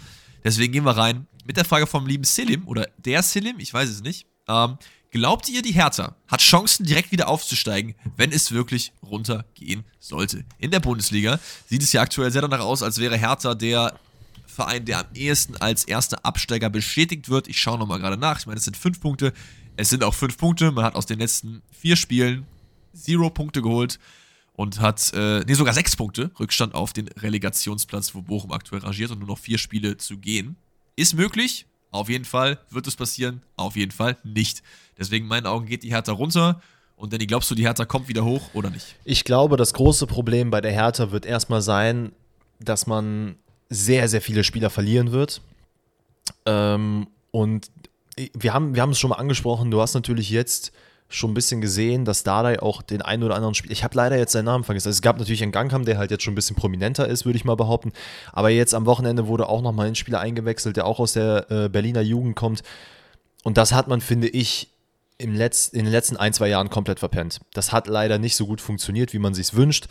Deswegen 0.43 0.73
gehen 0.73 0.85
wir 0.85 0.97
rein 0.97 1.25
mit 1.45 1.57
der 1.57 1.65
Frage 1.65 1.87
vom 1.87 2.05
lieben 2.05 2.25
Selim 2.25 2.67
oder 2.67 2.87
der 2.97 3.23
Selim, 3.23 3.59
ich 3.59 3.73
weiß 3.73 3.89
es 3.89 4.03
nicht. 4.03 4.27
Ähm, 4.47 4.77
glaubt 5.15 5.47
ihr, 5.47 5.61
die 5.61 5.71
Hertha 5.71 6.13
hat 6.27 6.41
Chancen, 6.41 6.85
direkt 6.85 7.13
wieder 7.13 7.29
aufzusteigen, 7.29 7.95
wenn 8.17 8.33
es 8.33 8.51
wirklich 8.51 8.91
runtergehen 9.01 9.85
sollte? 9.97 10.43
In 10.57 10.71
der 10.71 10.81
Bundesliga 10.81 11.39
sieht 11.69 11.81
es 11.81 11.93
ja 11.93 12.01
aktuell 12.01 12.31
sehr 12.31 12.41
danach 12.41 12.59
aus, 12.59 12.83
als 12.83 12.97
wäre 12.97 13.17
Hertha 13.17 13.55
der 13.55 13.97
Verein, 14.45 14.83
der 14.83 14.99
am 14.99 15.05
ehesten 15.13 15.55
als 15.55 15.85
erster 15.85 16.25
Absteiger 16.25 16.69
bestätigt 16.69 17.29
wird. 17.29 17.47
Ich 17.47 17.61
schaue 17.61 17.79
nochmal 17.79 17.99
gerade 17.99 18.17
nach. 18.17 18.39
Ich 18.39 18.45
meine, 18.45 18.57
es 18.57 18.65
sind 18.65 18.75
fünf 18.75 18.99
Punkte. 18.99 19.31
Es 19.77 19.89
sind 19.89 20.03
auch 20.03 20.13
fünf 20.13 20.37
Punkte. 20.37 20.73
Man 20.73 20.83
hat 20.83 20.95
aus 20.95 21.05
den 21.05 21.19
letzten 21.19 21.61
vier 21.71 21.95
Spielen 21.95 22.45
zero 22.93 23.29
Punkte 23.29 23.61
geholt 23.61 23.99
und 24.51 24.81
hat, 24.81 25.13
äh, 25.13 25.45
nee, 25.45 25.53
sogar 25.53 25.73
sechs 25.73 25.95
Punkte 25.95 26.29
Rückstand 26.37 26.75
auf 26.75 26.91
den 26.91 27.07
Relegationsplatz, 27.07 28.15
wo 28.15 28.21
Bochum 28.21 28.51
aktuell 28.51 28.81
rangiert 28.81 29.11
und 29.11 29.19
nur 29.19 29.29
noch 29.29 29.39
vier 29.39 29.59
Spiele 29.59 29.95
zu 29.95 30.17
gehen. 30.17 30.57
Ist 30.97 31.13
möglich. 31.13 31.67
Auf 31.95 32.09
jeden 32.09 32.25
Fall 32.25 32.59
wird 32.69 32.87
es 32.87 32.95
passieren. 32.95 33.41
Auf 33.55 33.75
jeden 33.77 33.91
Fall 33.91 34.17
nicht. 34.23 34.61
Deswegen 34.99 35.25
in 35.25 35.29
meinen 35.29 35.45
Augen 35.45 35.65
geht 35.65 35.83
die 35.83 35.91
Hertha 35.91 36.11
runter. 36.11 36.61
Und 36.97 37.13
Danny, 37.13 37.25
glaubst 37.25 37.49
du, 37.49 37.55
die 37.55 37.63
Hertha 37.63 37.85
kommt 37.85 38.07
wieder 38.09 38.25
hoch 38.25 38.49
oder 38.53 38.69
nicht? 38.69 38.95
Ich 39.05 39.23
glaube, 39.23 39.55
das 39.55 39.73
große 39.73 40.05
Problem 40.05 40.51
bei 40.51 40.61
der 40.61 40.71
Hertha 40.71 41.11
wird 41.11 41.25
erstmal 41.25 41.61
sein, 41.61 42.11
dass 42.59 42.85
man 42.85 43.35
sehr, 43.69 44.09
sehr 44.09 44.21
viele 44.21 44.43
Spieler 44.43 44.69
verlieren 44.69 45.11
wird. 45.13 45.41
Ähm, 46.45 47.07
und 47.31 47.71
wir 48.33 48.53
haben, 48.53 48.75
wir 48.75 48.81
haben 48.81 48.91
es 48.91 48.99
schon 48.99 49.09
mal 49.09 49.17
angesprochen, 49.17 49.71
du 49.71 49.81
hast 49.81 49.93
natürlich 49.93 50.29
jetzt 50.29 50.73
schon 51.07 51.31
ein 51.31 51.33
bisschen 51.35 51.61
gesehen, 51.61 52.03
dass 52.03 52.23
Dardai 52.23 52.59
auch 52.61 52.81
den 52.81 53.01
einen 53.01 53.23
oder 53.23 53.35
anderen 53.35 53.53
Spieler, 53.53 53.71
ich 53.71 53.83
habe 53.83 53.95
leider 53.95 54.17
jetzt 54.17 54.31
seinen 54.31 54.45
Namen 54.45 54.63
vergessen, 54.63 54.87
also 54.87 54.97
es 54.97 55.01
gab 55.01 55.17
natürlich 55.19 55.43
einen 55.43 55.51
Gangham, 55.51 55.85
der 55.85 55.97
halt 55.97 56.11
jetzt 56.11 56.23
schon 56.23 56.33
ein 56.33 56.35
bisschen 56.35 56.55
prominenter 56.55 57.07
ist, 57.07 57.25
würde 57.25 57.37
ich 57.37 57.45
mal 57.45 57.55
behaupten, 57.55 57.93
aber 58.33 58.49
jetzt 58.49 58.73
am 58.73 58.85
Wochenende 58.85 59.27
wurde 59.27 59.47
auch 59.47 59.61
nochmal 59.61 59.87
ein 59.87 59.95
Spieler 59.95 60.19
eingewechselt, 60.19 60.77
der 60.77 60.85
auch 60.85 60.99
aus 60.99 61.13
der 61.13 61.49
äh, 61.51 61.69
Berliner 61.69 62.01
Jugend 62.01 62.35
kommt 62.35 62.63
und 63.45 63.57
das 63.57 63.73
hat 63.73 63.87
man, 63.87 64.01
finde 64.01 64.27
ich, 64.27 64.69
im 65.19 65.35
Letz-, 65.35 65.71
in 65.71 65.85
den 65.85 65.91
letzten 65.91 66.17
ein, 66.17 66.33
zwei 66.33 66.49
Jahren 66.49 66.71
komplett 66.71 66.99
verpennt. 66.99 67.39
Das 67.53 67.71
hat 67.71 67.87
leider 67.87 68.17
nicht 68.17 68.35
so 68.35 68.47
gut 68.47 68.59
funktioniert, 68.59 69.13
wie 69.13 69.19
man 69.19 69.35
sich 69.35 69.53
wünscht, 69.53 69.85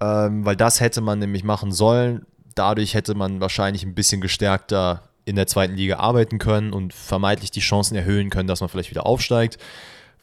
ähm, 0.00 0.44
weil 0.44 0.54
das 0.54 0.80
hätte 0.80 1.00
man 1.00 1.18
nämlich 1.18 1.42
machen 1.42 1.72
sollen. 1.72 2.24
Dadurch 2.54 2.94
hätte 2.94 3.16
man 3.16 3.40
wahrscheinlich 3.40 3.82
ein 3.82 3.96
bisschen 3.96 4.20
gestärkter 4.20 5.02
in 5.24 5.34
der 5.34 5.48
zweiten 5.48 5.74
Liga 5.74 5.96
arbeiten 5.96 6.38
können 6.38 6.72
und 6.72 6.94
vermeintlich 6.94 7.50
die 7.50 7.60
Chancen 7.60 7.96
erhöhen 7.96 8.30
können, 8.30 8.46
dass 8.46 8.60
man 8.60 8.68
vielleicht 8.68 8.90
wieder 8.90 9.06
aufsteigt. 9.06 9.58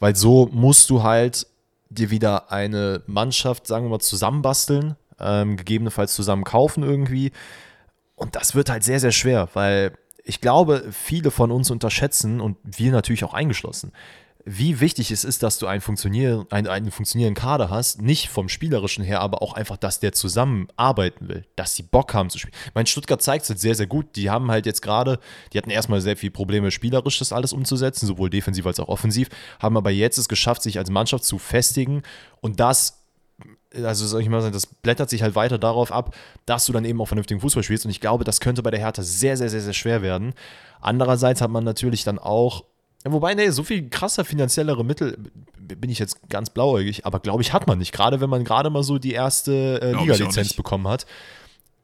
Weil 0.02 0.16
so 0.16 0.48
musst 0.50 0.90
du 0.90 1.04
halt 1.04 1.46
dir 1.88 2.10
wieder 2.10 2.50
eine 2.50 3.02
Mannschaft, 3.06 3.68
sagen 3.68 3.84
wir 3.84 3.90
mal, 3.90 4.00
zusammenbasteln, 4.00 4.96
ähm, 5.20 5.56
gegebenenfalls 5.56 6.14
zusammen 6.14 6.42
kaufen 6.42 6.82
irgendwie. 6.82 7.30
Und 8.16 8.34
das 8.34 8.56
wird 8.56 8.68
halt 8.68 8.82
sehr, 8.82 8.98
sehr 8.98 9.12
schwer, 9.12 9.48
weil 9.54 9.92
ich 10.24 10.40
glaube, 10.40 10.88
viele 10.90 11.30
von 11.30 11.52
uns 11.52 11.70
unterschätzen 11.70 12.40
und 12.40 12.56
wir 12.64 12.90
natürlich 12.90 13.22
auch 13.22 13.32
eingeschlossen, 13.32 13.92
wie 14.44 14.80
wichtig 14.80 15.10
es 15.10 15.24
ist, 15.24 15.42
dass 15.42 15.58
du 15.58 15.66
einen, 15.66 15.80
funktionier 15.80 16.46
einen, 16.50 16.66
einen 16.66 16.90
funktionierenden 16.90 17.40
Kader 17.40 17.70
hast, 17.70 18.02
nicht 18.02 18.28
vom 18.28 18.48
Spielerischen 18.48 19.04
her, 19.04 19.20
aber 19.20 19.42
auch 19.42 19.54
einfach, 19.54 19.76
dass 19.76 20.00
der 20.00 20.12
zusammenarbeiten 20.12 21.28
will, 21.28 21.46
dass 21.56 21.76
sie 21.76 21.82
Bock 21.82 22.12
haben 22.14 22.30
zu 22.30 22.38
spielen. 22.38 22.54
Mein 22.74 22.86
Stuttgart 22.86 23.22
zeigt 23.22 23.44
es 23.44 23.48
jetzt 23.50 23.62
sehr, 23.62 23.74
sehr 23.74 23.86
gut. 23.86 24.16
Die 24.16 24.30
haben 24.30 24.50
halt 24.50 24.66
jetzt 24.66 24.82
gerade, 24.82 25.18
die 25.52 25.58
hatten 25.58 25.70
erstmal 25.70 26.00
sehr 26.00 26.16
viele 26.16 26.32
Probleme, 26.32 26.70
spielerisch 26.70 27.18
das 27.18 27.32
alles 27.32 27.52
umzusetzen, 27.52 28.06
sowohl 28.06 28.30
defensiv 28.30 28.66
als 28.66 28.80
auch 28.80 28.88
offensiv, 28.88 29.28
haben 29.60 29.76
aber 29.76 29.90
jetzt 29.90 30.18
es 30.18 30.28
geschafft, 30.28 30.62
sich 30.62 30.78
als 30.78 30.90
Mannschaft 30.90 31.24
zu 31.24 31.38
festigen 31.38 32.02
und 32.40 32.58
das 32.58 32.98
also 33.74 34.06
soll 34.06 34.20
ich 34.20 34.28
mal 34.28 34.42
sagen, 34.42 34.52
das 34.52 34.66
blättert 34.66 35.08
sich 35.08 35.22
halt 35.22 35.34
weiter 35.34 35.58
darauf 35.58 35.92
ab, 35.92 36.14
dass 36.44 36.66
du 36.66 36.72
dann 36.74 36.84
eben 36.84 37.00
auch 37.00 37.06
vernünftigen 37.06 37.40
Fußball 37.40 37.62
spielst. 37.62 37.86
Und 37.86 37.90
ich 37.90 38.00
glaube, 38.00 38.22
das 38.22 38.40
könnte 38.40 38.62
bei 38.62 38.70
der 38.70 38.80
Hertha 38.80 39.02
sehr, 39.02 39.38
sehr, 39.38 39.48
sehr, 39.48 39.62
sehr 39.62 39.72
schwer 39.72 40.02
werden. 40.02 40.34
Andererseits 40.82 41.40
hat 41.40 41.50
man 41.50 41.64
natürlich 41.64 42.04
dann 42.04 42.18
auch 42.18 42.64
Wobei, 43.04 43.34
nee, 43.34 43.50
so 43.50 43.64
viel 43.64 43.88
krasser 43.88 44.24
finanziellere 44.24 44.84
Mittel 44.84 45.18
bin 45.58 45.90
ich 45.90 45.98
jetzt 45.98 46.28
ganz 46.28 46.50
blauäugig, 46.50 47.04
aber 47.06 47.20
glaube 47.20 47.42
ich, 47.42 47.52
hat 47.52 47.66
man 47.66 47.78
nicht. 47.78 47.92
Gerade 47.92 48.20
wenn 48.20 48.30
man 48.30 48.44
gerade 48.44 48.70
mal 48.70 48.82
so 48.82 48.98
die 48.98 49.12
erste 49.12 49.80
äh, 49.82 49.92
Liga-Lizenz 49.92 50.54
bekommen 50.54 50.86
hat. 50.86 51.06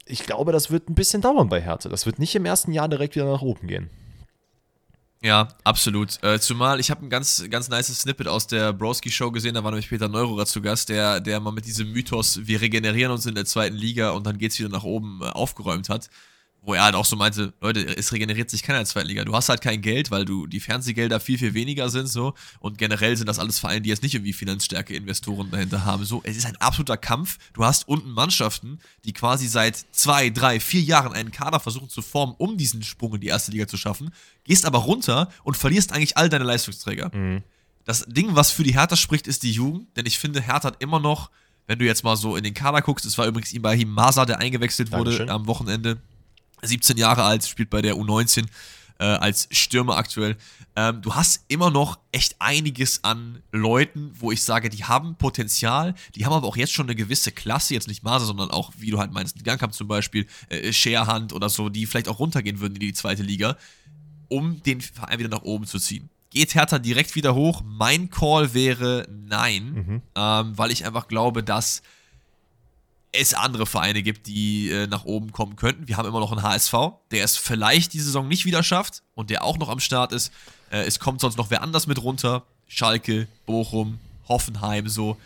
Ich 0.06 0.24
glaube, 0.24 0.52
das 0.52 0.70
wird 0.70 0.88
ein 0.88 0.94
bisschen 0.94 1.20
dauern 1.20 1.48
bei 1.48 1.60
Hertha. 1.60 1.88
Das 1.88 2.06
wird 2.06 2.18
nicht 2.18 2.34
im 2.34 2.44
ersten 2.44 2.72
Jahr 2.72 2.88
direkt 2.88 3.14
wieder 3.14 3.30
nach 3.30 3.42
oben 3.42 3.66
gehen. 3.66 3.90
Ja, 5.20 5.48
absolut. 5.64 6.22
Äh, 6.22 6.38
zumal 6.38 6.78
ich 6.78 6.90
habe 6.90 7.04
ein 7.04 7.10
ganz, 7.10 7.44
ganz 7.50 7.68
nice 7.68 7.88
Snippet 7.88 8.28
aus 8.28 8.46
der 8.46 8.72
Broski-Show 8.72 9.32
gesehen, 9.32 9.54
da 9.54 9.64
war 9.64 9.72
nämlich 9.72 9.88
Peter 9.88 10.08
Neururer 10.08 10.46
zu 10.46 10.62
Gast, 10.62 10.90
der, 10.90 11.20
der 11.20 11.40
mal 11.40 11.50
mit 11.50 11.66
diesem 11.66 11.92
Mythos, 11.92 12.46
wir 12.46 12.60
regenerieren 12.60 13.10
uns 13.10 13.26
in 13.26 13.34
der 13.34 13.44
zweiten 13.44 13.74
Liga 13.74 14.10
und 14.10 14.26
dann 14.26 14.38
geht 14.38 14.52
es 14.52 14.58
wieder 14.60 14.68
nach 14.68 14.84
oben, 14.84 15.20
äh, 15.20 15.26
aufgeräumt 15.26 15.88
hat 15.88 16.08
wo 16.62 16.74
er 16.74 16.84
halt 16.84 16.94
auch 16.94 17.04
so 17.04 17.16
meinte, 17.16 17.54
Leute, 17.61 17.80
es 17.96 18.12
regeneriert 18.12 18.50
sich 18.50 18.62
keiner 18.62 18.78
in 18.78 18.84
der 18.84 18.90
zweiten 18.90 19.09
Liga. 19.09 19.24
Du 19.24 19.34
hast 19.34 19.48
halt 19.48 19.61
kein 19.61 19.80
Geld, 19.80 20.11
weil 20.11 20.24
du 20.24 20.46
die 20.46 20.61
Fernsehgelder 20.61 21.20
viel, 21.20 21.38
viel 21.38 21.54
weniger 21.54 21.88
sind 21.88 22.09
so 22.09 22.34
und 22.61 22.78
generell 22.78 23.16
sind 23.16 23.26
das 23.26 23.38
alles 23.38 23.59
Vereine, 23.59 23.80
die 23.80 23.88
jetzt 23.88 24.02
nicht 24.02 24.14
irgendwie 24.14 24.32
finanzstärke 24.32 24.94
Investoren 24.94 25.50
dahinter 25.50 25.84
haben. 25.84 26.04
So, 26.04 26.20
es 26.24 26.36
ist 26.36 26.46
ein 26.46 26.56
absoluter 26.56 26.96
Kampf. 26.96 27.38
Du 27.54 27.64
hast 27.64 27.88
unten 27.88 28.11
Mannschaften, 28.11 28.80
die 29.04 29.12
quasi 29.12 29.46
seit 29.46 29.76
zwei, 29.92 30.30
drei, 30.30 30.61
vier 30.61 30.82
Jahren 30.82 31.12
einen 31.12 31.30
Kader 31.30 31.61
versuchen 31.61 31.88
zu 31.88 32.02
formen, 32.02 32.34
um 32.38 32.56
diesen 32.56 32.82
Sprung 32.82 33.14
in 33.14 33.20
die 33.20 33.28
erste 33.28 33.52
Liga 33.52 33.66
zu 33.66 33.76
schaffen, 33.76 34.11
gehst 34.44 34.66
aber 34.66 34.78
runter 34.78 35.30
und 35.44 35.56
verlierst 35.56 35.92
eigentlich 35.92 36.16
all 36.16 36.28
deine 36.28 36.44
Leistungsträger. 36.44 37.11
Mhm. 37.14 37.42
Das 37.84 38.04
Ding, 38.06 38.36
was 38.36 38.50
für 38.50 38.64
die 38.64 38.74
Hertha 38.74 38.96
spricht, 38.96 39.26
ist 39.26 39.42
die 39.42 39.52
Jugend, 39.52 39.96
denn 39.96 40.04
ich 40.04 40.18
finde, 40.18 40.42
Hertha 40.42 40.68
hat 40.68 40.82
immer 40.82 41.00
noch, 41.00 41.30
wenn 41.66 41.78
du 41.78 41.86
jetzt 41.86 42.04
mal 42.04 42.16
so 42.16 42.36
in 42.36 42.44
den 42.44 42.52
Kader 42.52 42.82
guckst, 42.82 43.06
es 43.06 43.16
war 43.16 43.26
übrigens 43.26 43.54
Ibrahim 43.54 43.90
Masa, 43.90 44.26
der 44.26 44.38
eingewechselt 44.38 44.92
Dankeschön. 44.92 45.20
wurde 45.20 45.32
am 45.32 45.46
Wochenende 45.46 45.98
17 46.62 46.96
Jahre 46.96 47.24
alt, 47.24 47.46
spielt 47.46 47.70
bei 47.70 47.82
der 47.82 47.94
U19 47.94 48.46
äh, 48.98 49.04
als 49.04 49.48
Stürmer 49.50 49.96
aktuell. 49.96 50.36
Ähm, 50.76 51.02
du 51.02 51.14
hast 51.14 51.44
immer 51.48 51.70
noch 51.70 51.98
echt 52.12 52.36
einiges 52.38 53.04
an 53.04 53.42
Leuten, 53.52 54.12
wo 54.18 54.32
ich 54.32 54.42
sage, 54.42 54.68
die 54.68 54.84
haben 54.84 55.16
Potenzial, 55.16 55.94
die 56.14 56.26
haben 56.26 56.32
aber 56.32 56.46
auch 56.46 56.56
jetzt 56.56 56.72
schon 56.72 56.86
eine 56.86 56.94
gewisse 56.94 57.32
Klasse, 57.32 57.74
jetzt 57.74 57.88
nicht 57.88 58.02
Maser, 58.02 58.26
sondern 58.26 58.50
auch, 58.50 58.72
wie 58.76 58.90
du 58.90 58.98
halt 58.98 59.12
meinst, 59.12 59.42
Gangkamp 59.44 59.74
zum 59.74 59.88
Beispiel, 59.88 60.26
äh, 60.48 60.72
Scherhand 60.72 61.32
oder 61.32 61.48
so, 61.48 61.68
die 61.68 61.86
vielleicht 61.86 62.09
auch 62.09 62.18
runtergehen 62.18 62.61
würden 62.61 62.74
in 62.74 62.80
die 62.80 62.92
zweite 62.92 63.22
Liga, 63.22 63.56
um 64.28 64.62
den 64.62 64.80
Verein 64.80 65.18
wieder 65.18 65.30
nach 65.30 65.42
oben 65.42 65.66
zu 65.66 65.78
ziehen. 65.78 66.11
Geht 66.30 66.54
Hertha 66.54 66.78
direkt 66.78 67.14
wieder 67.14 67.34
hoch? 67.34 67.62
Mein 67.64 68.11
Call 68.11 68.52
wäre 68.52 69.06
nein, 69.11 69.72
mhm. 69.72 70.02
ähm, 70.14 70.59
weil 70.59 70.70
ich 70.70 70.84
einfach 70.84 71.09
glaube, 71.09 71.42
dass 71.42 71.82
es 73.18 73.34
andere 73.34 73.66
Vereine 73.66 74.02
gibt, 74.02 74.26
die 74.26 74.70
äh, 74.70 74.86
nach 74.86 75.04
oben 75.04 75.32
kommen 75.32 75.56
könnten. 75.56 75.88
Wir 75.88 75.96
haben 75.96 76.08
immer 76.08 76.20
noch 76.20 76.32
einen 76.32 76.42
HSV, 76.42 76.74
der 77.10 77.24
es 77.24 77.36
vielleicht 77.36 77.92
die 77.92 78.00
Saison 78.00 78.28
nicht 78.28 78.44
wieder 78.44 78.62
schafft 78.62 79.02
und 79.14 79.30
der 79.30 79.44
auch 79.44 79.58
noch 79.58 79.68
am 79.68 79.80
Start 79.80 80.12
ist. 80.12 80.32
Äh, 80.70 80.84
es 80.84 80.98
kommt 80.98 81.20
sonst 81.20 81.36
noch 81.36 81.50
wer 81.50 81.62
anders 81.62 81.86
mit 81.86 82.02
runter. 82.02 82.44
Schalke, 82.66 83.26
Bochum, 83.46 83.98
Hoffenheim, 84.28 84.88
so. 84.88 85.16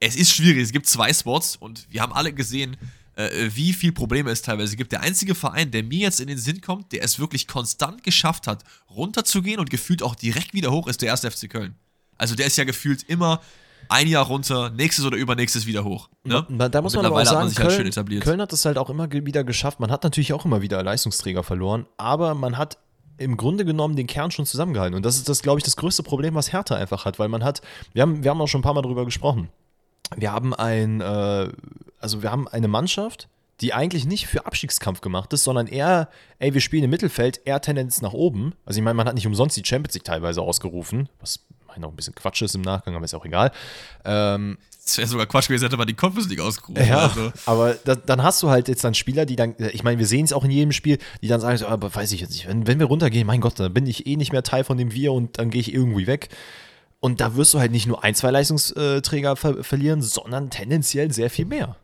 Es 0.00 0.16
ist 0.16 0.32
schwierig. 0.32 0.62
Es 0.62 0.72
gibt 0.72 0.86
zwei 0.86 1.12
Spots 1.12 1.56
und 1.56 1.86
wir 1.90 2.02
haben 2.02 2.12
alle 2.12 2.32
gesehen, 2.32 2.76
äh, 3.16 3.50
wie 3.54 3.72
viel 3.72 3.92
Probleme 3.92 4.30
es 4.30 4.42
teilweise 4.42 4.76
gibt. 4.76 4.92
Der 4.92 5.00
einzige 5.00 5.34
Verein, 5.34 5.70
der 5.70 5.82
mir 5.82 6.00
jetzt 6.00 6.20
in 6.20 6.28
den 6.28 6.38
Sinn 6.38 6.60
kommt, 6.60 6.92
der 6.92 7.02
es 7.02 7.18
wirklich 7.18 7.48
konstant 7.48 8.04
geschafft 8.04 8.46
hat, 8.46 8.62
runterzugehen 8.90 9.58
und 9.58 9.70
gefühlt 9.70 10.02
auch 10.02 10.14
direkt 10.14 10.54
wieder 10.54 10.70
hoch, 10.70 10.86
ist 10.86 11.02
der 11.02 11.08
erste 11.08 11.30
FC 11.30 11.50
Köln. 11.50 11.74
Also 12.16 12.34
der 12.34 12.46
ist 12.46 12.56
ja 12.56 12.64
gefühlt 12.64 13.04
immer 13.04 13.40
ein 13.88 14.06
Jahr 14.06 14.26
runter, 14.26 14.70
nächstes 14.70 15.04
oder 15.04 15.16
übernächstes 15.16 15.66
wieder 15.66 15.84
hoch. 15.84 16.08
Ne? 16.24 16.46
Da 16.70 16.82
muss 16.82 16.94
man 16.94 17.06
aber 17.06 17.22
auch 17.22 17.24
sagen, 17.24 17.46
halt 17.46 17.56
Köln, 17.56 17.92
halt 17.94 18.20
Köln 18.20 18.40
hat 18.40 18.52
es 18.52 18.64
halt 18.64 18.78
auch 18.78 18.90
immer 18.90 19.10
wieder 19.10 19.44
geschafft. 19.44 19.80
Man 19.80 19.90
hat 19.90 20.04
natürlich 20.04 20.32
auch 20.32 20.44
immer 20.44 20.62
wieder 20.62 20.82
Leistungsträger 20.82 21.42
verloren, 21.42 21.86
aber 21.96 22.34
man 22.34 22.58
hat 22.58 22.78
im 23.18 23.36
Grunde 23.36 23.64
genommen 23.64 23.96
den 23.96 24.06
Kern 24.06 24.30
schon 24.30 24.46
zusammengehalten. 24.46 24.94
Und 24.94 25.04
das 25.04 25.16
ist 25.16 25.28
das, 25.28 25.42
glaube 25.42 25.58
ich, 25.58 25.64
das 25.64 25.76
größte 25.76 26.02
Problem, 26.02 26.34
was 26.34 26.52
Hertha 26.52 26.76
einfach 26.76 27.04
hat, 27.04 27.18
weil 27.18 27.28
man 27.28 27.44
hat, 27.44 27.62
wir 27.92 28.02
haben, 28.02 28.22
wir 28.22 28.30
haben 28.30 28.40
auch 28.40 28.46
schon 28.46 28.60
ein 28.60 28.62
paar 28.62 28.74
Mal 28.74 28.82
darüber 28.82 29.04
gesprochen. 29.04 29.48
Wir 30.16 30.32
haben 30.32 30.54
ein, 30.54 31.00
äh, 31.00 31.48
also 32.00 32.22
wir 32.22 32.30
haben 32.30 32.48
eine 32.48 32.68
Mannschaft, 32.68 33.28
die 33.60 33.74
eigentlich 33.74 34.06
nicht 34.06 34.28
für 34.28 34.46
Abstiegskampf 34.46 35.00
gemacht 35.00 35.32
ist, 35.32 35.44
sondern 35.44 35.66
eher, 35.66 36.08
ey, 36.38 36.54
wir 36.54 36.60
spielen 36.60 36.84
im 36.84 36.90
Mittelfeld, 36.90 37.40
eher 37.44 37.60
Tendenz 37.60 38.00
nach 38.02 38.12
oben. 38.12 38.54
Also 38.64 38.78
ich 38.78 38.84
meine, 38.84 38.94
man 38.94 39.08
hat 39.08 39.14
nicht 39.14 39.26
umsonst 39.26 39.56
die 39.56 39.64
Champions 39.64 39.94
League 39.94 40.04
teilweise 40.04 40.40
ausgerufen, 40.42 41.08
was 41.20 41.40
eigentlich 41.78 41.82
noch 41.82 41.90
ein 41.90 41.96
bisschen 41.96 42.14
Quatsch 42.14 42.42
ist 42.42 42.54
im 42.54 42.62
Nachgang, 42.62 42.94
aber 42.94 43.04
ist 43.04 43.14
auch 43.14 43.24
egal. 43.24 43.52
Ähm, 44.04 44.58
es 44.84 44.96
wäre 44.96 45.06
sogar 45.06 45.26
Quatsch 45.26 45.48
gewesen, 45.48 45.64
hätte 45.64 45.76
man 45.76 45.86
die 45.86 45.94
Conference 45.94 46.28
League 46.28 46.40
ausgerufen. 46.40 46.86
Ja, 46.86 47.08
also. 47.08 47.32
aber 47.44 47.74
da, 47.84 47.94
dann 47.94 48.22
hast 48.22 48.42
du 48.42 48.48
halt 48.48 48.68
jetzt 48.68 48.84
dann 48.84 48.94
Spieler, 48.94 49.26
die 49.26 49.36
dann, 49.36 49.54
ich 49.72 49.82
meine, 49.82 49.98
wir 49.98 50.06
sehen 50.06 50.24
es 50.24 50.32
auch 50.32 50.44
in 50.44 50.50
jedem 50.50 50.72
Spiel, 50.72 50.98
die 51.20 51.28
dann 51.28 51.40
sagen, 51.40 51.58
so, 51.58 51.66
aber 51.66 51.94
weiß 51.94 52.12
ich 52.12 52.20
jetzt 52.20 52.30
nicht, 52.30 52.48
wenn, 52.48 52.66
wenn 52.66 52.78
wir 52.78 52.86
runtergehen, 52.86 53.26
mein 53.26 53.40
Gott, 53.40 53.60
dann 53.60 53.74
bin 53.74 53.86
ich 53.86 54.06
eh 54.06 54.16
nicht 54.16 54.32
mehr 54.32 54.42
Teil 54.42 54.64
von 54.64 54.78
dem 54.78 54.92
Wir 54.92 55.12
und 55.12 55.38
dann 55.38 55.50
gehe 55.50 55.60
ich 55.60 55.74
irgendwie 55.74 56.06
weg. 56.06 56.30
Und 57.00 57.20
da 57.20 57.36
wirst 57.36 57.54
du 57.54 57.60
halt 57.60 57.70
nicht 57.70 57.86
nur 57.86 58.02
ein, 58.02 58.14
zwei 58.14 58.30
Leistungsträger 58.30 59.36
ver 59.36 59.62
verlieren, 59.62 60.02
sondern 60.02 60.50
tendenziell 60.50 61.12
sehr 61.12 61.30
viel 61.30 61.44
mehr. 61.44 61.76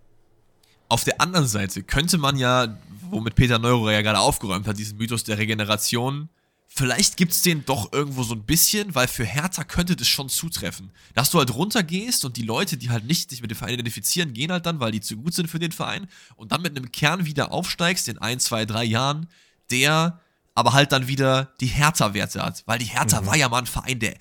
Auf 0.88 1.05
der 1.05 1.20
anderen 1.20 1.47
Seite 1.47 1.82
könnte 1.82 2.18
man 2.18 2.36
ja, 2.36 2.78
womit 3.11 3.34
Peter 3.34 3.59
Neurer 3.59 3.92
ja 3.92 4.03
gerade 4.03 4.18
aufgeräumt 4.18 4.66
hat, 4.66 4.78
diesen 4.78 4.99
Mythos 4.99 5.24
der 5.24 5.38
Regeneration 5.38 6.28
vielleicht 6.77 7.16
gibt 7.16 7.33
es 7.33 7.43
den 7.43 7.64
doch 7.64 7.93
irgendwo 7.93 8.25
so 8.25 8.35
ein 8.35 8.43
bisschen, 8.43 8.95
weil 8.95 9.07
für 9.07 9.25
Hertha 9.25 9.62
könnte 9.62 9.95
das 9.95 10.09
schon 10.09 10.29
zutreffen. 10.29 10.91
Dass 11.14 11.31
du 11.31 11.39
halt 11.39 11.55
runtergehst 11.55 12.25
und 12.25 12.37
die 12.37 12.43
Leute, 12.43 12.77
die 12.77 12.91
halt 12.91 13.05
nicht 13.05 13.31
sich 13.31 13.41
mit 13.41 13.51
dem 13.51 13.57
Verein 13.57 13.75
identifizieren, 13.75 14.33
gehen 14.33 14.51
halt 14.51 14.66
dann, 14.66 14.81
weil 14.81 14.91
die 14.91 15.01
zu 15.01 15.16
gut 15.16 15.35
sind 15.35 15.49
für 15.49 15.61
den 15.61 15.72
Verein 15.72 16.09
und 16.37 16.53
dann 16.53 16.62
mit 16.62 16.77
einem 16.77 16.91
Kern 16.91 17.27
wieder 17.27 17.53
aufsteigst 17.53 18.09
in 18.09 18.18
ein, 18.18 18.41
zwei, 18.41 18.66
drei 18.66 18.85
Jahren, 18.85 19.29
der 19.70 20.20
aber 20.57 20.72
halt 20.72 20.93
dann 20.93 21.07
wieder 21.07 21.53
die 21.61 21.66
Hertha-Werte 21.66 22.43
hat. 22.43 22.64
Weil 22.66 22.79
die 22.79 22.87
Hertha 22.87 23.20
mhm. 23.20 23.27
war 23.27 23.37
ja 23.37 23.49
mal 23.49 23.59
ein 23.59 23.66
Verein, 23.66 24.01
der 24.01 24.14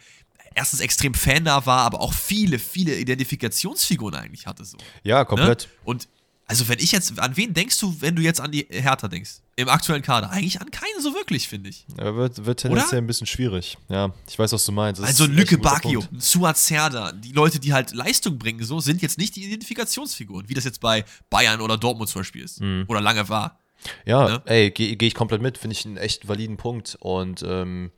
erstens 0.54 0.80
extrem 0.80 1.16
Fan 1.16 1.46
da 1.46 1.66
war, 1.66 1.80
aber 1.80 2.02
auch 2.02 2.14
viele, 2.14 2.60
viele 2.60 2.96
Identifikationsfiguren 2.98 4.16
eigentlich 4.16 4.46
hatte. 4.46 4.64
So. 4.64 4.78
Ja, 5.04 5.26
komplett. 5.26 5.64
Ne? 5.64 5.70
Und 5.86 6.08
also 6.46 6.68
wenn 6.68 6.78
ich 6.78 6.92
jetzt, 6.92 7.18
an 7.20 7.36
wen 7.36 7.54
denkst 7.54 7.80
du, 7.80 8.00
wenn 8.00 8.16
du 8.16 8.22
jetzt 8.22 8.40
an 8.40 8.52
die 8.52 8.68
Hertha 8.70 9.08
denkst? 9.08 9.42
Im 9.56 9.70
aktuellen 9.70 10.02
Kader? 10.02 10.32
Eigentlich 10.32 10.60
an 10.62 10.72
keinen 10.72 11.00
so 11.00 11.14
wirklich, 11.14 11.48
finde 11.48 11.70
ich. 11.70 11.86
Ja, 12.00 12.16
wird, 12.16 12.44
wird 12.46 12.62
tendenziell 12.62 13.02
ein 13.02 13.08
bisschen 13.08 13.28
schwierig. 13.28 13.78
Ja, 13.88 14.12
ich 14.28 14.40
weiß, 14.40 14.52
was 14.52 14.66
du 14.66 14.72
meinst. 14.72 15.00
Das 15.00 15.08
also 15.08 15.26
Lücke 15.26 15.60
Bakio, 15.60 16.04
Suat 16.18 16.58
Serda, 16.58 17.12
die 17.12 17.34
Leute, 17.34 17.60
die 17.60 17.72
halt 17.72 17.94
Leistung 17.94 18.40
bringen, 18.40 18.64
so, 18.64 18.80
sind 18.80 19.04
jetzt 19.04 19.20
nicht 19.20 19.36
die 19.36 19.46
Identifikationsfiguren, 19.46 20.50
wie 20.50 20.56
das 20.56 20.64
jetzt 20.64 20.82
bei 20.82 21.06
Bayern 21.30 21.62
oder 21.62 21.78
Dortmund 21.78 22.10
zum 22.10 22.22
Beispiel 22.22 22.44
ist. 22.44 22.62
Mhm. 22.62 22.86
Oder 22.88 23.00
lange 23.00 23.30
war. 23.30 23.60
Ja, 24.06 24.28
ne? 24.28 24.42
ey, 24.46 24.72
gehe 24.72 24.96
geh 24.96 25.08
ich 25.08 25.14
komplett 25.14 25.42
mit, 25.42 25.58
finde 25.58 25.76
ich 25.76 25.86
einen 25.86 25.98
echt 25.98 26.28
validen 26.28 26.58
Punkt. 26.58 26.98
Und 27.00 27.44
ähm, 27.48 27.92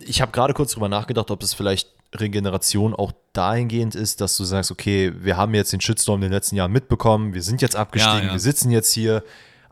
ich 0.00 0.20
habe 0.20 0.32
gerade 0.32 0.54
kurz 0.54 0.72
drüber 0.72 0.88
nachgedacht, 0.88 1.30
ob 1.30 1.42
es 1.42 1.54
vielleicht 1.54 1.88
Regeneration 2.14 2.94
auch 2.94 3.12
dahingehend 3.32 3.94
ist, 3.94 4.20
dass 4.20 4.36
du 4.36 4.44
sagst, 4.44 4.70
okay, 4.70 5.12
wir 5.16 5.36
haben 5.36 5.54
jetzt 5.54 5.72
den 5.72 5.80
Shitstorm 5.80 6.16
in 6.16 6.28
den 6.28 6.32
letzten 6.32 6.56
Jahren 6.56 6.72
mitbekommen, 6.72 7.34
wir 7.34 7.42
sind 7.42 7.60
jetzt 7.60 7.76
abgestiegen, 7.76 8.18
ja, 8.18 8.26
ja. 8.26 8.32
wir 8.32 8.40
sitzen 8.40 8.70
jetzt 8.70 8.92
hier. 8.92 9.22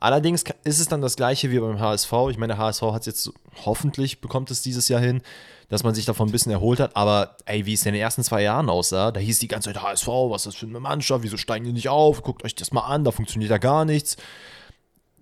Allerdings 0.03 0.43
ist 0.65 0.81
es 0.81 0.89
dann 0.89 1.01
das 1.01 1.15
gleiche 1.15 1.53
wie 1.53 1.61
beim 1.61 1.79
HSV. 1.79 2.13
Ich 2.29 2.37
meine, 2.37 2.55
der 2.55 2.59
HSV 2.59 2.83
hat 2.83 3.03
es 3.03 3.07
jetzt, 3.07 3.31
hoffentlich 3.65 4.21
bekommt 4.21 4.51
es 4.51 4.61
dieses 4.61 4.89
Jahr 4.89 5.01
hin, 5.01 5.23
dass 5.69 5.85
man 5.85 5.95
sich 5.95 6.07
davon 6.07 6.29
ein 6.29 6.33
bisschen 6.33 6.51
erholt 6.51 6.81
hat. 6.81 6.97
Aber 6.97 7.37
ey, 7.45 7.67
wie 7.67 7.75
es 7.75 7.87
in 7.87 7.93
den 7.93 8.03
ersten 8.03 8.25
zwei 8.25 8.43
Jahren 8.43 8.69
aussah, 8.69 9.13
da 9.13 9.21
hieß 9.21 9.39
die 9.39 9.47
ganze 9.47 9.73
Zeit 9.73 9.81
HSV, 9.81 10.09
was 10.09 10.41
ist 10.41 10.47
das 10.47 10.55
für 10.57 10.67
eine 10.67 10.81
Mannschaft, 10.81 11.23
wieso 11.23 11.37
steigen 11.37 11.67
die 11.67 11.73
nicht 11.73 11.89
auf? 11.89 12.25
Guckt 12.25 12.45
euch 12.45 12.57
das 12.57 12.73
mal 12.73 12.81
an, 12.81 13.05
da 13.05 13.13
funktioniert 13.13 13.53
da 13.53 13.59
gar 13.59 13.85
nichts 13.85 14.17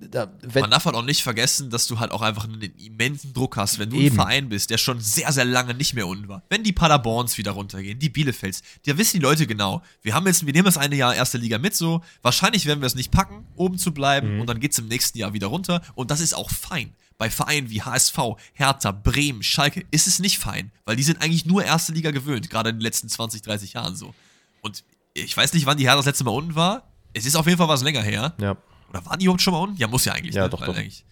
da, 0.00 0.32
Man 0.54 0.70
darf 0.70 0.86
halt 0.86 0.96
auch 0.96 1.04
nicht 1.04 1.22
vergessen, 1.22 1.68
dass 1.68 1.86
du 1.86 1.98
halt 1.98 2.10
auch 2.10 2.22
einfach 2.22 2.44
einen 2.44 2.60
immensen 2.78 3.34
Druck 3.34 3.56
hast, 3.56 3.78
wenn 3.78 3.90
du 3.90 3.96
Eben. 3.96 4.06
ein 4.06 4.14
Verein 4.14 4.48
bist, 4.48 4.70
der 4.70 4.78
schon 4.78 4.98
sehr, 5.00 5.30
sehr 5.32 5.44
lange 5.44 5.74
nicht 5.74 5.94
mehr 5.94 6.06
unten 6.06 6.28
war. 6.28 6.42
Wenn 6.48 6.64
die 6.64 6.72
Paderborns 6.72 7.36
wieder 7.36 7.52
runtergehen, 7.52 7.98
die 7.98 8.08
Bielefelds, 8.08 8.62
da 8.86 8.96
wissen 8.96 9.18
die 9.18 9.22
Leute 9.22 9.46
genau, 9.46 9.82
wir 10.02 10.14
haben 10.14 10.26
jetzt, 10.26 10.46
wir 10.46 10.52
nehmen 10.52 10.64
das 10.64 10.78
eine 10.78 10.96
Jahr 10.96 11.14
erste 11.14 11.38
Liga 11.38 11.58
mit 11.58 11.74
so, 11.74 12.02
wahrscheinlich 12.22 12.64
werden 12.66 12.80
wir 12.80 12.86
es 12.86 12.94
nicht 12.94 13.10
packen, 13.10 13.46
oben 13.56 13.78
zu 13.78 13.92
bleiben 13.92 14.34
mhm. 14.34 14.40
und 14.40 14.46
dann 14.48 14.58
geht 14.58 14.72
es 14.72 14.78
im 14.78 14.88
nächsten 14.88 15.18
Jahr 15.18 15.34
wieder 15.34 15.48
runter 15.48 15.82
und 15.94 16.10
das 16.10 16.20
ist 16.20 16.34
auch 16.34 16.50
fein. 16.50 16.94
Bei 17.18 17.28
Vereinen 17.28 17.68
wie 17.68 17.82
HSV, 17.82 18.18
Hertha, 18.54 18.92
Bremen, 18.92 19.42
Schalke 19.42 19.84
ist 19.90 20.06
es 20.06 20.20
nicht 20.20 20.38
fein, 20.38 20.72
weil 20.86 20.96
die 20.96 21.02
sind 21.02 21.20
eigentlich 21.20 21.44
nur 21.44 21.62
erste 21.62 21.92
Liga 21.92 22.10
gewöhnt, 22.10 22.48
gerade 22.48 22.70
in 22.70 22.76
den 22.76 22.82
letzten 22.82 23.10
20, 23.10 23.42
30 23.42 23.74
Jahren 23.74 23.94
so. 23.94 24.14
Und 24.62 24.84
ich 25.12 25.36
weiß 25.36 25.52
nicht, 25.52 25.66
wann 25.66 25.76
die 25.76 25.84
Hertha 25.84 25.98
das 25.98 26.06
letzte 26.06 26.24
Mal 26.24 26.30
unten 26.30 26.54
war. 26.54 26.84
Es 27.12 27.26
ist 27.26 27.36
auf 27.36 27.46
jeden 27.46 27.58
Fall 27.58 27.68
was 27.68 27.82
länger 27.82 28.02
her. 28.02 28.34
Ja. 28.40 28.56
Oder 28.90 29.04
waren 29.06 29.18
die 29.18 29.24
überhaupt 29.24 29.42
schon 29.42 29.54
mal 29.54 29.60
unten? 29.60 29.76
Ja, 29.76 29.88
muss 29.88 30.04
ja 30.04 30.12
eigentlich. 30.12 30.34
Ja, 30.34 30.44
ne? 30.44 30.50
doch, 30.50 30.64
doch. 30.64 30.76
Eigentlich, 30.76 31.04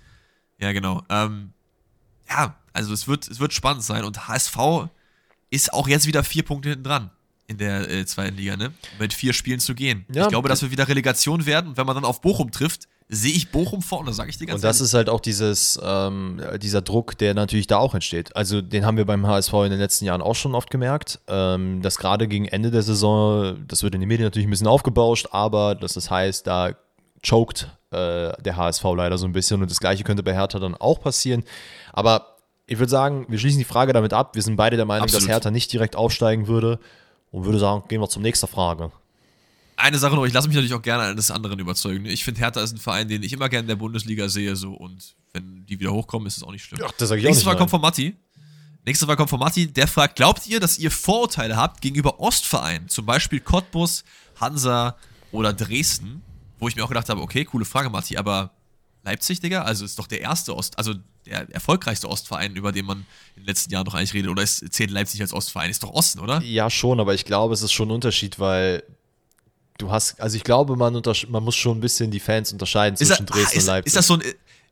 ja, 0.59 0.73
genau. 0.73 1.03
Ähm, 1.09 1.53
ja, 2.29 2.57
also 2.73 2.93
es 2.93 3.09
wird, 3.09 3.29
es 3.29 3.41
wird 3.41 3.55
spannend 3.55 3.83
sein. 3.85 4.05
Und 4.05 4.29
HSV, 4.29 4.57
ist 5.51 5.73
auch 5.73 5.89
jetzt 5.89 6.07
wieder 6.07 6.25
vier 6.25 6.43
Punkte 6.43 6.71
hinten 6.71 6.85
dran 6.85 7.11
in 7.47 7.57
der 7.57 7.89
äh, 7.91 8.05
zweiten 8.05 8.37
Liga, 8.37 8.57
ne? 8.57 8.73
Mit 8.99 9.15
vier 9.15 9.33
Spielen 9.33 9.59
zu 9.59 9.75
gehen. 9.75 10.05
Ja, 10.13 10.25
ich 10.25 10.29
glaube, 10.29 10.49
dass 10.51 10.61
wir 10.61 10.71
wieder 10.71 10.87
Relegation 10.87 11.47
werden. 11.47 11.69
Und 11.69 11.77
wenn 11.79 11.87
man 11.87 11.95
dann 11.95 12.05
auf 12.05 12.21
Bochum 12.21 12.51
trifft, 12.51 12.89
sehe 13.09 13.33
ich 13.33 13.51
Bochum 13.51 13.81
vorne, 13.81 14.13
sage 14.13 14.29
ich 14.29 14.37
dir 14.37 14.45
ganz 14.45 14.57
Und 14.57 14.65
das 14.65 14.77
ehrlich. 14.77 14.89
ist 14.91 14.95
halt 14.95 15.09
auch 15.09 15.21
dieses, 15.21 15.81
ähm, 15.83 16.43
dieser 16.61 16.83
Druck, 16.83 17.17
der 17.17 17.33
natürlich 17.33 17.67
da 17.67 17.79
auch 17.79 17.95
entsteht. 17.95 18.37
Also 18.37 18.61
den 18.61 18.85
haben 18.85 18.99
wir 18.99 19.07
beim 19.07 19.27
HSV 19.27 19.53
in 19.65 19.71
den 19.71 19.79
letzten 19.79 20.05
Jahren 20.05 20.21
auch 20.21 20.35
schon 20.35 20.55
oft 20.55 20.71
gemerkt, 20.71 21.21
ähm, 21.27 21.81
dass 21.81 21.97
gerade 21.97 22.29
gegen 22.29 22.45
Ende 22.45 22.71
der 22.71 22.83
Saison, 22.83 23.65
das 23.67 23.83
wird 23.83 23.95
in 23.95 24.03
den 24.03 24.09
Medien 24.09 24.27
natürlich 24.27 24.47
ein 24.47 24.51
bisschen 24.51 24.67
aufgebauscht, 24.67 25.29
aber 25.31 25.75
dass 25.75 25.95
das 25.95 26.11
heißt, 26.11 26.47
da 26.47 26.75
choked 27.23 27.69
äh, 27.91 28.33
der 28.43 28.57
HSV 28.57 28.85
leider 28.97 29.19
so 29.19 29.27
ein 29.27 29.33
bisschen 29.33 29.63
und 29.63 29.71
das 29.71 29.81
gleiche 29.81 30.05
könnte 30.05 30.23
bei 30.23 30.35
Hertha 30.35 30.59
dann 30.59 30.75
auch 30.75 31.01
passieren. 31.01 31.45
Aber 31.93 32.37
ich 32.67 32.79
würde 32.79 32.91
sagen, 32.91 33.27
wir 33.29 33.39
schließen 33.39 33.59
die 33.59 33.65
Frage 33.65 33.93
damit 33.93 34.13
ab. 34.13 34.35
Wir 34.35 34.43
sind 34.43 34.57
beide 34.57 34.77
der 34.77 34.85
Meinung, 34.85 35.05
Absolut. 35.05 35.23
dass 35.23 35.29
Hertha 35.29 35.51
nicht 35.51 35.73
direkt 35.73 35.97
aufsteigen 35.97 36.49
würde 36.49 36.79
und 37.31 37.45
würde 37.45 37.59
sagen, 37.59 37.85
gehen 37.89 38.01
wir 38.01 38.09
zur 38.09 38.23
nächsten 38.23 38.47
Frage. 38.47 38.93
Eine 39.77 39.97
Sache 39.97 40.17
noch, 40.17 40.27
ich 40.27 40.33
lasse 40.33 40.49
mich 40.49 40.57
natürlich 40.57 40.75
auch 40.75 40.83
gerne 40.83 41.05
eines 41.05 41.31
anderen 41.31 41.59
überzeugen. 41.61 42.05
Ich 42.07 42.25
finde, 42.25 42.41
Hertha 42.41 42.61
ist 42.61 42.73
ein 42.73 42.79
Verein, 42.79 43.09
den 43.09 43.23
ich 43.23 43.33
immer 43.33 43.49
gerne 43.49 43.63
in 43.63 43.69
der 43.69 43.77
Bundesliga 43.77 44.29
sehe, 44.29 44.57
so 44.57 44.73
und 44.73 45.15
wenn 45.33 45.65
die 45.67 45.79
wieder 45.79 45.93
hochkommen, 45.93 46.27
ist 46.27 46.37
es 46.37 46.43
auch 46.43 46.51
nicht 46.51 46.65
schlimm. 46.65 46.81
Ach, 46.85 46.93
das 46.99 47.09
sag 47.09 47.19
ich 47.19 47.25
auch 47.25 47.29
Nächste 47.29 47.41
nicht, 47.41 47.45
Frage 47.45 47.55
nein. 47.55 47.59
kommt 47.61 47.71
von 47.71 47.81
Matti. 47.81 48.17
Nächste 48.85 49.07
Frage 49.07 49.19
kommt 49.19 49.31
von 49.31 49.39
Matti. 49.39 49.73
Der 49.73 49.87
fragt: 49.87 50.17
Glaubt 50.17 50.47
ihr, 50.47 50.61
dass 50.61 50.79
ihr 50.79 50.91
Vorurteile 50.91 51.57
habt 51.57 51.81
gegenüber 51.81 52.21
Ostvereinen, 52.21 52.89
zum 52.89 53.07
Beispiel 53.07 53.41
Cottbus, 53.41 54.03
Hansa 54.41 54.97
oder 55.31 55.53
Dresden? 55.53 56.23
Wo 56.59 56.69
ich 56.69 56.77
mir 56.77 56.85
auch 56.85 56.89
gedacht 56.89 57.09
habe: 57.09 57.21
Okay, 57.21 57.45
coole 57.45 57.65
Frage, 57.65 57.91
Matti, 57.91 58.17
aber 58.17 58.51
Leipzig, 59.05 59.41
Digga, 59.41 59.63
also 59.63 59.85
ist 59.85 59.99
doch 59.99 60.07
der 60.07 60.21
erste 60.21 60.55
Ost, 60.57 60.77
also 60.77 60.95
der 61.25 61.49
erfolgreichste 61.55 62.09
Ostverein, 62.09 62.57
über 62.57 62.73
den 62.73 62.85
man 62.87 63.07
in 63.37 63.43
den 63.43 63.47
letzten 63.47 63.73
Jahren 63.73 63.85
noch 63.87 63.95
eigentlich 63.95 64.15
redet. 64.15 64.31
Oder 64.31 64.43
ist, 64.43 64.73
zählt 64.73 64.91
Leipzig 64.91 65.21
als 65.21 65.33
Ostverein? 65.33 65.71
Ist 65.71 65.83
doch 65.83 65.91
Osten, 65.91 66.19
oder? 66.21 66.43
Ja, 66.43 66.69
schon, 66.69 66.99
aber 67.01 67.15
ich 67.15 67.25
glaube, 67.25 67.55
es 67.55 67.63
ist 67.63 67.73
schon 67.73 67.89
ein 67.89 67.93
Unterschied, 67.93 68.39
weil 68.39 68.83
du 69.79 69.91
hast, 69.91 70.21
also 70.21 70.37
ich 70.37 70.45
glaube, 70.45 70.75
man, 70.77 71.01
man 71.29 71.45
muss 71.45 71.55
schon 71.57 71.79
ein 71.79 71.81
bisschen 71.81 72.11
die 72.11 72.21
Fans 72.21 72.53
unterscheiden 72.53 72.95
Ist, 72.95 73.09
zwischen 73.09 73.27
das- 73.27 73.37
Dresden 73.37 73.55
ah, 73.55 73.59
ist, 73.59 73.65
und 73.65 73.67
Leipzig. 73.67 73.87
ist 73.87 73.97
das 73.97 74.07
so 74.07 74.15
ein. 74.15 74.23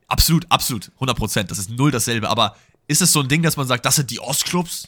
Absolut, 0.09 0.45
absolut, 0.49 0.91
100 0.95 1.17
Prozent. 1.17 1.51
Das 1.51 1.57
ist 1.59 1.69
null 1.69 1.91
dasselbe. 1.91 2.29
Aber 2.29 2.55
ist 2.87 3.01
es 3.01 3.11
so 3.11 3.19
ein 3.21 3.27
Ding, 3.27 3.41
dass 3.43 3.57
man 3.57 3.67
sagt, 3.67 3.85
das 3.85 3.95
sind 3.97 4.09
die 4.09 4.19
Ostclubs 4.21 4.87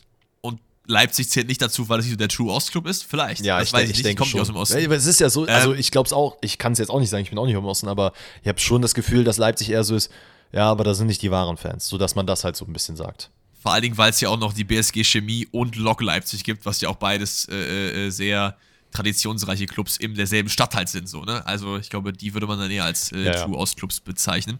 Leipzig 0.89 1.29
zählt 1.29 1.47
nicht 1.47 1.61
dazu, 1.61 1.87
weil 1.87 1.99
es 1.99 2.05
nicht 2.05 2.13
so 2.13 2.17
der 2.17 2.27
True 2.27 2.51
Ostclub 2.51 2.87
ist? 2.87 3.03
Vielleicht. 3.05 3.45
ja, 3.45 3.59
das 3.59 3.69
ich, 3.69 3.73
weiß 3.73 3.83
ich 3.83 3.89
ich 3.91 3.95
nicht. 3.97 4.05
denke 4.07 4.19
komme 4.19 4.29
schon. 4.31 4.39
nicht 4.39 4.41
aus 4.41 4.47
dem 4.47 4.55
Osten. 4.57 4.79
Ja, 4.79 4.85
aber 4.85 4.95
es 4.95 5.05
ist 5.05 5.19
ja 5.19 5.29
so, 5.29 5.45
also 5.45 5.73
Ähm, 5.73 5.79
ich 5.79 5.91
glaube 5.91 6.07
es 6.07 6.13
auch, 6.13 6.37
ich 6.41 6.57
kann 6.57 6.73
es 6.73 6.79
jetzt 6.79 6.89
auch 6.89 6.99
nicht 6.99 7.09
sagen, 7.09 7.23
ich 7.23 7.29
bin 7.29 7.37
auch 7.39 7.45
nicht 7.45 7.55
im 7.55 7.63
Osten, 7.65 7.87
aber 7.87 8.11
ich 8.41 8.47
habe 8.47 8.59
schon 8.59 8.81
das 8.81 8.93
Gefühl, 8.93 9.23
dass 9.23 9.37
Leipzig 9.37 9.69
eher 9.69 9.83
so 9.83 9.95
ist, 9.95 10.11
ja, 10.51 10.69
aber 10.69 10.83
da 10.83 10.93
sind 10.95 11.07
nicht 11.07 11.21
die 11.21 11.29
wahren 11.31 11.57
Fans, 11.57 11.87
sodass 11.87 12.15
man 12.15 12.25
das 12.25 12.43
halt 12.43 12.55
so 12.55 12.65
ein 12.65 12.73
bisschen 12.73 12.95
sagt. 12.95 13.29
Vor 13.61 13.73
allen 13.73 13.81
Dingen, 13.83 13.97
weil 13.97 14.09
es 14.09 14.19
ja 14.21 14.29
auch 14.29 14.39
noch 14.39 14.53
die 14.53 14.63
BSG 14.63 15.03
Chemie 15.03 15.47
und 15.51 15.75
Lok 15.75 16.01
Leipzig 16.01 16.43
gibt, 16.43 16.65
was 16.65 16.81
ja 16.81 16.89
auch 16.89 16.95
beides 16.95 17.47
äh, 17.51 18.07
äh, 18.07 18.09
sehr 18.09 18.55
traditionsreiche 18.91 19.67
Clubs 19.67 19.97
in 19.97 20.15
derselben 20.15 20.49
Stadt 20.49 20.75
halt 20.75 20.89
sind. 20.89 21.07
So, 21.07 21.23
ne? 21.23 21.45
Also 21.45 21.77
ich 21.77 21.89
glaube, 21.89 22.11
die 22.13 22.33
würde 22.33 22.47
man 22.47 22.57
dann 22.57 22.71
eher 22.71 22.85
als 22.85 23.11
äh, 23.11 23.25
Ja. 23.25 23.45
True 23.45 23.57
Ostclubs 23.57 23.99
bezeichnen. 23.99 24.57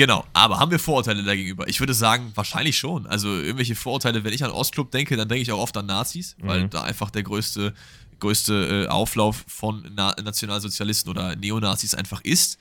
Genau, 0.00 0.24
aber 0.32 0.58
haben 0.58 0.70
wir 0.70 0.78
Vorurteile 0.78 1.22
dagegenüber? 1.22 1.68
Ich 1.68 1.78
würde 1.78 1.92
sagen, 1.92 2.32
wahrscheinlich 2.34 2.78
schon. 2.78 3.06
Also 3.06 3.28
irgendwelche 3.36 3.74
Vorurteile, 3.74 4.24
wenn 4.24 4.32
ich 4.32 4.42
an 4.42 4.50
Ostclub 4.50 4.90
denke, 4.90 5.14
dann 5.14 5.28
denke 5.28 5.42
ich 5.42 5.52
auch 5.52 5.58
oft 5.58 5.76
an 5.76 5.84
Nazis, 5.84 6.36
weil 6.38 6.62
Mhm. 6.62 6.70
da 6.70 6.84
einfach 6.84 7.10
der 7.10 7.22
größte, 7.22 7.74
größte 8.18 8.86
äh, 8.86 8.88
Auflauf 8.88 9.44
von 9.46 9.86
Na 9.94 10.14
Nationalsozialisten 10.24 11.10
oder 11.10 11.36
Neonazis 11.36 11.94
einfach 11.94 12.22
ist. 12.22 12.56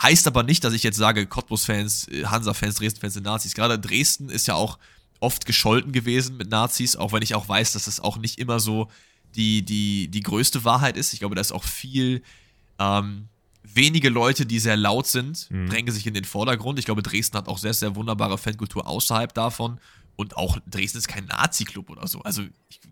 Heißt 0.00 0.28
aber 0.28 0.44
nicht, 0.44 0.62
dass 0.62 0.74
ich 0.74 0.84
jetzt 0.84 0.96
sage, 0.96 1.26
Cottbus-Fans, 1.26 2.06
äh, 2.06 2.26
Hansa-Fans, 2.26 2.76
Dresden-Fans 2.76 3.14
sind 3.14 3.24
Nazis. 3.24 3.54
Gerade 3.54 3.80
Dresden 3.80 4.28
ist 4.28 4.46
ja 4.46 4.54
auch 4.54 4.78
oft 5.18 5.44
gescholten 5.44 5.90
gewesen 5.90 6.36
mit 6.36 6.50
Nazis, 6.50 6.94
auch 6.94 7.10
wenn 7.12 7.22
ich 7.22 7.34
auch 7.34 7.48
weiß, 7.48 7.72
dass 7.72 7.86
das 7.86 7.98
auch 7.98 8.16
nicht 8.16 8.38
immer 8.38 8.60
so 8.60 8.88
die, 9.34 9.62
die, 9.64 10.06
die 10.06 10.20
größte 10.20 10.62
Wahrheit 10.62 10.96
ist. 10.96 11.12
Ich 11.14 11.18
glaube, 11.18 11.34
da 11.34 11.40
ist 11.40 11.50
auch 11.50 11.64
viel 11.64 12.22
ähm, 12.78 13.26
wenige 13.76 14.08
Leute, 14.08 14.46
die 14.46 14.58
sehr 14.58 14.76
laut 14.76 15.06
sind, 15.06 15.48
drängen 15.50 15.92
sich 15.92 16.06
in 16.06 16.14
den 16.14 16.24
Vordergrund. 16.24 16.78
Ich 16.78 16.84
glaube, 16.84 17.02
Dresden 17.02 17.36
hat 17.36 17.48
auch 17.48 17.58
sehr, 17.58 17.74
sehr 17.74 17.94
wunderbare 17.94 18.38
Fankultur 18.38 18.86
außerhalb 18.86 19.32
davon. 19.34 19.78
Und 20.16 20.36
auch 20.36 20.58
Dresden 20.66 20.96
ist 20.98 21.08
kein 21.08 21.26
Nazi-Club 21.26 21.90
oder 21.90 22.06
so. 22.06 22.22
Also 22.22 22.42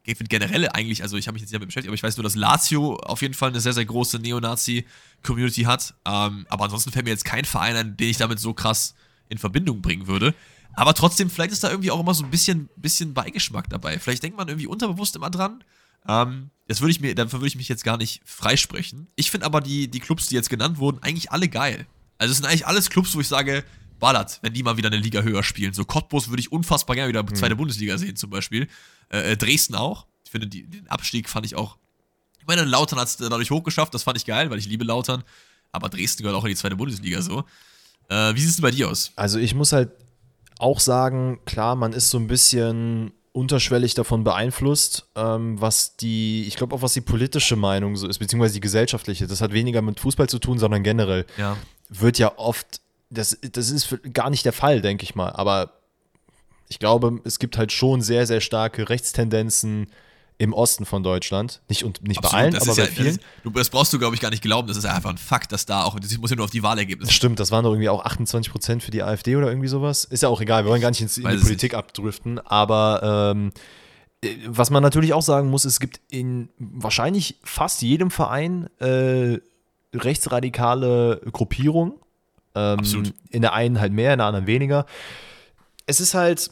ich 0.05 0.17
finde 0.17 0.29
generell 0.29 0.69
eigentlich, 0.69 1.03
also 1.03 1.17
ich 1.17 1.27
habe 1.27 1.35
mich 1.35 1.41
jetzt 1.41 1.51
nicht 1.51 1.55
damit 1.55 1.69
beschäftigt, 1.69 1.89
aber 1.89 1.95
ich 1.95 2.03
weiß 2.03 2.19
nur, 2.19 2.25
dass 2.25 2.35
Lazio 2.35 2.97
auf 2.97 3.23
jeden 3.23 3.33
Fall 3.33 3.49
eine 3.49 3.61
sehr, 3.61 3.73
sehr 3.73 3.87
große 3.87 4.19
Neonazi-Community 4.19 5.63
hat. 5.63 5.95
Ähm, 6.05 6.47
aber 6.51 6.65
ansonsten 6.65 6.93
fällt 6.93 7.07
mir 7.07 7.13
jetzt 7.13 7.25
kein 7.25 7.47
Verein 7.47 7.77
ein, 7.77 7.97
den 7.97 8.11
ich 8.11 8.19
damit 8.19 8.39
so 8.39 8.53
krass 8.53 8.95
in 9.31 9.39
Verbindung 9.39 9.81
bringen 9.81 10.07
würde. 10.07 10.35
Aber 10.75 10.93
trotzdem, 10.93 11.31
vielleicht 11.31 11.53
ist 11.53 11.65
da 11.65 11.71
irgendwie 11.71 11.91
auch 11.91 12.01
immer 12.01 12.13
so 12.15 12.25
ein 12.25 12.31
bisschen, 12.31 12.69
bisschen 12.77 13.15
Beigeschmack 13.15 13.71
dabei. 13.71 13.99
Vielleicht 13.99 14.23
denkt 14.23 14.37
man 14.37 14.49
irgendwie 14.49 14.67
unterbewusst 14.67 15.17
immer 15.17 15.31
dran. 15.31 15.65
Ähm, 16.09 16.51
das 16.67 16.81
würde 16.81 16.93
ich 16.93 17.01
mir, 17.01 17.15
dafür 17.15 17.41
würde 17.41 17.49
ich 17.49 17.57
mich 17.57 17.69
jetzt 17.69 17.85
gar 17.85 17.97
nicht 17.97 18.23
freisprechen. 18.25 19.09
Ich 19.17 19.31
finde 19.31 19.47
aber 19.47 19.61
die, 19.61 19.89
die 19.89 20.01
Clubs, 20.01 20.29
die 20.29 20.35
jetzt 20.35 20.51
genannt 20.51 20.79
wurden, 20.79 21.03
eigentlich 21.03 21.31
alle 21.31 21.49
geil. 21.49 21.87
Also 22.19 22.33
es 22.33 22.39
sind 22.39 22.47
eigentlich 22.47 22.67
alles 22.67 22.91
Clubs, 22.91 23.15
wo 23.15 23.21
ich 23.21 23.29
sage, 23.29 23.65
ballert, 23.99 24.39
wenn 24.43 24.53
die 24.53 24.63
mal 24.63 24.77
wieder 24.77 24.89
eine 24.89 24.99
Liga 24.99 25.23
höher 25.23 25.43
spielen. 25.43 25.73
So 25.73 25.85
Cottbus 25.85 26.29
würde 26.29 26.41
ich 26.41 26.53
unfassbar 26.53 26.97
gerne 26.97 27.09
wieder 27.09 27.27
zweite 27.35 27.57
Bundesliga 27.57 27.99
sehen 27.99 28.17
zum 28.17 28.31
Beispiel. 28.31 28.69
Äh, 29.11 29.33
äh, 29.33 29.37
Dresden 29.37 29.75
auch. 29.75 30.07
Ich 30.25 30.31
finde, 30.31 30.47
die, 30.47 30.65
den 30.67 30.89
Abstieg 30.89 31.29
fand 31.29 31.47
ich 31.47 31.55
auch. 31.55 31.77
Ich 32.41 32.47
meine, 32.47 32.65
Lautern 32.65 32.99
hat 32.99 33.09
es 33.09 33.17
dadurch 33.17 33.51
hochgeschafft, 33.51 33.95
das 33.95 34.03
fand 34.03 34.19
ich 34.19 34.27
geil, 34.27 34.51
weil 34.51 34.59
ich 34.59 34.67
liebe 34.67 34.85
Lautern. 34.85 35.25
Aber 35.73 35.89
Dresden 35.89 36.23
gehört 36.23 36.39
auch 36.39 36.45
in 36.45 36.51
die 36.51 36.57
zweite 36.57 36.77
Bundesliga 36.77 37.23
so. 37.23 37.45
Äh, 38.09 38.35
wie 38.35 38.41
sieht 38.41 38.51
es 38.51 38.61
bei 38.61 38.71
dir 38.71 38.91
aus? 38.91 39.13
Also 39.17 39.39
ich 39.39 39.55
muss 39.55 39.73
halt 39.73 39.91
auch 40.59 40.81
sagen, 40.81 41.41
klar, 41.47 41.75
man 41.75 41.93
ist 41.93 42.11
so 42.11 42.19
ein 42.19 42.27
bisschen 42.27 43.13
unterschwellig 43.35 43.95
davon 43.95 44.23
beeinflusst, 44.23 45.09
ähm, 45.17 45.61
was 45.61 45.97
die, 45.97 46.45
ich 46.47 46.55
glaube 46.57 46.75
auch 46.77 46.83
was 46.83 46.93
die 46.95 47.01
politische 47.01 47.57
Meinung 47.57 47.97
so 47.97 48.07
ist, 48.07 48.19
beziehungsweise 48.21 48.55
die 48.55 48.61
gesellschaftliche. 48.61 49.27
Das 49.27 49.41
hat 49.41 49.53
weniger 49.53 49.83
mit 49.83 49.99
Fußball 49.99 50.29
zu 50.29 50.39
tun, 50.39 50.59
sondern 50.61 50.85
generell 50.85 51.27
Ja. 51.37 51.57
wird 51.89 52.19
ja 52.19 52.39
oft, 52.39 52.81
das, 53.11 53.37
das 53.53 53.71
ist 53.71 53.85
für- 53.85 53.99
gar 53.99 54.31
nicht 54.31 54.45
der 54.45 54.53
Fall, 54.53 54.81
denke 54.81 55.03
ich 55.03 55.17
mal. 55.17 55.31
Aber 55.31 55.73
ich 56.69 56.79
glaube, 56.79 57.21
es 57.25 57.41
gibt 57.41 57.59
halt 57.59 57.73
schon 57.73 58.03
sehr, 58.03 58.27
sehr 58.29 58.41
starke 58.41 58.89
Rechtstendenzen 58.89 59.89
im 60.37 60.53
Osten 60.53 60.85
von 60.85 61.03
Deutschland. 61.03 61.63
Nicht, 61.69 61.85
und, 61.85 62.03
nicht 62.07 62.21
bei 62.21 62.27
Absolut, 62.27 62.43
allen, 62.45 62.55
das 62.55 62.63
aber 62.63 62.73
ist 62.73 62.77
bei 62.77 62.85
ja, 62.85 62.91
vielen. 62.91 63.19
Das, 63.45 63.53
das 63.53 63.71
brauchst 63.71 63.93
du, 63.93 63.99
glaube 63.99 64.15
ich, 64.15 64.21
gar 64.21 64.31
nicht 64.31 64.43
glauben. 64.43 64.67
Das 64.67 64.77
ist 64.77 64.85
ja 64.85 64.93
einfach 64.93 65.11
ein 65.11 65.19
Fakt, 65.19 65.53
dass 65.53 65.65
da 65.67 65.85
auch, 65.85 65.99
das 65.99 66.17
muss 66.19 66.31
ja 66.31 66.37
nur 66.37 66.45
auf 66.45 66.51
die 66.51 66.63
Wahlergebnisse. 66.63 67.13
Stimmt, 67.13 67.39
das 67.39 67.51
waren 67.51 67.65
doch 67.65 67.71
irgendwie 67.71 67.89
auch 67.89 68.05
28 68.05 68.51
Prozent 68.51 68.83
für 68.83 68.91
die 68.91 69.03
AfD 69.03 69.37
oder 69.37 69.49
irgendwie 69.49 69.69
sowas. 69.69 70.05
Ist 70.05 70.23
ja 70.23 70.29
auch 70.29 70.41
egal, 70.41 70.65
wir 70.65 70.71
wollen 70.71 70.81
gar 70.81 70.91
nicht 70.91 71.01
in 71.01 71.07
Weiß 71.07 71.41
die 71.41 71.45
Politik 71.45 71.75
abdriften, 71.75 72.41
aber 72.41 73.33
ähm, 73.35 73.53
äh, 74.23 74.37
was 74.47 74.71
man 74.71 74.83
natürlich 74.83 75.13
auch 75.13 75.23
sagen 75.23 75.51
muss, 75.51 75.65
es 75.65 75.79
gibt 75.79 76.01
in 76.11 76.49
wahrscheinlich 76.59 77.39
fast 77.45 77.83
jedem 77.83 78.11
Verein 78.11 78.69
äh, 78.81 79.39
rechtsradikale 79.95 81.21
Gruppierungen. 81.33 81.95
Ähm, 82.57 82.81
Absolut. 82.81 83.15
In 83.31 83.43
der 83.43 83.53
einen 83.53 83.81
halt 83.81 83.93
mehr, 83.93 84.13
in 84.13 84.19
der 84.19 84.27
anderen 84.27 84.47
weniger. 84.47 84.87
Es 85.87 86.01
ist 86.01 86.15
halt, 86.15 86.51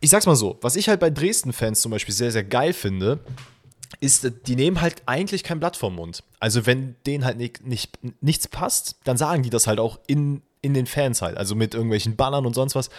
ich 0.00 0.10
sag's 0.10 0.26
mal 0.26 0.36
so, 0.36 0.58
was 0.60 0.76
ich 0.76 0.88
halt 0.88 1.00
bei 1.00 1.10
Dresden-Fans 1.10 1.80
zum 1.80 1.90
Beispiel 1.90 2.14
sehr, 2.14 2.32
sehr 2.32 2.44
geil 2.44 2.72
finde, 2.72 3.20
ist, 4.00 4.30
die 4.46 4.56
nehmen 4.56 4.80
halt 4.80 5.02
eigentlich 5.06 5.42
kein 5.42 5.58
Blatt 5.60 5.76
vom 5.76 5.94
Mund. 5.94 6.22
Also 6.40 6.66
wenn 6.66 6.96
denen 7.06 7.24
halt 7.24 7.38
nicht, 7.38 7.66
nicht, 7.66 7.98
nichts 8.20 8.48
passt, 8.48 8.96
dann 9.04 9.16
sagen 9.16 9.42
die 9.42 9.50
das 9.50 9.66
halt 9.66 9.78
auch 9.78 9.98
in, 10.06 10.42
in 10.60 10.74
den 10.74 10.86
Fans 10.86 11.22
halt. 11.22 11.36
Also 11.36 11.54
mit 11.54 11.74
irgendwelchen 11.74 12.16
Bannern 12.16 12.46
und 12.46 12.54
sonst 12.54 12.74
was. 12.74 12.90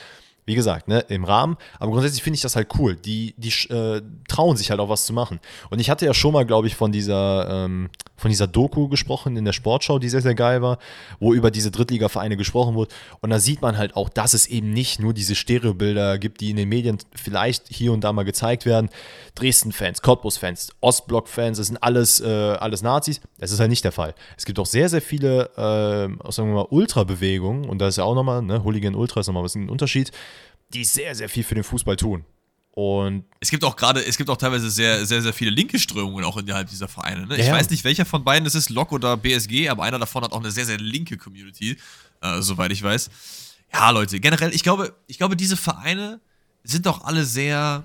Wie 0.46 0.56
gesagt, 0.56 0.88
ne, 0.88 1.00
im 1.10 1.26
Rahmen. 1.26 1.58
Aber 1.78 1.92
grundsätzlich 1.92 2.24
finde 2.24 2.36
ich 2.36 2.42
das 2.42 2.56
halt 2.56 2.70
cool. 2.80 2.96
Die, 2.96 3.36
die 3.36 3.50
äh, 3.70 4.02
trauen 4.30 4.56
sich 4.56 4.72
halt 4.72 4.80
auch 4.80 4.88
was 4.88 5.06
zu 5.06 5.12
machen. 5.12 5.42
Und 5.70 5.80
ich 5.80 5.90
hatte 5.90 6.06
ja 6.06 6.14
schon 6.14 6.32
mal, 6.32 6.46
glaube 6.46 6.68
ich, 6.68 6.76
von 6.76 6.94
dieser, 6.94 7.66
ähm, 7.66 7.90
von 8.18 8.30
dieser 8.30 8.48
Doku 8.48 8.88
gesprochen 8.90 9.38
in 9.38 9.46
der 9.46 9.54
Sportschau, 9.54 10.00
die 10.00 10.10
sehr, 10.10 10.22
sehr 10.22 10.36
geil 10.36 10.62
war, 10.62 10.80
wo 11.20 11.34
über 11.34 11.52
diese 11.52 11.72
Drittliga-Vereine 11.72 12.36
gesprochen 12.36 12.76
wurde. 12.76 12.94
Und 13.22 13.30
da 13.30 13.40
sieht 13.40 13.62
man 13.62 13.78
halt 13.78 13.96
auch, 13.96 14.10
dass 14.10 14.34
es 14.34 14.48
eben 14.48 14.72
nicht 14.72 15.00
nur 15.00 15.14
diese 15.14 15.36
Stereobilder 15.36 16.18
gibt, 16.18 16.42
die 16.42 16.50
in 16.50 16.58
den 16.58 16.68
Medien 16.68 16.98
vielleicht 17.16 17.68
hier 17.70 17.94
und 17.94 18.04
da 18.04 18.12
mal 18.12 18.24
gezeigt 18.24 18.66
werden. 18.66 18.90
Dresden-Fans, 19.36 20.02
Cottbus-Fans, 20.02 20.72
Ostblock-Fans, 20.82 21.60
das 21.60 21.68
sind 21.68 21.78
alles, 21.78 22.20
äh, 22.20 22.26
alles 22.28 22.82
Nazis. 22.82 23.22
Das 23.38 23.52
ist 23.52 23.60
halt 23.60 23.70
nicht 23.70 23.84
der 23.84 23.92
Fall. 23.92 24.16
Es 24.36 24.46
gibt 24.46 24.58
auch 24.60 24.66
sehr, 24.66 24.90
sehr 24.90 25.02
viele, 25.02 25.46
äh, 25.56 26.32
sagen 26.32 26.50
wir 26.50 26.56
mal, 26.56 26.68
Ultra-Bewegungen, 26.70 27.66
und 27.66 27.80
da 27.80 27.88
ist 27.88 27.98
ja 27.98 28.04
auch 28.04 28.16
nochmal, 28.16 28.42
ne, 28.42 28.64
Hooligan-Ultra 28.64 29.20
ist 29.20 29.28
nochmal 29.28 29.48
ein 29.56 29.70
Unterschied, 29.70 30.12
die 30.74 30.84
sehr, 30.84 31.16
sehr 31.16 31.30
viel 31.30 31.44
für 31.44 31.56
den 31.56 31.64
Fußball 31.64 31.96
tun. 31.96 32.26
Und 32.78 33.24
Es 33.40 33.50
gibt 33.50 33.64
auch 33.64 33.76
gerade, 33.76 34.06
es 34.06 34.18
gibt 34.18 34.30
auch 34.30 34.38
teilweise 34.38 34.70
sehr, 34.70 35.04
sehr, 35.04 35.24
sehr 35.24 35.34
viele 35.34 35.50
linke 35.50 35.80
Strömungen 35.80 36.24
auch 36.24 36.38
innerhalb 36.38 36.70
dieser 36.70 36.88
Vereine. 36.88 37.26
Ne? 37.26 37.34
Ich 37.34 37.40
Ja, 37.40 37.46
ja. 37.48 37.54
weiß 37.54 37.72
nicht, 37.72 37.84
welcher 37.84 38.06
von 38.06 38.24
beiden 38.24 38.46
es 38.46 38.54
ist, 38.54 38.70
Lok 38.70 38.92
oder 38.92 39.18
BSG, 39.18 39.68
aber 39.70 39.82
einer 39.82 39.98
davon 39.98 40.24
hat 40.24 40.32
auch 40.32 40.40
eine 40.40 40.52
sehr, 40.52 40.68
sehr 40.68 40.78
linke 40.78 41.18
Community, 41.18 41.76
äh, 42.22 42.40
soweit 42.44 42.72
ich 42.72 42.84
weiß. 42.84 43.10
Ja, 43.74 43.90
Leute, 43.90 44.20
generell, 44.20 44.54
ich 44.54 44.62
glaube, 44.62 44.96
ich 45.08 45.18
glaube, 45.18 45.36
diese 45.36 45.58
Vereine 45.58 46.22
sind 46.64 46.86
doch 46.86 47.04
alle 47.04 47.26
sehr, 47.26 47.84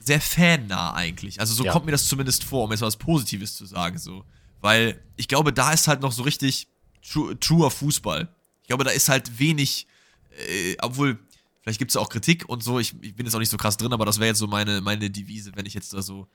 sehr 0.00 0.20
fannah 0.20 0.92
eigentlich. 0.92 1.40
Also 1.40 1.54
so 1.54 1.64
Ja. 1.64 1.72
kommt 1.72 1.86
mir 1.86 1.92
das 1.92 2.06
zumindest 2.06 2.44
vor, 2.44 2.64
um 2.64 2.70
jetzt 2.72 2.82
was 2.82 2.96
Positives 2.98 3.56
zu 3.56 3.64
sagen. 3.64 3.96
So. 3.96 4.26
Weil 4.60 5.00
ich 5.16 5.28
glaube, 5.28 5.54
da 5.54 5.72
ist 5.72 5.88
halt 5.88 6.02
noch 6.02 6.12
so 6.12 6.24
richtig 6.24 6.68
true, 7.10 7.40
truer 7.40 7.70
Fußball. 7.70 8.28
Ich 8.60 8.66
glaube, 8.68 8.84
da 8.84 8.90
ist 8.90 9.08
halt 9.08 9.38
wenig, 9.38 9.86
äh, 10.46 10.76
obwohl 10.82 11.18
Vielleicht 11.62 11.78
gibt 11.78 11.90
es 11.90 11.96
auch 11.96 12.08
Kritik 12.08 12.48
und 12.48 12.62
so. 12.62 12.78
Ich, 12.78 12.94
ich, 13.02 13.14
bin 13.14 13.26
jetzt 13.26 13.34
auch 13.34 13.40
nicht 13.40 13.50
so 13.50 13.56
krass 13.56 13.76
drin, 13.76 13.92
aber 13.92 14.06
das 14.06 14.18
wäre 14.18 14.28
jetzt 14.28 14.38
so 14.38 14.46
meine, 14.46 14.80
meine 14.80 15.10
Devise, 15.10 15.52
wenn 15.54 15.66
ich 15.66 15.74
jetzt 15.74 15.92
da 15.92 16.02
so 16.02 16.26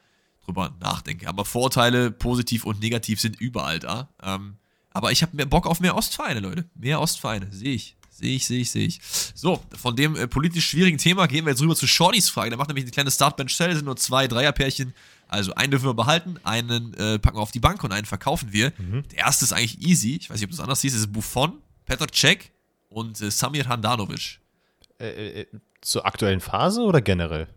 drüber 0.45 0.75
nachdenke. 0.79 1.27
Aber 1.27 1.45
Vorteile, 1.45 2.11
positiv 2.11 2.63
und 2.65 2.79
negativ, 2.79 3.19
sind 3.19 3.39
überall 3.39 3.79
da. 3.79 4.09
Ähm, 4.21 4.57
aber 4.91 5.11
ich 5.11 5.21
habe 5.23 5.35
mehr 5.35 5.45
Bock 5.45 5.65
auf 5.65 5.79
mehr 5.79 5.95
Ostvereine, 5.95 6.39
Leute. 6.39 6.69
Mehr 6.75 7.01
Ostvereine, 7.01 7.51
sehe 7.51 7.73
ich. 7.73 7.97
Sehe 8.09 8.35
ich, 8.35 8.45
sehe 8.45 8.61
ich, 8.61 8.71
sehe 8.71 8.87
ich. 8.87 9.01
So, 9.33 9.61
von 9.75 9.95
dem 9.97 10.15
äh, 10.15 10.25
politisch 10.25 10.69
schwierigen 10.69 10.97
Thema 10.97 11.27
gehen 11.27 11.43
wir 11.45 11.51
jetzt 11.51 11.61
rüber 11.61 11.75
zu 11.75 11.85
Shortys 11.85 12.29
Frage. 12.29 12.49
Der 12.49 12.57
macht 12.57 12.69
nämlich 12.69 12.85
eine 12.85 12.91
kleine 12.91 13.11
Startbench-Cell, 13.11 13.75
sind 13.75 13.83
nur 13.83 13.97
zwei 13.97 14.27
Dreierpärchen. 14.27 14.93
Also 15.27 15.53
einen 15.55 15.71
dürfen 15.71 15.85
wir 15.85 15.93
behalten, 15.95 16.37
einen 16.43 16.93
äh, 16.93 17.19
packen 17.19 17.35
wir 17.37 17.41
auf 17.41 17.51
die 17.51 17.59
Bank 17.59 17.83
und 17.83 17.91
einen 17.91 18.05
verkaufen 18.05 18.53
wir. 18.53 18.71
Mhm. 18.77 19.03
Der 19.09 19.17
erste 19.19 19.43
ist 19.43 19.51
eigentlich 19.51 19.81
easy. 19.81 20.15
Ich 20.15 20.29
weiß 20.29 20.37
nicht, 20.37 20.45
ob 20.45 20.51
du 20.51 20.55
das 20.55 20.63
anders 20.63 20.79
siehst. 20.79 20.95
Das 20.95 21.01
ist 21.01 21.11
Buffon, 21.11 21.61
Petr 21.85 22.07
Cech 22.07 22.51
und 22.87 23.19
äh, 23.19 23.31
Samir 23.31 23.67
Handanovic. 23.67 24.39
Äh, 24.99 25.07
äh, 25.07 25.41
äh, 25.41 25.45
zur 25.81 26.05
aktuellen 26.05 26.39
Phase 26.39 26.81
oder 26.81 27.01
generell? 27.01 27.47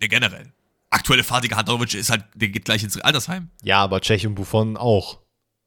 Ja, 0.00 0.08
generell. 0.08 0.52
Aktuelle 0.90 1.24
Phase, 1.24 1.48
Handanovic 1.50 1.94
ist 1.94 2.10
halt, 2.10 2.24
der 2.34 2.48
geht 2.48 2.64
gleich 2.64 2.82
ins 2.82 3.00
Altersheim. 3.00 3.50
Ja, 3.62 3.82
aber 3.82 4.00
Cech 4.00 4.26
und 4.26 4.34
Buffon 4.34 4.76
auch. 4.76 5.18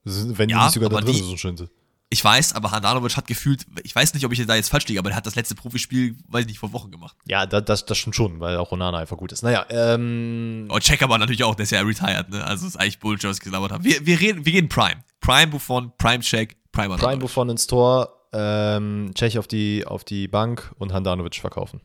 Wenn 0.03 0.49
die 0.49 0.53
ja, 0.53 0.65
nicht 0.65 0.73
sogar 0.73 0.89
da 0.89 0.99
drin 0.99 1.13
die, 1.13 1.19
so 1.19 1.37
schön 1.37 1.55
sind. 1.55 1.69
Ich 2.09 2.23
weiß, 2.23 2.53
aber 2.53 2.71
Handanovic 2.71 3.17
hat 3.17 3.25
gefühlt, 3.25 3.65
ich 3.83 3.95
weiß 3.95 4.13
nicht, 4.13 4.25
ob 4.25 4.31
ich 4.31 4.45
da 4.45 4.55
jetzt 4.55 4.69
falsch 4.69 4.87
liege, 4.87 4.99
aber 4.99 5.09
er 5.09 5.15
hat 5.15 5.25
das 5.25 5.35
letzte 5.35 5.55
Profispiel, 5.55 6.17
weiß 6.27 6.41
ich 6.41 6.47
nicht, 6.47 6.59
vor 6.59 6.73
Wochen 6.73 6.91
gemacht. 6.91 7.15
Ja, 7.25 7.45
das, 7.45 7.65
das, 7.65 7.85
das 7.85 7.97
stimmt 7.97 8.15
schon, 8.15 8.39
weil 8.39 8.57
auch 8.57 8.71
Onana 8.71 8.99
einfach 8.99 9.17
gut 9.17 9.31
ist. 9.31 9.41
Naja, 9.41 9.65
ähm. 9.69 10.67
Oh, 10.69 10.79
Check 10.79 11.01
aber 11.01 11.17
natürlich 11.17 11.43
auch, 11.43 11.55
der 11.55 11.63
ist 11.63 11.71
ja 11.71 11.81
retired, 11.81 12.29
ne? 12.29 12.43
Also 12.43 12.67
ist 12.67 12.77
eigentlich 12.77 12.99
Bullshit, 12.99 13.29
was 13.29 13.37
ich 13.37 13.43
gelabert 13.43 13.71
habe. 13.71 13.83
Wir, 13.83 14.05
wir, 14.05 14.19
reden, 14.19 14.45
wir 14.45 14.51
gehen 14.51 14.69
Prime. 14.69 15.03
Prime 15.21 15.47
Buffon, 15.47 15.91
Prime 15.97 16.19
Check, 16.19 16.57
Prime 16.71 16.97
Prime 16.97 17.17
Buffon 17.17 17.49
ins 17.49 17.65
Tor, 17.65 18.22
ähm, 18.33 19.11
Czech 19.13 19.37
auf 19.37 19.47
die, 19.47 19.85
auf 19.85 20.03
die 20.03 20.27
Bank 20.27 20.73
und 20.77 20.93
Handanovic 20.93 21.35
verkaufen. 21.35 21.81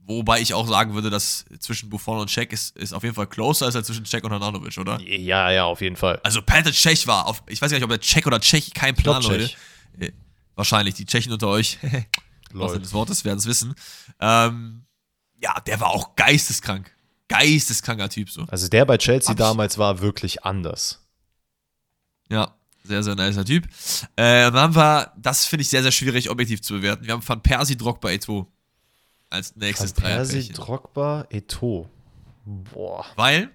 Wobei 0.00 0.40
ich 0.40 0.54
auch 0.54 0.66
sagen 0.66 0.94
würde, 0.94 1.10
dass 1.10 1.44
zwischen 1.58 1.90
Buffon 1.90 2.18
und 2.18 2.28
Czech 2.28 2.50
ist, 2.50 2.74
ist 2.78 2.94
auf 2.94 3.02
jeden 3.02 3.14
Fall 3.14 3.26
closer 3.26 3.66
als 3.66 3.74
zwischen 3.86 4.04
Czech 4.04 4.24
und 4.24 4.32
Handanovic, 4.32 4.78
oder? 4.78 4.98
Ja, 5.02 5.50
ja, 5.50 5.64
auf 5.64 5.82
jeden 5.82 5.96
Fall. 5.96 6.18
Also 6.24 6.40
Petr 6.40 6.72
Czech 6.72 7.06
war, 7.06 7.26
auf, 7.26 7.42
ich 7.46 7.60
weiß 7.60 7.70
gar 7.70 7.76
nicht, 7.76 7.84
ob 7.84 7.90
der 7.90 8.00
Czech 8.00 8.26
oder 8.26 8.40
Czech, 8.40 8.72
kein 8.72 8.94
Plan, 8.94 9.22
Leute. 9.22 9.50
Äh, 9.98 10.12
wahrscheinlich, 10.54 10.94
die 10.94 11.04
Tschechen 11.04 11.30
unter 11.30 11.48
euch, 11.48 11.78
was 12.52 12.72
des 12.72 12.94
Wortes, 12.94 13.26
werden 13.26 13.38
es 13.38 13.44
wissen. 13.44 13.74
Ähm, 14.18 14.86
ja, 15.42 15.60
der 15.60 15.78
war 15.80 15.90
auch 15.90 16.16
geisteskrank. 16.16 16.90
Geisteskranker 17.28 18.08
Typ 18.08 18.30
so. 18.30 18.46
Also 18.48 18.68
der 18.68 18.86
bei 18.86 18.96
Chelsea 18.96 19.28
Hab 19.28 19.36
damals 19.36 19.76
war 19.76 20.00
wirklich 20.00 20.42
anders. 20.44 21.06
Ja, 22.30 22.57
sehr, 22.88 23.02
sehr 23.02 23.14
nicer 23.14 23.44
Typ. 23.44 23.64
Äh, 24.16 24.50
dann 24.50 24.56
haben 24.56 24.74
wir, 24.74 25.12
das 25.16 25.44
finde 25.44 25.62
ich 25.62 25.68
sehr, 25.68 25.82
sehr 25.82 25.92
schwierig 25.92 26.30
objektiv 26.30 26.62
zu 26.62 26.74
bewerten. 26.74 27.04
Wir 27.06 27.12
haben 27.12 27.26
Van 27.26 27.42
Persie, 27.42 27.76
Drogba, 27.76 28.10
Eto 28.10 28.50
als 29.30 29.54
nächstes 29.56 29.96
Van 29.96 30.04
Persie, 30.04 30.48
Drogba, 30.52 31.26
Eto. 31.30 31.88
Boah. 32.44 33.04
Weil, 33.16 33.50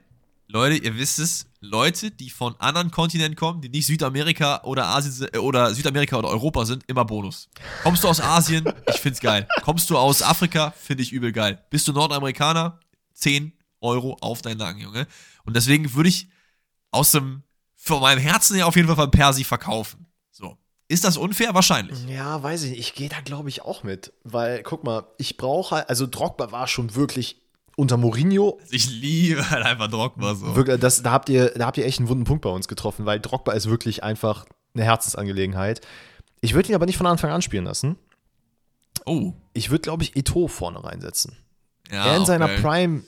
Leute, 0.47 0.77
ihr 0.77 0.95
wisst 0.95 1.19
es, 1.19 1.47
Leute, 1.59 2.11
die 2.11 2.29
von 2.29 2.55
anderen 2.59 2.91
Kontinenten 2.91 3.36
kommen, 3.36 3.61
die 3.61 3.69
nicht 3.69 3.88
Südamerika 3.88 4.61
oder 4.63 4.88
Asien 4.88 5.29
äh, 5.34 5.38
oder 5.38 5.73
Südamerika 5.73 6.17
oder 6.17 6.29
Europa 6.29 6.65
sind, 6.65 6.84
immer 6.88 7.05
Bonus. 7.05 7.49
Kommst 7.81 8.03
du 8.03 8.07
aus 8.07 8.21
Asien? 8.21 8.63
Ich 8.93 8.99
find's 8.99 9.19
geil. 9.19 9.47
Kommst 9.63 9.89
du 9.89 9.97
aus 9.97 10.21
Afrika? 10.21 10.71
Finde 10.71 11.03
ich 11.03 11.11
übel 11.11 11.31
geil. 11.34 11.61
Bist 11.69 11.88
du 11.88 11.93
Nordamerikaner? 11.93 12.79
10 13.15 13.51
Euro 13.81 14.17
auf 14.21 14.41
deinen 14.41 14.57
Nacken, 14.57 14.81
Junge. 14.81 15.07
Und 15.43 15.55
deswegen 15.55 15.93
würde 15.93 16.09
ich 16.09 16.29
aus 16.91 17.11
dem 17.11 17.43
von 17.84 17.99
meinem 17.99 18.19
Herzen 18.19 18.55
her 18.55 18.65
auf 18.65 18.77
jeden 18.77 18.88
Fall 18.88 18.95
von 18.95 19.11
Persi 19.11 19.43
verkaufen. 19.43 20.05
So. 20.31 20.57
Ist 20.88 21.03
das 21.03 21.17
unfair? 21.17 21.53
Wahrscheinlich. 21.53 21.99
Ja, 22.07 22.41
weiß 22.41 22.63
ich 22.63 22.71
nicht. 22.71 22.79
Ich 22.79 22.93
gehe 22.93 23.09
da, 23.09 23.19
glaube 23.19 23.49
ich, 23.49 23.61
auch 23.61 23.84
mit. 23.84 24.13
Weil, 24.23 24.63
guck 24.63 24.86
mal, 24.86 25.05
ich 25.17 25.36
brauche 25.36 25.75
halt, 25.75 25.89
also 25.89 26.07
Drogba 26.07 26.53
war 26.53 26.67
schon 26.67 26.95
wirklich 26.95 27.41
unter 27.75 27.97
Mourinho. 27.97 28.57
Ich 28.69 28.89
liebe 28.89 29.49
halt 29.49 29.65
einfach 29.65 29.89
Drogba 29.89 30.34
so. 30.34 30.55
Wirklich, 30.55 30.79
das, 30.79 31.03
da, 31.03 31.11
habt 31.11 31.27
ihr, 31.27 31.49
da 31.49 31.65
habt 31.65 31.77
ihr 31.77 31.86
echt 31.86 31.99
einen 31.99 32.07
wunden 32.07 32.23
Punkt 32.23 32.43
bei 32.43 32.49
uns 32.49 32.69
getroffen, 32.69 33.05
weil 33.05 33.19
Drogba 33.19 33.51
ist 33.51 33.69
wirklich 33.69 34.01
einfach 34.01 34.45
eine 34.73 34.86
Herzensangelegenheit. 34.86 35.81
Ich 36.39 36.53
würde 36.53 36.69
ihn 36.69 36.75
aber 36.75 36.86
nicht 36.86 36.97
von 36.97 37.07
Anfang 37.07 37.31
an 37.31 37.41
spielen 37.41 37.65
lassen. 37.65 37.97
Oh. 39.05 39.34
Ich 39.53 39.71
würde, 39.71 39.81
glaube 39.81 40.03
ich, 40.03 40.15
Eto 40.15 40.47
vorne 40.47 40.81
reinsetzen. 40.81 41.36
Ja, 41.91 42.05
er 42.05 42.17
in 42.17 42.25
seiner 42.25 42.47
Prime 42.47 43.03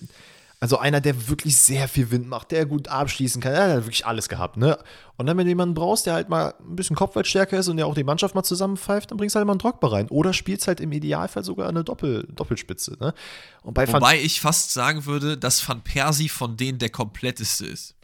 also 0.60 0.78
einer, 0.78 1.02
der 1.02 1.28
wirklich 1.28 1.58
sehr 1.58 1.88
viel 1.88 2.12
Wind 2.12 2.28
macht, 2.28 2.52
der 2.52 2.66
gut 2.66 2.88
abschließen 2.88 3.42
kann. 3.42 3.54
Er 3.54 3.76
hat 3.76 3.86
wirklich 3.86 4.06
alles 4.06 4.30
gehabt, 4.30 4.58
ne? 4.58 4.78
Und 5.18 5.28
dann, 5.28 5.38
wenn 5.38 5.46
du 5.46 5.50
jemanden 5.50 5.76
brauchst, 5.76 6.06
der 6.06 6.14
halt 6.14 6.30
mal 6.30 6.54
ein 6.60 6.76
bisschen 6.76 6.96
Kopfballstärker 6.96 7.58
ist 7.58 7.68
und 7.68 7.78
der 7.78 7.88
auch 7.88 7.96
die 7.96 8.04
Mannschaft 8.04 8.36
mal 8.36 8.44
zusammenpfeift, 8.44 9.12
dann 9.12 9.18
bringst 9.18 9.36
du 9.36 9.38
halt 9.38 9.48
mal 9.48 9.54
einen 9.54 9.60
Drogba 9.60 9.88
rein. 9.90 10.10
Oder 10.10 10.34
spielst 10.34 10.68
halt 10.68 10.80
im 10.80 10.92
Idealfall 10.92 11.44
sogar 11.44 11.70
eine 11.70 11.84
Doppel 11.84 12.28
Doppelspitze, 12.34 12.98
ne? 13.00 13.14
Und 13.64 13.74
bei 13.74 13.88
Wobei 13.92 14.20
ich 14.20 14.42
fast 14.42 14.72
sagen 14.72 15.06
würde, 15.06 15.38
dass 15.38 15.68
Van 15.68 15.82
Persie 15.82 16.30
von 16.30 16.58
denen 16.58 16.80
der 16.80 16.90
kompletteste 16.90 17.66
ist. 17.66 17.96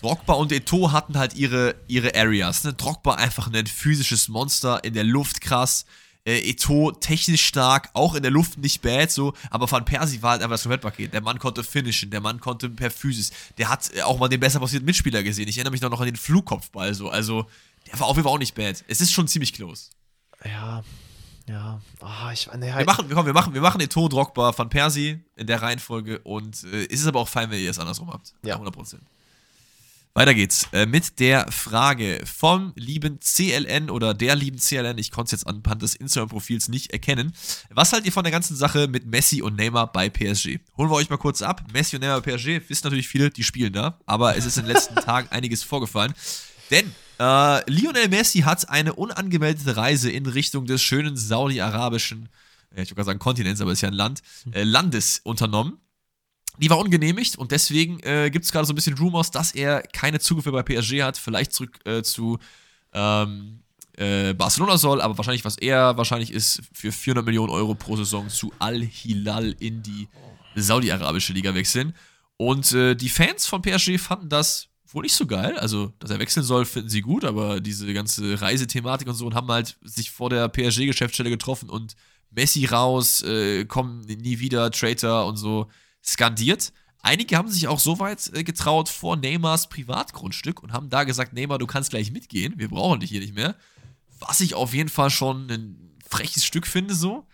Drogba 0.00 0.34
und 0.34 0.52
Eto 0.52 0.92
hatten 0.92 1.18
halt 1.18 1.34
ihre, 1.34 1.74
ihre 1.88 2.14
Areas. 2.14 2.64
Ne? 2.64 2.72
Drogba 2.72 3.14
einfach 3.14 3.52
ein 3.52 3.66
physisches 3.66 4.28
Monster, 4.28 4.84
in 4.84 4.94
der 4.94 5.04
Luft 5.04 5.40
krass. 5.40 5.86
Äh, 6.28 6.50
Eto 6.50 6.92
technisch 6.92 7.46
stark, 7.46 7.88
auch 7.94 8.14
in 8.14 8.22
der 8.22 8.30
Luft 8.30 8.58
nicht 8.58 8.82
bad, 8.82 9.10
so, 9.10 9.32
aber 9.48 9.70
Van 9.70 9.86
Persie 9.86 10.20
war 10.20 10.32
halt 10.32 10.42
einfach 10.42 10.54
das 10.54 10.62
Komplettpaket. 10.62 11.14
Der 11.14 11.22
Mann 11.22 11.38
konnte 11.38 11.64
finishen, 11.64 12.10
der 12.10 12.20
Mann 12.20 12.38
konnte 12.38 12.68
per 12.68 12.90
Physis. 12.90 13.30
Der 13.56 13.70
hat 13.70 13.90
äh, 13.94 14.02
auch 14.02 14.18
mal 14.18 14.28
den 14.28 14.38
besser 14.38 14.60
passierten 14.60 14.84
Mitspieler 14.84 15.22
gesehen. 15.22 15.48
Ich 15.48 15.56
erinnere 15.56 15.72
mich 15.72 15.80
noch 15.80 15.98
an 15.98 16.04
den 16.04 16.16
Flugkopfball, 16.16 16.92
so, 16.92 17.08
also, 17.08 17.46
der 17.86 17.98
war 17.98 18.08
auf 18.08 18.16
jeden 18.16 18.24
Fall 18.24 18.34
auch 18.34 18.38
nicht 18.38 18.54
bad. 18.54 18.84
Es 18.88 19.00
ist 19.00 19.10
schon 19.10 19.26
ziemlich 19.26 19.54
close. 19.54 19.88
Ja, 20.44 20.84
ja, 21.46 21.80
oh, 22.02 22.30
ich 22.30 22.46
ne, 22.58 22.74
halt 22.74 22.86
wir 22.86 22.92
machen, 22.92 23.08
komm, 23.10 23.24
wir 23.24 23.32
machen, 23.32 23.54
wir 23.54 23.62
machen 23.62 23.80
Eto, 23.80 24.06
Drogba, 24.06 24.56
Van 24.56 24.68
Persie 24.68 25.20
in 25.34 25.46
der 25.46 25.62
Reihenfolge 25.62 26.18
und 26.18 26.62
äh, 26.64 26.84
ist 26.84 27.00
es 27.00 27.06
aber 27.06 27.20
auch 27.20 27.28
fein, 27.28 27.50
wenn 27.50 27.58
ihr 27.58 27.70
es 27.70 27.78
andersrum 27.78 28.12
habt. 28.12 28.34
Ja, 28.42 28.56
100%. 28.56 28.96
Weiter 30.18 30.34
geht's 30.34 30.66
äh, 30.72 30.84
mit 30.84 31.20
der 31.20 31.46
Frage 31.52 32.20
vom 32.24 32.72
lieben 32.74 33.20
CLN 33.20 33.88
oder 33.88 34.14
der 34.14 34.34
lieben 34.34 34.58
CLN. 34.58 34.98
Ich 34.98 35.12
konnte 35.12 35.28
es 35.28 35.42
jetzt 35.42 35.46
anhand 35.46 35.80
des 35.80 35.94
Instagram-Profils 35.94 36.68
nicht 36.68 36.92
erkennen. 36.92 37.32
Was 37.70 37.92
haltet 37.92 38.06
ihr 38.06 38.12
von 38.12 38.24
der 38.24 38.32
ganzen 38.32 38.56
Sache 38.56 38.88
mit 38.88 39.06
Messi 39.06 39.42
und 39.42 39.54
Neymar 39.54 39.92
bei 39.92 40.08
PSG? 40.08 40.58
Holen 40.76 40.90
wir 40.90 40.96
euch 40.96 41.08
mal 41.08 41.18
kurz 41.18 41.40
ab. 41.40 41.62
Messi 41.72 41.94
und 41.94 42.02
Neymar 42.02 42.20
bei 42.20 42.32
PSG, 42.32 42.68
wissen 42.68 42.80
natürlich 42.82 43.06
viele, 43.06 43.30
die 43.30 43.44
spielen 43.44 43.72
da, 43.72 44.00
aber 44.06 44.36
es 44.36 44.44
ist 44.44 44.56
in 44.56 44.64
den 44.64 44.72
letzten 44.72 44.96
Tagen 44.96 45.28
einiges 45.28 45.62
vorgefallen. 45.62 46.12
Denn 46.72 46.92
äh, 47.20 47.70
Lionel 47.70 48.08
Messi 48.08 48.40
hat 48.40 48.68
eine 48.68 48.94
unangemeldete 48.94 49.76
Reise 49.76 50.10
in 50.10 50.26
Richtung 50.26 50.66
des 50.66 50.82
schönen 50.82 51.16
saudi-arabischen, 51.16 52.28
ich 52.72 52.78
würde 52.78 52.96
gerade 52.96 53.06
sagen 53.06 53.18
Kontinents, 53.20 53.60
aber 53.60 53.70
es 53.70 53.78
ist 53.78 53.82
ja 53.82 53.88
ein 53.90 53.94
Land, 53.94 54.22
äh, 54.50 54.64
Landes 54.64 55.20
unternommen. 55.22 55.78
Die 56.58 56.70
war 56.70 56.78
ungenehmigt 56.78 57.36
und 57.36 57.52
deswegen 57.52 58.00
äh, 58.00 58.30
gibt 58.30 58.44
es 58.44 58.52
gerade 58.52 58.66
so 58.66 58.72
ein 58.72 58.76
bisschen 58.76 58.98
Rumors, 58.98 59.30
dass 59.30 59.52
er 59.52 59.82
keine 59.82 60.18
Zugriffe 60.18 60.50
bei 60.50 60.62
PSG 60.62 61.02
hat, 61.02 61.16
vielleicht 61.16 61.52
zurück 61.52 61.78
äh, 61.84 62.02
zu 62.02 62.38
ähm, 62.92 63.60
äh, 63.96 64.34
Barcelona 64.34 64.76
soll, 64.76 65.00
aber 65.00 65.16
wahrscheinlich, 65.18 65.44
was 65.44 65.58
er 65.58 65.96
wahrscheinlich 65.96 66.32
ist, 66.32 66.62
für 66.72 66.92
400 66.92 67.24
Millionen 67.24 67.50
Euro 67.50 67.74
pro 67.74 67.96
Saison 67.96 68.28
zu 68.28 68.52
Al-Hilal 68.58 69.54
in 69.60 69.82
die 69.82 70.08
saudi-arabische 70.54 71.32
Liga 71.32 71.54
wechseln. 71.54 71.94
Und 72.36 72.72
äh, 72.72 72.94
die 72.94 73.08
Fans 73.08 73.46
von 73.46 73.62
PSG 73.62 73.98
fanden 73.98 74.28
das 74.28 74.68
wohl 74.86 75.02
nicht 75.02 75.14
so 75.14 75.26
geil. 75.26 75.58
Also, 75.58 75.92
dass 75.98 76.10
er 76.10 76.18
wechseln 76.18 76.44
soll, 76.44 76.64
finden 76.64 76.88
sie 76.88 77.00
gut, 77.00 77.24
aber 77.24 77.60
diese 77.60 77.92
ganze 77.92 78.40
Reisethematik 78.40 79.08
und 79.08 79.14
so 79.14 79.26
und 79.26 79.34
haben 79.34 79.48
halt 79.48 79.76
sich 79.82 80.10
vor 80.10 80.30
der 80.30 80.48
PSG-Geschäftsstelle 80.48 81.30
getroffen 81.30 81.68
und 81.68 81.94
Messi 82.30 82.66
raus, 82.66 83.22
äh, 83.22 83.64
kommen 83.64 84.02
nie 84.02 84.38
wieder, 84.38 84.70
Traitor 84.70 85.26
und 85.26 85.36
so 85.36 85.68
skandiert. 86.04 86.72
Einige 87.02 87.36
haben 87.36 87.48
sich 87.48 87.68
auch 87.68 87.78
so 87.78 87.98
weit 88.00 88.30
äh, 88.34 88.44
getraut 88.44 88.88
vor 88.88 89.16
Neymars 89.16 89.68
Privatgrundstück 89.68 90.62
und 90.62 90.72
haben 90.72 90.90
da 90.90 91.04
gesagt, 91.04 91.32
Neymar, 91.32 91.58
du 91.58 91.66
kannst 91.66 91.90
gleich 91.90 92.10
mitgehen, 92.10 92.54
wir 92.56 92.68
brauchen 92.68 93.00
dich 93.00 93.10
hier 93.10 93.20
nicht 93.20 93.34
mehr. 93.34 93.54
Was 94.18 94.40
ich 94.40 94.54
auf 94.54 94.74
jeden 94.74 94.88
Fall 94.88 95.10
schon 95.10 95.48
ein 95.50 95.96
freches 96.08 96.44
Stück 96.44 96.66
finde, 96.66 96.94
so. 96.94 97.26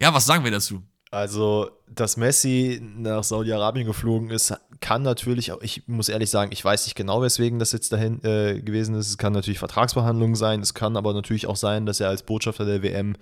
Ja, 0.00 0.14
was 0.14 0.26
sagen 0.26 0.44
wir 0.44 0.50
dazu? 0.50 0.82
Also, 1.10 1.70
dass 1.88 2.16
Messi 2.16 2.80
nach 2.82 3.22
Saudi-Arabien 3.22 3.86
geflogen 3.86 4.30
ist, 4.30 4.52
kann 4.80 5.02
natürlich, 5.02 5.52
ich 5.60 5.86
muss 5.86 6.08
ehrlich 6.08 6.28
sagen, 6.28 6.50
ich 6.50 6.64
weiß 6.64 6.86
nicht 6.86 6.96
genau, 6.96 7.22
weswegen 7.22 7.60
das 7.60 7.70
jetzt 7.70 7.92
dahin 7.92 8.22
äh, 8.24 8.60
gewesen 8.60 8.96
ist. 8.96 9.10
Es 9.10 9.18
kann 9.18 9.32
natürlich 9.32 9.60
Vertragsverhandlungen 9.60 10.34
sein, 10.34 10.60
es 10.60 10.74
kann 10.74 10.96
aber 10.96 11.14
natürlich 11.14 11.46
auch 11.46 11.54
sein, 11.54 11.86
dass 11.86 12.00
er 12.00 12.08
als 12.08 12.24
Botschafter 12.24 12.64
der 12.64 12.82
WM, 12.82 13.14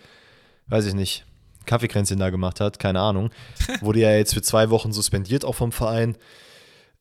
weiß 0.68 0.86
ich 0.86 0.94
nicht, 0.94 1.26
Kaffeekränzchen 1.66 2.18
da 2.18 2.30
gemacht 2.30 2.60
hat, 2.60 2.78
keine 2.78 3.00
Ahnung. 3.00 3.30
Wurde 3.80 4.00
ja 4.00 4.12
jetzt 4.12 4.34
für 4.34 4.42
zwei 4.42 4.70
Wochen 4.70 4.92
suspendiert, 4.92 5.44
auch 5.44 5.54
vom 5.54 5.72
Verein. 5.72 6.16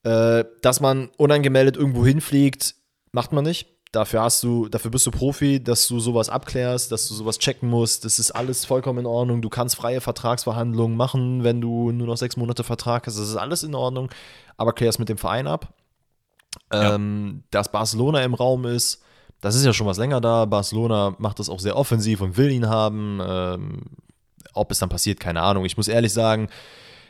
Äh, 0.03 0.45
dass 0.61 0.79
man 0.79 1.09
unangemeldet 1.17 1.77
irgendwo 1.77 2.05
hinfliegt, 2.05 2.75
macht 3.11 3.31
man 3.31 3.43
nicht. 3.43 3.67
Dafür 3.91 4.21
hast 4.21 4.41
du, 4.41 4.69
dafür 4.69 4.89
bist 4.89 5.05
du 5.05 5.11
Profi, 5.11 5.61
dass 5.61 5.85
du 5.87 5.99
sowas 5.99 6.29
abklärst, 6.29 6.93
dass 6.93 7.09
du 7.09 7.13
sowas 7.13 7.39
checken 7.39 7.69
musst. 7.69 8.05
Das 8.05 8.19
ist 8.19 8.31
alles 8.31 8.63
vollkommen 8.63 8.99
in 8.99 9.05
Ordnung. 9.05 9.41
Du 9.41 9.49
kannst 9.49 9.75
freie 9.75 9.99
Vertragsverhandlungen 9.99 10.95
machen, 10.95 11.43
wenn 11.43 11.59
du 11.59 11.91
nur 11.91 12.07
noch 12.07 12.15
sechs 12.15 12.37
Monate 12.37 12.63
Vertrag 12.63 13.05
hast. 13.05 13.19
Das 13.19 13.27
ist 13.27 13.35
alles 13.35 13.63
in 13.63 13.75
Ordnung. 13.75 14.09
Aber 14.55 14.71
klär 14.71 14.89
es 14.89 14.97
mit 14.97 15.09
dem 15.09 15.17
Verein 15.17 15.45
ab. 15.45 15.73
Ja. 16.71 16.95
Ähm, 16.95 17.43
dass 17.51 17.71
Barcelona 17.71 18.23
im 18.23 18.33
Raum 18.33 18.65
ist, 18.65 19.03
das 19.41 19.55
ist 19.55 19.65
ja 19.65 19.73
schon 19.73 19.87
was 19.87 19.97
länger 19.97 20.21
da. 20.21 20.45
Barcelona 20.45 21.15
macht 21.17 21.39
das 21.39 21.49
auch 21.49 21.59
sehr 21.59 21.75
offensiv 21.75 22.21
und 22.21 22.37
will 22.37 22.49
ihn 22.49 22.69
haben. 22.69 23.19
Ähm, 23.21 23.81
Ob 24.53 24.71
es 24.71 24.79
dann 24.79 24.89
passiert, 24.89 25.19
keine 25.19 25.41
Ahnung. 25.41 25.65
Ich 25.65 25.77
muss 25.77 25.87
ehrlich 25.87 26.13
sagen, 26.13 26.49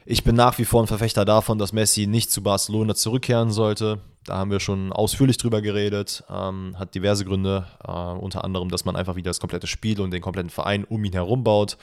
ich 0.05 0.23
bin 0.23 0.35
nach 0.35 0.57
wie 0.57 0.65
vor 0.65 0.83
ein 0.83 0.87
Verfechter 0.87 1.25
davon, 1.25 1.57
dass 1.57 1.73
Messi 1.73 2.07
nicht 2.07 2.31
zu 2.31 2.41
Barcelona 2.41 2.95
zurückkehren 2.95 3.51
sollte. 3.51 4.01
Da 4.23 4.37
haben 4.37 4.51
wir 4.51 4.59
schon 4.59 4.91
ausführlich 4.91 5.37
drüber 5.37 5.61
geredet. 5.61 6.23
Ähm, 6.29 6.75
hat 6.77 6.95
diverse 6.95 7.25
Gründe, 7.25 7.67
äh, 7.85 7.91
unter 7.91 8.43
anderem, 8.43 8.69
dass 8.69 8.85
man 8.85 8.95
einfach 8.95 9.15
wieder 9.15 9.29
das 9.29 9.39
komplette 9.39 9.67
Spiel 9.67 9.99
und 10.01 10.11
den 10.11 10.21
kompletten 10.21 10.49
Verein 10.49 10.83
um 10.83 11.03
ihn 11.03 11.13
herum 11.13 11.43
baut. 11.43 11.77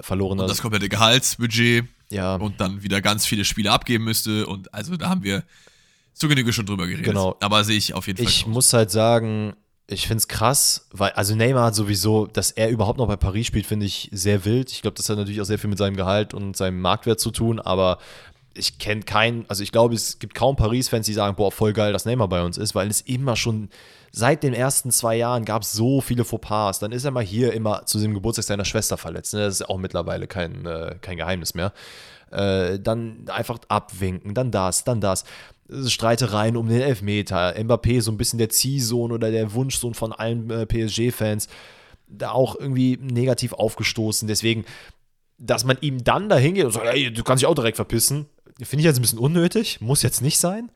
Verloren 0.00 0.40
und 0.40 0.48
das 0.48 0.62
komplette 0.62 0.88
Gehaltsbudget 0.88 1.84
ja. 2.10 2.36
und 2.36 2.60
dann 2.60 2.82
wieder 2.82 3.00
ganz 3.00 3.26
viele 3.26 3.44
Spiele 3.44 3.70
abgeben 3.70 4.04
müsste. 4.04 4.46
Und 4.46 4.72
also 4.74 4.96
da 4.96 5.08
haben 5.08 5.22
wir 5.22 5.44
zu 6.12 6.28
Genüge 6.28 6.52
schon 6.52 6.66
drüber 6.66 6.86
geredet. 6.86 7.04
Genau. 7.04 7.36
Aber 7.40 7.64
sehe 7.64 7.76
ich 7.76 7.94
auf 7.94 8.06
jeden 8.06 8.18
Fall. 8.18 8.26
Ich 8.26 8.46
muss 8.46 8.72
halt 8.72 8.90
sagen, 8.90 9.54
ich 9.88 10.06
finde 10.06 10.18
es 10.18 10.28
krass, 10.28 10.86
weil, 10.92 11.10
also 11.12 11.34
Neymar 11.34 11.66
hat 11.66 11.74
sowieso, 11.74 12.26
dass 12.26 12.50
er 12.50 12.70
überhaupt 12.70 12.98
noch 12.98 13.08
bei 13.08 13.16
Paris 13.16 13.46
spielt, 13.46 13.66
finde 13.66 13.86
ich 13.86 14.08
sehr 14.12 14.44
wild. 14.44 14.70
Ich 14.70 14.82
glaube, 14.82 14.96
das 14.96 15.08
hat 15.08 15.16
natürlich 15.16 15.40
auch 15.40 15.46
sehr 15.46 15.58
viel 15.58 15.70
mit 15.70 15.78
seinem 15.78 15.96
Gehalt 15.96 16.34
und 16.34 16.56
seinem 16.56 16.80
Marktwert 16.80 17.20
zu 17.20 17.30
tun, 17.30 17.60
aber 17.60 17.98
ich 18.54 18.78
kenne 18.78 19.02
keinen, 19.02 19.44
also 19.48 19.62
ich 19.62 19.72
glaube, 19.72 19.94
es 19.94 20.18
gibt 20.18 20.34
kaum 20.34 20.56
Paris-Fans, 20.56 21.06
die 21.06 21.12
sagen, 21.14 21.36
boah, 21.36 21.50
voll 21.50 21.72
geil, 21.72 21.92
dass 21.92 22.04
Neymar 22.04 22.28
bei 22.28 22.42
uns 22.42 22.58
ist, 22.58 22.74
weil 22.74 22.88
es 22.88 23.00
immer 23.00 23.36
schon, 23.36 23.70
seit 24.12 24.42
den 24.42 24.54
ersten 24.54 24.90
zwei 24.90 25.16
Jahren 25.16 25.44
gab 25.44 25.62
es 25.62 25.72
so 25.72 26.00
viele 26.00 26.24
Fauxpas. 26.24 26.78
Dann 26.78 26.92
ist 26.92 27.04
er 27.04 27.10
mal 27.10 27.24
hier 27.24 27.52
immer 27.52 27.86
zu 27.86 27.98
dem 27.98 28.14
Geburtstag 28.14 28.44
seiner 28.44 28.64
Schwester 28.64 28.98
verletzt. 28.98 29.32
Ne? 29.34 29.40
Das 29.40 29.54
ist 29.54 29.68
auch 29.68 29.78
mittlerweile 29.78 30.26
kein, 30.26 30.66
äh, 30.66 30.96
kein 31.00 31.16
Geheimnis 31.16 31.54
mehr. 31.54 31.72
Äh, 32.32 32.80
dann 32.80 33.24
einfach 33.28 33.58
abwinken, 33.68 34.34
dann 34.34 34.50
das, 34.50 34.84
dann 34.84 35.00
das. 35.00 35.24
Streitereien 35.86 36.56
um 36.56 36.68
den 36.68 36.80
Elfmeter. 36.80 37.54
Mbappé 37.56 38.02
so 38.02 38.10
ein 38.10 38.18
bisschen 38.18 38.38
der 38.38 38.48
Ziehsohn 38.48 39.12
oder 39.12 39.30
der 39.30 39.52
Wunschsohn 39.54 39.94
von 39.94 40.12
allen 40.12 40.50
äh, 40.50 40.66
PSG-Fans. 40.66 41.48
Da 42.08 42.30
auch 42.30 42.56
irgendwie 42.56 42.98
negativ 43.00 43.52
aufgestoßen. 43.52 44.28
Deswegen, 44.28 44.64
dass 45.38 45.64
man 45.64 45.78
ihm 45.80 46.04
dann 46.04 46.28
da 46.28 46.36
hingeht 46.36 46.64
und 46.64 46.72
sagt, 46.72 46.86
ey, 46.86 47.12
du 47.12 47.22
kannst 47.22 47.42
dich 47.42 47.48
auch 47.48 47.54
direkt 47.54 47.76
verpissen, 47.76 48.26
finde 48.62 48.80
ich 48.80 48.84
jetzt 48.84 48.98
ein 48.98 49.02
bisschen 49.02 49.18
unnötig. 49.18 49.80
Muss 49.80 50.02
jetzt 50.02 50.20
nicht 50.20 50.38
sein. 50.38 50.70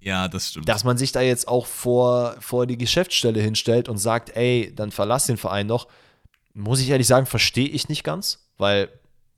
Ja, 0.00 0.28
das 0.28 0.50
stimmt. 0.50 0.68
Dass 0.68 0.84
man 0.84 0.98
sich 0.98 1.12
da 1.12 1.22
jetzt 1.22 1.48
auch 1.48 1.66
vor, 1.66 2.36
vor 2.40 2.66
die 2.66 2.76
Geschäftsstelle 2.76 3.40
hinstellt 3.40 3.88
und 3.88 3.98
sagt, 3.98 4.36
ey, 4.36 4.72
dann 4.74 4.90
verlass 4.90 5.26
den 5.26 5.38
Verein 5.38 5.68
doch, 5.68 5.88
muss 6.52 6.80
ich 6.80 6.90
ehrlich 6.90 7.06
sagen, 7.06 7.26
verstehe 7.26 7.68
ich 7.68 7.88
nicht 7.88 8.04
ganz, 8.04 8.46
weil 8.58 8.90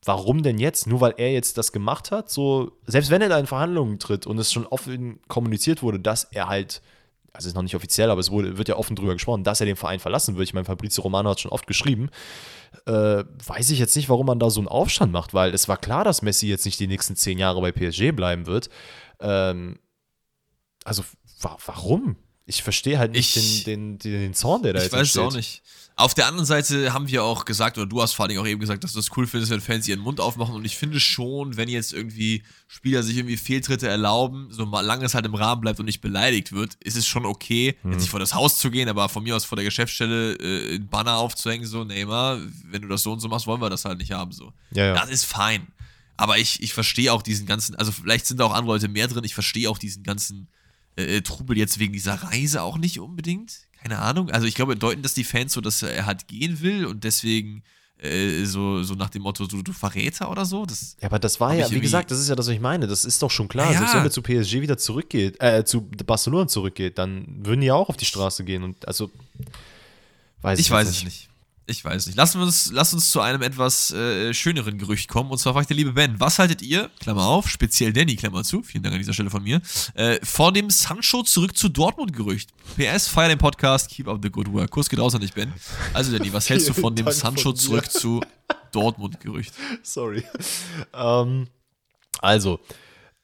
warum 0.06 0.42
denn 0.42 0.58
jetzt? 0.58 0.86
Nur 0.86 1.00
weil 1.00 1.14
er 1.16 1.32
jetzt 1.32 1.58
das 1.58 1.72
gemacht 1.72 2.10
hat? 2.10 2.30
So, 2.30 2.72
selbst 2.86 3.10
wenn 3.10 3.22
er 3.22 3.28
da 3.28 3.38
in 3.38 3.46
Verhandlungen 3.46 3.98
tritt 3.98 4.26
und 4.26 4.38
es 4.38 4.52
schon 4.52 4.66
offen 4.66 5.20
kommuniziert 5.28 5.82
wurde, 5.82 5.98
dass 5.98 6.24
er 6.24 6.48
halt, 6.48 6.80
also 7.32 7.48
ist 7.48 7.54
noch 7.54 7.62
nicht 7.62 7.76
offiziell, 7.76 8.10
aber 8.10 8.20
es 8.20 8.30
wurde, 8.30 8.56
wird 8.56 8.68
ja 8.68 8.76
offen 8.76 8.96
drüber 8.96 9.12
gesprochen, 9.12 9.44
dass 9.44 9.60
er 9.60 9.66
den 9.66 9.76
Verein 9.76 10.00
verlassen 10.00 10.36
wird. 10.36 10.48
Ich 10.48 10.54
meine, 10.54 10.64
Fabrizio 10.64 11.02
Romano 11.02 11.30
hat 11.30 11.40
schon 11.40 11.50
oft 11.50 11.66
geschrieben. 11.66 12.08
Äh, 12.86 13.24
weiß 13.46 13.70
ich 13.70 13.78
jetzt 13.78 13.96
nicht, 13.96 14.08
warum 14.08 14.26
man 14.26 14.38
da 14.38 14.48
so 14.48 14.60
einen 14.60 14.68
Aufstand 14.68 15.12
macht, 15.12 15.34
weil 15.34 15.52
es 15.52 15.68
war 15.68 15.76
klar, 15.76 16.04
dass 16.04 16.22
Messi 16.22 16.46
jetzt 16.46 16.64
nicht 16.64 16.78
die 16.78 16.86
nächsten 16.86 17.16
zehn 17.16 17.38
Jahre 17.38 17.60
bei 17.60 17.72
PSG 17.72 18.12
bleiben 18.12 18.46
wird. 18.46 18.70
Ähm, 19.20 19.78
also, 20.84 21.02
wa 21.40 21.56
warum? 21.66 22.16
Ich 22.48 22.62
verstehe 22.62 22.98
halt 22.98 23.12
nicht 23.12 23.36
ich, 23.36 23.64
den, 23.64 23.98
den, 23.98 24.12
den, 24.12 24.34
Zorn, 24.34 24.62
der 24.62 24.72
da 24.72 24.78
ich 24.78 24.84
jetzt 24.84 24.92
Ich 24.92 24.98
weiß 24.98 25.08
es 25.08 25.18
auch 25.18 25.32
nicht. 25.32 25.62
Auf 25.98 26.12
der 26.12 26.26
anderen 26.26 26.44
Seite 26.44 26.92
haben 26.92 27.08
wir 27.08 27.24
auch 27.24 27.46
gesagt, 27.46 27.78
oder 27.78 27.86
du 27.86 28.02
hast 28.02 28.12
vor 28.12 28.26
allem 28.26 28.38
auch 28.38 28.46
eben 28.46 28.60
gesagt, 28.60 28.84
dass 28.84 28.92
du 28.92 28.98
es 29.00 29.10
cool 29.16 29.26
findest, 29.26 29.50
wenn 29.50 29.62
Fans 29.62 29.88
ihren 29.88 30.00
Mund 30.00 30.20
aufmachen. 30.20 30.54
Und 30.54 30.64
ich 30.66 30.76
finde 30.76 31.00
schon, 31.00 31.56
wenn 31.56 31.70
jetzt 31.70 31.94
irgendwie 31.94 32.44
Spieler 32.68 33.02
sich 33.02 33.16
irgendwie 33.16 33.38
Fehltritte 33.38 33.88
erlauben, 33.88 34.48
solange 34.50 35.06
es 35.06 35.14
halt 35.14 35.24
im 35.24 35.34
Rahmen 35.34 35.62
bleibt 35.62 35.80
und 35.80 35.86
nicht 35.86 36.02
beleidigt 36.02 36.52
wird, 36.52 36.74
ist 36.84 36.96
es 36.96 37.06
schon 37.06 37.24
okay, 37.24 37.76
hm. 37.80 37.92
jetzt 37.92 38.02
nicht 38.02 38.10
vor 38.10 38.20
das 38.20 38.34
Haus 38.34 38.58
zu 38.58 38.70
gehen, 38.70 38.90
aber 38.90 39.08
von 39.08 39.24
mir 39.24 39.34
aus 39.34 39.46
vor 39.46 39.56
der 39.56 39.64
Geschäftsstelle 39.64 40.34
äh, 40.34 40.74
einen 40.74 40.88
Banner 40.88 41.16
aufzuhängen, 41.16 41.66
so, 41.66 41.82
Neymar, 41.82 42.40
wenn 42.66 42.82
du 42.82 42.88
das 42.88 43.02
so 43.02 43.12
und 43.12 43.20
so 43.20 43.28
machst, 43.28 43.46
wollen 43.46 43.62
wir 43.62 43.70
das 43.70 43.86
halt 43.86 43.98
nicht 43.98 44.12
haben. 44.12 44.32
So. 44.32 44.52
Ja, 44.72 44.88
ja. 44.88 44.94
Das 44.94 45.08
ist 45.08 45.24
fein. 45.24 45.66
Aber 46.18 46.38
ich, 46.38 46.62
ich 46.62 46.74
verstehe 46.74 47.10
auch 47.10 47.22
diesen 47.22 47.46
ganzen, 47.46 47.74
also 47.74 47.90
vielleicht 47.90 48.26
sind 48.26 48.38
da 48.38 48.44
auch 48.44 48.54
andere 48.54 48.74
Leute 48.74 48.88
mehr 48.88 49.08
drin, 49.08 49.24
ich 49.24 49.34
verstehe 49.34 49.68
auch 49.70 49.78
diesen 49.78 50.02
ganzen 50.02 50.48
äh, 50.96 51.20
Trubel 51.20 51.56
jetzt 51.56 51.78
wegen 51.78 51.92
dieser 51.92 52.14
Reise 52.14 52.62
auch 52.62 52.78
nicht 52.78 53.00
unbedingt 53.00 53.66
keine 53.86 54.00
Ahnung. 54.00 54.30
Also 54.30 54.48
ich 54.48 54.54
glaube, 54.54 54.76
deuten 54.76 55.02
das 55.02 55.14
die 55.14 55.22
Fans 55.22 55.52
so, 55.52 55.60
dass 55.60 55.82
er 55.82 56.06
halt 56.06 56.26
gehen 56.26 56.60
will 56.60 56.86
und 56.86 57.04
deswegen 57.04 57.62
äh, 57.98 58.44
so, 58.44 58.82
so 58.82 58.94
nach 58.94 59.10
dem 59.10 59.22
Motto, 59.22 59.46
du, 59.46 59.62
du 59.62 59.72
Verräter 59.72 60.30
oder 60.30 60.44
so. 60.44 60.66
Das 60.66 60.96
ja, 61.00 61.06
aber 61.06 61.20
das 61.20 61.40
war 61.40 61.54
ja, 61.54 61.70
wie 61.70 61.80
gesagt, 61.80 62.10
das 62.10 62.18
ist 62.18 62.28
ja 62.28 62.34
das, 62.34 62.46
was 62.46 62.54
ich 62.54 62.60
meine. 62.60 62.88
Das 62.88 63.04
ist 63.04 63.22
doch 63.22 63.30
schon 63.30 63.46
klar. 63.46 63.72
Ja. 63.72 63.78
Selbst 63.78 63.94
wenn 63.94 64.02
er 64.02 64.10
zu 64.10 64.22
PSG 64.22 64.60
wieder 64.60 64.76
zurückgeht, 64.76 65.36
äh, 65.40 65.64
zu 65.64 65.82
Barcelona 65.82 66.48
zurückgeht, 66.48 66.98
dann 66.98 67.26
würden 67.46 67.60
die 67.60 67.68
ja 67.68 67.74
auch 67.74 67.88
auf 67.88 67.96
die 67.96 68.06
Straße 68.06 68.44
gehen. 68.44 68.64
Und 68.64 68.88
also, 68.88 69.10
weiß 70.42 70.58
ich, 70.58 70.66
ich 70.66 70.70
weiß 70.72 70.88
nicht. 70.88 70.98
es 70.98 71.04
nicht. 71.04 71.28
Ich 71.68 71.84
weiß 71.84 72.06
nicht. 72.06 72.16
Lassen 72.16 72.38
wir 72.38 72.46
uns, 72.46 72.70
lass 72.72 72.94
uns 72.94 73.10
zu 73.10 73.20
einem 73.20 73.42
etwas 73.42 73.90
äh, 73.90 74.32
schöneren 74.32 74.78
Gerücht 74.78 75.08
kommen. 75.08 75.30
Und 75.30 75.38
zwar 75.38 75.52
fragt 75.52 75.68
der 75.68 75.76
liebe 75.76 75.92
Ben, 75.92 76.14
was 76.20 76.38
haltet 76.38 76.62
ihr, 76.62 76.90
Klammer 77.00 77.26
auf, 77.26 77.48
speziell 77.48 77.92
Danny, 77.92 78.14
Klammer 78.14 78.44
zu, 78.44 78.62
vielen 78.62 78.84
Dank 78.84 78.94
an 78.94 79.00
dieser 79.00 79.12
Stelle 79.12 79.30
von 79.30 79.42
mir, 79.42 79.60
äh, 79.94 80.24
vor 80.24 80.52
dem 80.52 80.70
Sancho 80.70 81.24
zurück 81.24 81.56
zu 81.56 81.68
Dortmund-Gerücht? 81.68 82.50
PS, 82.76 83.08
feier 83.08 83.30
den 83.30 83.38
Podcast, 83.38 83.90
keep 83.90 84.06
up 84.06 84.20
the 84.22 84.30
good 84.30 84.52
work. 84.52 84.70
Kurs 84.70 84.88
geht 84.88 85.00
raus 85.00 85.16
an 85.16 85.22
dich, 85.22 85.34
Ben. 85.34 85.52
Also 85.92 86.16
Danny, 86.16 86.32
was 86.32 86.48
hältst 86.48 86.68
du 86.68 86.72
von 86.72 86.94
dem 86.94 87.10
Sancho 87.10 87.50
von 87.50 87.56
zurück 87.56 87.90
zu 87.90 88.20
Dortmund-Gerücht? 88.70 89.52
Sorry. 89.82 90.22
Ähm, 90.94 91.48
also, 92.20 92.60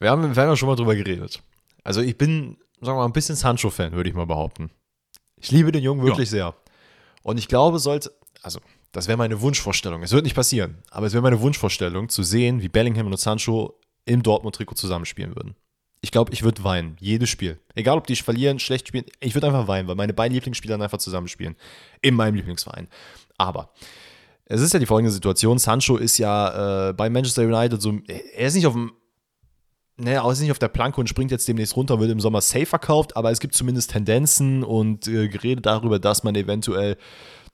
wir 0.00 0.10
haben, 0.10 0.24
haben 0.24 0.36
ja 0.36 0.56
schon 0.56 0.68
mal 0.68 0.74
drüber 0.74 0.96
geredet. 0.96 1.40
Also 1.84 2.00
ich 2.00 2.18
bin, 2.18 2.56
sagen 2.80 2.96
wir 2.96 3.02
mal, 3.02 3.04
ein 3.04 3.12
bisschen 3.12 3.36
Sancho-Fan, 3.36 3.92
würde 3.92 4.10
ich 4.10 4.16
mal 4.16 4.26
behaupten. 4.26 4.70
Ich 5.36 5.52
liebe 5.52 5.70
den 5.70 5.84
Jungen 5.84 6.02
wirklich 6.04 6.28
ja. 6.30 6.52
sehr. 6.52 6.54
Und 7.22 7.38
ich 7.38 7.46
glaube, 7.46 7.78
sollte, 7.78 8.12
also 8.42 8.60
das 8.92 9.08
wäre 9.08 9.18
meine 9.18 9.40
Wunschvorstellung. 9.40 10.02
Es 10.02 10.12
wird 10.12 10.24
nicht 10.24 10.36
passieren, 10.36 10.78
aber 10.90 11.06
es 11.06 11.12
wäre 11.12 11.22
meine 11.22 11.40
Wunschvorstellung, 11.40 12.08
zu 12.08 12.22
sehen, 12.22 12.62
wie 12.62 12.68
Bellingham 12.68 13.06
und 13.06 13.18
Sancho 13.18 13.78
im 14.04 14.22
Dortmund-Trikot 14.22 14.74
zusammenspielen 14.74 15.34
würden. 15.34 15.54
Ich 16.02 16.10
glaube, 16.10 16.32
ich 16.32 16.42
würde 16.42 16.64
weinen. 16.64 16.96
Jedes 17.00 17.30
Spiel. 17.30 17.60
Egal, 17.74 17.96
ob 17.96 18.06
die 18.06 18.16
verlieren, 18.16 18.58
schlecht 18.58 18.88
spielen. 18.88 19.04
Ich 19.20 19.34
würde 19.34 19.46
einfach 19.46 19.68
weinen, 19.68 19.86
weil 19.86 19.94
meine 19.94 20.12
beiden 20.12 20.34
Lieblingsspieler 20.34 20.74
einfach 20.80 20.98
zusammenspielen. 20.98 21.56
In 22.02 22.14
meinem 22.16 22.34
Lieblingsverein. 22.34 22.88
Aber 23.38 23.72
es 24.44 24.60
ist 24.60 24.74
ja 24.74 24.80
die 24.80 24.86
folgende 24.86 25.12
Situation. 25.12 25.58
Sancho 25.58 25.96
ist 25.96 26.18
ja 26.18 26.88
äh, 26.88 26.92
bei 26.92 27.08
Manchester 27.08 27.42
United 27.42 27.80
so. 27.80 27.98
Er 28.08 28.46
ist 28.48 28.54
nicht 28.54 28.66
auf 28.66 28.74
dem. 28.74 28.92
Ne, 29.96 30.14
er 30.14 30.30
ist 30.30 30.40
nicht 30.40 30.50
auf 30.50 30.58
der 30.58 30.68
Planke 30.68 31.00
und 31.00 31.08
springt 31.08 31.30
jetzt 31.30 31.46
demnächst 31.46 31.76
runter, 31.76 32.00
wird 32.00 32.10
im 32.10 32.18
Sommer 32.18 32.40
safe 32.40 32.66
verkauft, 32.66 33.16
aber 33.16 33.30
es 33.30 33.40
gibt 33.40 33.54
zumindest 33.54 33.92
Tendenzen 33.92 34.64
und 34.64 35.06
äh, 35.06 35.28
Gerede 35.28 35.60
darüber, 35.60 35.98
dass 35.98 36.24
man 36.24 36.34
eventuell 36.34 36.96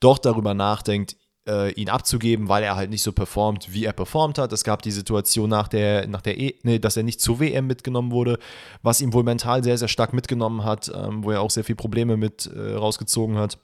doch 0.01 0.19
darüber 0.19 0.55
nachdenkt, 0.55 1.17
äh, 1.49 1.73
ihn 1.73 1.89
abzugeben, 1.89 2.49
weil 2.49 2.63
er 2.63 2.77
halt 2.77 2.91
nicht 2.91 3.03
so 3.03 3.13
performt, 3.13 3.73
wie 3.73 3.85
er 3.85 3.93
performt 3.93 4.39
hat. 4.39 4.53
Es 4.53 4.65
gab 4.65 4.83
die 4.83 4.91
Situation 4.91 5.49
nach 5.49 5.67
der, 5.67 6.07
nach 6.07 6.21
der 6.21 6.39
e 6.39 6.55
nee, 6.63 6.79
dass 6.79 6.97
er 6.97 7.03
nicht 7.03 7.21
zur 7.21 7.41
WM 7.41 7.67
mitgenommen 7.67 8.13
wurde, 8.13 8.39
was 8.83 9.01
ihm 9.01 9.13
wohl 9.13 9.25
mental 9.25 9.65
sehr, 9.65 9.79
sehr 9.79 9.89
stark 9.89 10.13
mitgenommen 10.13 10.65
hat, 10.65 10.93
ähm, 10.95 11.25
wo 11.25 11.31
er 11.31 11.41
auch 11.41 11.51
sehr 11.51 11.65
viele 11.65 11.77
Probleme 11.77 12.17
mit 12.17 12.47
äh, 12.47 12.75
rausgezogen 12.75 13.39
hat. 13.39 13.59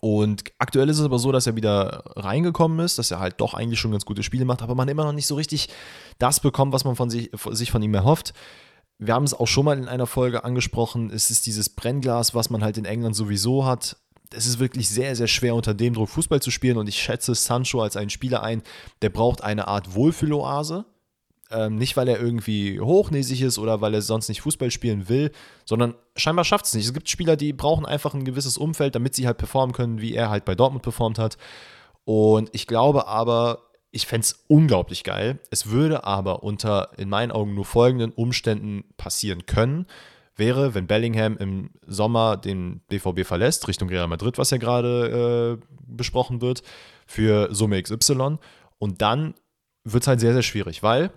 Und 0.00 0.44
aktuell 0.58 0.88
ist 0.88 0.98
es 0.98 1.04
aber 1.04 1.18
so, 1.18 1.32
dass 1.32 1.46
er 1.46 1.56
wieder 1.56 2.02
reingekommen 2.16 2.80
ist, 2.80 2.98
dass 2.98 3.12
er 3.12 3.20
halt 3.20 3.40
doch 3.40 3.54
eigentlich 3.54 3.80
schon 3.80 3.92
ganz 3.92 4.04
gute 4.04 4.24
Spiele 4.24 4.44
macht, 4.44 4.60
aber 4.60 4.74
man 4.74 4.88
immer 4.88 5.04
noch 5.04 5.12
nicht 5.12 5.28
so 5.28 5.36
richtig 5.36 5.68
das 6.18 6.40
bekommt, 6.40 6.72
was 6.72 6.84
man 6.84 6.96
von 6.96 7.08
sich, 7.08 7.30
sich 7.52 7.70
von 7.70 7.82
ihm 7.82 7.94
erhofft. 7.94 8.34
Wir 8.98 9.14
haben 9.14 9.24
es 9.24 9.34
auch 9.34 9.46
schon 9.46 9.64
mal 9.64 9.78
in 9.78 9.88
einer 9.88 10.06
Folge 10.06 10.44
angesprochen. 10.44 11.10
Es 11.10 11.30
ist 11.30 11.46
dieses 11.46 11.68
Brennglas, 11.68 12.34
was 12.34 12.50
man 12.50 12.64
halt 12.64 12.78
in 12.78 12.84
England 12.84 13.14
sowieso 13.14 13.64
hat 13.64 13.96
es 14.34 14.46
ist 14.46 14.58
wirklich 14.58 14.88
sehr, 14.88 15.14
sehr 15.16 15.26
schwer 15.26 15.54
unter 15.54 15.74
dem 15.74 15.94
Druck 15.94 16.08
Fußball 16.08 16.40
zu 16.40 16.50
spielen 16.50 16.78
und 16.78 16.88
ich 16.88 17.00
schätze 17.00 17.34
Sancho 17.34 17.82
als 17.82 17.96
einen 17.96 18.10
Spieler 18.10 18.42
ein, 18.42 18.62
der 19.02 19.10
braucht 19.10 19.42
eine 19.42 19.68
Art 19.68 19.94
Wohlfühloase. 19.94 20.84
Ähm, 21.48 21.76
nicht, 21.76 21.96
weil 21.96 22.08
er 22.08 22.20
irgendwie 22.20 22.80
hochnäsig 22.80 23.40
ist 23.42 23.58
oder 23.58 23.80
weil 23.80 23.94
er 23.94 24.02
sonst 24.02 24.28
nicht 24.28 24.40
Fußball 24.40 24.72
spielen 24.72 25.08
will, 25.08 25.30
sondern 25.64 25.94
scheinbar 26.16 26.44
schafft 26.44 26.66
es 26.66 26.74
nicht. 26.74 26.86
Es 26.86 26.92
gibt 26.92 27.08
Spieler, 27.08 27.36
die 27.36 27.52
brauchen 27.52 27.86
einfach 27.86 28.14
ein 28.14 28.24
gewisses 28.24 28.58
Umfeld, 28.58 28.96
damit 28.96 29.14
sie 29.14 29.28
halt 29.28 29.38
performen 29.38 29.72
können, 29.72 30.00
wie 30.00 30.12
er 30.12 30.28
halt 30.28 30.44
bei 30.44 30.56
Dortmund 30.56 30.82
performt 30.82 31.20
hat. 31.20 31.38
Und 32.04 32.50
ich 32.52 32.66
glaube 32.66 33.06
aber, 33.06 33.62
ich 33.92 34.08
fände 34.08 34.24
es 34.24 34.44
unglaublich 34.48 35.04
geil. 35.04 35.38
Es 35.50 35.70
würde 35.70 36.02
aber 36.02 36.42
unter, 36.42 36.90
in 36.98 37.08
meinen 37.08 37.30
Augen, 37.30 37.54
nur 37.54 37.64
folgenden 37.64 38.10
Umständen 38.10 38.84
passieren 38.96 39.46
können 39.46 39.86
wäre, 40.36 40.74
wenn 40.74 40.86
Bellingham 40.86 41.36
im 41.38 41.70
Sommer 41.86 42.36
den 42.36 42.80
BVB 42.88 43.26
verlässt, 43.26 43.66
Richtung 43.68 43.88
Real 43.88 44.06
Madrid, 44.06 44.38
was 44.38 44.50
ja 44.50 44.58
gerade 44.58 45.58
äh, 45.60 45.66
besprochen 45.86 46.40
wird, 46.40 46.62
für 47.06 47.54
Summe 47.54 47.82
XY. 47.82 48.38
Und 48.78 49.02
dann 49.02 49.34
wird 49.84 50.02
es 50.02 50.08
halt 50.08 50.20
sehr, 50.20 50.32
sehr 50.32 50.42
schwierig, 50.42 50.82
weil 50.82 51.10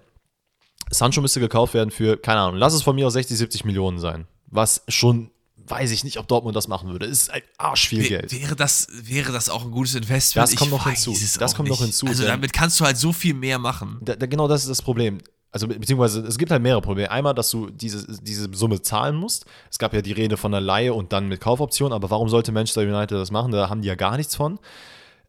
Sancho 0.89 1.21
müsste 1.21 1.39
gekauft 1.39 1.73
werden 1.73 1.91
für, 1.91 2.17
keine 2.17 2.39
Ahnung, 2.39 2.55
lass 2.57 2.73
es 2.73 2.81
von 2.81 2.95
mir 2.95 3.07
aus 3.07 3.13
60, 3.13 3.37
70 3.37 3.65
Millionen 3.65 3.99
sein. 3.99 4.27
Was 4.47 4.83
schon, 4.87 5.31
weiß 5.57 5.91
ich 5.91 6.03
nicht, 6.03 6.17
ob 6.17 6.27
Dortmund 6.27 6.55
das 6.55 6.67
machen 6.67 6.89
würde. 6.89 7.05
Es 7.05 7.23
ist 7.23 7.31
ein 7.31 7.41
Arsch 7.57 7.89
viel 7.89 8.07
Geld. 8.07 8.31
Wäre 8.31 8.55
das, 8.55 8.87
wäre 8.91 9.31
das 9.31 9.49
auch 9.49 9.65
ein 9.65 9.71
gutes 9.71 9.95
Investment? 9.95 10.49
Das 10.49 10.55
kommt 10.55 10.71
ich 10.71 10.77
noch 10.77 10.87
hinzu. 10.87 11.15
Das 11.39 11.55
kommt 11.55 11.69
nicht. 11.69 11.77
noch 11.77 11.85
hinzu. 11.85 12.07
Also 12.07 12.23
damit 12.23 12.53
kannst 12.53 12.79
du 12.79 12.85
halt 12.85 12.97
so 12.97 13.13
viel 13.13 13.33
mehr 13.33 13.59
machen. 13.59 13.99
Da, 14.01 14.15
da, 14.15 14.25
genau 14.25 14.47
das 14.47 14.61
ist 14.61 14.69
das 14.69 14.81
Problem 14.81 15.19
also 15.51 15.67
beziehungsweise 15.67 16.21
es 16.21 16.37
gibt 16.37 16.51
halt 16.51 16.61
mehrere 16.61 16.81
Probleme. 16.81 17.09
Einmal, 17.09 17.33
dass 17.33 17.49
du 17.49 17.69
diese, 17.69 18.21
diese 18.21 18.49
Summe 18.53 18.81
zahlen 18.81 19.15
musst. 19.15 19.45
Es 19.71 19.79
gab 19.79 19.93
ja 19.93 20.01
die 20.01 20.11
Rede 20.11 20.37
von 20.37 20.53
einer 20.53 20.61
Laie 20.61 20.93
und 20.93 21.11
dann 21.11 21.27
mit 21.27 21.41
Kaufoption, 21.41 21.91
aber 21.91 22.09
warum 22.11 22.29
sollte 22.29 22.51
Manchester 22.51 22.81
United 22.81 23.17
das 23.17 23.31
machen? 23.31 23.51
Da 23.51 23.69
haben 23.69 23.81
die 23.81 23.87
ja 23.87 23.95
gar 23.95 24.17
nichts 24.17 24.35
von. 24.35 24.59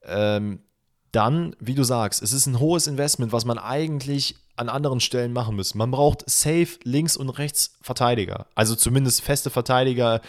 Ähm, 0.04 0.60
dann, 1.12 1.56
wie 1.58 1.74
du 1.74 1.84
sagst, 1.84 2.22
es 2.22 2.32
ist 2.32 2.46
ein 2.46 2.60
hohes 2.60 2.86
Investment, 2.86 3.32
was 3.32 3.44
man 3.44 3.58
eigentlich 3.58 4.36
an 4.56 4.68
anderen 4.68 5.00
Stellen 5.00 5.32
machen 5.32 5.56
müsste. 5.56 5.78
Man 5.78 5.90
braucht 5.90 6.28
safe 6.28 6.78
links 6.84 7.16
und 7.16 7.30
rechts 7.30 7.76
Verteidiger. 7.80 8.46
Also 8.54 8.74
zumindest 8.76 9.22
feste 9.22 9.48
Verteidiger. 9.48 10.20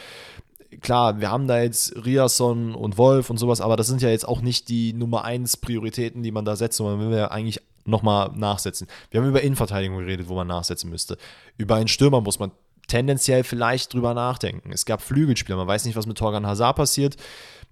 Klar, 0.80 1.20
wir 1.20 1.30
haben 1.30 1.48
da 1.48 1.62
jetzt 1.62 1.94
Riasson 2.06 2.74
und 2.74 2.98
Wolf 2.98 3.30
und 3.30 3.38
sowas, 3.38 3.60
aber 3.60 3.76
das 3.76 3.88
sind 3.88 4.02
ja 4.02 4.10
jetzt 4.10 4.26
auch 4.26 4.40
nicht 4.40 4.70
die 4.70 4.94
Nummer 4.94 5.26
1 5.26 5.58
Prioritäten, 5.58 6.24
die 6.24 6.32
man 6.32 6.46
da 6.46 6.56
setzt, 6.56 6.78
sondern 6.78 7.12
will 7.12 7.18
ja 7.18 7.30
eigentlich 7.30 7.60
nochmal 7.86 8.32
nachsetzen. 8.36 8.88
Wir 9.10 9.22
haben 9.22 9.30
über 9.30 9.42
Innenverteidigung 9.42 10.00
geredet, 10.00 10.28
wo 10.30 10.36
man 10.36 10.48
nachsetzen 10.48 10.90
müsste. 10.90 11.18
Über 11.58 11.76
einen 11.76 11.88
Stürmer 11.88 12.22
muss 12.22 12.40
man 12.40 12.52
tendenziell 12.88 13.44
vielleicht 13.44 13.94
drüber 13.94 14.14
nachdenken. 14.14 14.72
Es 14.72 14.86
gab 14.86 15.02
Flügelspieler, 15.02 15.58
man 15.58 15.68
weiß 15.68 15.86
nicht, 15.86 15.96
was 15.96 16.08
mit 16.08 16.18
Torgan 16.18 16.46
Hazard 16.46 16.76
passiert. 16.76 17.16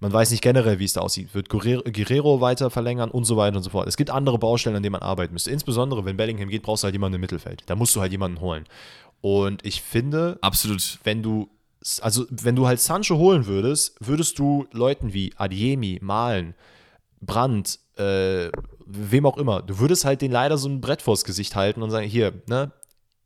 Man 0.00 0.12
weiß 0.12 0.30
nicht 0.30 0.42
generell, 0.42 0.78
wie 0.78 0.86
es 0.86 0.94
da 0.94 1.02
aussieht. 1.02 1.34
Wird 1.34 1.50
Guerrero 1.50 2.40
weiter 2.40 2.70
verlängern 2.70 3.10
und 3.10 3.24
so 3.24 3.36
weiter 3.36 3.58
und 3.58 3.62
so 3.62 3.70
fort. 3.70 3.86
Es 3.86 3.98
gibt 3.98 4.08
andere 4.08 4.38
Baustellen, 4.38 4.76
an 4.76 4.82
denen 4.82 4.92
man 4.92 5.02
arbeiten 5.02 5.34
müsste. 5.34 5.50
Insbesondere, 5.50 6.06
wenn 6.06 6.16
Bellingham 6.16 6.48
geht, 6.48 6.62
brauchst 6.62 6.82
du 6.82 6.86
halt 6.86 6.94
jemanden 6.94 7.16
im 7.16 7.20
Mittelfeld. 7.20 7.64
Da 7.66 7.76
musst 7.76 7.94
du 7.94 8.00
halt 8.00 8.12
jemanden 8.12 8.40
holen. 8.40 8.64
Und 9.20 9.64
ich 9.66 9.82
finde, 9.82 10.38
Absolut. 10.40 10.98
wenn 11.04 11.22
du, 11.22 11.50
also 12.00 12.24
wenn 12.30 12.56
du 12.56 12.66
halt 12.66 12.80
Sancho 12.80 13.18
holen 13.18 13.44
würdest, 13.44 13.96
würdest 14.00 14.38
du 14.38 14.66
Leuten 14.72 15.12
wie 15.12 15.34
Adiemi, 15.36 15.98
Malen, 16.00 16.54
Brandt, 17.20 17.78
äh, 17.98 18.50
wem 18.92 19.26
auch 19.26 19.36
immer, 19.36 19.62
du 19.62 19.78
würdest 19.78 20.04
halt 20.04 20.22
den 20.22 20.32
leider 20.32 20.58
so 20.58 20.68
ein 20.68 20.80
Brett 20.80 21.02
vors 21.02 21.24
Gesicht 21.24 21.56
halten 21.56 21.82
und 21.82 21.90
sagen, 21.90 22.06
hier, 22.06 22.32
ne, 22.46 22.72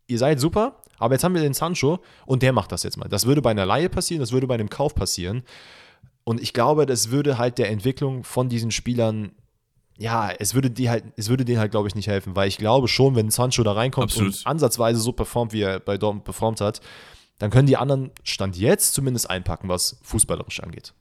ihr 0.06 0.18
seid 0.18 0.40
super, 0.40 0.82
aber 0.98 1.14
jetzt 1.14 1.24
haben 1.24 1.34
wir 1.34 1.42
den 1.42 1.54
Sancho 1.54 2.00
und 2.26 2.42
der 2.42 2.52
macht 2.52 2.72
das 2.72 2.82
jetzt 2.82 2.96
mal. 2.96 3.08
Das 3.08 3.26
würde 3.26 3.42
bei 3.42 3.50
einer 3.50 3.66
Laie 3.66 3.88
passieren, 3.88 4.20
das 4.20 4.32
würde 4.32 4.46
bei 4.46 4.54
einem 4.54 4.70
Kauf 4.70 4.94
passieren. 4.94 5.42
Und 6.24 6.40
ich 6.40 6.52
glaube, 6.52 6.86
das 6.86 7.10
würde 7.10 7.38
halt 7.38 7.58
der 7.58 7.70
Entwicklung 7.70 8.24
von 8.24 8.48
diesen 8.48 8.70
Spielern, 8.70 9.32
ja, 9.98 10.30
es 10.30 10.54
würde 10.54 10.70
die 10.70 10.88
halt, 10.88 11.04
es 11.16 11.28
würde 11.28 11.44
denen 11.44 11.58
halt, 11.58 11.70
glaube 11.70 11.88
ich, 11.88 11.94
nicht 11.94 12.08
helfen, 12.08 12.34
weil 12.34 12.48
ich 12.48 12.56
glaube 12.56 12.88
schon, 12.88 13.14
wenn 13.14 13.30
Sancho 13.30 13.62
da 13.62 13.72
reinkommt 13.72 14.12
Absolut. 14.12 14.34
und 14.34 14.46
ansatzweise 14.46 15.00
so 15.00 15.12
performt, 15.12 15.52
wie 15.52 15.62
er 15.62 15.80
bei 15.80 15.98
Dortmund 15.98 16.24
performt 16.24 16.60
hat, 16.60 16.80
dann 17.38 17.50
können 17.50 17.66
die 17.66 17.76
anderen 17.76 18.10
Stand 18.22 18.56
jetzt 18.56 18.94
zumindest 18.94 19.28
einpacken, 19.28 19.68
was 19.68 19.98
fußballerisch 20.02 20.60
angeht. 20.60 20.94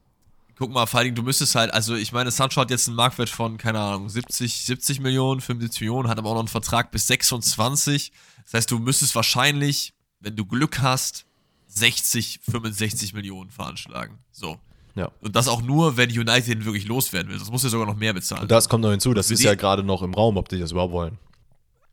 Guck 0.55 0.71
mal, 0.71 0.85
vor 0.85 0.99
allem, 0.99 1.15
du 1.15 1.23
müsstest 1.23 1.55
halt, 1.55 1.73
also 1.73 1.95
ich 1.95 2.11
meine, 2.11 2.29
Sancho 2.29 2.61
hat 2.61 2.69
jetzt 2.69 2.87
einen 2.87 2.95
Marktwert 2.95 3.29
von, 3.29 3.57
keine 3.57 3.79
Ahnung, 3.79 4.09
70, 4.09 4.65
70 4.65 4.99
Millionen, 4.99 5.41
75 5.41 5.81
Millionen, 5.81 6.07
hat 6.07 6.17
aber 6.19 6.29
auch 6.29 6.33
noch 6.33 6.41
einen 6.41 6.47
Vertrag 6.47 6.91
bis 6.91 7.07
26. 7.07 8.11
Das 8.43 8.53
heißt, 8.53 8.71
du 8.71 8.79
müsstest 8.79 9.15
wahrscheinlich, 9.15 9.93
wenn 10.19 10.35
du 10.35 10.45
Glück 10.45 10.79
hast, 10.79 11.25
60, 11.67 12.41
65 12.43 13.13
Millionen 13.13 13.49
veranschlagen. 13.49 14.19
So. 14.31 14.59
Ja. 14.95 15.11
Und 15.21 15.35
das 15.35 15.47
auch 15.47 15.63
nur, 15.63 15.97
wenn 15.97 16.09
United 16.11 16.47
ihn 16.47 16.65
wirklich 16.65 16.85
loswerden 16.85 17.31
will. 17.31 17.39
Das 17.39 17.49
muss 17.49 17.63
ja 17.63 17.69
sogar 17.69 17.87
noch 17.87 17.95
mehr 17.95 18.13
bezahlen. 18.13 18.43
Und 18.43 18.51
das 18.51 18.69
kommt 18.69 18.83
noch 18.83 18.91
hinzu, 18.91 19.13
das 19.13 19.27
Für 19.27 19.33
ist 19.33 19.43
ja 19.43 19.55
gerade 19.55 19.81
noch 19.81 20.03
im 20.03 20.13
Raum, 20.13 20.37
ob 20.37 20.49
die 20.49 20.59
das 20.59 20.71
überhaupt 20.71 20.93
wollen. 20.93 21.17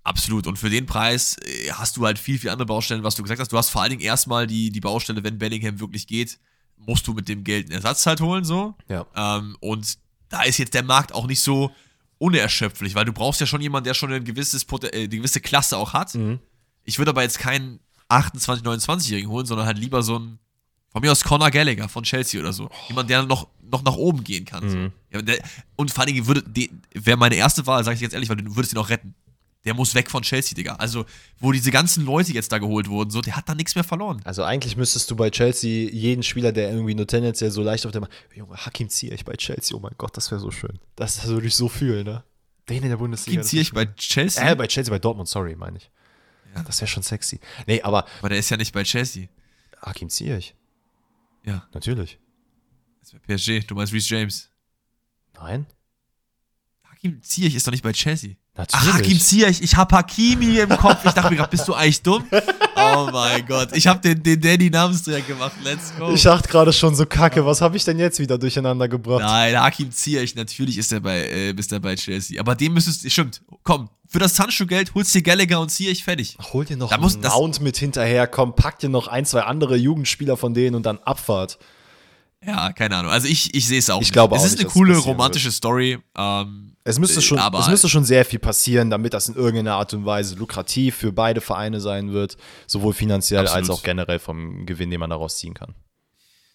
Absolut. 0.03 0.47
Und 0.47 0.59
für 0.59 0.71
den 0.71 0.87
Preis 0.87 1.37
äh, 1.39 1.71
hast 1.73 1.97
du 1.97 2.05
halt 2.05 2.19
viel, 2.19 2.39
viel 2.39 2.51
andere 2.51 2.67
Baustellen, 2.67 3.03
was 3.03 3.15
du 3.15 3.23
gesagt 3.23 3.41
hast. 3.41 3.53
Du 3.53 3.57
hast 3.57 3.71
vor 3.71 3.83
allen 3.83 3.91
Dingen 3.91 4.03
erstmal 4.03 4.47
die, 4.47 4.71
die 4.71 4.81
Baustelle, 4.81 5.23
wenn 5.25 5.39
Bellingham 5.39 5.81
wirklich 5.81 6.07
geht, 6.07 6.39
musst 6.87 7.07
du 7.07 7.15
mit 7.15 7.29
dem 7.29 7.45
Geld 7.45 7.67
einen 7.67 7.75
Ersatz 7.75 8.07
halt 8.07 8.21
holen, 8.21 8.45
so. 8.45 8.75
Ja. 8.89 9.07
Ähm, 9.15 9.57
und 9.61 9.99
da 10.29 10.43
ist 10.43 10.59
jetzt 10.59 10.75
der 10.75 10.85
Markt 10.85 11.13
auch 11.13 11.27
nicht 11.27 11.41
so 11.41 11.71
unerschöpflich, 12.19 12.95
weil 12.95 13.05
du 13.05 13.13
brauchst 13.13 13.41
ja 13.41 13.47
schon 13.47 13.61
jemanden, 13.61 13.85
der 13.85 13.95
schon 13.95 14.13
ein 14.13 14.25
gewisses, 14.25 14.65
äh, 14.65 14.91
eine 14.93 15.09
gewisse 15.09 15.41
Klasse 15.41 15.77
auch 15.77 15.93
hat. 15.93 16.15
Ich 16.85 16.99
würde 16.99 17.11
aber 17.11 17.23
jetzt 17.23 17.39
keinen 17.39 17.81
28-, 18.09 18.63
29-Jährigen 18.63 19.31
holen, 19.31 19.47
sondern 19.47 19.67
halt 19.67 19.79
lieber 19.79 20.03
so 20.03 20.17
einen, 20.17 20.39
von 20.91 21.03
mir 21.03 21.13
aus 21.13 21.23
Conor 21.23 21.51
Gallagher 21.51 21.89
von 21.89 22.03
Chelsea 22.03 22.41
oder 22.41 22.53
so. 22.53 22.69
Jemand, 22.89 23.09
der 23.09 23.23
noch, 23.23 23.49
noch 23.63 23.83
nach 23.83 23.95
oben 23.95 24.25
gehen 24.25 24.45
kann. 24.45 24.69
So. 24.69 24.91
Ja, 25.13 25.23
der, 25.23 25.39
und 25.77 25.91
vor 25.91 26.03
allen 26.03 26.13
Dingen 26.15 26.27
würde, 26.27 26.43
wäre 26.93 27.17
meine 27.17 27.37
erste 27.37 27.67
Wahl, 27.67 27.85
sage 27.85 27.95
ich 27.95 28.01
jetzt 28.01 28.13
ehrlich, 28.13 28.29
weil 28.29 28.37
du 28.37 28.57
würdest 28.57 28.73
ihn 28.73 28.79
auch 28.79 28.89
retten. 28.89 29.15
Der 29.65 29.75
muss 29.75 29.95
weg 29.95 30.11
von 30.11 30.23
Chelsea, 30.23 30.55
Digga. 30.55 30.77
Also, 30.77 31.05
wo 31.39 31.53
diese 31.53 31.71
ganzen 31.71 32.05
Leute 32.07 32.33
jetzt 32.33 32.51
da 32.51 32.57
geholt 32.59 32.89
wurden, 32.89 33.11
so, 33.11 33.21
der 33.21 33.37
hat 33.37 33.47
da 33.49 33.55
nichts 33.55 33.75
mehr 33.75 33.85
verloren. 33.85 34.23
Also 34.25 34.43
eigentlich 34.43 34.77
müsstest 34.77 35.11
du 35.11 35.17
bei 35.17 35.29
Chelsea 35.31 35.91
jeden 35.91 36.23
Spieler, 36.23 36.51
der 36.53 36.71
irgendwie 36.71 36.95
nur 36.95 37.07
tendenziell 37.07 37.51
so 37.51 37.63
leicht 37.63 37.85
auf 37.85 37.93
der 37.93 38.01
Ma 38.01 38.09
Junge, 38.35 38.57
Hakim 38.57 38.89
Ziyech 38.89 39.25
bei 39.27 39.35
Chelsea, 39.35 39.77
oh 39.77 39.81
mein 39.81 39.95
Gott, 39.99 40.17
das 40.17 40.31
wäre 40.31 40.41
so 40.41 40.51
schön. 40.51 40.79
Das, 40.97 41.17
das 41.17 41.27
würde 41.27 41.47
ich 41.47 41.55
so 41.55 41.69
fühlen, 41.69 42.07
ne? 42.07 42.25
Den 42.71 42.83
in 42.85 42.89
der 42.89 42.97
Bundesliga. 42.97 43.43
Das 43.43 43.51
Ziyech 43.51 43.73
bei 43.73 43.85
Chelsea? 43.85 44.51
Äh, 44.51 44.57
bei 44.57 44.67
Chelsea, 44.67 44.91
bei 44.91 44.99
Dortmund, 44.99 45.29
sorry, 45.29 45.55
meine 45.57 45.77
ich. 45.77 45.91
Ja. 46.55 46.63
Das 46.63 46.81
wäre 46.81 46.89
schon 46.89 47.03
sexy. 47.03 47.39
Nee, 47.67 47.83
aber 47.83 48.07
aber 48.21 48.31
der 48.31 48.39
ist 48.39 48.49
ja 48.49 48.57
nicht 48.57 48.73
bei 48.73 48.83
Chelsea. 48.83 49.29
Hakim 49.83 50.09
Ziyech, 50.09 50.55
Ja, 51.45 51.69
natürlich. 51.75 52.19
das 53.01 53.13
wäre 53.13 53.23
PSG. 53.23 53.67
Du 53.67 53.75
meinst 53.75 53.93
Reece 53.93 54.09
James. 54.09 54.51
Nein? 55.35 55.67
Hakim 56.85 57.23
Ziyech 57.23 57.55
ist 57.55 57.67
doch 57.67 57.73
nicht 57.73 57.83
bei 57.85 57.93
Chelsea. 57.93 58.37
Natürlich. 58.57 58.87
Ach, 58.89 58.99
Hakim 58.99 59.21
Ziyech, 59.21 59.63
ich 59.63 59.77
hab 59.77 59.93
Hakimi 59.93 60.59
im 60.59 60.69
Kopf. 60.71 61.05
Ich 61.05 61.13
dachte 61.13 61.31
mir 61.31 61.37
gerade, 61.37 61.51
bist 61.51 61.67
du 61.69 61.75
eigentlich 61.75 62.03
dumm? 62.03 62.25
Oh 62.77 63.09
mein 63.13 63.47
Gott, 63.47 63.69
ich 63.73 63.87
hab 63.87 64.03
den, 64.03 64.23
den 64.23 64.41
Danny 64.41 64.69
Namensträger 64.71 65.21
gemacht. 65.21 65.53
Let's 65.63 65.93
go. 65.99 66.11
Ich 66.13 66.23
dachte 66.23 66.49
gerade 66.49 66.73
schon 66.73 66.95
so 66.95 67.07
kacke, 67.07 67.47
was 67.47 67.61
habe 67.61 67.77
ich 67.77 67.85
denn 67.85 67.99
jetzt 67.99 68.19
wieder 68.19 68.39
durcheinander 68.39 68.89
gebracht? 68.89 69.23
Nein, 69.23 69.59
Hakim 69.59 69.91
Ziyech, 69.91 70.35
natürlich 70.35 70.79
ist 70.79 70.93
er 70.93 71.01
bei, 71.01 71.21
äh, 71.21 71.51
ist 71.53 71.73
er 71.73 71.81
bei 71.81 71.95
Chelsea. 71.95 72.41
Aber 72.41 72.55
dem 72.55 72.75
müsstest 72.75 73.05
du, 73.05 73.11
stimmt, 73.11 73.41
komm, 73.63 73.89
für 74.09 74.19
das 74.19 74.35
Sancho-Geld 74.35 74.95
holst 74.95 75.15
du 75.15 75.21
dir 75.21 75.23
Gallagher 75.23 75.61
und 75.61 75.71
Ziyech 75.71 76.03
fertig. 76.03 76.37
Hol 76.53 76.65
dir 76.65 76.77
noch 76.77 76.91
Da 76.91 76.99
muss 76.99 77.15
einen 77.15 77.23
Mount 77.23 77.61
mit 77.61 77.77
hinterher, 77.77 78.27
komm, 78.27 78.57
pack 78.57 78.81
dir 78.81 78.89
noch 78.89 79.07
ein, 79.07 79.25
zwei 79.25 79.43
andere 79.43 79.77
Jugendspieler 79.77 80.37
von 80.37 80.53
denen 80.53 80.75
und 80.75 80.85
dann 80.85 80.99
Abfahrt. 80.99 81.59
Ja, 82.45 82.73
keine 82.73 82.97
Ahnung. 82.97 83.13
Also 83.13 83.29
ich, 83.29 83.55
ich 83.55 83.67
sehe 83.67 83.79
es 83.79 83.91
auch 83.91 83.97
Ich 84.01 84.09
nicht. 84.09 84.13
glaube 84.13 84.35
Es 84.35 84.43
auch 84.43 84.47
ist 84.47 84.53
nicht, 84.53 84.61
eine 84.61 84.69
es 84.69 84.73
coole 84.75 84.97
romantische 84.97 85.51
Story. 85.53 85.99
Ähm, 86.17 86.75
Es 86.85 86.99
müsste, 86.99 87.21
schon, 87.21 87.39
es 87.39 87.69
müsste 87.69 87.89
schon 87.91 88.05
sehr 88.05 88.25
viel 88.25 88.39
passieren, 88.39 88.89
damit 88.89 89.13
das 89.13 89.29
in 89.29 89.35
irgendeiner 89.35 89.75
Art 89.75 89.93
und 89.93 90.07
Weise 90.07 90.37
lukrativ 90.37 90.97
für 90.97 91.13
beide 91.13 91.43
Vereine 91.43 91.81
sein 91.81 92.13
wird, 92.13 92.39
sowohl 92.67 92.95
finanziell 92.95 93.41
als 93.41 93.53
Absolut. 93.53 93.71
auch 93.81 93.83
generell 93.83 94.19
vom 94.19 94.65
Gewinn, 94.65 94.91
den 94.91 95.01
man 95.01 95.11
daraus 95.11 95.37
ziehen 95.37 95.53
kann. 95.55 95.75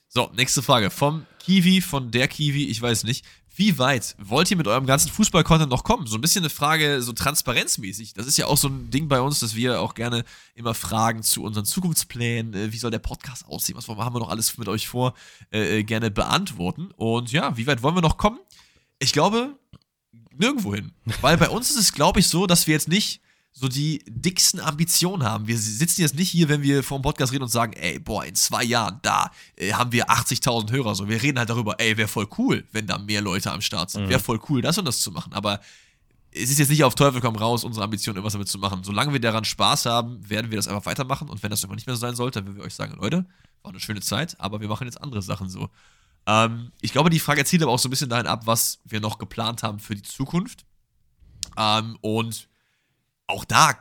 So, 0.08 0.32
nächste 0.36 0.64
Frage. 0.64 0.90
Vom 0.90 1.26
Kiwi, 1.40 1.82
von 1.82 2.10
der 2.10 2.28
Kiwi, 2.28 2.66
ich 2.68 2.82
weiß 2.82 3.04
nicht. 3.04 3.26
Wie 3.58 3.80
weit 3.80 4.18
wollt 4.20 4.52
ihr 4.52 4.58
mit 4.58 4.68
eurem 4.68 4.86
ganzen 4.86 5.10
Fußball-Content 5.12 5.70
noch 5.70 5.86
kommen? 5.86 6.08
So 6.08 6.16
ein 6.18 6.22
bisschen 6.22 6.44
eine 6.44 6.50
Frage, 6.50 7.02
so 7.02 7.14
transparenzmäßig. 7.14 8.14
Das 8.14 8.28
ist 8.28 8.38
ja 8.38 8.48
auch 8.48 8.58
so 8.58 8.68
ein 8.68 8.90
Ding 8.90 9.08
bei 9.08 9.22
uns, 9.22 9.40
dass 9.40 9.56
wir 9.56 9.80
auch 9.80 9.96
gerne 9.96 10.26
immer 10.56 10.74
fragen 10.74 11.24
zu 11.24 11.42
unseren 11.42 11.64
Zukunftsplänen. 11.64 12.54
Äh, 12.54 12.74
wie 12.74 12.78
soll 12.78 12.92
der 12.92 13.00
Podcast 13.00 13.46
aussehen? 13.48 13.78
Was 13.78 13.88
haben 13.88 14.14
wir 14.14 14.20
noch 14.20 14.30
alles 14.30 14.58
mit 14.58 14.68
euch 14.68 14.90
vor? 14.90 15.14
Äh, 15.54 15.80
äh, 15.80 15.84
gerne 15.84 16.12
beantworten. 16.12 16.92
Und 16.98 17.32
ja, 17.32 17.56
wie 17.56 17.66
weit 17.66 17.82
wollen 17.82 17.96
wir 17.96 18.02
noch 18.02 18.18
kommen? 18.18 18.40
Ich 19.00 19.14
glaube, 19.14 19.58
nirgendwo 20.38 20.76
hin. 20.76 20.92
Weil 21.22 21.38
bei 21.38 21.50
uns 21.50 21.70
ist 21.70 21.78
es, 21.78 21.94
glaube 21.94 22.20
ich, 22.20 22.28
so, 22.28 22.48
dass 22.48 22.68
wir 22.68 22.74
jetzt 22.74 22.90
nicht 22.90 23.22
so 23.58 23.70
die 23.70 24.04
dicksten 24.06 24.60
Ambitionen 24.60 25.24
haben. 25.24 25.48
Wir 25.48 25.58
sitzen 25.58 26.02
jetzt 26.02 26.16
nicht 26.16 26.30
hier, 26.30 26.50
wenn 26.50 26.62
wir 26.62 26.84
vor 26.84 27.00
dem 27.00 27.04
Podcast 27.04 27.32
reden 27.32 27.44
und 27.44 27.50
sagen, 27.50 27.72
ey, 27.72 28.00
boah, 28.00 28.26
in 28.26 28.36
zwei 28.36 28.66
Jahren, 28.66 29.00
da 29.02 29.32
äh, 29.56 29.72
haben 29.72 29.94
wir 29.94 30.10
80.000 30.10 30.72
Hörer. 30.72 30.94
So, 30.94 31.08
wir 31.08 31.22
reden 31.24 31.40
halt 31.40 31.50
darüber, 31.50 31.80
ey, 31.80 31.96
wäre 31.96 32.10
voll 32.10 32.28
cool, 32.38 32.66
wenn 32.74 32.86
da 32.86 32.98
mehr 32.98 33.22
Leute 33.22 33.54
am 33.54 33.62
Start 33.62 33.92
sind. 33.92 34.10
Wäre 34.10 34.20
voll 34.20 34.42
cool, 34.50 34.62
das 34.62 34.78
und 34.78 34.84
das 34.84 35.00
zu 35.00 35.10
machen. 35.10 35.32
Aber 35.32 35.62
es 36.32 36.50
ist 36.50 36.60
jetzt 36.60 36.70
nicht 36.70 36.84
auf 36.84 36.96
Teufel 36.96 37.22
komm 37.22 37.38
raus, 37.38 37.64
unsere 37.64 37.86
Ambition, 37.86 38.18
irgendwas 38.18 38.34
damit 38.34 38.50
zu 38.50 38.60
machen. 38.60 38.84
Solange 38.84 39.14
wir 39.14 39.22
daran 39.22 39.46
Spaß 39.46 39.86
haben, 39.86 40.30
werden 40.30 40.52
wir 40.52 40.58
das 40.58 40.68
einfach 40.68 40.86
weitermachen. 40.86 41.30
Und 41.30 41.42
wenn 41.42 41.50
das 41.50 41.62
irgendwann 41.62 41.78
nicht 41.78 41.88
mehr 41.88 41.96
so 41.96 42.02
sein 42.02 42.16
sollte, 42.16 42.40
dann 42.40 42.48
würden 42.48 42.58
wir 42.58 42.66
euch 42.66 42.76
sagen, 42.76 42.98
Leute, 43.00 43.26
war 43.64 43.72
eine 43.72 43.80
schöne 43.80 44.02
Zeit, 44.02 44.38
aber 44.38 44.60
wir 44.60 44.68
machen 44.68 44.86
jetzt 44.86 45.02
andere 45.02 45.22
Sachen 45.22 45.48
so. 45.48 45.70
Ähm, 46.28 46.74
ich 46.82 46.92
glaube, 46.92 47.10
die 47.10 47.20
Frage 47.20 47.46
zielt 47.46 47.64
aber 47.64 47.72
auch 47.72 47.80
so 47.80 47.88
ein 47.88 47.92
bisschen 47.92 48.10
dahin 48.10 48.28
ab, 48.28 48.48
was 48.48 48.80
wir 48.84 49.00
noch 49.00 49.18
geplant 49.18 49.64
haben 49.64 49.80
für 49.80 49.96
die 49.96 50.02
Zukunft. 50.02 50.66
Ähm, 51.58 51.98
und 52.02 52.50
auch 53.28 53.46
da 53.46 53.74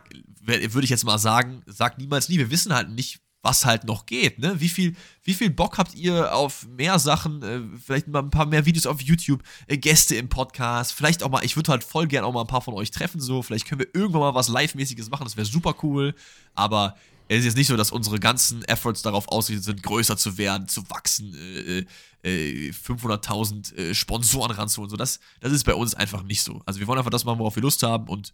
würde 0.47 0.85
ich 0.85 0.91
jetzt 0.91 1.05
mal 1.05 1.19
sagen, 1.19 1.63
sagt 1.67 1.99
niemals 1.99 2.29
nie. 2.29 2.39
Wir 2.39 2.51
wissen 2.51 2.75
halt 2.75 2.91
nicht, 2.91 3.21
was 3.43 3.65
halt 3.65 3.85
noch 3.85 4.07
geht. 4.07 4.39
Ne? 4.39 4.59
Wie, 4.61 4.69
viel, 4.69 4.97
wie 5.23 5.35
viel 5.35 5.51
Bock 5.51 5.79
habt 5.79 5.95
ihr 5.95 6.35
auf 6.35 6.67
mehr 6.67 6.99
Sachen? 6.99 7.43
Äh, 7.43 7.61
vielleicht 7.85 8.09
mal 8.09 8.21
ein 8.21 8.31
paar 8.31 8.47
mehr 8.47 8.65
Videos 8.65 8.87
auf 8.87 9.01
YouTube, 9.01 9.43
äh, 9.67 9.77
Gäste 9.77 10.17
im 10.17 10.29
Podcast. 10.29 10.93
Vielleicht 10.93 11.23
auch 11.23 11.31
mal, 11.31 11.45
ich 11.45 11.57
würde 11.57 11.71
halt 11.71 11.85
voll 11.85 12.07
gern 12.07 12.25
auch 12.25 12.33
mal 12.33 12.41
ein 12.41 12.47
paar 12.47 12.63
von 12.63 12.75
euch 12.75 12.91
treffen. 12.91 13.21
So, 13.21 13.43
vielleicht 13.43 13.67
können 13.67 13.81
wir 13.81 13.89
irgendwann 13.95 14.21
mal 14.21 14.35
was 14.35 14.49
Live-mäßiges 14.49 15.11
machen. 15.11 15.25
Das 15.25 15.37
wäre 15.37 15.47
super 15.47 15.75
cool. 15.83 16.15
Aber 16.55 16.97
es 17.29 17.39
ist 17.39 17.45
jetzt 17.45 17.57
nicht 17.57 17.69
so, 17.69 17.77
dass 17.77 17.93
unsere 17.93 18.19
ganzen 18.19 18.65
Efforts 18.65 19.03
darauf 19.03 19.29
ausgerichtet 19.29 19.65
sind, 19.65 19.83
größer 19.83 20.17
zu 20.17 20.39
werden, 20.39 20.69
zu 20.69 20.89
wachsen, 20.91 21.35
äh, 21.35 21.85
500.000 22.23 23.75
äh, 23.77 23.95
Sponsoren 23.95 24.53
ranzuholen. 24.53 24.91
So, 24.91 24.97
das, 24.97 25.21
das 25.41 25.53
ist 25.53 25.65
bei 25.65 25.75
uns 25.75 25.95
einfach 25.95 26.23
nicht 26.23 26.43
so. 26.43 26.63
Also 26.65 26.81
wir 26.81 26.87
wollen 26.87 26.99
einfach 26.99 27.11
das 27.11 27.25
machen, 27.25 27.39
worauf 27.39 27.57
wir 27.57 27.63
Lust 27.63 27.83
haben 27.83 28.09
und 28.09 28.33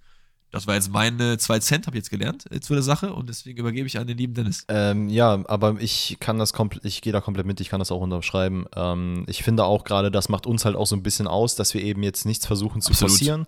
das 0.51 0.67
war 0.67 0.75
jetzt 0.75 0.91
meine 0.91 1.39
zwei 1.39 1.59
Cent, 1.61 1.87
habe 1.87 1.97
ich 1.97 2.03
jetzt 2.03 2.11
gelernt 2.11 2.45
äh, 2.51 2.61
zu 2.61 2.75
der 2.75 2.83
Sache 2.83 3.13
und 3.13 3.29
deswegen 3.29 3.59
übergebe 3.59 3.87
ich 3.87 3.99
an 3.99 4.07
den 4.07 4.19
lieben 4.19 4.35
Dennis. 4.35 4.65
Ähm, 4.69 5.09
ja, 5.09 5.43
aber 5.47 5.77
ich 5.79 6.17
kann 6.21 6.39
das 6.39 6.53
komplett, 6.53 6.85
ich 6.85 7.03
gehe 7.03 7.13
da 7.13 7.21
komplett 7.21 7.47
mit, 7.47 7.61
ich 7.61 7.69
kann 7.69 7.79
das 7.79 7.93
auch 7.93 8.01
unterschreiben. 8.01 8.67
Ähm, 8.75 9.25
ich 9.29 9.43
finde 9.43 9.65
auch 9.65 9.85
gerade, 9.85 10.11
das 10.11 10.29
macht 10.29 10.47
uns 10.47 10.65
halt 10.65 10.77
auch 10.77 10.87
so 10.87 10.97
ein 10.97 11.03
bisschen 11.03 11.27
aus, 11.27 11.55
dass 11.55 11.75
wir 11.75 11.83
eben 11.83 12.03
jetzt 12.03 12.27
nichts 12.27 12.47
versuchen 12.47 12.81
zu 12.81 12.91
Absolut. 12.91 13.11
forcieren. 13.11 13.47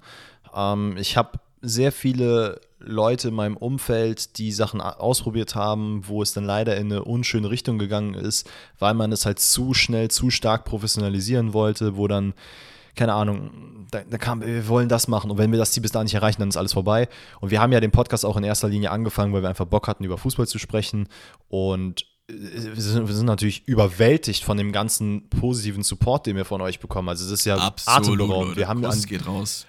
Ähm, 0.54 0.96
ich 0.96 1.16
habe 1.16 1.38
sehr 1.60 1.92
viele 1.92 2.60
Leute 2.78 3.28
in 3.28 3.34
meinem 3.34 3.56
Umfeld, 3.56 4.38
die 4.38 4.50
Sachen 4.52 4.80
ausprobiert 4.80 5.54
haben, 5.54 6.06
wo 6.08 6.22
es 6.22 6.32
dann 6.32 6.44
leider 6.44 6.76
in 6.76 6.92
eine 6.92 7.04
unschöne 7.04 7.50
Richtung 7.50 7.78
gegangen 7.78 8.14
ist, 8.14 8.50
weil 8.78 8.94
man 8.94 9.12
es 9.12 9.24
halt 9.24 9.38
zu 9.38 9.72
schnell, 9.72 10.10
zu 10.10 10.30
stark 10.30 10.64
professionalisieren 10.64 11.52
wollte, 11.52 11.96
wo 11.96 12.08
dann 12.08 12.34
keine 12.94 13.14
Ahnung, 13.14 13.86
da, 13.90 14.02
da 14.08 14.18
kam, 14.18 14.42
wir 14.42 14.68
wollen 14.68 14.88
das 14.88 15.08
machen 15.08 15.30
und 15.30 15.38
wenn 15.38 15.50
wir 15.50 15.58
das 15.58 15.72
Ziel 15.72 15.82
bis 15.82 15.92
da 15.92 16.02
nicht 16.02 16.14
erreichen, 16.14 16.40
dann 16.40 16.48
ist 16.48 16.56
alles 16.56 16.72
vorbei. 16.72 17.08
Und 17.40 17.50
wir 17.50 17.60
haben 17.60 17.72
ja 17.72 17.80
den 17.80 17.90
Podcast 17.90 18.24
auch 18.24 18.36
in 18.36 18.44
erster 18.44 18.68
Linie 18.68 18.90
angefangen, 18.90 19.32
weil 19.32 19.42
wir 19.42 19.48
einfach 19.48 19.66
Bock 19.66 19.88
hatten, 19.88 20.04
über 20.04 20.18
Fußball 20.18 20.46
zu 20.46 20.58
sprechen 20.58 21.08
und 21.48 22.06
wir 22.28 22.80
sind, 22.80 23.08
wir 23.08 23.14
sind, 23.14 23.26
natürlich 23.26 23.66
überwältigt 23.66 24.44
von 24.44 24.56
dem 24.56 24.70
ganzen 24.72 25.28
positiven 25.28 25.82
Support, 25.82 26.26
den 26.26 26.36
wir 26.36 26.44
von 26.44 26.60
euch 26.60 26.78
bekommen. 26.78 27.08
Also 27.08 27.24
es 27.26 27.32
ist 27.32 27.44
ja 27.44 27.56
atemberaubend. 27.84 28.56
Wir 28.56 28.68
haben 28.68 28.84
an, 28.84 29.02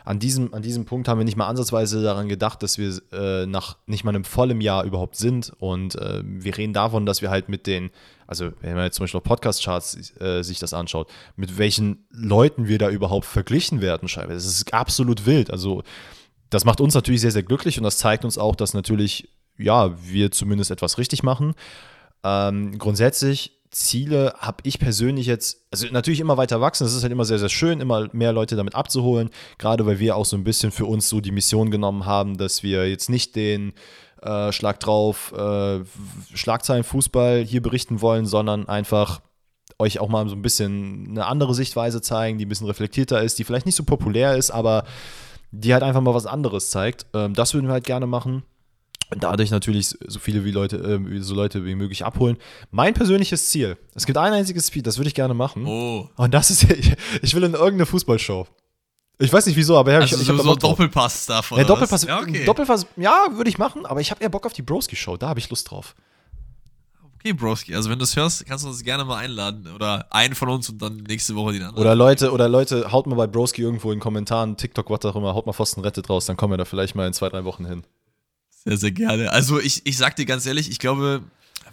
an, 0.05 0.19
diesem, 0.19 0.53
an 0.53 0.61
diesem 0.61 0.85
Punkt 0.85 1.07
haben 1.07 1.17
wir 1.17 1.25
nicht 1.25 1.35
mal 1.35 1.47
ansatzweise 1.47 2.03
daran 2.03 2.29
gedacht, 2.29 2.61
dass 2.61 2.77
wir 2.77 3.01
äh, 3.11 3.47
nach 3.47 3.77
nicht 3.87 4.03
mal 4.03 4.11
einem 4.11 4.23
vollen 4.23 4.61
Jahr 4.61 4.83
überhaupt 4.83 5.15
sind. 5.15 5.51
Und 5.57 5.95
äh, 5.95 6.21
wir 6.23 6.55
reden 6.55 6.73
davon, 6.73 7.05
dass 7.05 7.21
wir 7.21 7.31
halt 7.31 7.49
mit 7.49 7.65
den, 7.65 7.89
also 8.27 8.51
wenn 8.61 8.75
man 8.75 8.85
jetzt 8.85 8.97
zum 8.97 9.03
Beispiel 9.03 9.17
auf 9.17 9.23
Podcast-Charts 9.23 10.21
äh, 10.21 10.43
sich 10.43 10.59
das 10.59 10.73
anschaut, 10.73 11.09
mit 11.35 11.57
welchen 11.57 12.05
Leuten 12.11 12.67
wir 12.67 12.77
da 12.77 12.89
überhaupt 12.89 13.25
verglichen 13.25 13.81
werden, 13.81 14.07
scheinbar. 14.07 14.35
Das 14.35 14.45
ist 14.45 14.71
absolut 14.73 15.25
wild. 15.25 15.49
Also 15.49 15.83
das 16.51 16.65
macht 16.65 16.81
uns 16.81 16.93
natürlich 16.93 17.21
sehr, 17.21 17.31
sehr 17.31 17.43
glücklich 17.43 17.79
und 17.79 17.83
das 17.83 17.97
zeigt 17.97 18.23
uns 18.23 18.37
auch, 18.37 18.55
dass 18.55 18.75
natürlich, 18.75 19.29
ja, 19.57 19.91
wir 20.03 20.31
zumindest 20.31 20.69
etwas 20.69 20.99
richtig 20.99 21.23
machen. 21.23 21.55
Ähm, 22.23 22.77
grundsätzlich 22.77 23.59
Ziele 23.73 24.35
habe 24.37 24.57
ich 24.63 24.79
persönlich 24.79 25.25
jetzt, 25.25 25.65
also 25.71 25.87
natürlich 25.87 26.19
immer 26.19 26.37
weiter 26.37 26.61
wachsen. 26.61 26.85
Es 26.85 26.93
ist 26.93 27.01
halt 27.01 27.11
immer 27.11 27.25
sehr, 27.25 27.39
sehr 27.39 27.49
schön, 27.49 27.81
immer 27.81 28.07
mehr 28.13 28.31
Leute 28.31 28.55
damit 28.55 28.75
abzuholen. 28.75 29.29
Gerade 29.57 29.85
weil 29.85 29.99
wir 29.99 30.15
auch 30.15 30.25
so 30.25 30.37
ein 30.37 30.43
bisschen 30.43 30.71
für 30.71 30.85
uns 30.85 31.09
so 31.09 31.21
die 31.21 31.31
Mission 31.31 31.71
genommen 31.71 32.05
haben, 32.05 32.37
dass 32.37 32.63
wir 32.63 32.87
jetzt 32.87 33.09
nicht 33.09 33.35
den 33.35 33.73
äh, 34.21 34.51
Schlag 34.51 34.79
drauf, 34.79 35.33
äh, 35.33 35.81
Schlagzeilen 36.33 36.83
Fußball 36.83 37.43
hier 37.43 37.61
berichten 37.61 38.01
wollen, 38.01 38.25
sondern 38.25 38.69
einfach 38.69 39.21
euch 39.79 39.99
auch 39.99 40.07
mal 40.07 40.29
so 40.29 40.35
ein 40.35 40.43
bisschen 40.43 41.07
eine 41.09 41.25
andere 41.25 41.55
Sichtweise 41.55 42.01
zeigen, 42.01 42.37
die 42.37 42.45
ein 42.45 42.49
bisschen 42.49 42.67
reflektierter 42.67 43.21
ist, 43.23 43.39
die 43.39 43.43
vielleicht 43.43 43.65
nicht 43.65 43.75
so 43.75 43.83
populär 43.83 44.37
ist, 44.37 44.51
aber 44.51 44.85
die 45.51 45.73
halt 45.73 45.83
einfach 45.83 46.01
mal 46.01 46.13
was 46.13 46.27
anderes 46.27 46.69
zeigt. 46.69 47.07
Ähm, 47.13 47.33
das 47.33 47.53
würden 47.55 47.67
wir 47.67 47.73
halt 47.73 47.85
gerne 47.85 48.05
machen 48.05 48.43
dadurch 49.17 49.51
natürlich 49.51 49.87
so 49.87 50.19
viele 50.19 50.45
wie 50.45 50.51
Leute, 50.51 50.77
äh, 50.77 51.21
so 51.21 51.35
Leute 51.35 51.65
wie 51.65 51.75
möglich 51.75 52.05
abholen. 52.05 52.37
Mein 52.71 52.93
persönliches 52.93 53.49
Ziel, 53.49 53.77
es 53.95 54.05
gibt 54.05 54.17
ein 54.17 54.33
einziges 54.33 54.67
Speed, 54.67 54.87
das 54.87 54.97
würde 54.97 55.07
ich 55.07 55.15
gerne 55.15 55.33
machen. 55.33 55.65
Oh. 55.65 56.09
Und 56.15 56.33
das 56.33 56.49
ist, 56.49 56.63
ich, 56.71 56.93
ich 57.21 57.35
will 57.35 57.43
in 57.43 57.53
irgendeine 57.53 57.85
Fußballshow. 57.85 58.47
Ich 59.19 59.31
weiß 59.31 59.45
nicht 59.45 59.55
wieso, 59.55 59.77
aber 59.77 59.93
also 59.93 60.15
ich, 60.15 60.21
ich 60.21 60.27
so, 60.27 60.37
so 60.37 60.55
Doppelpass 60.55 61.27
davon. 61.27 61.59
Ja, 61.59 61.63
Doppelpass, 61.63 62.03
ja, 62.03 62.19
okay. 62.19 62.45
Doppelpass, 62.45 62.87
ja, 62.97 63.27
würde 63.33 63.49
ich 63.49 63.57
machen, 63.57 63.85
aber 63.85 64.01
ich 64.01 64.11
habe 64.11 64.21
eher 64.21 64.29
Bock 64.29 64.45
auf 64.45 64.53
die 64.53 64.63
Broski-Show, 64.63 65.17
da 65.17 65.29
habe 65.29 65.39
ich 65.39 65.49
Lust 65.49 65.69
drauf. 65.69 65.95
Okay, 67.23 67.31
Broski, 67.31 67.73
also 67.73 67.89
wenn 67.89 67.99
du 67.99 68.03
es 68.03 68.17
hörst, 68.17 68.45
kannst 68.45 68.65
du 68.65 68.67
uns 68.67 68.83
gerne 68.83 69.05
mal 69.05 69.15
einladen. 69.15 69.69
Oder 69.73 70.07
einen 70.09 70.35
von 70.35 70.49
uns 70.49 70.67
und 70.69 70.81
dann 70.81 70.97
nächste 70.97 71.35
Woche 71.35 71.53
den 71.53 71.61
anderen. 71.61 71.79
Oder 71.79 71.95
Leute, 71.95 72.33
oder 72.33 72.49
Leute, 72.49 72.91
haut 72.91 73.07
mal 73.07 73.15
bei 73.15 73.27
Broski 73.27 73.61
irgendwo 73.61 73.91
in 73.91 73.99
den 73.99 74.01
Kommentaren, 74.01 74.57
TikTok, 74.57 74.89
was 74.89 75.05
auch 75.05 75.15
immer, 75.15 75.33
haut 75.33 75.45
mal 75.45 75.53
Pfosten 75.53 75.79
rettet 75.79 76.09
raus, 76.09 76.25
dann 76.25 76.35
kommen 76.35 76.51
wir 76.51 76.57
da 76.57 76.65
vielleicht 76.65 76.95
mal 76.95 77.07
in 77.07 77.13
zwei, 77.13 77.29
drei 77.29 77.45
Wochen 77.45 77.65
hin. 77.65 77.83
Sehr, 78.65 78.77
sehr 78.77 78.91
gerne. 78.91 79.31
Also 79.31 79.59
ich, 79.59 79.85
ich 79.85 79.97
sag 79.97 80.15
dir 80.15 80.25
ganz 80.25 80.45
ehrlich, 80.45 80.69
ich 80.69 80.79
glaube, 80.79 81.23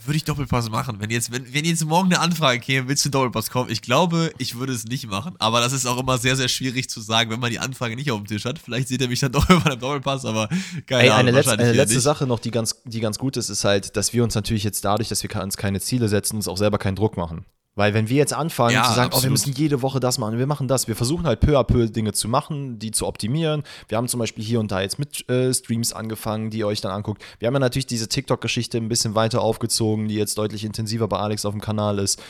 würde 0.05 0.17
ich 0.17 0.25
Doppelpass 0.25 0.71
machen. 0.71 0.97
Wenn 0.99 1.11
jetzt, 1.11 1.33
wenn, 1.33 1.53
wenn 1.53 1.65
jetzt 1.65 1.85
morgen 1.85 2.13
eine 2.13 2.21
Anfrage 2.21 2.61
käme, 2.61 2.89
willst 2.89 3.05
du 3.05 3.11
Doppelpass 3.11 3.51
kommen? 3.51 3.71
Ich 3.71 3.83
glaube, 3.83 4.33
ich 4.39 4.59
würde 4.59 4.73
es 4.73 4.85
nicht 4.85 5.09
machen. 5.09 5.35
Aber 5.39 5.61
das 5.61 5.73
ist 5.73 5.87
auch 5.87 5.99
immer 6.01 6.19
sehr, 6.19 6.37
sehr 6.37 6.49
schwierig 6.49 6.89
zu 6.89 7.01
sagen, 7.01 7.31
wenn 7.31 7.41
man 7.41 7.51
die 7.51 7.59
Anfrage 7.59 7.97
nicht 7.97 8.11
auf 8.11 8.19
dem 8.19 8.27
Tisch 8.27 8.45
hat. 8.45 8.59
Vielleicht 8.59 8.89
sieht 8.89 9.01
er 9.03 9.09
mich 9.09 9.21
dann 9.21 9.33
doch 9.33 9.49
irgendwann 9.49 9.75
im 9.75 9.81
Doppelpass, 9.81 10.25
aber 10.25 10.49
keine 10.87 11.05
Ey, 11.05 11.11
Ahnung. 11.11 11.29
Eine, 11.29 11.31
letzte, 11.33 11.53
eine 11.53 11.73
letzte 11.73 12.01
Sache 12.01 12.27
noch, 12.27 12.39
die 12.39 12.51
ganz, 12.51 12.83
die 12.85 13.01
ganz 13.01 13.19
gut 13.19 13.37
ist, 13.37 13.49
ist 13.49 13.65
halt, 13.65 13.97
dass 13.97 14.13
wir 14.13 14.25
uns 14.25 14.35
natürlich 14.35 14.65
jetzt 14.65 14.85
dadurch, 14.85 15.09
dass 15.09 15.23
wir 15.23 15.43
uns 15.43 15.57
keine 15.57 15.81
Ziele 15.81 16.09
setzen, 16.09 16.37
uns 16.37 16.49
auch 16.49 16.59
selber 16.59 16.79
keinen 16.79 16.97
Druck 16.97 17.17
machen. 17.17 17.45
Weil 17.81 17.95
wenn 17.95 18.11
wir 18.11 18.19
jetzt 18.19 18.35
anfangen 18.35 18.75
ja, 18.75 18.85
zu 18.85 18.93
sagen, 18.93 19.11
oh, 19.15 19.23
wir 19.23 19.31
müssen 19.31 19.55
jede 19.55 19.81
Woche 19.81 20.01
das 20.01 20.19
machen, 20.19 20.37
wir 20.37 20.47
machen 20.47 20.69
das, 20.69 20.87
wir 20.87 20.95
versuchen 20.95 21.27
halt 21.27 21.41
peu 21.41 21.59
à 21.59 21.65
peu 21.65 21.87
Dinge 21.87 22.13
zu 22.13 22.29
machen, 22.29 22.79
die 22.79 22.91
zu 22.91 23.07
optimieren. 23.07 23.63
Wir 23.89 23.97
haben 23.97 24.07
zum 24.07 24.21
Beispiel 24.21 24.45
hier 24.45 24.61
und 24.61 24.71
da 24.71 24.83
jetzt 24.83 24.99
mit 24.99 25.27
äh, 25.31 25.51
Streams 25.55 25.95
angefangen, 25.95 26.51
die 26.51 26.59
ihr 26.59 26.67
euch 26.67 26.83
dann 26.83 26.93
anguckt. 26.93 27.23
Wir 27.39 27.47
haben 27.47 27.55
ja 27.55 27.59
natürlich 27.59 27.87
diese 27.87 28.07
TikTok-Geschichte 28.07 28.77
ein 28.77 28.91
bisschen 28.91 29.15
weiter 29.15 29.41
aufgezogen, 29.41 30.09
die 30.09 30.17
jetzt 30.17 30.37
deutlich 30.37 30.67
intensiver 30.67 31.09
bei 31.09 31.21
Alex 31.21 31.47
auf 31.47 31.55
dem 31.55 31.63
Kanal 31.63 31.99
ist. 32.01 32.21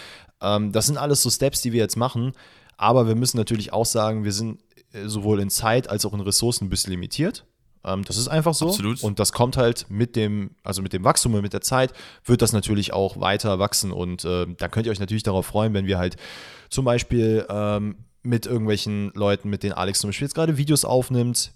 Ähm, 0.40 0.70
das 0.70 0.86
sind 0.86 0.98
alles 0.98 1.20
so 1.20 1.30
Steps, 1.30 1.62
die 1.62 1.72
wir 1.72 1.80
jetzt 1.80 1.96
machen. 1.96 2.30
Aber 2.76 3.08
wir 3.08 3.16
müssen 3.16 3.36
natürlich 3.36 3.72
auch 3.72 3.86
sagen, 3.86 4.22
wir 4.22 4.32
sind 4.32 4.60
äh, 4.92 5.08
sowohl 5.08 5.40
in 5.40 5.50
Zeit 5.50 5.90
als 5.90 6.06
auch 6.06 6.14
in 6.14 6.20
Ressourcen 6.20 6.66
ein 6.66 6.70
bisschen 6.70 6.92
limitiert. 6.92 7.44
Ähm, 7.84 8.04
das 8.04 8.16
ist 8.16 8.28
einfach 8.28 8.54
so. 8.54 8.68
Absolut. 8.68 9.02
Und 9.02 9.18
das 9.18 9.32
kommt 9.32 9.56
halt 9.56 9.86
mit 9.88 10.16
dem, 10.16 10.50
also 10.62 10.82
mit 10.82 10.92
dem 10.92 11.04
Wachstum 11.04 11.34
und 11.34 11.42
mit 11.42 11.52
der 11.52 11.60
Zeit 11.60 11.92
wird 12.24 12.42
das 12.42 12.52
natürlich 12.52 12.92
auch 12.92 13.20
weiter 13.20 13.58
wachsen. 13.58 13.92
Und 13.92 14.24
äh, 14.24 14.46
da 14.58 14.68
könnt 14.68 14.86
ihr 14.86 14.92
euch 14.92 15.00
natürlich 15.00 15.22
darauf 15.22 15.46
freuen, 15.46 15.74
wenn 15.74 15.86
wir 15.86 15.98
halt 15.98 16.16
zum 16.68 16.84
Beispiel 16.84 17.46
ähm, 17.48 17.96
mit 18.22 18.46
irgendwelchen 18.46 19.12
Leuten, 19.14 19.48
mit 19.48 19.62
denen 19.62 19.72
Alex 19.72 20.00
zum 20.00 20.08
Beispiel 20.08 20.26
jetzt 20.26 20.34
gerade 20.34 20.56
Videos 20.56 20.84
aufnimmt, 20.84 21.52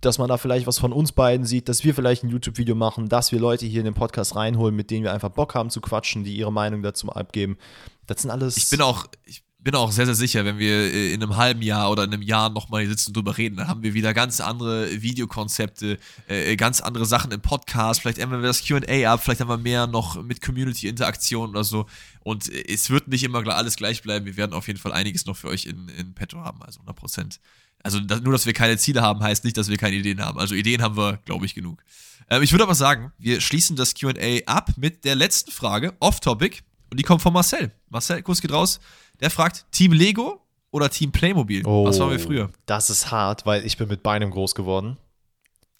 dass 0.00 0.18
man 0.18 0.28
da 0.28 0.36
vielleicht 0.36 0.66
was 0.66 0.78
von 0.78 0.92
uns 0.92 1.12
beiden 1.12 1.44
sieht, 1.44 1.68
dass 1.68 1.84
wir 1.84 1.94
vielleicht 1.94 2.22
ein 2.22 2.28
YouTube-Video 2.28 2.74
machen, 2.74 3.08
dass 3.08 3.32
wir 3.32 3.40
Leute 3.40 3.66
hier 3.66 3.80
in 3.80 3.84
den 3.84 3.94
Podcast 3.94 4.36
reinholen, 4.36 4.74
mit 4.74 4.90
denen 4.90 5.04
wir 5.04 5.12
einfach 5.12 5.30
Bock 5.30 5.54
haben 5.54 5.70
zu 5.70 5.80
quatschen, 5.80 6.24
die 6.24 6.36
ihre 6.36 6.52
Meinung 6.52 6.82
dazu 6.82 7.08
abgeben. 7.10 7.58
Das 8.06 8.22
sind 8.22 8.30
alles. 8.30 8.56
Ich 8.56 8.70
bin 8.70 8.80
auch, 8.80 9.06
ich 9.24 9.42
bin 9.60 9.74
auch 9.74 9.90
sehr, 9.90 10.06
sehr 10.06 10.14
sicher, 10.14 10.44
wenn 10.44 10.58
wir 10.58 10.72
äh, 10.72 11.12
in 11.12 11.22
einem 11.22 11.36
halben 11.36 11.62
Jahr 11.62 11.90
oder 11.90 12.04
in 12.04 12.12
einem 12.12 12.22
Jahr 12.22 12.48
nochmal 12.48 12.82
hier 12.82 12.90
sitzen 12.90 13.10
und 13.10 13.16
drüber 13.16 13.36
reden, 13.36 13.56
dann 13.56 13.68
haben 13.68 13.82
wir 13.82 13.92
wieder 13.92 14.14
ganz 14.14 14.40
andere 14.40 15.02
Videokonzepte, 15.02 15.98
äh, 16.28 16.56
ganz 16.56 16.80
andere 16.80 17.06
Sachen 17.06 17.32
im 17.32 17.40
Podcast. 17.40 18.00
Vielleicht 18.00 18.18
ändern 18.18 18.40
wir 18.40 18.46
das 18.46 18.64
QA 18.64 19.12
ab, 19.12 19.22
vielleicht 19.22 19.40
haben 19.40 19.48
wir 19.48 19.58
mehr 19.58 19.86
noch 19.86 20.22
mit 20.22 20.40
Community-Interaktion 20.40 21.50
oder 21.50 21.64
so. 21.64 21.86
Und 22.20 22.48
äh, 22.52 22.72
es 22.72 22.90
wird 22.90 23.08
nicht 23.08 23.24
immer 23.24 23.46
alles 23.48 23.76
gleich 23.76 24.02
bleiben. 24.02 24.26
Wir 24.26 24.36
werden 24.36 24.52
auf 24.52 24.68
jeden 24.68 24.78
Fall 24.78 24.92
einiges 24.92 25.26
noch 25.26 25.36
für 25.36 25.48
euch 25.48 25.66
in, 25.66 25.88
in 25.88 26.14
petto 26.14 26.38
haben, 26.38 26.62
also 26.62 26.78
100 26.80 26.96
Prozent. 26.96 27.40
Also 27.82 28.00
das, 28.00 28.20
nur, 28.22 28.32
dass 28.32 28.46
wir 28.46 28.52
keine 28.52 28.76
Ziele 28.76 29.02
haben, 29.02 29.22
heißt 29.22 29.44
nicht, 29.44 29.56
dass 29.56 29.68
wir 29.68 29.76
keine 29.76 29.96
Ideen 29.96 30.24
haben. 30.24 30.38
Also 30.38 30.54
Ideen 30.54 30.82
haben 30.82 30.96
wir, 30.96 31.18
glaube 31.24 31.46
ich, 31.46 31.54
genug. 31.54 31.82
Ähm, 32.30 32.42
ich 32.42 32.52
würde 32.52 32.64
aber 32.64 32.74
sagen, 32.74 33.12
wir 33.18 33.40
schließen 33.40 33.76
das 33.76 33.94
QA 33.94 34.38
ab 34.46 34.72
mit 34.76 35.04
der 35.04 35.16
letzten 35.16 35.50
Frage, 35.50 35.94
off-topic. 35.98 36.60
Und 36.90 36.98
die 36.98 37.04
kommt 37.04 37.22
von 37.22 37.32
Marcel. 37.32 37.72
Marcel, 37.90 38.22
Kuss 38.22 38.40
geht 38.40 38.52
raus. 38.52 38.80
Der 39.20 39.30
fragt, 39.30 39.66
Team 39.72 39.92
Lego 39.92 40.40
oder 40.70 40.90
Team 40.90 41.12
Playmobil? 41.12 41.66
Oh, 41.66 41.86
Was 41.86 41.98
waren 41.98 42.10
wir 42.10 42.20
früher? 42.20 42.50
Das 42.66 42.90
ist 42.90 43.10
hart, 43.10 43.46
weil 43.46 43.64
ich 43.64 43.76
bin 43.76 43.88
mit 43.88 44.02
beidem 44.02 44.30
groß 44.30 44.54
geworden. 44.54 44.96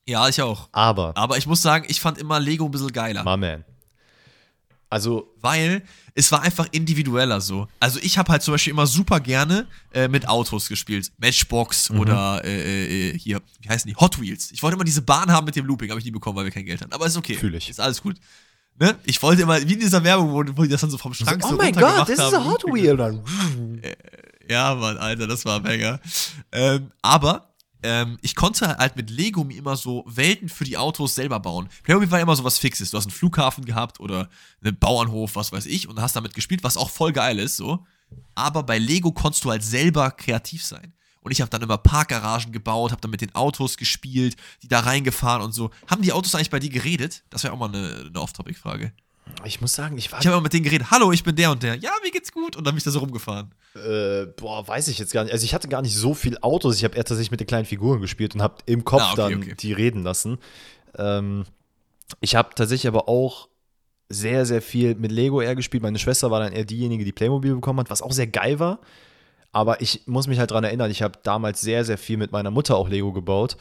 Ja, 0.09 0.27
ich 0.28 0.40
auch. 0.40 0.69
Aber. 0.73 1.16
Aber 1.16 1.36
ich 1.36 1.47
muss 1.47 1.60
sagen, 1.60 1.85
ich 1.89 2.01
fand 2.01 2.19
immer 2.19 2.40
Lego 2.40 2.65
ein 2.65 2.70
bisschen 2.70 2.93
geiler. 2.93 3.24
My 3.24 3.36
man. 3.36 3.65
Also. 4.90 5.35
Weil 5.40 5.82
es 6.15 6.32
war 6.32 6.43
einfach 6.43 6.66
individueller 6.73 7.40
so. 7.40 7.69
Also 7.78 8.01
ich 8.02 8.16
habe 8.16 8.32
halt 8.32 8.43
zum 8.43 8.55
Beispiel 8.55 8.73
immer 8.73 8.86
super 8.86 9.20
gerne 9.20 9.69
äh, 9.93 10.09
mit 10.09 10.27
Autos 10.27 10.69
gespielt. 10.69 11.12
Matchbox 11.19 11.90
mhm. 11.90 12.01
oder 12.01 12.43
äh, 12.43 13.10
äh, 13.10 13.19
hier, 13.19 13.43
wie 13.60 13.69
heißen 13.69 13.89
die? 13.89 13.94
Hot 13.97 14.20
Wheels. 14.20 14.51
Ich 14.51 14.62
wollte 14.62 14.77
immer 14.77 14.85
diese 14.85 15.02
Bahn 15.02 15.31
haben 15.31 15.44
mit 15.44 15.56
dem 15.56 15.66
Looping, 15.66 15.90
habe 15.90 16.01
ich 16.01 16.06
nie 16.06 16.10
bekommen, 16.10 16.36
weil 16.36 16.47
wir 16.47 16.52
kein 16.52 16.65
Geld 16.65 16.81
hatten. 16.81 16.93
Aber 16.93 17.06
ist 17.06 17.16
okay. 17.16 17.35
Fühl 17.35 17.55
ich. 17.55 17.69
Ist 17.69 17.78
alles 17.78 18.02
gut. 18.02 18.16
Ne? 18.80 18.96
Ich 19.05 19.20
wollte 19.22 19.42
immer, 19.42 19.60
wie 19.60 19.72
in 19.72 19.80
dieser 19.80 20.02
Werbung, 20.05 20.30
wo, 20.32 20.56
wo 20.56 20.62
die 20.62 20.68
das 20.68 20.80
dann 20.80 20.90
so 20.90 20.98
vom 20.98 21.12
Schrank 21.12 21.42
so, 21.42 21.48
so 21.48 21.55
Oh 21.55 21.59
mein 21.59 21.72
Gott, 21.72 22.09
das 22.09 22.10
ist 22.10 22.34
ein 22.34 22.44
Hot 22.44 22.64
Wheel. 22.64 22.96
Dann. 22.96 23.24
Äh, 23.82 23.96
ja, 24.48 24.74
Mann, 24.74 24.96
Alter, 24.96 25.26
das 25.26 25.44
war 25.44 25.60
mega. 25.60 26.00
Ähm, 26.52 26.92
aber 27.02 27.55
ähm, 27.82 28.18
ich 28.22 28.34
konnte 28.34 28.76
halt 28.76 28.96
mit 28.96 29.10
Lego 29.10 29.44
mir 29.44 29.56
immer 29.56 29.76
so 29.76 30.05
Welten 30.06 30.48
für 30.48 30.64
die 30.64 30.76
Autos 30.76 31.14
selber 31.14 31.40
bauen. 31.40 31.68
Playmobil 31.82 32.10
war 32.10 32.20
immer 32.20 32.36
so 32.36 32.44
was 32.44 32.59
Fixes. 32.59 32.90
Du 32.90 32.96
hast 32.96 33.06
einen 33.06 33.12
Flughafen 33.12 33.64
gehabt 33.64 34.00
oder 34.00 34.28
einen 34.62 34.78
Bauernhof, 34.78 35.36
was 35.36 35.52
weiß 35.52 35.66
ich, 35.66 35.88
und 35.88 36.00
hast 36.00 36.16
damit 36.16 36.34
gespielt, 36.34 36.64
was 36.64 36.76
auch 36.76 36.90
voll 36.90 37.12
geil 37.12 37.38
ist, 37.38 37.56
so. 37.56 37.84
Aber 38.34 38.62
bei 38.62 38.78
Lego 38.78 39.12
konntest 39.12 39.44
du 39.44 39.50
halt 39.50 39.62
selber 39.62 40.10
kreativ 40.10 40.64
sein. 40.64 40.92
Und 41.20 41.32
ich 41.32 41.40
habe 41.40 41.50
dann 41.50 41.62
immer 41.62 41.78
Parkgaragen 41.78 42.52
gebaut, 42.52 42.92
habe 42.92 43.00
dann 43.00 43.10
mit 43.10 43.20
den 43.20 43.34
Autos 43.34 43.76
gespielt, 43.76 44.36
die 44.62 44.68
da 44.68 44.80
reingefahren 44.80 45.42
und 45.42 45.52
so. 45.52 45.70
Haben 45.86 46.02
die 46.02 46.12
Autos 46.12 46.34
eigentlich 46.34 46.50
bei 46.50 46.60
dir 46.60 46.70
geredet? 46.70 47.22
Das 47.30 47.44
wäre 47.44 47.52
auch 47.52 47.58
mal 47.58 47.68
eine, 47.68 48.06
eine 48.08 48.20
Off-Topic-Frage. 48.20 48.92
Ich 49.44 49.60
muss 49.60 49.74
sagen, 49.74 49.96
ich 49.98 50.10
war. 50.10 50.20
Ich 50.20 50.26
habe 50.26 50.34
immer 50.34 50.42
mit 50.42 50.52
denen 50.52 50.64
geredet. 50.64 50.90
Hallo, 50.90 51.12
ich 51.12 51.22
bin 51.22 51.36
der 51.36 51.50
und 51.50 51.62
der. 51.62 51.76
Ja, 51.76 51.90
wie 52.02 52.10
geht's 52.10 52.32
gut? 52.32 52.56
Und 52.56 52.66
dann 52.66 52.74
bin 52.74 52.78
ich 52.78 52.84
da 52.84 52.90
so 52.90 52.98
rumgefahren. 52.98 53.54
Äh, 53.74 54.26
boah, 54.36 54.66
weiß 54.66 54.88
ich 54.88 54.98
jetzt 54.98 55.12
gar 55.12 55.24
nicht. 55.24 55.32
Also 55.32 55.44
ich 55.44 55.54
hatte 55.54 55.68
gar 55.68 55.82
nicht 55.82 55.94
so 55.94 56.14
viel 56.14 56.38
Autos. 56.40 56.76
Ich 56.76 56.84
habe 56.84 56.96
eher 56.96 57.04
tatsächlich 57.04 57.30
mit 57.30 57.40
den 57.40 57.46
kleinen 57.46 57.66
Figuren 57.66 58.00
gespielt 58.00 58.34
und 58.34 58.42
habe 58.42 58.56
im 58.66 58.84
Kopf 58.84 59.02
ah, 59.02 59.12
okay, 59.12 59.16
dann 59.16 59.42
okay. 59.42 59.54
die 59.58 59.72
reden 59.72 60.02
lassen. 60.02 60.38
Ähm, 60.96 61.44
ich 62.20 62.34
habe 62.34 62.54
tatsächlich 62.54 62.88
aber 62.88 63.08
auch 63.08 63.48
sehr, 64.08 64.46
sehr 64.46 64.62
viel 64.62 64.94
mit 64.94 65.12
Lego 65.12 65.40
eher 65.40 65.54
gespielt. 65.54 65.82
Meine 65.82 65.98
Schwester 65.98 66.30
war 66.30 66.40
dann 66.40 66.52
eher 66.52 66.64
diejenige, 66.64 67.04
die 67.04 67.12
Playmobil 67.12 67.54
bekommen 67.54 67.80
hat, 67.80 67.90
was 67.90 68.02
auch 68.02 68.12
sehr 68.12 68.26
geil 68.26 68.58
war. 68.58 68.80
Aber 69.52 69.80
ich 69.80 70.06
muss 70.06 70.26
mich 70.26 70.38
halt 70.38 70.50
daran 70.50 70.64
erinnern, 70.64 70.90
ich 70.90 71.02
habe 71.02 71.18
damals 71.22 71.60
sehr, 71.60 71.84
sehr 71.84 71.98
viel 71.98 72.16
mit 72.16 72.32
meiner 72.32 72.50
Mutter 72.50 72.76
auch 72.76 72.88
Lego 72.88 73.12
gebaut, 73.12 73.56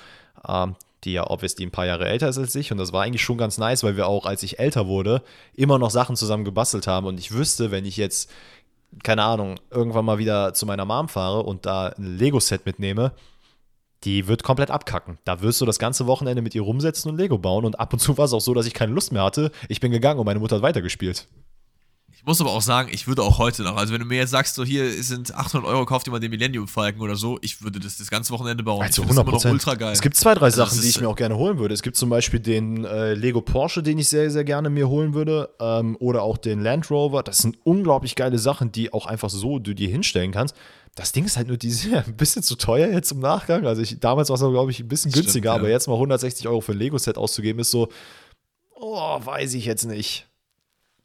ähm, 0.47 0.76
die 1.03 1.14
ja 1.14 1.30
obviously 1.30 1.65
ein 1.65 1.72
paar 1.72 1.85
Jahre 1.85 2.07
älter 2.07 2.27
ist 2.27 2.38
als 2.38 2.55
ich. 2.55 2.72
Und 2.72 2.77
das 2.77 2.91
war 2.91 3.03
eigentlich 3.03 3.22
schon 3.22 3.38
ganz 3.38 3.57
nice, 3.57 3.84
weil 3.84 3.95
wir 3.95 4.07
auch, 4.07 4.26
als 4.26 4.43
ich 4.43 4.59
älter 4.59 4.88
wurde, 4.88 5.22
immer 5.53 5.80
noch 5.80 5.91
Sachen 5.91 6.15
zusammen 6.15 6.43
gebastelt 6.43 6.88
haben. 6.88 7.07
Und 7.07 7.19
ich 7.19 7.31
wüsste, 7.31 7.72
wenn 7.72 7.85
ich 7.85 7.97
jetzt, 7.97 8.30
keine 9.03 9.23
Ahnung, 9.23 9.55
irgendwann 9.72 10.05
mal 10.05 10.18
wieder 10.18 10.53
zu 10.53 10.65
meiner 10.65 10.85
Mom 10.85 11.07
fahre 11.07 11.43
und 11.43 11.65
da 11.65 11.89
ein 11.89 12.18
Lego-Set 12.18 12.65
mitnehme, 12.65 13.14
die 14.03 14.27
wird 14.27 14.43
komplett 14.43 14.69
abkacken. 14.69 15.18
Da 15.23 15.41
wirst 15.41 15.61
du 15.61 15.65
das 15.65 15.80
ganze 15.80 16.05
Wochenende 16.05 16.41
mit 16.41 16.53
ihr 16.53 16.61
rumsetzen 16.61 17.09
und 17.11 17.18
Lego 17.18 17.38
bauen. 17.38 17.65
Und 17.65 17.80
ab 17.80 17.93
und 17.93 17.99
zu 17.99 18.18
war 18.18 18.26
es 18.26 18.34
auch 18.34 18.41
so, 18.41 18.53
dass 18.53 18.68
ich 18.68 18.73
keine 18.73 18.93
Lust 18.93 19.11
mehr 19.11 19.23
hatte. 19.23 19.51
Ich 19.69 19.80
bin 19.80 19.91
gegangen 19.91 20.19
und 20.19 20.26
meine 20.26 20.39
Mutter 20.39 20.57
hat 20.57 20.64
weitergespielt 20.64 21.27
muss 22.28 22.41
aber 22.41 22.52
auch 22.52 22.62
sagen, 22.62 22.90
ich 22.91 23.08
würde 23.08 23.24
auch 23.24 23.38
heute 23.38 23.64
noch, 23.64 23.78
also 23.78 23.94
wenn 23.94 24.02
du 24.02 24.06
mir 24.06 24.18
jetzt 24.18 24.32
sagst, 24.32 24.56
so 24.56 24.66
hier 24.66 24.91
sind 25.02 25.34
800 25.34 25.68
Euro, 25.68 25.86
kauf 25.86 26.04
dir 26.04 26.12
mal 26.12 26.20
den 26.20 26.30
Millennium 26.30 26.68
Falcon 26.68 27.02
oder 27.02 27.16
so, 27.16 27.40
ich 27.41 27.64
würde 27.64 27.80
das 27.80 27.98
das 27.98 28.10
ganze 28.10 28.34
Wochenende 28.34 28.64
bauen. 28.64 28.82
Also 28.82 29.02
ich 29.02 29.08
finde 29.08 29.22
100 29.22 29.34
das 29.36 29.44
immer 29.44 29.49
noch 29.49 29.54
ultra 29.54 29.76
geil. 29.76 29.94
Es 29.94 30.02
gibt 30.02 30.18
zwei, 30.18 30.36
drei 30.36 30.45
Also 30.45 30.58
Sachen, 30.58 30.82
die 30.82 30.90
ich 30.90 30.99
mir 30.99 31.08
auch 31.08 31.16
gerne 31.16 31.38
holen 31.38 31.58
würde. 31.58 31.74
Es 31.74 31.82
gibt 31.82 31.95
zum 31.95 32.10
Beispiel 32.10 32.41
den 32.41 32.84
äh, 32.84 33.14
Lego 33.14 33.40
Porsche, 33.40 33.82
den 33.82 33.98
ich 33.98 34.10
sehr, 34.10 34.30
sehr 34.30 34.44
gerne 34.44 34.70
mir 34.70 34.90
holen 34.90 35.14
würde. 35.14 35.49
Ähm, 35.60 35.95
oder 36.02 36.22
auch 36.24 36.38
den 36.38 36.62
Land 36.62 36.91
Rover. 36.91 37.24
Das 37.24 37.38
sind 37.38 37.58
unglaublich 37.64 38.16
geile 38.16 38.38
Sachen, 38.40 38.74
die 38.74 38.91
auch 38.91 39.06
einfach 39.06 39.30
so 39.30 39.60
du 39.60 39.74
dir 39.74 39.88
hinstellen 39.88 40.34
kannst. 40.34 40.54
Das 40.95 41.14
Ding 41.14 41.24
ist 41.24 41.38
halt 41.38 41.48
nur 41.48 41.58
dieses 41.58 41.86
Jahr 41.90 42.04
ein 42.06 42.18
bisschen 42.18 42.44
zu 42.44 42.58
teuer 42.58 42.90
jetzt 42.90 43.12
im 43.12 43.20
Nachgang. 43.20 43.66
Also 43.66 43.82
ich, 43.82 44.02
damals 44.02 44.28
war 44.28 44.36
es, 44.36 44.41
glaube 44.41 44.72
ich, 44.72 44.82
ein 44.82 44.90
bisschen 44.90 45.12
Stimmt, 45.12 45.28
günstiger, 45.28 45.52
ja. 45.52 45.56
aber 45.56 45.70
jetzt 45.70 45.88
mal 45.88 45.94
160 45.94 46.45
Euro 46.49 46.60
für 46.60 46.74
ein 46.74 46.78
Lego-Set 46.78 47.18
auszugeben, 47.18 47.62
ist 47.62 47.72
so, 47.72 47.88
oh, 48.76 49.18
weiß 49.24 49.54
ich 49.54 49.64
jetzt 49.64 49.86
nicht. 49.86 50.28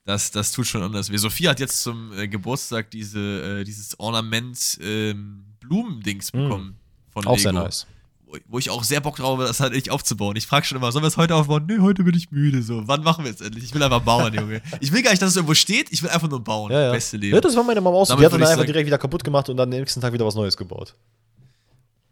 Das, 0.04 0.30
das 0.32 0.50
tut 0.52 0.66
schon 0.66 0.82
anders. 0.82 1.10
weh. 1.12 1.16
Sophie 1.16 1.48
hat 1.48 1.60
jetzt 1.60 1.82
zum 1.82 2.12
äh, 2.18 2.26
Geburtstag 2.26 2.90
diese, 2.90 3.60
äh, 3.60 3.64
dieses 3.64 3.98
Ornament 4.00 4.78
ähm, 4.82 5.44
Blumendings 5.60 6.32
bekommen. 6.32 6.76
Von 7.12 7.24
Mm. 7.24 7.28
Auch 7.28 7.36
Lego. 7.36 7.42
sehr 7.42 7.52
nice. 7.52 7.86
Wo, 8.26 8.36
wo 8.48 8.58
ich 8.58 8.70
auch 8.70 8.82
sehr 8.82 9.00
Bock 9.00 9.16
drauf 9.16 9.32
habe, 9.38 9.44
das 9.46 9.60
halt 9.60 9.74
nicht 9.74 9.90
aufzubauen. 9.90 10.34
Ich 10.36 10.46
frage 10.46 10.64
schon 10.66 10.76
immer, 10.78 10.90
sollen 10.90 11.04
wir 11.04 11.08
es 11.08 11.18
heute 11.18 11.34
aufbauen? 11.36 11.66
Nee, 11.68 11.78
heute 11.78 12.02
bin 12.02 12.16
ich 12.16 12.30
müde. 12.32 12.62
So, 12.62 12.88
wann 12.88 13.02
machen 13.02 13.24
wir 13.24 13.30
es 13.30 13.40
endlich? 13.40 13.64
Ich 13.64 13.74
will 13.74 13.82
einfach 13.82 14.00
bauen, 14.02 14.32
Junge. 14.34 14.60
Ich 14.80 14.90
will 14.92 15.02
gar 15.02 15.10
nicht, 15.10 15.20
dass 15.22 15.30
es 15.30 15.36
irgendwo 15.36 15.54
steht, 15.54 15.92
ich 15.92 16.02
will 16.02 16.10
einfach 16.10 16.28
nur 16.30 16.42
bauen. 16.42 16.72
Ja, 16.72 16.80
ja. 16.86 16.92
Beste 16.92 17.16
Leben. 17.18 17.34
ja, 17.34 17.40
das 17.40 17.54
war 17.54 17.62
meine 17.62 17.80
Mama 17.80 17.96
auch 17.98 18.06
so. 18.06 18.16
Die 18.16 18.24
hat 18.24 18.32
dann 18.32 18.40
einfach 18.42 18.56
sagen- 18.56 18.66
direkt 18.66 18.86
wieder 18.86 18.98
kaputt 18.98 19.22
gemacht 19.22 19.48
und 19.50 19.56
dann 19.58 19.70
den 19.70 19.80
nächsten 19.80 20.00
Tag 20.00 20.12
wieder 20.14 20.24
was 20.26 20.34
Neues 20.34 20.56
gebaut. 20.56 20.96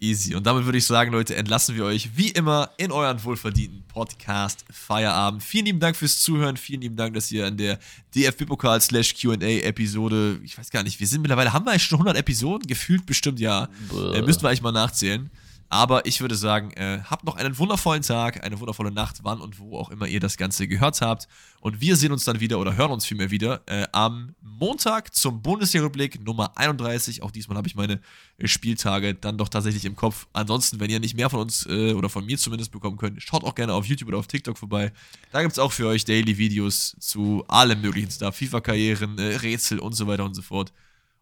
Easy. 0.01 0.35
Und 0.35 0.47
damit 0.47 0.64
würde 0.64 0.78
ich 0.78 0.86
sagen, 0.86 1.12
Leute, 1.12 1.36
entlassen 1.36 1.77
wir 1.77 1.85
euch 1.85 2.16
wie 2.16 2.31
immer 2.31 2.70
in 2.78 2.90
euren 2.90 3.22
wohlverdienten 3.22 3.82
Podcast 3.86 4.64
Feierabend. 4.70 5.43
Vielen 5.43 5.66
lieben 5.66 5.81
Dank 5.81 5.94
fürs 5.94 6.20
Zuhören. 6.20 6.56
Vielen 6.56 6.81
lieben 6.81 6.97
Dank, 6.97 7.12
dass 7.12 7.31
ihr 7.31 7.47
an 7.47 7.59
der 7.59 7.78
DFB-Pokal 8.14 8.81
slash 8.81 9.14
QA-Episode, 9.14 10.40
ich 10.43 10.56
weiß 10.56 10.70
gar 10.70 10.82
nicht, 10.85 10.98
wir 11.01 11.06
sind 11.06 11.20
mittlerweile, 11.20 11.52
haben 11.52 11.66
wir 11.66 11.72
eigentlich 11.72 11.85
schon 11.85 11.98
100 11.98 12.16
Episoden? 12.16 12.66
Gefühlt 12.66 13.05
bestimmt 13.05 13.40
ja. 13.40 13.68
Äh, 14.14 14.22
müssten 14.22 14.43
wir 14.43 14.48
eigentlich 14.48 14.62
mal 14.62 14.72
nachzählen. 14.72 15.28
Aber 15.72 16.05
ich 16.05 16.20
würde 16.20 16.34
sagen, 16.34 16.72
äh, 16.72 16.98
habt 17.09 17.24
noch 17.24 17.36
einen 17.36 17.56
wundervollen 17.56 18.02
Tag, 18.02 18.42
eine 18.44 18.59
wundervolle 18.59 18.90
Nacht, 18.90 19.20
wann 19.22 19.40
und 19.40 19.60
wo 19.60 19.78
auch 19.78 19.90
immer 19.90 20.09
ihr 20.09 20.18
das 20.18 20.36
Ganze 20.36 20.66
gehört 20.66 21.01
habt. 21.01 21.28
Und 21.60 21.80
wir 21.80 21.94
sehen 21.94 22.10
uns 22.10 22.24
dann 22.24 22.40
wieder 22.40 22.59
oder 22.59 22.76
hören 22.76 22.90
uns 22.90 23.06
vielmehr 23.06 23.30
wieder 23.30 23.60
äh, 23.66 23.86
am 23.92 24.34
Montag 24.42 25.14
zum 25.14 25.42
Bundesliga-Rückblick 25.42 26.24
Nummer 26.24 26.59
31. 26.59 27.22
Auch 27.22 27.30
diesmal 27.30 27.56
habe 27.56 27.68
ich 27.68 27.76
meine 27.76 28.01
äh, 28.38 28.48
Spieltage 28.48 29.14
dann 29.14 29.38
doch 29.38 29.48
tatsächlich 29.48 29.84
im 29.84 29.94
Kopf. 29.94 30.26
Ansonsten, 30.32 30.80
wenn 30.80 30.90
ihr 30.90 30.98
nicht 30.98 31.14
mehr 31.14 31.30
von 31.30 31.38
uns 31.38 31.64
äh, 31.66 31.92
oder 31.92 32.09
von 32.09 32.26
mir 32.26 32.36
zumindest 32.36 32.72
bekommen 32.72 32.97
könnt, 32.97 33.22
schaut 33.22 33.44
auch 33.44 33.55
gerne 33.55 33.72
auf 33.72 33.86
YouTube 33.86 34.09
oder 34.09 34.18
auf 34.18 34.26
TikTok 34.26 34.59
vorbei. 34.59 34.90
Da 35.30 35.40
gibt 35.42 35.52
es 35.52 35.60
auch 35.60 35.70
für 35.70 35.86
euch 35.86 36.05
Daily-Videos 36.05 36.97
zu 36.98 37.44
allem 37.47 37.80
möglichen 37.80 38.10
Stuff, 38.10 38.34
FIFA-Karrieren, 38.34 39.18
äh, 39.18 39.36
Rätsel 39.36 39.78
und 39.78 39.92
so 39.92 40.09
weiter 40.09 40.24
und 40.24 40.34
so 40.34 40.42
fort. 40.42 40.72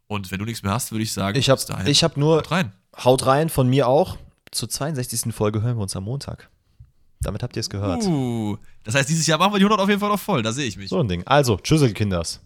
Und 0.06 0.30
wenn 0.30 0.38
du 0.38 0.46
nichts 0.46 0.62
mehr 0.62 0.72
hast, 0.72 0.90
würde 0.90 1.02
ich 1.02 1.12
sagen, 1.12 1.38
Ich 1.38 1.50
habe 1.50 1.60
hab 1.60 2.16
nur, 2.16 2.38
haut 2.38 2.50
rein. 2.50 2.72
haut 3.04 3.26
rein 3.26 3.50
von 3.50 3.68
mir 3.68 3.86
auch. 3.86 4.16
Zur 4.50 4.68
62. 4.68 5.34
Folge 5.34 5.62
hören 5.62 5.76
wir 5.76 5.82
uns 5.82 5.96
am 5.96 6.04
Montag. 6.04 6.50
Damit 7.20 7.42
habt 7.42 7.56
ihr 7.56 7.60
es 7.60 7.70
gehört. 7.70 8.04
Uh, 8.04 8.56
das 8.84 8.94
heißt, 8.94 9.08
dieses 9.08 9.26
Jahr 9.26 9.38
machen 9.38 9.52
wir 9.52 9.58
die 9.58 9.64
100 9.64 9.80
auf 9.80 9.88
jeden 9.88 10.00
Fall 10.00 10.08
noch 10.08 10.20
voll. 10.20 10.42
Da 10.42 10.52
sehe 10.52 10.66
ich 10.66 10.76
mich. 10.76 10.88
So 10.88 11.00
ein 11.00 11.08
Ding. 11.08 11.26
Also, 11.26 11.56
tschüssel, 11.56 11.92
Kinders. 11.92 12.40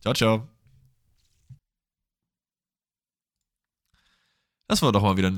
Ciao, 0.00 0.14
ciao. 0.14 0.48
Das 4.66 4.80
war 4.82 4.92
doch 4.92 5.02
mal 5.02 5.16
wieder 5.16 5.28
ein 5.28 5.34